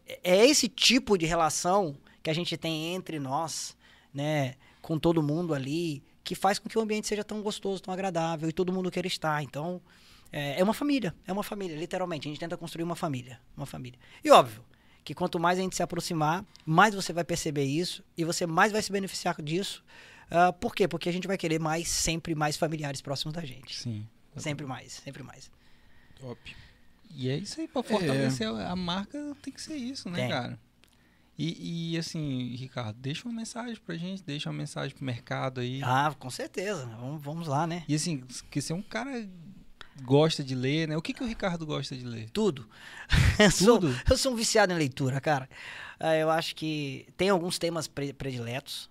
É 0.07 0.41
é 0.41 0.47
esse 0.47 0.69
tipo 0.69 1.17
de 1.17 1.27
relação 1.27 1.97
que 2.23 2.31
a 2.31 2.33
gente 2.33 2.57
tem 2.57 2.95
entre 2.95 3.21
nós, 3.21 3.77
né, 4.13 4.55
com 4.81 4.99
todo 4.99 5.23
mundo 5.23 5.55
ali, 5.55 6.03
que 6.25 6.35
faz 6.35 6.59
com 6.59 6.69
que 6.69 6.79
o 6.79 6.81
ambiente 6.81 7.07
seja 7.07 7.23
tão 7.23 7.43
gostoso, 7.43 7.83
tão 7.83 7.93
agradável 7.93 8.49
e 8.49 8.53
todo 8.53 8.73
mundo 8.73 8.91
queira 8.91 9.07
estar. 9.07 9.43
Então, 9.43 9.81
é, 10.33 10.59
é 10.59 10.65
uma 10.65 10.75
família, 10.75 11.15
é 11.27 11.33
uma 11.33 11.43
família, 11.43 11.77
literalmente. 11.77 12.27
A 12.27 12.31
gente 12.31 12.41
tenta 12.41 12.57
construir 12.57 12.85
uma 12.85 12.97
família, 12.97 13.39
uma 13.57 13.67
família. 13.67 13.99
E 14.25 14.31
óbvio, 14.31 14.65
que 15.05 15.15
quanto 15.15 15.39
mais 15.39 15.59
a 15.59 15.63
gente 15.63 15.77
se 15.77 15.83
aproximar, 15.83 16.45
mais 16.65 16.95
você 16.95 17.13
vai 17.13 17.23
perceber 17.23 17.65
isso 17.65 18.03
e 18.17 18.25
você 18.25 18.47
mais 18.47 18.73
vai 18.73 18.83
se 18.83 18.91
beneficiar 18.91 19.41
disso. 19.41 19.85
Uh, 20.31 20.53
por 20.55 20.75
quê? 20.75 20.89
Porque 20.89 21.09
a 21.09 21.13
gente 21.13 21.27
vai 21.27 21.39
querer 21.39 21.59
mais, 21.59 21.89
sempre 21.89 22.35
mais 22.35 22.57
familiares 22.57 23.01
próximos 23.01 23.35
da 23.35 23.45
gente. 23.45 23.77
Sim. 23.79 24.07
Sempre 24.37 24.67
mais, 24.67 24.93
sempre 24.93 25.23
mais. 25.23 25.51
Top. 26.21 26.57
E 27.11 27.29
é 27.29 27.37
isso 27.37 27.61
aí, 27.61 27.69
pra 27.69 27.83
fortalecer 27.83 28.47
a 28.49 28.77
marca 28.77 29.19
tem 29.41 29.53
que 29.53 29.63
ser 29.63 29.77
isso, 29.77 30.11
né, 30.11 30.19
Tem. 30.19 30.29
cara? 30.31 30.59
E, 31.39 31.93
e, 31.95 31.99
assim, 31.99 32.55
Ricardo, 32.57 32.97
deixa 32.99 33.29
uma 33.29 33.35
mensagem 33.35 33.77
pra 33.85 33.95
gente, 33.97 34.23
deixa 34.23 34.49
uma 34.49 34.57
mensagem 34.57 34.95
pro 34.97 35.05
mercado 35.05 35.61
aí. 35.61 35.81
Ah, 35.83 36.15
com 36.19 36.31
certeza. 36.31 36.87
Vamos, 36.87 37.23
vamos 37.23 37.47
lá, 37.49 37.67
né? 37.67 37.85
E 37.87 37.95
assim, 37.95 38.23
que 38.51 38.61
você 38.61 38.73
é 38.73 38.77
um 38.77 38.83
cara 38.83 39.21
que 39.23 40.03
gosta 40.03 40.43
de 40.43 40.55
ler, 40.55 40.89
né? 40.89 40.97
O 40.97 41.03
que, 41.03 41.13
que 41.13 41.23
o 41.23 41.27
Ricardo 41.27 41.67
gosta 41.67 41.95
de 41.95 42.05
ler? 42.05 42.31
Tudo. 42.31 42.69
eu, 43.39 43.51
sou, 43.51 43.79
Tudo? 43.79 44.01
eu 44.11 44.17
sou 44.17 44.33
um 44.33 44.37
viciado 44.37 44.73
em 44.73 44.77
leitura, 44.77 45.21
cara. 45.21 45.49
Ah, 46.01 46.15
eu 46.17 46.31
acho 46.31 46.55
que 46.57 47.07
tem 47.19 47.29
alguns 47.29 47.59
temas 47.59 47.87
pre- 47.87 48.15
prediletos, 48.15 48.91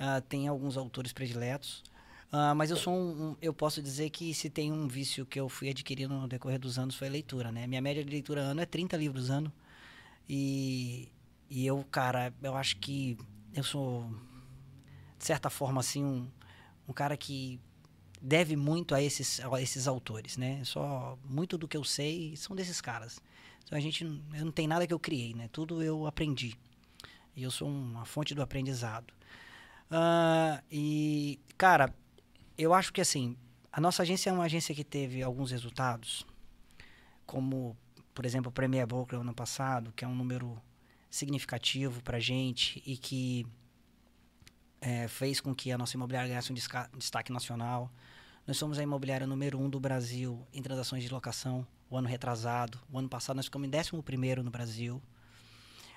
ah, 0.00 0.20
tem 0.22 0.48
alguns 0.48 0.76
autores 0.78 1.12
prediletos, 1.12 1.84
ah, 2.32 2.54
mas 2.54 2.70
eu 2.70 2.76
sou 2.76 2.94
um, 2.94 3.30
um- 3.32 3.36
Eu 3.42 3.52
posso 3.54 3.82
dizer 3.82 4.10
que 4.10 4.32
se 4.34 4.48
tem 4.50 4.72
um 4.72 4.88
vício 4.88 5.26
que 5.26 5.38
eu 5.38 5.48
fui 5.48 5.68
adquirindo 5.68 6.14
no 6.14 6.26
decorrer 6.28 6.58
dos 6.58 6.78
anos 6.78 6.94
foi 6.96 7.08
a 7.08 7.10
leitura, 7.10 7.52
né? 7.52 7.66
Minha 7.66 7.82
média 7.82 8.04
de 8.04 8.10
leitura 8.10 8.40
ano 8.40 8.60
é 8.62 8.66
30 8.66 8.96
livros 8.96 9.30
ano. 9.30 9.52
E, 10.28 11.08
e 11.50 11.66
eu, 11.66 11.84
cara, 11.90 12.32
eu 12.42 12.56
acho 12.56 12.76
que 12.78 13.18
eu 13.54 13.64
sou, 13.64 14.08
de 15.18 15.24
certa 15.24 15.50
forma, 15.50 15.80
assim, 15.80 16.04
um, 16.04 16.28
um 16.88 16.92
cara 16.92 17.16
que 17.16 17.60
deve 18.22 18.56
muito 18.56 18.94
a 18.94 19.02
esses, 19.02 19.40
a 19.40 19.60
esses 19.62 19.86
autores, 19.88 20.36
né? 20.36 20.62
Só 20.64 21.18
muito 21.24 21.58
do 21.58 21.66
que 21.68 21.76
eu 21.76 21.84
sei 21.84 22.36
são 22.36 22.54
desses 22.56 22.80
caras. 22.80 23.20
Então 23.64 23.76
a 23.76 23.80
gente, 23.80 24.04
eu 24.04 24.44
não 24.44 24.52
tem 24.52 24.66
nada 24.68 24.86
que 24.86 24.94
eu 24.94 24.98
criei, 25.00 25.34
né? 25.34 25.48
Tudo 25.52 25.82
eu 25.82 26.06
aprendi. 26.06 26.56
E 27.36 27.42
eu 27.42 27.50
sou 27.50 27.68
uma 27.68 28.04
fonte 28.04 28.34
do 28.34 28.42
aprendizado. 28.42 29.12
Ah, 29.90 30.62
e, 30.70 31.40
cara, 31.58 31.92
eu 32.56 32.72
acho 32.72 32.92
que 32.92 33.00
assim, 33.00 33.36
a 33.72 33.80
nossa 33.80 34.02
agência 34.02 34.30
é 34.30 34.32
uma 34.32 34.44
agência 34.44 34.74
que 34.74 34.84
teve 34.84 35.22
alguns 35.22 35.50
resultados, 35.50 36.24
como, 37.26 37.76
por 38.14 38.24
exemplo, 38.24 38.50
o 38.50 38.52
Premier 38.52 38.86
Broker 38.86 39.18
ano 39.18 39.34
passado, 39.34 39.92
que 39.96 40.04
é 40.04 40.08
um 40.08 40.14
número 40.14 40.60
significativo 41.10 42.02
pra 42.02 42.20
gente 42.20 42.80
e 42.86 42.96
que 42.96 43.44
eh, 44.80 45.08
fez 45.08 45.40
com 45.40 45.54
que 45.54 45.72
a 45.72 45.78
nossa 45.78 45.96
imobiliária 45.96 46.28
ganhasse 46.28 46.52
um 46.52 46.54
destaque 46.96 47.32
nacional. 47.32 47.90
Nós 48.46 48.56
somos 48.56 48.78
a 48.78 48.82
imobiliária 48.82 49.26
número 49.26 49.58
um 49.58 49.68
do 49.68 49.80
Brasil 49.80 50.46
em 50.52 50.62
transações 50.62 51.02
de 51.02 51.12
locação, 51.12 51.66
o 51.88 51.96
ano 51.96 52.08
retrasado. 52.08 52.78
O 52.92 52.98
ano 52.98 53.08
passado 53.08 53.36
nós 53.36 53.46
ficamos 53.46 53.68
em 53.68 53.76
11 53.76 54.42
no 54.42 54.50
Brasil. 54.50 55.02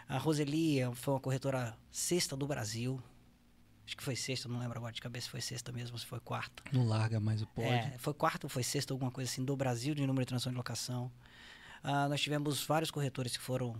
A 0.08 0.18
Roseli 0.18 0.80
foi 0.96 1.14
uma 1.14 1.20
corretora 1.20 1.78
sexta 1.91 2.36
do 2.36 2.46
Brasil. 2.46 3.02
Acho 3.86 3.98
que 3.98 4.04
foi 4.04 4.16
sexta, 4.16 4.48
não 4.48 4.60
lembro 4.60 4.78
agora 4.78 4.94
de 4.94 5.02
cabeça 5.02 5.26
se 5.26 5.32
foi 5.32 5.42
sexta 5.42 5.72
mesmo, 5.72 5.98
se 5.98 6.06
foi 6.06 6.20
quarta. 6.20 6.64
Não 6.72 6.88
larga 6.88 7.20
mais 7.20 7.42
o 7.42 7.48
pódio. 7.48 7.72
É, 7.72 7.96
foi 7.98 8.14
quarta 8.14 8.46
ou 8.46 8.50
foi 8.50 8.64
sexta, 8.64 8.94
alguma 8.94 9.12
coisa 9.12 9.30
assim, 9.30 9.44
do 9.44 9.56
Brasil 9.58 9.94
de 9.94 10.02
número 10.08 10.24
de 10.24 10.28
transação 10.30 10.52
de 10.52 10.58
locação. 10.58 11.12
Ah, 11.84 12.08
nós 12.08 12.22
tivemos 12.22 12.64
vários 12.66 12.90
corretores 12.90 13.36
que 13.36 13.44
foram 13.44 13.76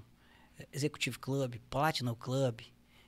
eh, 0.60 0.68
Executive 0.74 1.18
Club, 1.18 1.56
Platinum 1.70 2.16
Club, 2.16 2.60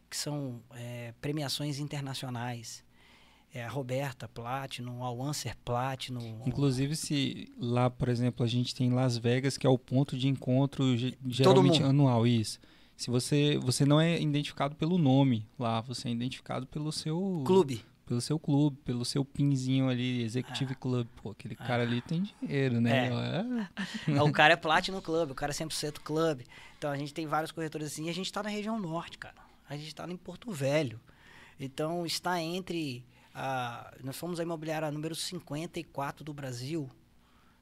que 0.09 0.15
são 0.15 0.61
eh, 0.71 1.13
premiações 1.19 1.79
internacionais. 1.79 2.83
É, 3.53 3.63
a 3.63 3.69
Roberta 3.69 4.27
Platinum, 4.27 5.01
a 5.03 5.09
Wanser 5.11 5.55
Platinum. 5.63 6.41
Inclusive, 6.45 6.93
se 6.95 7.53
lá, 7.57 7.89
por 7.89 8.09
exemplo, 8.09 8.43
a 8.45 8.47
gente 8.47 8.75
tem 8.75 8.89
Las 8.91 9.17
Vegas, 9.17 9.57
que 9.57 9.65
é 9.65 9.69
o 9.69 9.77
ponto 9.77 10.17
de 10.17 10.27
encontro 10.27 10.97
ge- 10.97 11.17
geralmente 11.27 11.81
anual, 11.81 12.27
isso. 12.27 12.59
Se 12.97 13.09
você, 13.09 13.57
você 13.61 13.85
não 13.85 13.99
é 13.99 14.19
identificado 14.21 14.75
pelo 14.75 14.97
nome 14.97 15.45
lá, 15.59 15.81
você 15.81 16.07
é 16.07 16.11
identificado 16.11 16.65
pelo 16.65 16.91
seu 16.91 17.43
Clube. 17.45 17.83
pelo 18.05 18.21
seu 18.21 18.39
clube, 18.39 18.77
pelo 18.85 19.03
seu 19.03 19.25
pinzinho 19.25 19.89
ali, 19.89 20.21
Executive 20.23 20.75
Club. 20.75 21.07
Pô, 21.21 21.31
aquele 21.31 21.55
cara 21.55 21.83
ali 21.83 22.01
tem 22.01 22.23
dinheiro, 22.41 22.79
né? 22.79 23.07
É. 23.07 24.11
Ah, 24.17 24.23
o 24.23 24.31
cara 24.31 24.53
é 24.53 24.55
Platinum 24.55 25.01
Club, 25.01 25.31
o 25.31 25.35
cara 25.35 25.51
é 25.51 25.55
100% 25.55 25.99
Club. 25.99 26.41
Então 26.77 26.89
a 26.91 26.97
gente 26.97 27.13
tem 27.13 27.25
vários 27.27 27.51
corretores 27.51 27.87
assim 27.87 28.05
e 28.05 28.09
a 28.09 28.13
gente 28.13 28.27
está 28.27 28.41
na 28.41 28.49
região 28.49 28.79
norte, 28.79 29.17
cara. 29.17 29.35
A 29.69 29.75
gente 29.75 29.87
está 29.87 30.09
em 30.09 30.15
Porto 30.17 30.51
Velho. 30.51 30.99
Então 31.59 32.05
está 32.05 32.41
entre. 32.41 33.03
a- 33.33 33.93
nós 34.03 34.15
fomos 34.15 34.39
a 34.39 34.43
imobiliária 34.43 34.89
número 34.91 35.15
54 35.15 36.23
do 36.23 36.33
Brasil, 36.33 36.89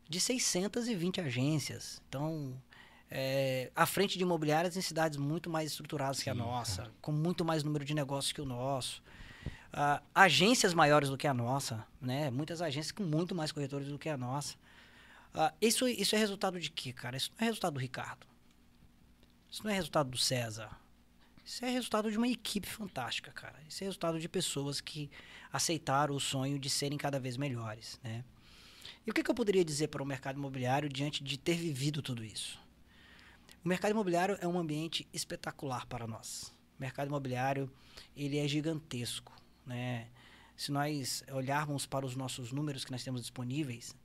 de 0.08 0.20
620 0.20 1.22
agências. 1.22 2.02
Então, 2.08 2.54
é, 3.16 3.70
à 3.76 3.86
frente 3.86 4.18
de 4.18 4.24
imobiliárias 4.24 4.76
em 4.76 4.82
cidades 4.82 5.20
muito 5.20 5.48
mais 5.48 5.70
estruturadas 5.70 6.24
que 6.24 6.32
a 6.32 6.34
Sim, 6.34 6.40
nossa, 6.40 6.92
com 7.00 7.12
muito 7.12 7.46
mais 7.46 7.64
número 7.64 7.86
de 7.86 7.94
negócios 7.94 8.34
que 8.34 8.42
o 8.42 8.46
nosso. 8.46 9.04
Ah, 9.72 10.02
agências 10.16 10.74
maiores 10.74 11.10
do 11.10 11.18
que 11.18 11.28
a 11.28 11.34
nossa, 11.34 11.86
né? 12.02 12.32
Muitas 12.32 12.60
agências 12.60 12.92
com 12.92 13.04
muito 13.04 13.36
mais 13.36 13.52
corretores 13.52 13.88
do 13.88 14.00
que 14.00 14.10
a 14.10 14.18
nossa. 14.18 14.56
Ah, 15.32 15.54
isso, 15.62 15.88
isso 15.88 16.16
é 16.16 16.18
resultado 16.18 16.60
de 16.60 16.72
quê, 16.72 16.92
cara? 16.92 17.16
Isso 17.16 17.32
não 17.38 17.46
é 17.46 17.50
resultado 17.50 17.76
do 17.76 17.80
Ricardo. 17.80 18.26
Isso 19.48 19.64
não 19.64 19.70
é 19.70 19.76
resultado 19.76 20.10
do 20.10 20.18
César. 20.18 20.76
Isso 21.46 21.64
é 21.64 21.70
resultado 21.70 22.10
de 22.10 22.18
uma 22.18 22.28
equipe 22.28 22.68
fantástica, 22.68 23.32
cara. 23.32 23.60
Isso 23.70 23.84
é 23.84 23.86
resultado 23.86 24.20
de 24.20 24.28
pessoas 24.28 24.82
que 24.82 25.12
aceitaram 25.52 26.16
o 26.16 26.20
sonho 26.20 26.58
de 26.58 26.68
serem 26.68 26.98
cada 26.98 27.20
vez 27.20 27.38
melhores, 27.38 28.00
né? 28.04 28.24
E 29.06 29.12
o 29.12 29.14
que, 29.14 29.22
que 29.22 29.30
eu 29.30 29.36
poderia 29.36 29.64
dizer 29.64 29.90
para 29.90 30.02
o 30.02 30.06
mercado 30.06 30.38
imobiliário 30.38 30.90
diante 30.90 31.24
de 31.24 31.38
ter 31.38 31.56
vivido 31.56 32.02
tudo 32.02 32.24
isso? 32.24 32.63
O 33.64 33.68
mercado 33.68 33.92
imobiliário 33.92 34.38
é 34.42 34.48
um 34.48 34.60
ambiente 34.60 35.08
espetacular 35.14 35.86
para 35.86 36.06
nós. 36.06 36.54
O 36.78 36.82
mercado 36.82 37.08
imobiliário, 37.08 37.72
ele 38.16 38.38
é 38.38 38.48
gigantesco, 38.48 39.32
né? 39.66 40.08
Se 40.56 40.72
nós 40.72 41.24
olharmos 41.32 41.86
para 41.86 42.06
os 42.06 42.16
nossos 42.16 42.52
números 42.52 42.86
que 42.86 42.92
nós 42.92 43.04
temos 43.04 43.22
disponíveis, 43.22 43.96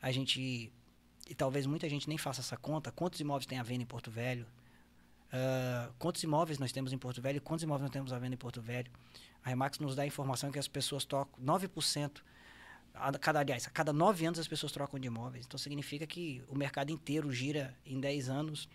a 0.00 0.10
gente 0.10 0.72
e 1.28 1.34
talvez 1.34 1.66
muita 1.66 1.88
gente 1.88 2.08
nem 2.08 2.18
faça 2.18 2.40
essa 2.40 2.56
conta, 2.56 2.90
quantos 2.90 3.20
imóveis 3.20 3.46
tem 3.46 3.58
à 3.58 3.62
venda 3.62 3.82
em 3.82 3.86
Porto 3.86 4.10
Velho? 4.10 4.46
Ah, 5.32 5.90
quantos 5.98 6.22
imóveis 6.22 6.58
nós 6.58 6.72
temos 6.72 6.92
em 6.92 6.98
Porto 6.98 7.22
Velho? 7.22 7.40
Quantos 7.40 7.62
imóveis 7.62 7.82
nós 7.82 7.90
temos 7.90 8.12
à 8.12 8.18
venda 8.18 8.34
em 8.34 8.38
Porto 8.38 8.60
Velho? 8.60 8.90
A 9.42 9.48
Remax 9.48 9.78
nos 9.78 9.96
dá 9.96 10.02
a 10.02 10.06
informação 10.06 10.52
que 10.52 10.58
as 10.58 10.68
pessoas 10.68 11.04
tocam 11.04 11.42
9%. 11.42 12.22
A 12.94 13.10
cada, 13.18 13.40
aliás, 13.40 13.66
a 13.66 13.70
cada 13.70 13.92
9 13.92 14.26
anos 14.26 14.38
as 14.38 14.46
pessoas 14.46 14.70
trocam 14.72 15.00
de 15.00 15.06
imóveis. 15.06 15.46
Então 15.46 15.58
significa 15.58 16.06
que 16.06 16.42
o 16.48 16.54
mercado 16.54 16.90
inteiro 16.90 17.32
gira 17.32 17.74
em 17.86 17.98
10 17.98 18.28
anos. 18.28 18.68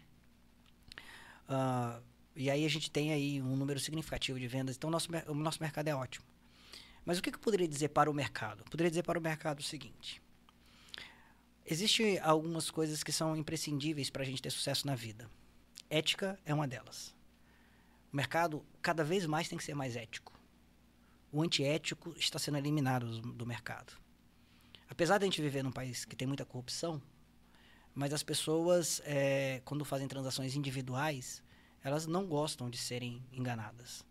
Ah, 1.47 2.01
e 2.35 2.49
aí 2.49 2.65
a 2.65 2.69
gente 2.69 2.91
tem 2.91 3.11
aí 3.11 3.41
um 3.41 3.55
número 3.55 3.79
significativo 3.79 4.39
de 4.39 4.47
vendas. 4.47 4.75
Então 4.75 4.89
nosso, 4.89 5.11
mer- 5.11 5.29
o 5.29 5.33
nosso 5.33 5.61
mercado 5.61 5.87
é 5.87 5.95
ótimo. 5.95 6.25
Mas 7.05 7.17
o 7.17 7.21
que 7.21 7.31
que 7.31 7.37
eu 7.37 7.41
poderia 7.41 7.67
dizer 7.67 7.89
para 7.89 8.11
o 8.11 8.13
mercado? 8.13 8.59
Eu 8.61 8.65
poderia 8.65 8.91
dizer 8.91 9.03
para 9.03 9.17
o 9.17 9.21
mercado 9.21 9.59
o 9.59 9.63
seguinte. 9.63 10.21
Existem 11.65 12.19
algumas 12.19 12.69
coisas 12.69 13.03
que 13.03 13.11
são 13.11 13.35
imprescindíveis 13.35 14.09
para 14.09 14.23
a 14.23 14.25
gente 14.25 14.41
ter 14.41 14.49
sucesso 14.49 14.85
na 14.85 14.95
vida. 14.95 15.29
Ética 15.89 16.39
é 16.45 16.53
uma 16.53 16.67
delas. 16.67 17.15
O 18.11 18.15
mercado 18.15 18.65
cada 18.81 19.03
vez 19.03 19.25
mais 19.25 19.47
tem 19.47 19.57
que 19.57 19.63
ser 19.63 19.73
mais 19.73 19.95
ético. 19.95 20.33
O 21.31 21.41
antiético 21.41 22.13
está 22.17 22.39
sendo 22.39 22.57
eliminado 22.57 23.21
do, 23.21 23.33
do 23.33 23.45
mercado. 23.45 23.93
Apesar 24.89 25.17
de 25.17 25.25
a 25.25 25.27
gente 25.27 25.41
viver 25.41 25.63
num 25.63 25.71
país 25.71 26.05
que 26.05 26.15
tem 26.15 26.27
muita 26.27 26.45
corrupção, 26.45 27.01
mas 27.97 28.13
as 28.13 28.21
pessoas, 28.21 29.01
eh, 29.05 29.59
quando 29.65 29.83
fazem 29.83 30.07
transações 30.07 30.55
individuais, 30.55 31.41
elas 31.83 32.05
não 32.05 32.27
gostam 32.27 32.69
de 32.69 32.77
serem 32.77 33.25
enganadas. 33.33 34.05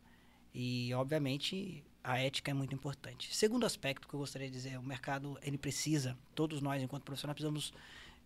E, 0.53 0.93
obviamente, 0.93 1.85
a 2.03 2.19
ética 2.19 2.51
é 2.51 2.55
muito 2.55 2.75
importante. 2.75 3.33
Segundo 3.33 3.65
aspecto 3.65 4.09
que 4.09 4.15
eu 4.15 4.19
gostaria 4.19 4.49
de 4.49 4.55
dizer, 4.55 4.77
o 4.77 4.83
mercado 4.83 5.39
ele 5.41 5.57
precisa, 5.57 6.19
todos 6.35 6.61
nós 6.61 6.83
enquanto 6.83 7.05
profissionais 7.05 7.37
precisamos 7.37 7.73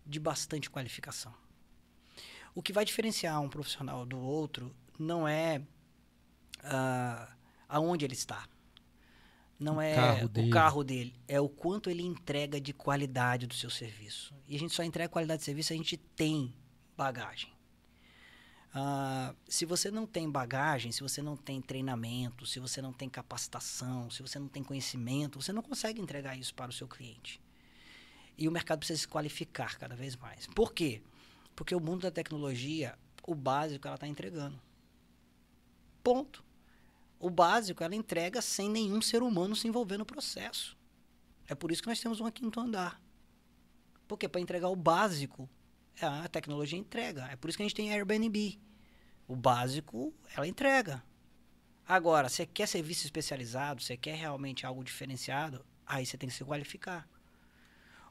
de 0.03 0.19
bastante 0.19 0.67
qualificação. 0.67 1.31
O 2.55 2.63
que 2.63 2.73
vai 2.73 2.83
diferenciar 2.83 3.39
um 3.39 3.47
profissional 3.47 4.03
do 4.03 4.19
outro 4.19 4.75
não 4.97 5.27
é 5.27 5.61
ah, 6.63 7.35
aonde 7.69 8.03
ele 8.03 8.15
está. 8.15 8.47
Não 9.61 9.75
O 9.77 9.81
é 9.81 9.93
carro 9.93 10.25
o 10.25 10.29
dele. 10.29 10.49
carro 10.49 10.83
dele, 10.83 11.13
é 11.27 11.39
o 11.39 11.47
quanto 11.47 11.87
ele 11.87 12.01
entrega 12.01 12.59
de 12.59 12.73
qualidade 12.73 13.45
do 13.45 13.53
seu 13.53 13.69
serviço. 13.69 14.33
E 14.47 14.55
a 14.55 14.59
gente 14.59 14.73
só 14.73 14.81
entrega 14.83 15.07
qualidade 15.07 15.39
de 15.39 15.45
serviço 15.45 15.67
se 15.67 15.73
a 15.73 15.77
gente 15.77 15.97
tem 15.97 16.51
bagagem. 16.97 17.53
Ah, 18.73 19.35
se 19.47 19.63
você 19.65 19.91
não 19.91 20.07
tem 20.07 20.27
bagagem, 20.31 20.91
se 20.91 21.01
você 21.03 21.21
não 21.21 21.37
tem 21.37 21.61
treinamento, 21.61 22.43
se 22.45 22.59
você 22.59 22.81
não 22.81 22.91
tem 22.91 23.07
capacitação, 23.07 24.09
se 24.09 24.23
você 24.23 24.39
não 24.39 24.47
tem 24.47 24.63
conhecimento, 24.63 25.39
você 25.39 25.53
não 25.53 25.61
consegue 25.61 26.01
entregar 26.01 26.35
isso 26.35 26.55
para 26.55 26.71
o 26.71 26.73
seu 26.73 26.87
cliente. 26.87 27.39
E 28.35 28.47
o 28.47 28.51
mercado 28.51 28.79
precisa 28.79 28.99
se 28.99 29.07
qualificar 29.07 29.77
cada 29.77 29.95
vez 29.95 30.15
mais. 30.15 30.47
Por 30.47 30.73
quê? 30.73 31.03
Porque 31.55 31.75
o 31.75 31.79
mundo 31.79 32.01
da 32.01 32.09
tecnologia, 32.11 32.97
o 33.27 33.35
básico 33.35 33.87
ela 33.87 33.95
está 33.95 34.07
entregando. 34.07 34.59
Ponto. 36.03 36.43
O 37.21 37.29
básico 37.29 37.83
ela 37.83 37.95
entrega 37.95 38.41
sem 38.41 38.67
nenhum 38.67 38.99
ser 38.99 39.21
humano 39.21 39.55
se 39.55 39.67
envolver 39.67 39.95
no 39.95 40.05
processo. 40.05 40.75
É 41.47 41.53
por 41.53 41.71
isso 41.71 41.83
que 41.83 41.87
nós 41.87 41.99
temos 41.99 42.19
um 42.19 42.31
quinto 42.31 42.59
andar. 42.59 42.99
Porque 44.07 44.27
para 44.27 44.41
entregar 44.41 44.69
o 44.69 44.75
básico, 44.75 45.47
a 46.01 46.27
tecnologia 46.27 46.79
entrega. 46.79 47.27
É 47.31 47.35
por 47.35 47.47
isso 47.47 47.57
que 47.57 47.61
a 47.61 47.67
gente 47.67 47.75
tem 47.75 47.93
Airbnb. 47.93 48.59
O 49.27 49.35
básico, 49.35 50.11
ela 50.35 50.47
entrega. 50.47 51.03
Agora, 51.87 52.27
você 52.27 52.43
quer 52.43 52.67
serviço 52.67 53.05
especializado, 53.05 53.83
você 53.83 53.95
quer 53.95 54.15
realmente 54.15 54.65
algo 54.65 54.83
diferenciado, 54.83 55.63
aí 55.85 56.03
você 56.03 56.17
tem 56.17 56.27
que 56.27 56.33
se 56.33 56.43
qualificar. 56.43 57.07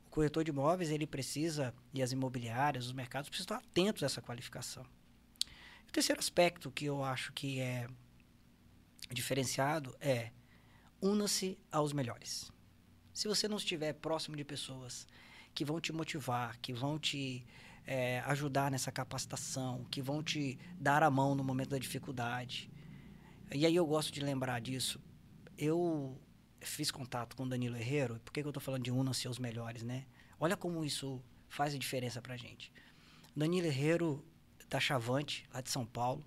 O 0.07 0.11
corretor 0.11 0.45
de 0.45 0.53
imóveis, 0.53 0.89
ele 0.89 1.07
precisa, 1.07 1.75
e 1.93 2.01
as 2.01 2.13
imobiliárias, 2.13 2.87
os 2.87 2.93
mercados 2.93 3.29
precisam 3.29 3.57
estar 3.57 3.69
atentos 3.69 4.05
a 4.05 4.07
essa 4.07 4.23
qualificação. 4.23 4.85
O 5.89 5.93
terceiro 5.93 6.21
aspecto 6.21 6.71
que 6.71 6.85
eu 6.85 7.03
acho 7.03 7.33
que 7.33 7.59
é 7.59 7.89
diferenciado 9.13 9.97
é 10.01 10.31
una-se 11.01 11.59
aos 11.71 11.93
melhores. 11.93 12.51
Se 13.13 13.27
você 13.27 13.49
não 13.49 13.57
estiver 13.57 13.93
próximo 13.95 14.37
de 14.37 14.45
pessoas 14.45 15.07
que 15.55 15.65
vão 15.65 15.81
te 15.81 15.93
motivar, 15.93 16.59
que 16.61 16.73
vão 16.73 16.99
te 16.99 17.45
é, 17.87 18.21
ajudar 18.21 18.71
nessa 18.71 18.93
capacitação, 18.93 19.85
que 19.91 20.01
vão 20.01 20.23
te 20.23 20.59
dar 20.79 21.03
a 21.03 21.11
mão 21.11 21.35
no 21.35 21.43
momento 21.43 21.71
da 21.71 21.79
dificuldade. 21.79 22.71
E 23.53 23.67
aí 23.67 23.75
eu 23.75 23.85
gosto 23.85 24.13
de 24.13 24.21
lembrar 24.21 24.61
disso. 24.61 25.01
Eu 25.59 26.17
fiz 26.61 26.91
contato 26.91 27.35
com 27.37 27.43
o 27.45 27.49
Danilo 27.49 27.77
Herrero, 27.77 28.21
por 28.21 28.33
que, 28.33 28.41
eu 28.41 28.49
estou 28.49 28.63
falando 28.63 28.85
de 28.85 28.91
una-se 28.91 29.27
aos 29.27 29.39
melhores, 29.39 29.83
né? 29.83 30.07
Olha 30.39 30.57
como 30.57 30.85
isso 30.85 31.23
faz 31.49 31.75
a 31.75 31.79
diferença 31.79 32.23
pra 32.23 32.37
gente. 32.37 32.73
Danilo 33.35 33.67
Herrero, 33.67 34.25
da 34.69 34.79
Chavante, 34.79 35.47
lá 35.53 35.61
de 35.61 35.71
São 35.71 35.85
Paulo, 35.85 36.25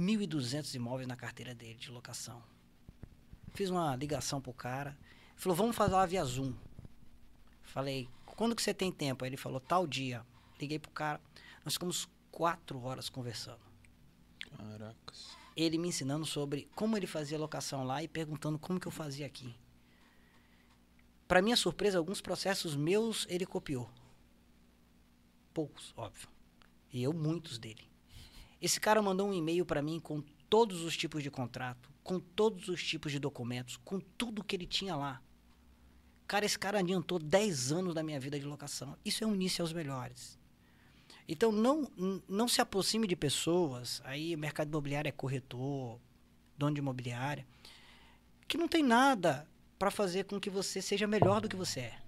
1.200 0.00 0.74
imóveis 0.74 1.06
na 1.06 1.14
carteira 1.14 1.54
dele 1.54 1.74
de 1.74 1.90
locação. 1.90 2.42
Fiz 3.52 3.68
uma 3.68 3.94
ligação 3.94 4.40
pro 4.40 4.54
cara, 4.54 4.96
falou, 5.36 5.54
vamos 5.54 5.76
fazer 5.76 5.92
lá 5.92 6.06
via 6.06 6.24
Zoom. 6.24 6.54
Falei, 7.62 8.08
quando 8.24 8.56
que 8.56 8.62
você 8.62 8.72
tem 8.72 8.90
tempo? 8.90 9.24
Aí 9.24 9.28
ele 9.28 9.36
falou, 9.36 9.60
tal 9.60 9.86
dia. 9.86 10.24
Liguei 10.58 10.78
pro 10.78 10.90
cara, 10.90 11.20
nós 11.64 11.74
ficamos 11.74 12.08
quatro 12.30 12.82
horas 12.82 13.10
conversando. 13.10 13.60
Caracas. 14.56 15.36
Ele 15.54 15.76
me 15.76 15.88
ensinando 15.88 16.24
sobre 16.24 16.68
como 16.74 16.96
ele 16.96 17.06
fazia 17.06 17.38
locação 17.38 17.84
lá 17.84 18.02
e 18.02 18.08
perguntando 18.08 18.58
como 18.58 18.80
que 18.80 18.88
eu 18.88 18.92
fazia 18.92 19.26
aqui. 19.26 19.54
Para 21.28 21.42
minha 21.42 21.56
surpresa, 21.56 21.98
alguns 21.98 22.20
processos 22.20 22.74
meus 22.74 23.26
ele 23.28 23.44
copiou. 23.44 23.90
Poucos, 25.52 25.92
óbvio. 25.96 26.28
E 26.92 27.02
eu 27.02 27.12
muitos 27.12 27.58
dele. 27.58 27.89
Esse 28.60 28.78
cara 28.78 29.00
mandou 29.00 29.28
um 29.28 29.32
e-mail 29.32 29.64
para 29.64 29.80
mim 29.80 29.98
com 29.98 30.22
todos 30.48 30.82
os 30.82 30.96
tipos 30.96 31.22
de 31.22 31.30
contrato, 31.30 31.90
com 32.02 32.20
todos 32.20 32.68
os 32.68 32.82
tipos 32.82 33.10
de 33.12 33.18
documentos, 33.18 33.76
com 33.78 33.98
tudo 34.00 34.44
que 34.44 34.54
ele 34.54 34.66
tinha 34.66 34.94
lá. 34.94 35.22
Cara, 36.26 36.44
esse 36.44 36.58
cara 36.58 36.78
adiantou 36.78 37.18
10 37.18 37.72
anos 37.72 37.94
da 37.94 38.02
minha 38.02 38.20
vida 38.20 38.38
de 38.38 38.44
locação. 38.44 38.96
Isso 39.04 39.24
é 39.24 39.26
um 39.26 39.34
início 39.34 39.62
aos 39.62 39.72
melhores. 39.72 40.38
Então, 41.26 41.52
não, 41.52 41.90
não 42.28 42.48
se 42.48 42.60
aproxime 42.60 43.06
de 43.06 43.16
pessoas, 43.16 44.02
aí 44.04 44.36
mercado 44.36 44.68
imobiliário 44.68 45.08
é 45.08 45.12
corretor, 45.12 46.00
dono 46.58 46.74
de 46.74 46.80
imobiliária, 46.80 47.46
que 48.46 48.58
não 48.58 48.68
tem 48.68 48.82
nada 48.82 49.48
para 49.78 49.90
fazer 49.90 50.24
com 50.24 50.40
que 50.40 50.50
você 50.50 50.82
seja 50.82 51.06
melhor 51.06 51.40
do 51.40 51.48
que 51.48 51.56
você 51.56 51.80
é. 51.80 51.98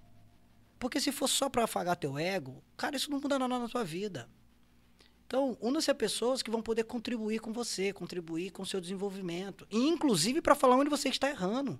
Porque 0.77 0.99
se 0.99 1.11
for 1.11 1.27
só 1.27 1.49
para 1.49 1.63
afagar 1.63 1.95
teu 1.95 2.17
ego, 2.17 2.61
cara, 2.75 2.97
isso 2.97 3.09
não 3.09 3.19
muda 3.19 3.39
nada 3.39 3.57
na 3.57 3.69
tua 3.69 3.83
vida. 3.83 4.29
Então, 5.33 5.57
una-se 5.59 5.89
a 5.89 5.95
pessoas 5.95 6.43
que 6.43 6.51
vão 6.51 6.61
poder 6.61 6.83
contribuir 6.83 7.39
com 7.39 7.51
você, 7.51 7.91
contribuir 7.91 8.51
com 8.51 8.61
o 8.61 8.65
seu 8.67 8.79
desenvolvimento. 8.79 9.65
E, 9.71 9.79
inclusive, 9.87 10.43
para 10.43 10.53
falar 10.53 10.75
onde 10.75 10.91
você 10.91 11.09
está 11.09 11.27
errando. 11.27 11.79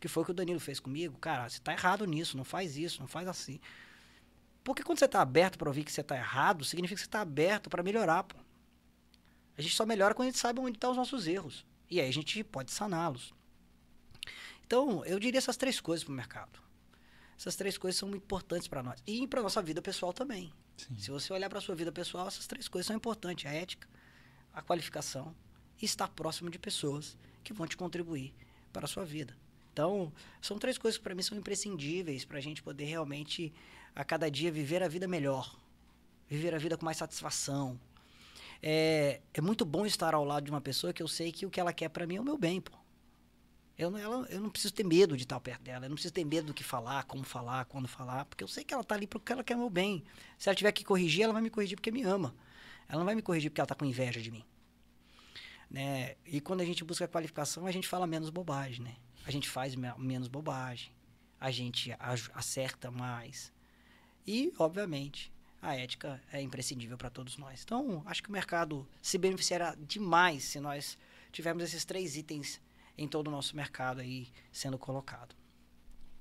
Que 0.00 0.08
foi 0.08 0.24
o 0.24 0.26
que 0.26 0.32
o 0.32 0.34
Danilo 0.34 0.58
fez 0.58 0.80
comigo. 0.80 1.16
Cara, 1.18 1.48
você 1.48 1.58
está 1.58 1.72
errado 1.72 2.04
nisso, 2.04 2.36
não 2.36 2.42
faz 2.42 2.76
isso, 2.76 2.98
não 2.98 3.06
faz 3.06 3.28
assim. 3.28 3.60
Porque 4.64 4.82
quando 4.82 4.98
você 4.98 5.04
está 5.04 5.22
aberto 5.22 5.58
para 5.58 5.68
ouvir 5.68 5.84
que 5.84 5.92
você 5.92 6.00
está 6.00 6.16
errado, 6.16 6.64
significa 6.64 6.96
que 6.96 7.02
você 7.02 7.06
está 7.06 7.20
aberto 7.20 7.70
para 7.70 7.84
melhorar. 7.84 8.24
Pô. 8.24 8.34
A 9.56 9.62
gente 9.62 9.76
só 9.76 9.86
melhora 9.86 10.12
quando 10.12 10.26
a 10.26 10.30
gente 10.32 10.40
sabe 10.40 10.58
onde 10.58 10.76
estão 10.76 10.88
tá 10.88 10.90
os 10.90 10.96
nossos 10.96 11.28
erros. 11.28 11.64
E 11.88 12.00
aí 12.00 12.08
a 12.08 12.12
gente 12.12 12.42
pode 12.42 12.72
saná-los. 12.72 13.32
Então, 14.66 15.04
eu 15.04 15.20
diria 15.20 15.38
essas 15.38 15.56
três 15.56 15.78
coisas 15.78 16.02
para 16.02 16.12
o 16.12 16.16
mercado. 16.16 16.58
Essas 17.38 17.54
três 17.54 17.78
coisas 17.78 17.96
são 17.96 18.08
muito 18.08 18.24
importantes 18.24 18.66
para 18.66 18.82
nós. 18.82 19.00
E 19.06 19.24
para 19.28 19.40
nossa 19.40 19.62
vida 19.62 19.80
pessoal 19.80 20.12
também. 20.12 20.52
Sim. 20.78 20.96
Se 20.96 21.10
você 21.10 21.32
olhar 21.32 21.48
para 21.48 21.58
a 21.58 21.62
sua 21.62 21.74
vida 21.74 21.92
pessoal, 21.92 22.28
essas 22.28 22.46
três 22.46 22.68
coisas 22.68 22.86
são 22.86 22.96
importantes: 22.96 23.46
a 23.46 23.52
ética, 23.52 23.88
a 24.52 24.62
qualificação 24.62 25.34
e 25.80 25.84
estar 25.84 26.08
próximo 26.08 26.48
de 26.50 26.58
pessoas 26.58 27.16
que 27.44 27.52
vão 27.52 27.66
te 27.66 27.76
contribuir 27.76 28.32
para 28.72 28.84
a 28.84 28.88
sua 28.88 29.04
vida. 29.04 29.36
Então, 29.72 30.12
são 30.40 30.58
três 30.58 30.76
coisas 30.76 30.98
que 30.98 31.04
para 31.04 31.14
mim 31.14 31.22
são 31.22 31.38
imprescindíveis 31.38 32.24
para 32.24 32.38
a 32.38 32.40
gente 32.40 32.62
poder 32.62 32.84
realmente, 32.84 33.52
a 33.94 34.04
cada 34.04 34.30
dia, 34.30 34.50
viver 34.50 34.82
a 34.82 34.88
vida 34.88 35.06
melhor, 35.06 35.56
viver 36.28 36.54
a 36.54 36.58
vida 36.58 36.76
com 36.76 36.84
mais 36.84 36.96
satisfação. 36.96 37.78
É, 38.62 39.20
é 39.32 39.40
muito 39.40 39.64
bom 39.64 39.86
estar 39.86 40.14
ao 40.14 40.24
lado 40.24 40.44
de 40.44 40.50
uma 40.50 40.60
pessoa 40.60 40.92
que 40.92 41.02
eu 41.02 41.08
sei 41.08 41.30
que 41.30 41.46
o 41.46 41.50
que 41.50 41.60
ela 41.60 41.72
quer 41.72 41.88
para 41.88 42.06
mim 42.06 42.16
é 42.16 42.20
o 42.20 42.24
meu 42.24 42.36
bem, 42.36 42.60
pô. 42.60 42.77
Eu, 43.78 43.96
ela, 43.96 44.26
eu 44.28 44.40
não 44.40 44.50
preciso 44.50 44.74
ter 44.74 44.82
medo 44.82 45.16
de 45.16 45.22
estar 45.22 45.38
perto 45.38 45.62
dela, 45.62 45.86
eu 45.86 45.88
não 45.88 45.94
preciso 45.94 46.12
ter 46.12 46.24
medo 46.24 46.48
do 46.48 46.54
que 46.54 46.64
falar, 46.64 47.04
como 47.04 47.22
falar, 47.22 47.64
quando 47.66 47.86
falar, 47.86 48.24
porque 48.24 48.42
eu 48.42 48.48
sei 48.48 48.64
que 48.64 48.74
ela 48.74 48.82
está 48.82 48.96
ali 48.96 49.06
porque 49.06 49.30
ela 49.30 49.44
quer 49.44 49.56
meu 49.56 49.70
bem. 49.70 50.02
Se 50.36 50.48
ela 50.48 50.56
tiver 50.56 50.72
que 50.72 50.84
corrigir, 50.84 51.22
ela 51.22 51.32
vai 51.32 51.40
me 51.40 51.48
corrigir 51.48 51.76
porque 51.76 51.92
me 51.92 52.02
ama. 52.02 52.34
Ela 52.88 52.98
não 52.98 53.04
vai 53.06 53.14
me 53.14 53.22
corrigir 53.22 53.50
porque 53.50 53.60
ela 53.60 53.66
está 53.66 53.76
com 53.76 53.84
inveja 53.84 54.20
de 54.20 54.32
mim. 54.32 54.44
Né? 55.70 56.16
E 56.26 56.40
quando 56.40 56.60
a 56.60 56.64
gente 56.64 56.82
busca 56.82 57.04
a 57.04 57.08
qualificação, 57.08 57.66
a 57.66 57.70
gente 57.70 57.86
fala 57.86 58.04
menos 58.04 58.30
bobagem, 58.30 58.82
né? 58.82 58.96
A 59.24 59.30
gente 59.30 59.48
faz 59.48 59.76
me 59.76 59.86
menos 59.96 60.26
bobagem, 60.26 60.90
a 61.38 61.50
gente 61.52 61.94
acerta 62.34 62.90
mais. 62.90 63.52
E, 64.26 64.52
obviamente, 64.58 65.32
a 65.62 65.76
ética 65.76 66.20
é 66.32 66.40
imprescindível 66.40 66.98
para 66.98 67.10
todos 67.10 67.36
nós. 67.36 67.62
Então, 67.62 68.02
acho 68.06 68.22
que 68.22 68.28
o 68.28 68.32
mercado 68.32 68.88
se 69.00 69.18
beneficiará 69.18 69.76
demais 69.78 70.44
se 70.44 70.58
nós 70.58 70.98
tivermos 71.30 71.62
esses 71.62 71.84
três 71.84 72.16
itens 72.16 72.60
em 72.98 73.08
todo 73.08 73.28
o 73.28 73.30
nosso 73.30 73.56
mercado 73.56 74.00
aí 74.00 74.28
sendo 74.52 74.76
colocado. 74.76 75.34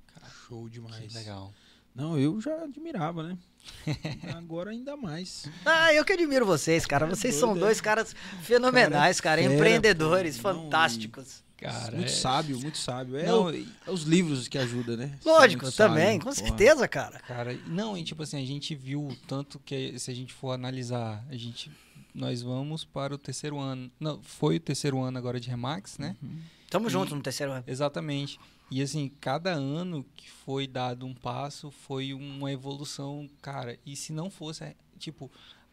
Cara, 0.07 0.27
show 0.29 0.69
demais. 0.69 1.11
Que 1.11 1.17
legal. 1.17 1.51
Não, 1.93 2.17
eu 2.17 2.39
já 2.39 2.63
admirava, 2.63 3.23
né? 3.23 3.37
Agora 4.37 4.69
ainda 4.69 4.95
mais. 4.95 5.49
Ah, 5.65 5.91
eu 5.93 6.05
que 6.05 6.13
admiro 6.13 6.45
vocês, 6.45 6.85
cara. 6.85 7.07
É 7.07 7.09
vocês 7.09 7.35
é 7.35 7.39
são 7.39 7.57
dois 7.57 7.81
caras 7.81 8.15
fenomenais, 8.43 9.19
cara. 9.19 9.41
cara 9.41 9.53
empreendedores, 9.53 10.37
pô, 10.37 10.53
fantásticos. 10.53 11.43
Cara, 11.57 11.95
muito 11.95 12.11
é... 12.11 12.15
sábio, 12.15 12.59
muito 12.59 12.77
sábio. 12.77 13.17
É, 13.17 13.25
não, 13.25 13.45
o, 13.45 13.49
é, 13.49 13.65
os 13.87 14.03
livros 14.03 14.47
que 14.47 14.59
ajudam, 14.59 14.95
né? 14.95 15.17
Lógico, 15.25 15.71
também, 15.71 16.19
sábio, 16.19 16.21
com 16.21 16.31
certeza, 16.31 16.87
cara. 16.87 17.19
Cara, 17.21 17.59
não, 17.65 17.97
e 17.97 18.03
tipo 18.03 18.21
assim, 18.21 18.39
a 18.39 18.45
gente 18.45 18.75
viu 18.75 19.17
tanto 19.27 19.57
que 19.65 19.97
se 19.97 20.11
a 20.11 20.13
gente 20.13 20.33
for 20.33 20.51
analisar, 20.51 21.25
a 21.27 21.35
gente 21.35 21.71
nós 22.13 22.41
vamos 22.43 22.85
para 22.85 23.13
o 23.13 23.17
terceiro 23.17 23.59
ano. 23.59 23.91
Não, 23.99 24.21
foi 24.21 24.57
o 24.57 24.59
terceiro 24.59 24.99
ano 25.01 25.17
agora 25.17 25.39
de 25.39 25.49
Remax, 25.49 25.97
né? 25.97 26.15
Uhum. 26.21 26.41
Tamo 26.69 26.89
junto 26.89 27.15
no 27.15 27.21
terceiro 27.21 27.51
ano. 27.51 27.63
Exatamente. 27.65 28.39
E 28.69 28.81
assim, 28.81 29.09
cada 29.21 29.51
ano 29.53 30.05
que 30.15 30.29
foi 30.29 30.67
dado 30.67 31.05
um 31.05 31.13
passo 31.13 31.71
foi 31.71 32.13
uma 32.13 32.51
evolução, 32.51 33.29
cara. 33.41 33.79
E 33.85 33.95
se 33.95 34.11
não 34.11 34.29
fosse, 34.29 34.75
tipo, 34.99 35.31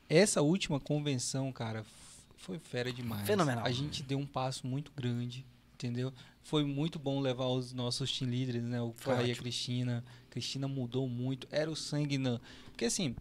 essa 0.08 0.42
última 0.42 0.78
convenção, 0.78 1.50
cara, 1.50 1.84
foi 2.36 2.58
fera 2.58 2.92
demais. 2.92 3.26
Fenomenal. 3.26 3.64
A 3.64 3.72
gente 3.72 4.02
deu 4.02 4.18
um 4.18 4.26
passo 4.26 4.66
muito 4.66 4.92
grande, 4.94 5.44
entendeu? 5.74 6.12
Foi 6.42 6.62
muito 6.62 6.98
bom 6.98 7.20
levar 7.20 7.46
os 7.46 7.72
nossos 7.72 8.16
team 8.16 8.30
leaders, 8.30 8.62
né? 8.62 8.80
O 8.80 8.92
Caio 8.92 9.26
e 9.26 9.32
a 9.32 9.36
Cristina. 9.36 10.04
Cristina 10.30 10.68
mudou 10.68 11.08
muito. 11.08 11.48
Era 11.50 11.70
o 11.70 11.74
sangue 11.74 12.18
na. 12.18 12.38
Porque 12.66 12.84
assim, 12.84 13.16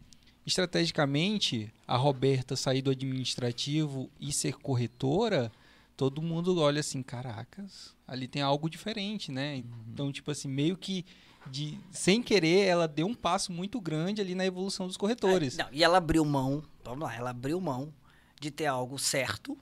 estrategicamente, 0.46 1.74
a 1.88 1.96
Roberta 1.96 2.56
sair 2.56 2.82
do 2.82 2.92
administrativo 2.92 4.10
e 4.20 4.32
ser 4.32 4.56
corretora 4.58 5.52
todo 5.96 6.22
mundo 6.22 6.60
olha 6.60 6.80
assim, 6.80 7.02
caracas, 7.02 7.96
ali 8.08 8.28
tem 8.28 8.42
algo 8.42 8.70
diferente, 8.70 9.32
né? 9.32 9.56
Uhum. 9.56 9.86
Então, 9.88 10.12
tipo 10.12 10.32
assim, 10.32 10.48
meio 10.48 10.78
que 10.78 11.06
de 11.48 11.78
sem 11.92 12.22
querer, 12.22 12.66
ela 12.66 12.88
deu 12.88 13.06
um 13.06 13.14
passo 13.14 13.52
muito 13.52 13.80
grande 13.82 14.22
ali 14.22 14.34
na 14.34 14.46
evolução 14.46 14.88
dos 14.88 14.98
corretores. 14.98 15.58
É, 15.60 15.64
não, 15.64 15.70
e 15.72 15.84
ela 15.84 15.98
abriu 15.98 16.24
mão, 16.24 16.64
vamos 16.84 17.04
lá, 17.04 17.16
ela 17.16 17.30
abriu 17.32 17.60
mão 17.60 17.94
de 18.40 18.52
ter 18.52 18.66
algo 18.66 18.98
certo. 18.98 19.58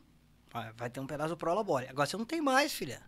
Vai 0.75 0.89
ter 0.89 0.99
um 0.99 1.07
pedaço 1.07 1.29
do 1.29 1.37
prolabore. 1.37 1.87
Agora 1.87 2.05
você 2.05 2.17
não 2.17 2.25
tem 2.25 2.41
mais, 2.41 2.73
filha. 2.73 3.01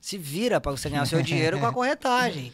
Se 0.00 0.18
vira 0.18 0.60
para 0.60 0.72
você 0.72 0.90
ganhar 0.90 1.06
seu 1.06 1.22
dinheiro 1.22 1.60
com 1.60 1.66
a 1.66 1.72
corretagem. 1.72 2.52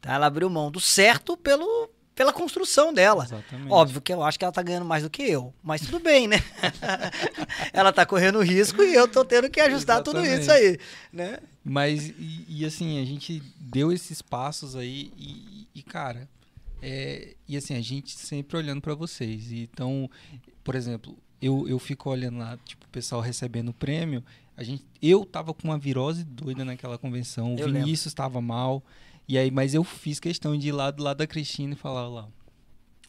Tá? 0.00 0.12
Ela 0.12 0.26
abriu 0.26 0.50
mão 0.50 0.70
do 0.70 0.80
certo 0.80 1.36
pelo 1.36 1.88
pela 2.18 2.32
construção 2.32 2.92
dela. 2.92 3.22
Exatamente. 3.22 3.70
Óbvio 3.70 4.00
que 4.00 4.12
eu 4.12 4.24
acho 4.24 4.36
que 4.36 4.44
ela 4.44 4.50
tá 4.50 4.60
ganhando 4.60 4.84
mais 4.84 5.04
do 5.04 5.08
que 5.08 5.22
eu, 5.22 5.54
mas 5.62 5.82
tudo 5.82 6.00
bem, 6.00 6.26
né? 6.26 6.38
ela 7.72 7.92
tá 7.92 8.04
correndo 8.04 8.40
risco 8.40 8.82
e 8.82 8.92
eu 8.92 9.06
tô 9.06 9.24
tendo 9.24 9.48
que 9.48 9.60
ajustar 9.60 10.02
tudo 10.02 10.18
Exatamente. 10.18 10.42
isso 10.42 10.50
aí, 10.50 10.78
né? 11.12 11.38
Mas, 11.64 12.08
e, 12.08 12.44
e 12.48 12.64
assim, 12.64 13.00
a 13.00 13.04
gente 13.04 13.40
deu 13.60 13.92
esses 13.92 14.20
passos 14.20 14.74
aí 14.74 15.12
e, 15.16 15.68
e, 15.72 15.80
cara, 15.80 16.28
é, 16.82 17.36
e 17.46 17.56
assim, 17.56 17.76
a 17.76 17.80
gente 17.80 18.18
sempre 18.18 18.56
olhando 18.56 18.80
pra 18.80 18.96
vocês. 18.96 19.52
Então, 19.52 20.10
por 20.64 20.74
exemplo, 20.74 21.16
eu, 21.40 21.68
eu 21.68 21.78
fico 21.78 22.10
olhando 22.10 22.38
lá, 22.38 22.58
tipo, 22.64 22.84
o 22.84 22.88
pessoal 22.88 23.20
recebendo 23.20 23.68
o 23.68 23.74
prêmio. 23.74 24.24
A 24.56 24.64
gente, 24.64 24.84
eu 25.00 25.24
tava 25.24 25.54
com 25.54 25.68
uma 25.68 25.78
virose 25.78 26.24
doida 26.24 26.64
naquela 26.64 26.98
convenção, 26.98 27.54
o 27.54 27.60
Eu. 27.60 27.72
Vinícius 27.72 28.12
tava 28.12 28.40
mal. 28.40 28.82
E 29.28 29.36
aí, 29.36 29.50
mas 29.50 29.74
eu 29.74 29.84
fiz 29.84 30.18
questão 30.18 30.56
de 30.56 30.68
ir 30.68 30.72
lá 30.72 30.90
do 30.90 31.02
lado 31.02 31.18
da 31.18 31.26
Cristina 31.26 31.74
e 31.74 31.76
falar 31.76 32.08
lá. 32.08 32.28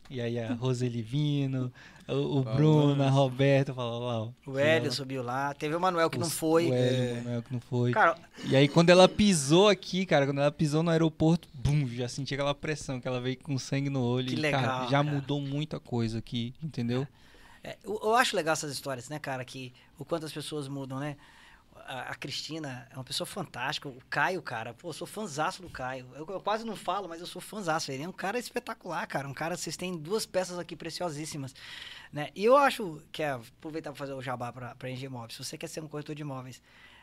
E 0.10 0.20
aí 0.20 0.38
a 0.38 0.54
Roseli 0.56 1.02
vindo, 1.02 1.72
o, 2.08 2.40
o 2.40 2.44
Bruno, 2.44 3.02
a 3.02 3.10
Roberta, 3.10 3.74
falar 3.74 4.00
lá. 4.00 4.24
ó. 4.24 4.30
O 4.46 4.58
Hélio 4.58 4.92
subiu 4.92 5.24
lá, 5.24 5.54
teve 5.54 5.76
o 5.76 5.80
Manuel 5.80 6.10
que 6.10 6.18
não 6.18 6.30
foi. 6.30 6.70
O 6.70 6.74
Hélio, 6.74 7.04
é, 7.04 7.12
o 7.14 7.16
Manuel 7.24 7.44
que 7.44 7.54
não 7.54 7.60
foi. 7.62 7.92
Cara, 7.92 8.18
E 8.46 8.56
aí, 8.56 8.68
quando 8.68 8.90
ela 8.90 9.08
pisou 9.08 9.70
aqui, 9.70 10.06
cara, 10.06 10.26
quando 10.26 10.40
ela 10.42 10.52
pisou 10.52 10.84
no 10.84 10.90
aeroporto, 10.90 11.48
bum, 11.54 11.88
já 11.88 12.10
senti 12.10 12.34
aquela 12.34 12.56
pressão, 12.56 13.00
que 13.00 13.08
ela 13.08 13.22
veio 13.22 13.38
com 13.38 13.58
sangue 13.58 13.90
no 13.90 14.02
olho. 14.02 14.28
Que 14.28 14.34
e, 14.34 14.38
legal, 14.38 14.62
cara, 14.62 14.84
já 14.86 15.04
cara. 15.04 15.04
mudou 15.04 15.40
muita 15.40 15.80
coisa 15.80 16.18
aqui, 16.18 16.54
entendeu? 16.62 17.08
É, 17.64 17.78
eu, 17.84 18.00
eu 18.04 18.16
acho 18.16 18.36
legal 18.36 18.54
essas 18.54 18.74
histórias, 18.74 19.08
né, 19.08 19.20
cara? 19.20 19.46
Que 19.46 19.72
o 19.98 20.04
quanto 20.04 20.26
as 20.26 20.34
pessoas 20.34 20.68
mudam, 20.68 21.00
né? 21.00 21.16
A, 21.90 22.12
a 22.12 22.16
Cristina 22.16 22.88
é 22.92 22.96
uma 22.96 23.04
pessoa 23.04 23.26
fantástica. 23.26 23.90
O 23.90 24.00
Caio, 24.10 24.44
cara, 24.44 24.76
pô, 24.76 24.90
eu 24.90 24.94
sou 24.94 25.08
fãzaço 25.08 25.64
do 25.64 25.70
Caio. 25.72 26.08
Eu, 26.14 26.24
eu 26.30 26.40
quase 26.40 26.64
não 26.64 26.76
falo, 26.76 27.10
mas 27.10 27.20
eu 27.20 27.26
sou 27.26 27.42
fãzaço. 27.42 27.92
Ele 27.92 28.04
é 28.04 28.08
um 28.08 28.14
cara 28.14 28.38
espetacular, 28.38 29.08
cara. 29.08 29.28
Um 29.28 29.34
cara, 29.34 29.58
vocês 29.58 29.76
têm 29.76 29.98
duas 29.98 30.24
peças 30.24 30.60
aqui 30.60 30.76
preciosíssimas, 30.76 31.56
né? 32.14 32.30
E 32.36 32.46
eu 32.46 32.56
acho 32.56 33.02
que 33.12 33.24
é 33.24 33.32
aproveitar 33.32 33.90
para 33.90 33.98
fazer 33.98 34.14
o 34.14 34.22
jabá 34.22 34.54
para 34.54 34.90
Engie 34.90 35.08
Imóveis. 35.08 35.34
Se 35.34 35.44
você 35.44 35.58
quer 35.58 35.68
ser 35.68 35.82
um 35.82 35.88
corretor 35.88 36.14
de 36.14 36.22
imóveis 36.22 36.62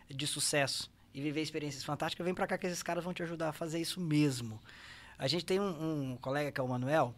de 0.09 0.27
sucesso 0.27 0.89
e 1.13 1.21
viver 1.21 1.43
experiências 1.43 1.83
fantásticas, 1.83 2.25
vem 2.25 2.35
para 2.35 2.47
cá 2.47 2.57
que 2.57 2.69
esses 2.69 2.83
caras 2.83 3.03
vão 3.03 3.13
te 3.13 3.25
ajudar 3.25 3.49
a 3.49 3.53
fazer 3.53 3.81
isso 3.81 4.01
mesmo. 4.01 4.61
A 5.19 5.27
gente 5.27 5.45
tem 5.45 5.59
um, 5.59 6.13
um 6.13 6.17
colega 6.17 6.53
que 6.53 6.61
é 6.61 6.63
o 6.63 6.69
Manuel, 6.69 7.13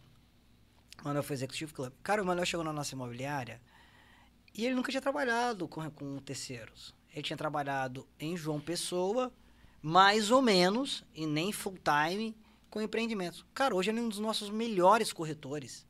o 1.03 1.05
Manuel 1.05 1.23
foi 1.23 1.35
Executive 1.35 1.73
Club. 1.75 1.93
Cara, 2.03 2.23
o 2.23 2.27
Manuel 2.27 2.47
chegou 2.47 2.65
na 2.65 2.73
nossa 2.73 2.95
imobiliária 2.95 3.61
e 4.55 4.65
ele 4.65 4.75
nunca 4.75 4.91
tinha 4.91 5.03
trabalhado 5.03 5.69
com, 5.69 5.89
com 5.91 6.19
terceiros. 6.19 6.97
Ele 7.19 7.27
tinha 7.27 7.37
trabalhado 7.37 8.07
em 8.21 8.37
João 8.37 8.61
Pessoa, 8.61 9.33
mais 9.83 10.31
ou 10.31 10.41
menos, 10.41 11.05
e 11.13 11.27
nem 11.27 11.51
full 11.51 11.77
time, 11.83 12.33
com 12.71 12.81
empreendimentos. 12.81 13.45
Cara, 13.53 13.75
hoje 13.75 13.91
ele 13.91 13.99
é 13.99 14.03
um 14.03 14.09
dos 14.09 14.21
nossos 14.21 14.51
melhores 14.51 15.13
corretores. 15.13 15.85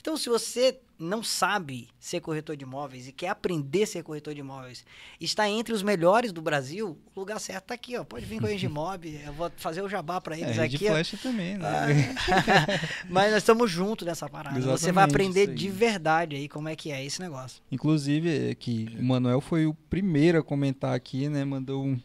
Então, 0.00 0.16
se 0.16 0.28
você 0.28 0.80
não 0.98 1.22
sabe 1.22 1.88
ser 1.98 2.20
corretor 2.20 2.56
de 2.56 2.64
imóveis 2.64 3.06
e 3.06 3.12
quer 3.12 3.28
aprender 3.28 3.84
a 3.84 3.86
ser 3.86 4.02
corretor 4.02 4.34
de 4.34 4.40
imóveis, 4.40 4.84
está 5.20 5.48
entre 5.48 5.72
os 5.72 5.82
melhores 5.82 6.32
do 6.32 6.42
Brasil, 6.42 6.98
o 7.14 7.20
lugar 7.20 7.38
certo 7.38 7.64
está 7.64 7.74
aqui, 7.74 7.96
ó. 7.96 8.02
Pode 8.04 8.26
vir 8.26 8.40
com 8.40 8.46
a 8.46 8.52
Engimob, 8.52 9.20
eu 9.24 9.32
vou 9.32 9.50
fazer 9.56 9.80
o 9.82 9.88
jabá 9.88 10.20
para 10.20 10.36
eles 10.36 10.58
é, 10.58 10.64
aqui. 10.64 10.88
ó. 10.88 10.92
flecha 10.92 11.16
também, 11.16 11.56
né? 11.56 12.14
Mas 13.08 13.30
nós 13.30 13.42
estamos 13.42 13.70
juntos 13.70 14.06
nessa 14.06 14.28
parada. 14.28 14.58
Você 14.60 14.66
Exatamente, 14.66 14.94
vai 14.94 15.04
aprender 15.04 15.46
de 15.54 15.68
verdade 15.68 16.36
aí 16.36 16.48
como 16.48 16.68
é 16.68 16.74
que 16.74 16.90
é 16.90 17.04
esse 17.04 17.20
negócio. 17.20 17.62
Inclusive, 17.70 18.50
é 18.50 18.54
que 18.54 18.88
o 18.98 19.04
Manuel 19.04 19.40
foi 19.40 19.66
o 19.66 19.74
primeiro 19.74 20.38
a 20.38 20.42
comentar 20.42 20.94
aqui, 20.94 21.28
né? 21.28 21.44
Mandou 21.44 21.84
um, 21.84 22.00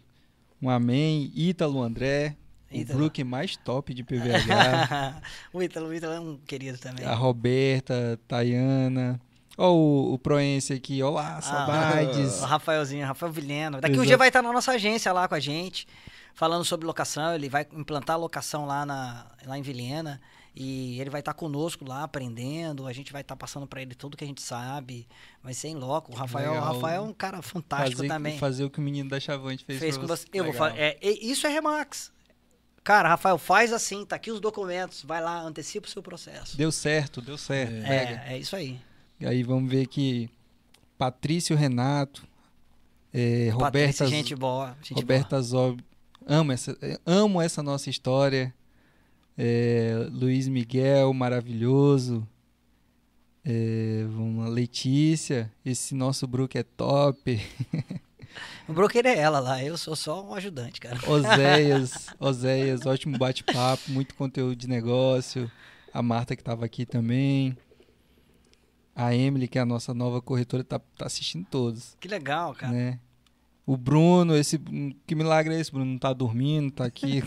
um 0.61 0.69
amém. 0.69 1.31
Ítalo 1.35 1.81
André, 1.81 2.37
O 2.73 2.85
Brook 2.85 3.23
mais 3.23 3.55
top 3.57 3.93
de 3.93 4.03
PVH. 4.03 5.21
o 5.53 5.61
Ítalo, 5.61 5.87
o 5.87 5.93
Ítalo 5.93 6.13
é 6.13 6.19
um 6.19 6.37
querido 6.37 6.77
também. 6.77 7.05
a 7.05 7.13
Roberta, 7.13 8.19
Tayana. 8.27 9.19
Ó, 9.57 9.71
o, 9.71 10.13
o 10.13 10.19
Proense 10.19 10.73
aqui, 10.73 11.03
olá, 11.03 11.39
saudades. 11.41 12.41
Ah, 12.41 12.45
O 12.45 12.47
Rafaelzinho, 12.47 13.05
Rafael 13.05 13.31
Vilhena. 13.31 13.79
Daqui 13.79 13.93
um 13.93 13.97
Exato. 13.97 14.07
dia 14.07 14.17
vai 14.17 14.27
estar 14.29 14.41
na 14.41 14.51
nossa 14.51 14.71
agência 14.71 15.11
lá 15.13 15.27
com 15.27 15.35
a 15.35 15.39
gente, 15.39 15.87
falando 16.33 16.65
sobre 16.65 16.87
locação. 16.87 17.35
Ele 17.35 17.49
vai 17.49 17.67
implantar 17.71 18.19
locação 18.19 18.65
lá, 18.65 18.85
na, 18.85 19.27
lá 19.45 19.57
em 19.57 19.61
Vilhena. 19.61 20.19
E 20.55 20.99
ele 21.01 21.09
vai 21.09 21.19
estar 21.19 21.33
conosco 21.33 21.83
lá, 21.83 22.03
aprendendo. 22.03 22.85
A 22.85 22.93
gente 22.93 23.11
vai 23.11 23.21
estar 23.21 23.35
passando 23.35 23.65
para 23.65 23.81
ele 23.81 23.95
tudo 23.95 24.15
que 24.15 24.23
a 24.23 24.27
gente 24.27 24.41
sabe. 24.41 25.07
Vai 25.43 25.53
ser 25.53 25.69
em 25.69 25.75
loco. 25.75 26.11
O 26.11 26.15
Rafael, 26.15 26.53
o. 26.53 26.59
Rafael 26.59 27.03
é 27.03 27.07
um 27.07 27.13
cara 27.13 27.41
fantástico 27.41 27.97
fazer, 27.97 28.07
também. 28.07 28.37
fazer 28.37 28.63
o 28.63 28.69
que 28.69 28.79
o 28.79 28.81
menino 28.81 29.09
da 29.09 29.19
Chavante 29.19 29.65
fez, 29.65 29.79
fez 29.79 29.97
com 29.97 30.05
você. 30.05 30.27
Eu 30.31 30.45
vou 30.45 30.53
falar. 30.53 30.77
É, 30.77 30.97
isso 31.01 31.47
é 31.47 31.49
Remax. 31.49 32.11
Cara, 32.83 33.09
Rafael, 33.09 33.37
faz 33.37 33.71
assim, 33.71 34.05
tá 34.05 34.17
aqui 34.17 34.29
os 34.29 34.39
documentos. 34.39 35.03
Vai 35.03 35.21
lá, 35.21 35.41
antecipa 35.41 35.87
o 35.87 35.89
seu 35.89 36.03
processo. 36.03 36.57
Deu 36.57 36.71
certo, 36.71 37.21
deu 37.21 37.37
certo. 37.37 37.71
Pega. 37.71 38.23
É, 38.27 38.33
é 38.33 38.37
isso 38.37 38.55
aí. 38.55 38.79
E 39.19 39.25
aí 39.25 39.41
vamos 39.41 39.71
ver 39.71 39.87
que 39.87 40.29
Patrício 40.97 41.55
Renato, 41.55 42.27
é, 43.13 43.49
Roberta, 43.53 44.05
gente 44.07 44.35
boa. 44.35 44.75
Gente 44.81 44.99
Roberta 44.99 45.41
Zob, 45.41 45.81
amo 46.25 46.51
essa, 46.51 46.77
é, 46.81 46.99
amo 47.05 47.41
essa 47.41 47.63
nossa 47.63 47.89
história. 47.89 48.53
É, 49.37 50.07
Luiz 50.11 50.47
Miguel, 50.47 51.13
maravilhoso. 51.13 52.27
É, 53.45 54.05
vamos 54.09 54.43
lá, 54.43 54.49
Letícia, 54.49 55.51
esse 55.65 55.95
nosso 55.95 56.27
Brook 56.27 56.57
é 56.57 56.63
top. 56.63 57.39
O 58.67 58.73
broker 58.73 59.05
é 59.05 59.17
ela 59.17 59.39
lá, 59.39 59.63
eu 59.63 59.77
sou 59.77 59.95
só 59.95 60.23
um 60.25 60.33
ajudante, 60.33 60.79
cara. 60.79 60.97
Oséias, 61.09 62.07
Oséias, 62.19 62.85
ótimo 62.85 63.17
bate-papo, 63.17 63.91
muito 63.91 64.15
conteúdo 64.15 64.55
de 64.55 64.67
negócio. 64.67 65.49
A 65.93 66.01
Marta 66.01 66.35
que 66.35 66.41
estava 66.41 66.65
aqui 66.65 66.85
também. 66.85 67.57
A 68.95 69.13
Emily, 69.15 69.47
que 69.47 69.57
é 69.57 69.61
a 69.61 69.65
nossa 69.65 69.93
nova 69.93 70.21
corretora, 70.21 70.63
tá, 70.63 70.79
tá 70.97 71.05
assistindo 71.05 71.45
todos, 71.49 71.97
Que 71.99 72.07
legal, 72.07 72.53
cara. 72.53 72.71
né? 72.71 72.99
O 73.65 73.77
Bruno, 73.77 74.35
esse 74.35 74.59
que 75.07 75.15
milagre 75.15 75.55
é 75.55 75.59
esse? 75.59 75.71
Bruno 75.71 75.85
não 75.91 75.97
tá 75.97 76.11
dormindo, 76.11 76.71
tá 76.71 76.85
aqui. 76.85 77.23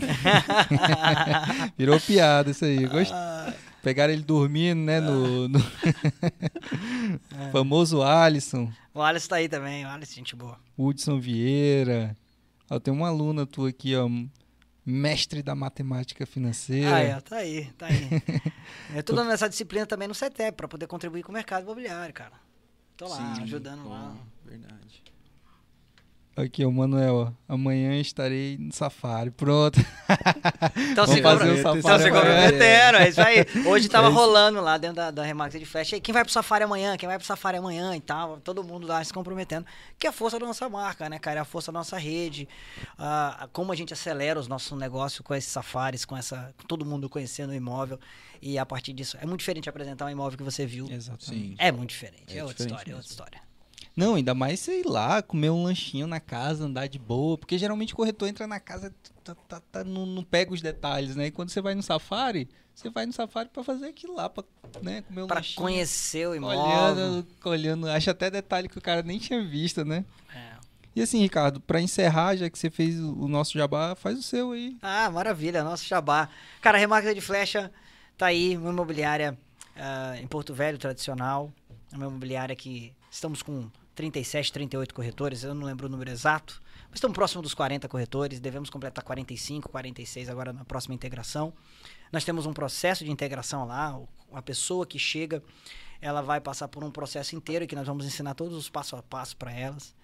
Virou 1.77 1.99
piada 1.99 2.51
isso 2.51 2.63
aí. 2.65 2.85
Gost... 2.85 3.11
Ah, 3.13 3.53
Pegaram 3.81 4.11
ele 4.11 4.21
dormindo, 4.23 4.79
né? 4.81 4.99
No, 4.99 5.47
no- 5.47 5.59
famoso 7.51 8.01
Alisson, 8.01 8.69
o 8.93 9.01
Alisson 9.01 9.29
tá 9.29 9.35
aí 9.37 9.47
também, 9.47 9.85
o 9.85 9.87
Alisson, 9.89 10.15
gente 10.15 10.35
boa. 10.35 10.59
Hudson 10.77 11.19
Vieira. 11.19 12.15
Ó, 12.69 12.79
tem 12.79 12.93
uma 12.93 13.07
aluna 13.07 13.45
tua 13.45 13.69
aqui, 13.69 13.95
ó. 13.95 14.09
Mestre 14.85 15.41
da 15.43 15.53
matemática 15.53 16.25
financeira. 16.25 16.95
Ah, 16.95 16.99
é, 16.99 17.19
tá 17.21 17.35
aí, 17.37 17.65
tá 17.77 17.87
aí. 17.87 18.09
Eu 18.95 19.03
tô 19.03 19.13
dando 19.13 19.31
essa 19.31 19.47
disciplina 19.49 19.85
também 19.85 20.07
no 20.07 20.15
CETEP, 20.15 20.55
pra 20.55 20.67
poder 20.67 20.87
contribuir 20.87 21.23
com 21.23 21.29
o 21.31 21.33
mercado 21.33 21.63
imobiliário, 21.63 22.13
cara. 22.13 22.33
Tô 22.95 23.07
lá, 23.07 23.35
Sim, 23.35 23.43
ajudando 23.43 23.83
bom, 23.83 23.89
lá. 23.89 24.15
Verdade. 24.45 25.03
Aqui, 26.37 26.63
ó, 26.63 26.69
Manuel, 26.69 27.15
ó. 27.15 27.31
Amanhã 27.53 27.99
estarei 27.99 28.57
no 28.59 28.71
safari. 28.71 29.31
Pronto. 29.31 29.79
Então 30.91 31.05
Vamos 31.05 31.21
fazer 31.21 31.49
o 31.49 31.57
Então 31.57 31.81
safari 31.81 32.03
você 32.03 32.09
amanhã. 32.09 32.13
comprometendo, 32.13 32.97
é 32.97 33.09
isso 33.09 33.21
aí. 33.21 33.45
Hoje 33.65 33.89
tava 33.89 34.07
É 34.07 34.11
rolando 34.11 34.61
lá 34.61 34.77
dentro 34.77 34.95
da, 34.97 35.11
da 35.11 35.23
Remax 35.23 35.53
de. 35.59 35.67
Aí, 35.95 36.01
Quem 36.01 36.13
vai 36.13 36.23
pro 36.23 36.31
Safari 36.31 36.63
amanhã? 36.63 36.95
Quem 36.97 37.07
vai 37.07 37.17
pro 37.17 37.25
Safari 37.25 37.57
amanhã 37.57 37.95
e 37.95 37.99
tal? 38.01 38.37
Todo 38.37 38.63
mundo 38.63 38.85
lá 38.87 39.03
se 39.03 39.11
comprometendo. 39.13 39.65
Que 39.97 40.05
é 40.07 40.09
a 40.09 40.13
força 40.13 40.39
da 40.39 40.45
nossa 40.45 40.69
marca, 40.69 41.09
né, 41.09 41.17
cara? 41.19 41.39
É 41.39 41.41
a 41.41 41.45
força 41.45 41.71
da 41.71 41.79
nossa 41.79 41.97
rede. 41.97 42.47
Ah, 42.97 43.47
como 43.51 43.71
a 43.71 43.75
gente 43.75 43.93
acelera 43.93 44.39
os 44.39 44.47
nossos 44.47 44.77
negócios 44.77 45.21
com 45.21 45.33
esses 45.33 45.51
safaris, 45.51 46.05
com 46.05 46.15
essa. 46.15 46.53
todo 46.67 46.85
mundo 46.85 47.09
conhecendo 47.09 47.51
o 47.51 47.55
imóvel. 47.55 47.99
E 48.41 48.57
a 48.59 48.65
partir 48.65 48.93
disso. 48.93 49.17
É 49.19 49.25
muito 49.25 49.39
diferente 49.39 49.67
apresentar 49.69 50.05
um 50.05 50.09
imóvel 50.09 50.37
que 50.37 50.43
você 50.43 50.65
viu. 50.65 50.87
Exatamente. 50.91 51.55
É 51.57 51.71
muito 51.71 51.89
diferente. 51.89 52.35
É, 52.35 52.39
É 52.39 52.43
outra 52.43 52.57
diferente 52.65 52.77
história, 52.77 52.91
é 52.91 52.95
outra 52.95 53.09
história. 53.09 53.46
Não, 53.97 54.13
ainda 54.13 54.35
mais, 54.35 54.59
sei 54.59 54.83
lá, 54.83 55.23
comer 55.23 55.49
um 55.49 55.63
lanchinho 55.63 56.05
na 56.05 56.19
casa, 56.19 56.65
andar 56.65 56.85
de 56.87 56.99
boa. 56.99 57.35
Porque 57.35 57.57
geralmente 57.57 57.93
o 57.93 57.97
corretor 57.97 58.27
entra 58.29 58.45
na 58.45 58.59
casa, 58.59 58.93
tá, 59.23 59.33
tá, 59.47 59.59
tá, 59.71 59.83
não, 59.83 60.05
não 60.05 60.23
pega 60.23 60.53
os 60.53 60.61
detalhes, 60.61 61.15
né? 61.15 61.25
E 61.27 61.31
quando 61.31 61.49
você 61.49 61.59
vai 61.61 61.73
no 61.73 61.81
safari, 61.81 62.47
você 62.75 62.91
vai 62.91 63.07
no 63.07 63.11
safari 63.13 63.49
pra 63.49 63.63
fazer 63.63 63.87
aquilo 63.87 64.13
lá, 64.13 64.29
pra 64.29 64.43
né, 64.83 65.01
comer 65.01 65.23
um 65.23 65.27
Pra 65.27 65.37
lanchinho. 65.37 65.55
conhecer 65.65 66.27
o 66.27 66.35
imóvel. 66.35 66.59
Olhando, 66.59 67.27
olhando, 67.43 67.89
acha 67.89 68.11
até 68.11 68.29
detalhe 68.29 68.69
que 68.69 68.77
o 68.77 68.81
cara 68.81 69.01
nem 69.01 69.17
tinha 69.17 69.43
visto, 69.43 69.83
né? 69.83 70.05
É. 70.31 70.57
E 70.95 71.01
assim, 71.01 71.19
Ricardo, 71.19 71.59
pra 71.59 71.81
encerrar, 71.81 72.35
já 72.35 72.49
que 72.51 72.57
você 72.57 72.69
fez 72.69 72.99
o 72.99 73.27
nosso 73.27 73.57
jabá, 73.57 73.95
faz 73.95 74.19
o 74.19 74.21
seu 74.21 74.51
aí. 74.51 74.77
Ah, 74.79 75.09
maravilha, 75.09 75.63
nosso 75.63 75.85
jabá. 75.85 76.29
Cara, 76.61 76.77
a 76.77 76.79
Remarca 76.79 77.15
de 77.15 77.21
Flecha 77.21 77.71
tá 78.15 78.27
aí, 78.27 78.55
uma 78.57 78.69
imobiliária 78.71 79.35
ah, 79.75 80.15
em 80.21 80.27
Porto 80.27 80.53
Velho, 80.53 80.77
tradicional. 80.77 81.51
É 81.91 81.95
uma 81.95 82.05
imobiliária 82.05 82.55
que 82.55 82.93
estamos 83.11 83.41
com 83.41 83.67
37, 83.97 84.53
38 84.53 84.93
corretores, 84.93 85.43
eu 85.43 85.55
não 85.55 85.65
lembro 85.65 85.87
o 85.87 85.89
número 85.89 86.11
exato, 86.11 86.61
mas 86.83 86.97
estamos 86.97 87.15
próximo 87.15 87.41
dos 87.41 87.55
40 87.55 87.89
corretores, 87.89 88.39
devemos 88.39 88.69
completar 88.69 89.03
45, 89.03 89.69
46 89.69 90.29
agora 90.29 90.53
na 90.53 90.63
próxima 90.63 90.93
integração. 90.93 91.51
Nós 92.11 92.23
temos 92.23 92.45
um 92.45 92.53
processo 92.53 93.03
de 93.03 93.09
integração 93.09 93.65
lá, 93.65 93.99
uma 94.29 94.43
pessoa 94.43 94.85
que 94.85 94.99
chega, 94.99 95.41
ela 95.99 96.21
vai 96.21 96.39
passar 96.39 96.67
por 96.67 96.83
um 96.83 96.91
processo 96.91 97.35
inteiro 97.35 97.65
que 97.65 97.75
nós 97.75 97.87
vamos 97.87 98.05
ensinar 98.05 98.35
todos 98.35 98.55
os 98.55 98.69
passo 98.69 98.95
a 98.95 99.01
passo 99.01 99.35
para 99.35 99.51
elas. 99.51 99.95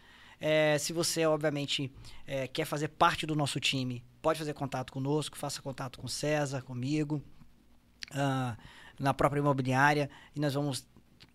É, 0.42 0.76
se 0.80 0.92
você, 0.92 1.28
obviamente, 1.28 1.92
é, 2.26 2.48
quer 2.48 2.66
fazer 2.66 2.88
parte 2.88 3.28
do 3.28 3.36
nosso 3.36 3.60
time, 3.60 4.04
pode 4.24 4.40
fazer 4.40 4.56
contato 4.56 4.92
conosco, 4.92 5.38
faça 5.38 5.62
contato 5.62 6.00
com 6.00 6.08
César, 6.08 6.64
comigo. 6.64 7.22
Ah, 8.12 8.58
na 9.00 9.14
própria 9.14 9.40
imobiliária 9.40 10.10
e 10.36 10.40
nós 10.40 10.54
vamos 10.54 10.86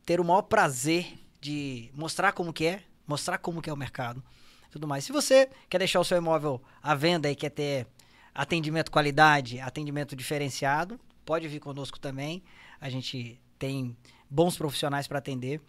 ter 0.04 0.20
o 0.20 0.24
maior 0.24 0.42
prazer 0.42 1.18
de 1.40 1.90
mostrar 1.94 2.32
como 2.32 2.52
que 2.52 2.66
é, 2.66 2.82
mostrar 3.06 3.38
como 3.38 3.62
que 3.62 3.70
é 3.70 3.72
o 3.72 3.76
mercado, 3.76 4.22
tudo 4.70 4.86
mais. 4.86 5.04
Se 5.04 5.12
você 5.12 5.48
quer 5.68 5.78
deixar 5.78 6.00
o 6.00 6.04
seu 6.04 6.18
imóvel 6.18 6.60
à 6.82 6.94
venda 6.94 7.30
e 7.30 7.34
quer 7.34 7.50
ter 7.50 7.86
atendimento 8.34 8.90
qualidade, 8.90 9.60
atendimento 9.60 10.14
diferenciado, 10.14 10.98
pode 11.24 11.48
vir 11.48 11.60
conosco 11.60 11.98
também. 11.98 12.42
A 12.80 12.88
gente 12.88 13.40
tem 13.58 13.96
bons 14.30 14.56
profissionais 14.56 15.08
para 15.08 15.18
atender 15.18 15.60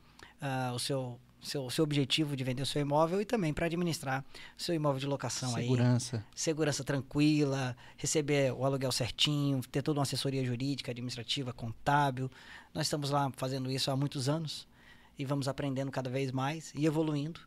uh, 0.42 0.74
o 0.74 0.80
seu 0.80 1.20
seu, 1.42 1.70
seu 1.70 1.84
objetivo 1.84 2.36
de 2.36 2.44
vender 2.44 2.62
o 2.62 2.66
seu 2.66 2.82
imóvel 2.82 3.22
e 3.22 3.26
também 3.26 3.54
para 3.54 3.66
administrar 3.66 4.26
o 4.58 4.62
seu 4.62 4.76
imóvel 4.76 5.00
de 5.00 5.08
locação 5.08 5.54
segurança. 5.54 6.18
aí. 6.18 6.24
Segurança 6.36 6.84
tranquila, 6.84 7.76
receber 7.96 8.52
o 8.54 8.66
aluguel 8.66 8.92
certinho, 8.92 9.62
ter 9.72 9.82
toda 9.82 10.00
uma 10.00 10.04
assessoria 10.04 10.44
jurídica, 10.44 10.92
administrativa, 10.92 11.54
contábil. 11.54 12.30
Nós 12.74 12.88
estamos 12.88 13.10
lá 13.10 13.32
fazendo 13.38 13.72
isso 13.72 13.90
há 13.90 13.96
muitos 13.96 14.28
anos 14.28 14.68
e 15.20 15.26
vamos 15.26 15.50
aprendendo 15.50 15.92
cada 15.92 16.10
vez 16.10 16.32
mais 16.32 16.72
e 16.74 16.86
evoluindo 16.86 17.42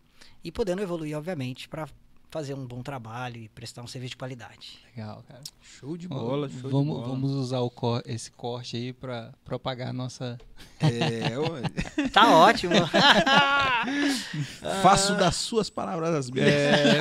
e 0.45 0.53
podendo 0.53 0.83
evoluir, 0.83 1.17
obviamente, 1.17 1.67
para 1.69 1.89
fazer 2.31 2.55
um 2.55 2.67
bom 2.67 2.83
trabalho 2.83 3.37
e 3.37 3.49
prestar 3.51 3.83
um 3.83 3.87
serviço 3.87 4.13
de 4.13 4.17
qualidade. 4.17 4.79
Legal, 4.97 5.23
cara. 5.29 5.43
Show 5.61 5.97
de 5.99 6.09
bola, 6.09 6.49
show 6.49 6.71
vamos, 6.71 6.87
de 6.87 6.93
bola. 6.93 7.09
Vamos 7.09 7.31
usar 7.33 7.59
cor, 7.75 8.03
esse 8.07 8.31
corte 8.31 8.75
aí 8.77 8.91
para 8.93 9.33
propagar 9.45 9.89
a 9.89 9.93
nossa. 9.93 10.39
É, 10.81 11.37
tá 12.09 12.35
ótimo. 12.35 12.73
Faço 14.83 15.15
das 15.17 15.37
suas 15.37 15.69
palavras 15.69 16.15
as 16.15 16.31
minhas. 16.31 16.49
É, 16.49 16.99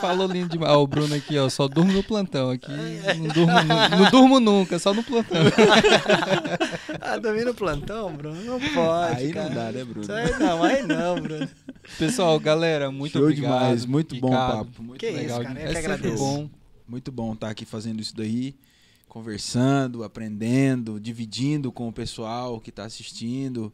falou 0.00 0.26
lindo 0.26 0.48
demais. 0.48 0.72
Ó, 0.72 0.82
o 0.82 0.86
Bruno 0.86 1.14
aqui, 1.14 1.36
ó, 1.38 1.46
só 1.50 1.68
durmo 1.68 1.92
no 1.92 2.02
plantão 2.02 2.48
aqui. 2.50 2.72
Não 3.20 3.28
durmo, 3.28 3.52
nu- 3.62 3.98
não 3.98 4.10
durmo 4.10 4.40
nunca, 4.40 4.78
só 4.78 4.94
no 4.94 5.02
plantão. 5.04 5.42
Ah, 7.04 7.18
dormir 7.18 7.44
no 7.44 7.54
plantão, 7.54 8.14
Bruno? 8.16 8.42
Não 8.42 8.58
pode, 8.58 9.16
Aí 9.24 9.32
cara. 9.32 9.48
não 9.48 9.54
dá, 9.54 9.72
né, 9.72 9.84
Bruno? 9.84 10.02
Isso 10.02 10.12
aí 10.12 10.38
não, 10.38 10.62
aí 10.62 10.82
não, 10.82 11.20
Bruno. 11.20 11.48
Pessoal, 11.98 12.40
galera, 12.40 12.90
muito 12.90 13.12
Show 13.12 13.22
obrigado. 13.22 13.52
demais, 13.52 13.84
muito 13.84 14.16
bom 14.18 14.28
Ricardo. 14.30 14.64
papo. 14.66 14.82
Muito 14.82 15.00
Que 15.00 15.10
legal. 15.10 15.40
isso, 15.42 15.48
cara, 15.48 15.60
eu 15.60 15.68
é 15.68 15.72
que 15.72 15.78
agradeço. 15.78 16.16
bom. 16.16 16.50
Muito 16.88 17.12
bom 17.12 17.32
estar 17.34 17.50
aqui 17.50 17.64
fazendo 17.64 18.00
isso 18.00 18.16
daí, 18.16 18.54
conversando, 19.08 20.02
aprendendo, 20.04 20.98
dividindo 20.98 21.70
com 21.70 21.88
o 21.88 21.92
pessoal 21.92 22.60
que 22.60 22.70
está 22.70 22.84
assistindo. 22.84 23.72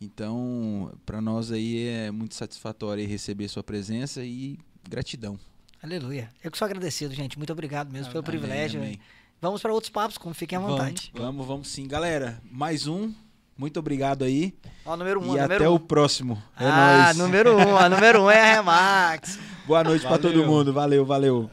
Então, 0.00 0.92
para 1.04 1.20
nós 1.20 1.52
aí 1.52 1.86
é 1.86 2.10
muito 2.10 2.34
satisfatório 2.34 3.06
receber 3.06 3.48
sua 3.48 3.62
presença 3.62 4.24
e 4.24 4.58
gratidão. 4.88 5.38
Aleluia. 5.82 6.28
Eu 6.42 6.50
que 6.50 6.58
sou 6.58 6.66
agradecido, 6.66 7.14
gente. 7.14 7.38
Muito 7.38 7.52
obrigado 7.52 7.90
mesmo 7.92 8.12
pelo 8.12 8.24
Amém, 8.24 8.38
privilégio. 8.40 8.80
amém. 8.80 8.98
Vamos 9.40 9.62
para 9.62 9.72
outros 9.72 9.90
papos, 9.90 10.18
como 10.18 10.34
fiquem 10.34 10.58
à 10.58 10.60
Vamos. 10.60 10.76
vontade. 10.76 11.10
Vamos, 11.14 11.46
vamos 11.46 11.68
sim. 11.68 11.88
Galera, 11.88 12.38
mais 12.50 12.86
um. 12.86 13.10
Muito 13.56 13.80
obrigado 13.80 14.22
aí. 14.22 14.54
Ó, 14.84 14.94
número 14.96 15.20
um, 15.20 15.24
e 15.24 15.26
número 15.28 15.54
até 15.54 15.68
um. 15.68 15.74
o 15.74 15.80
próximo. 15.80 16.42
É 16.58 16.66
ah, 16.66 17.04
nóis. 17.04 17.16
número 17.16 17.56
um. 17.56 17.76
A 17.76 17.88
número 17.88 18.24
um 18.24 18.30
é 18.30 18.38
a 18.38 18.54
Remax. 18.56 19.38
Boa 19.66 19.82
noite 19.82 20.06
para 20.06 20.18
todo 20.18 20.44
mundo. 20.44 20.74
Valeu, 20.74 21.06
valeu. 21.06 21.50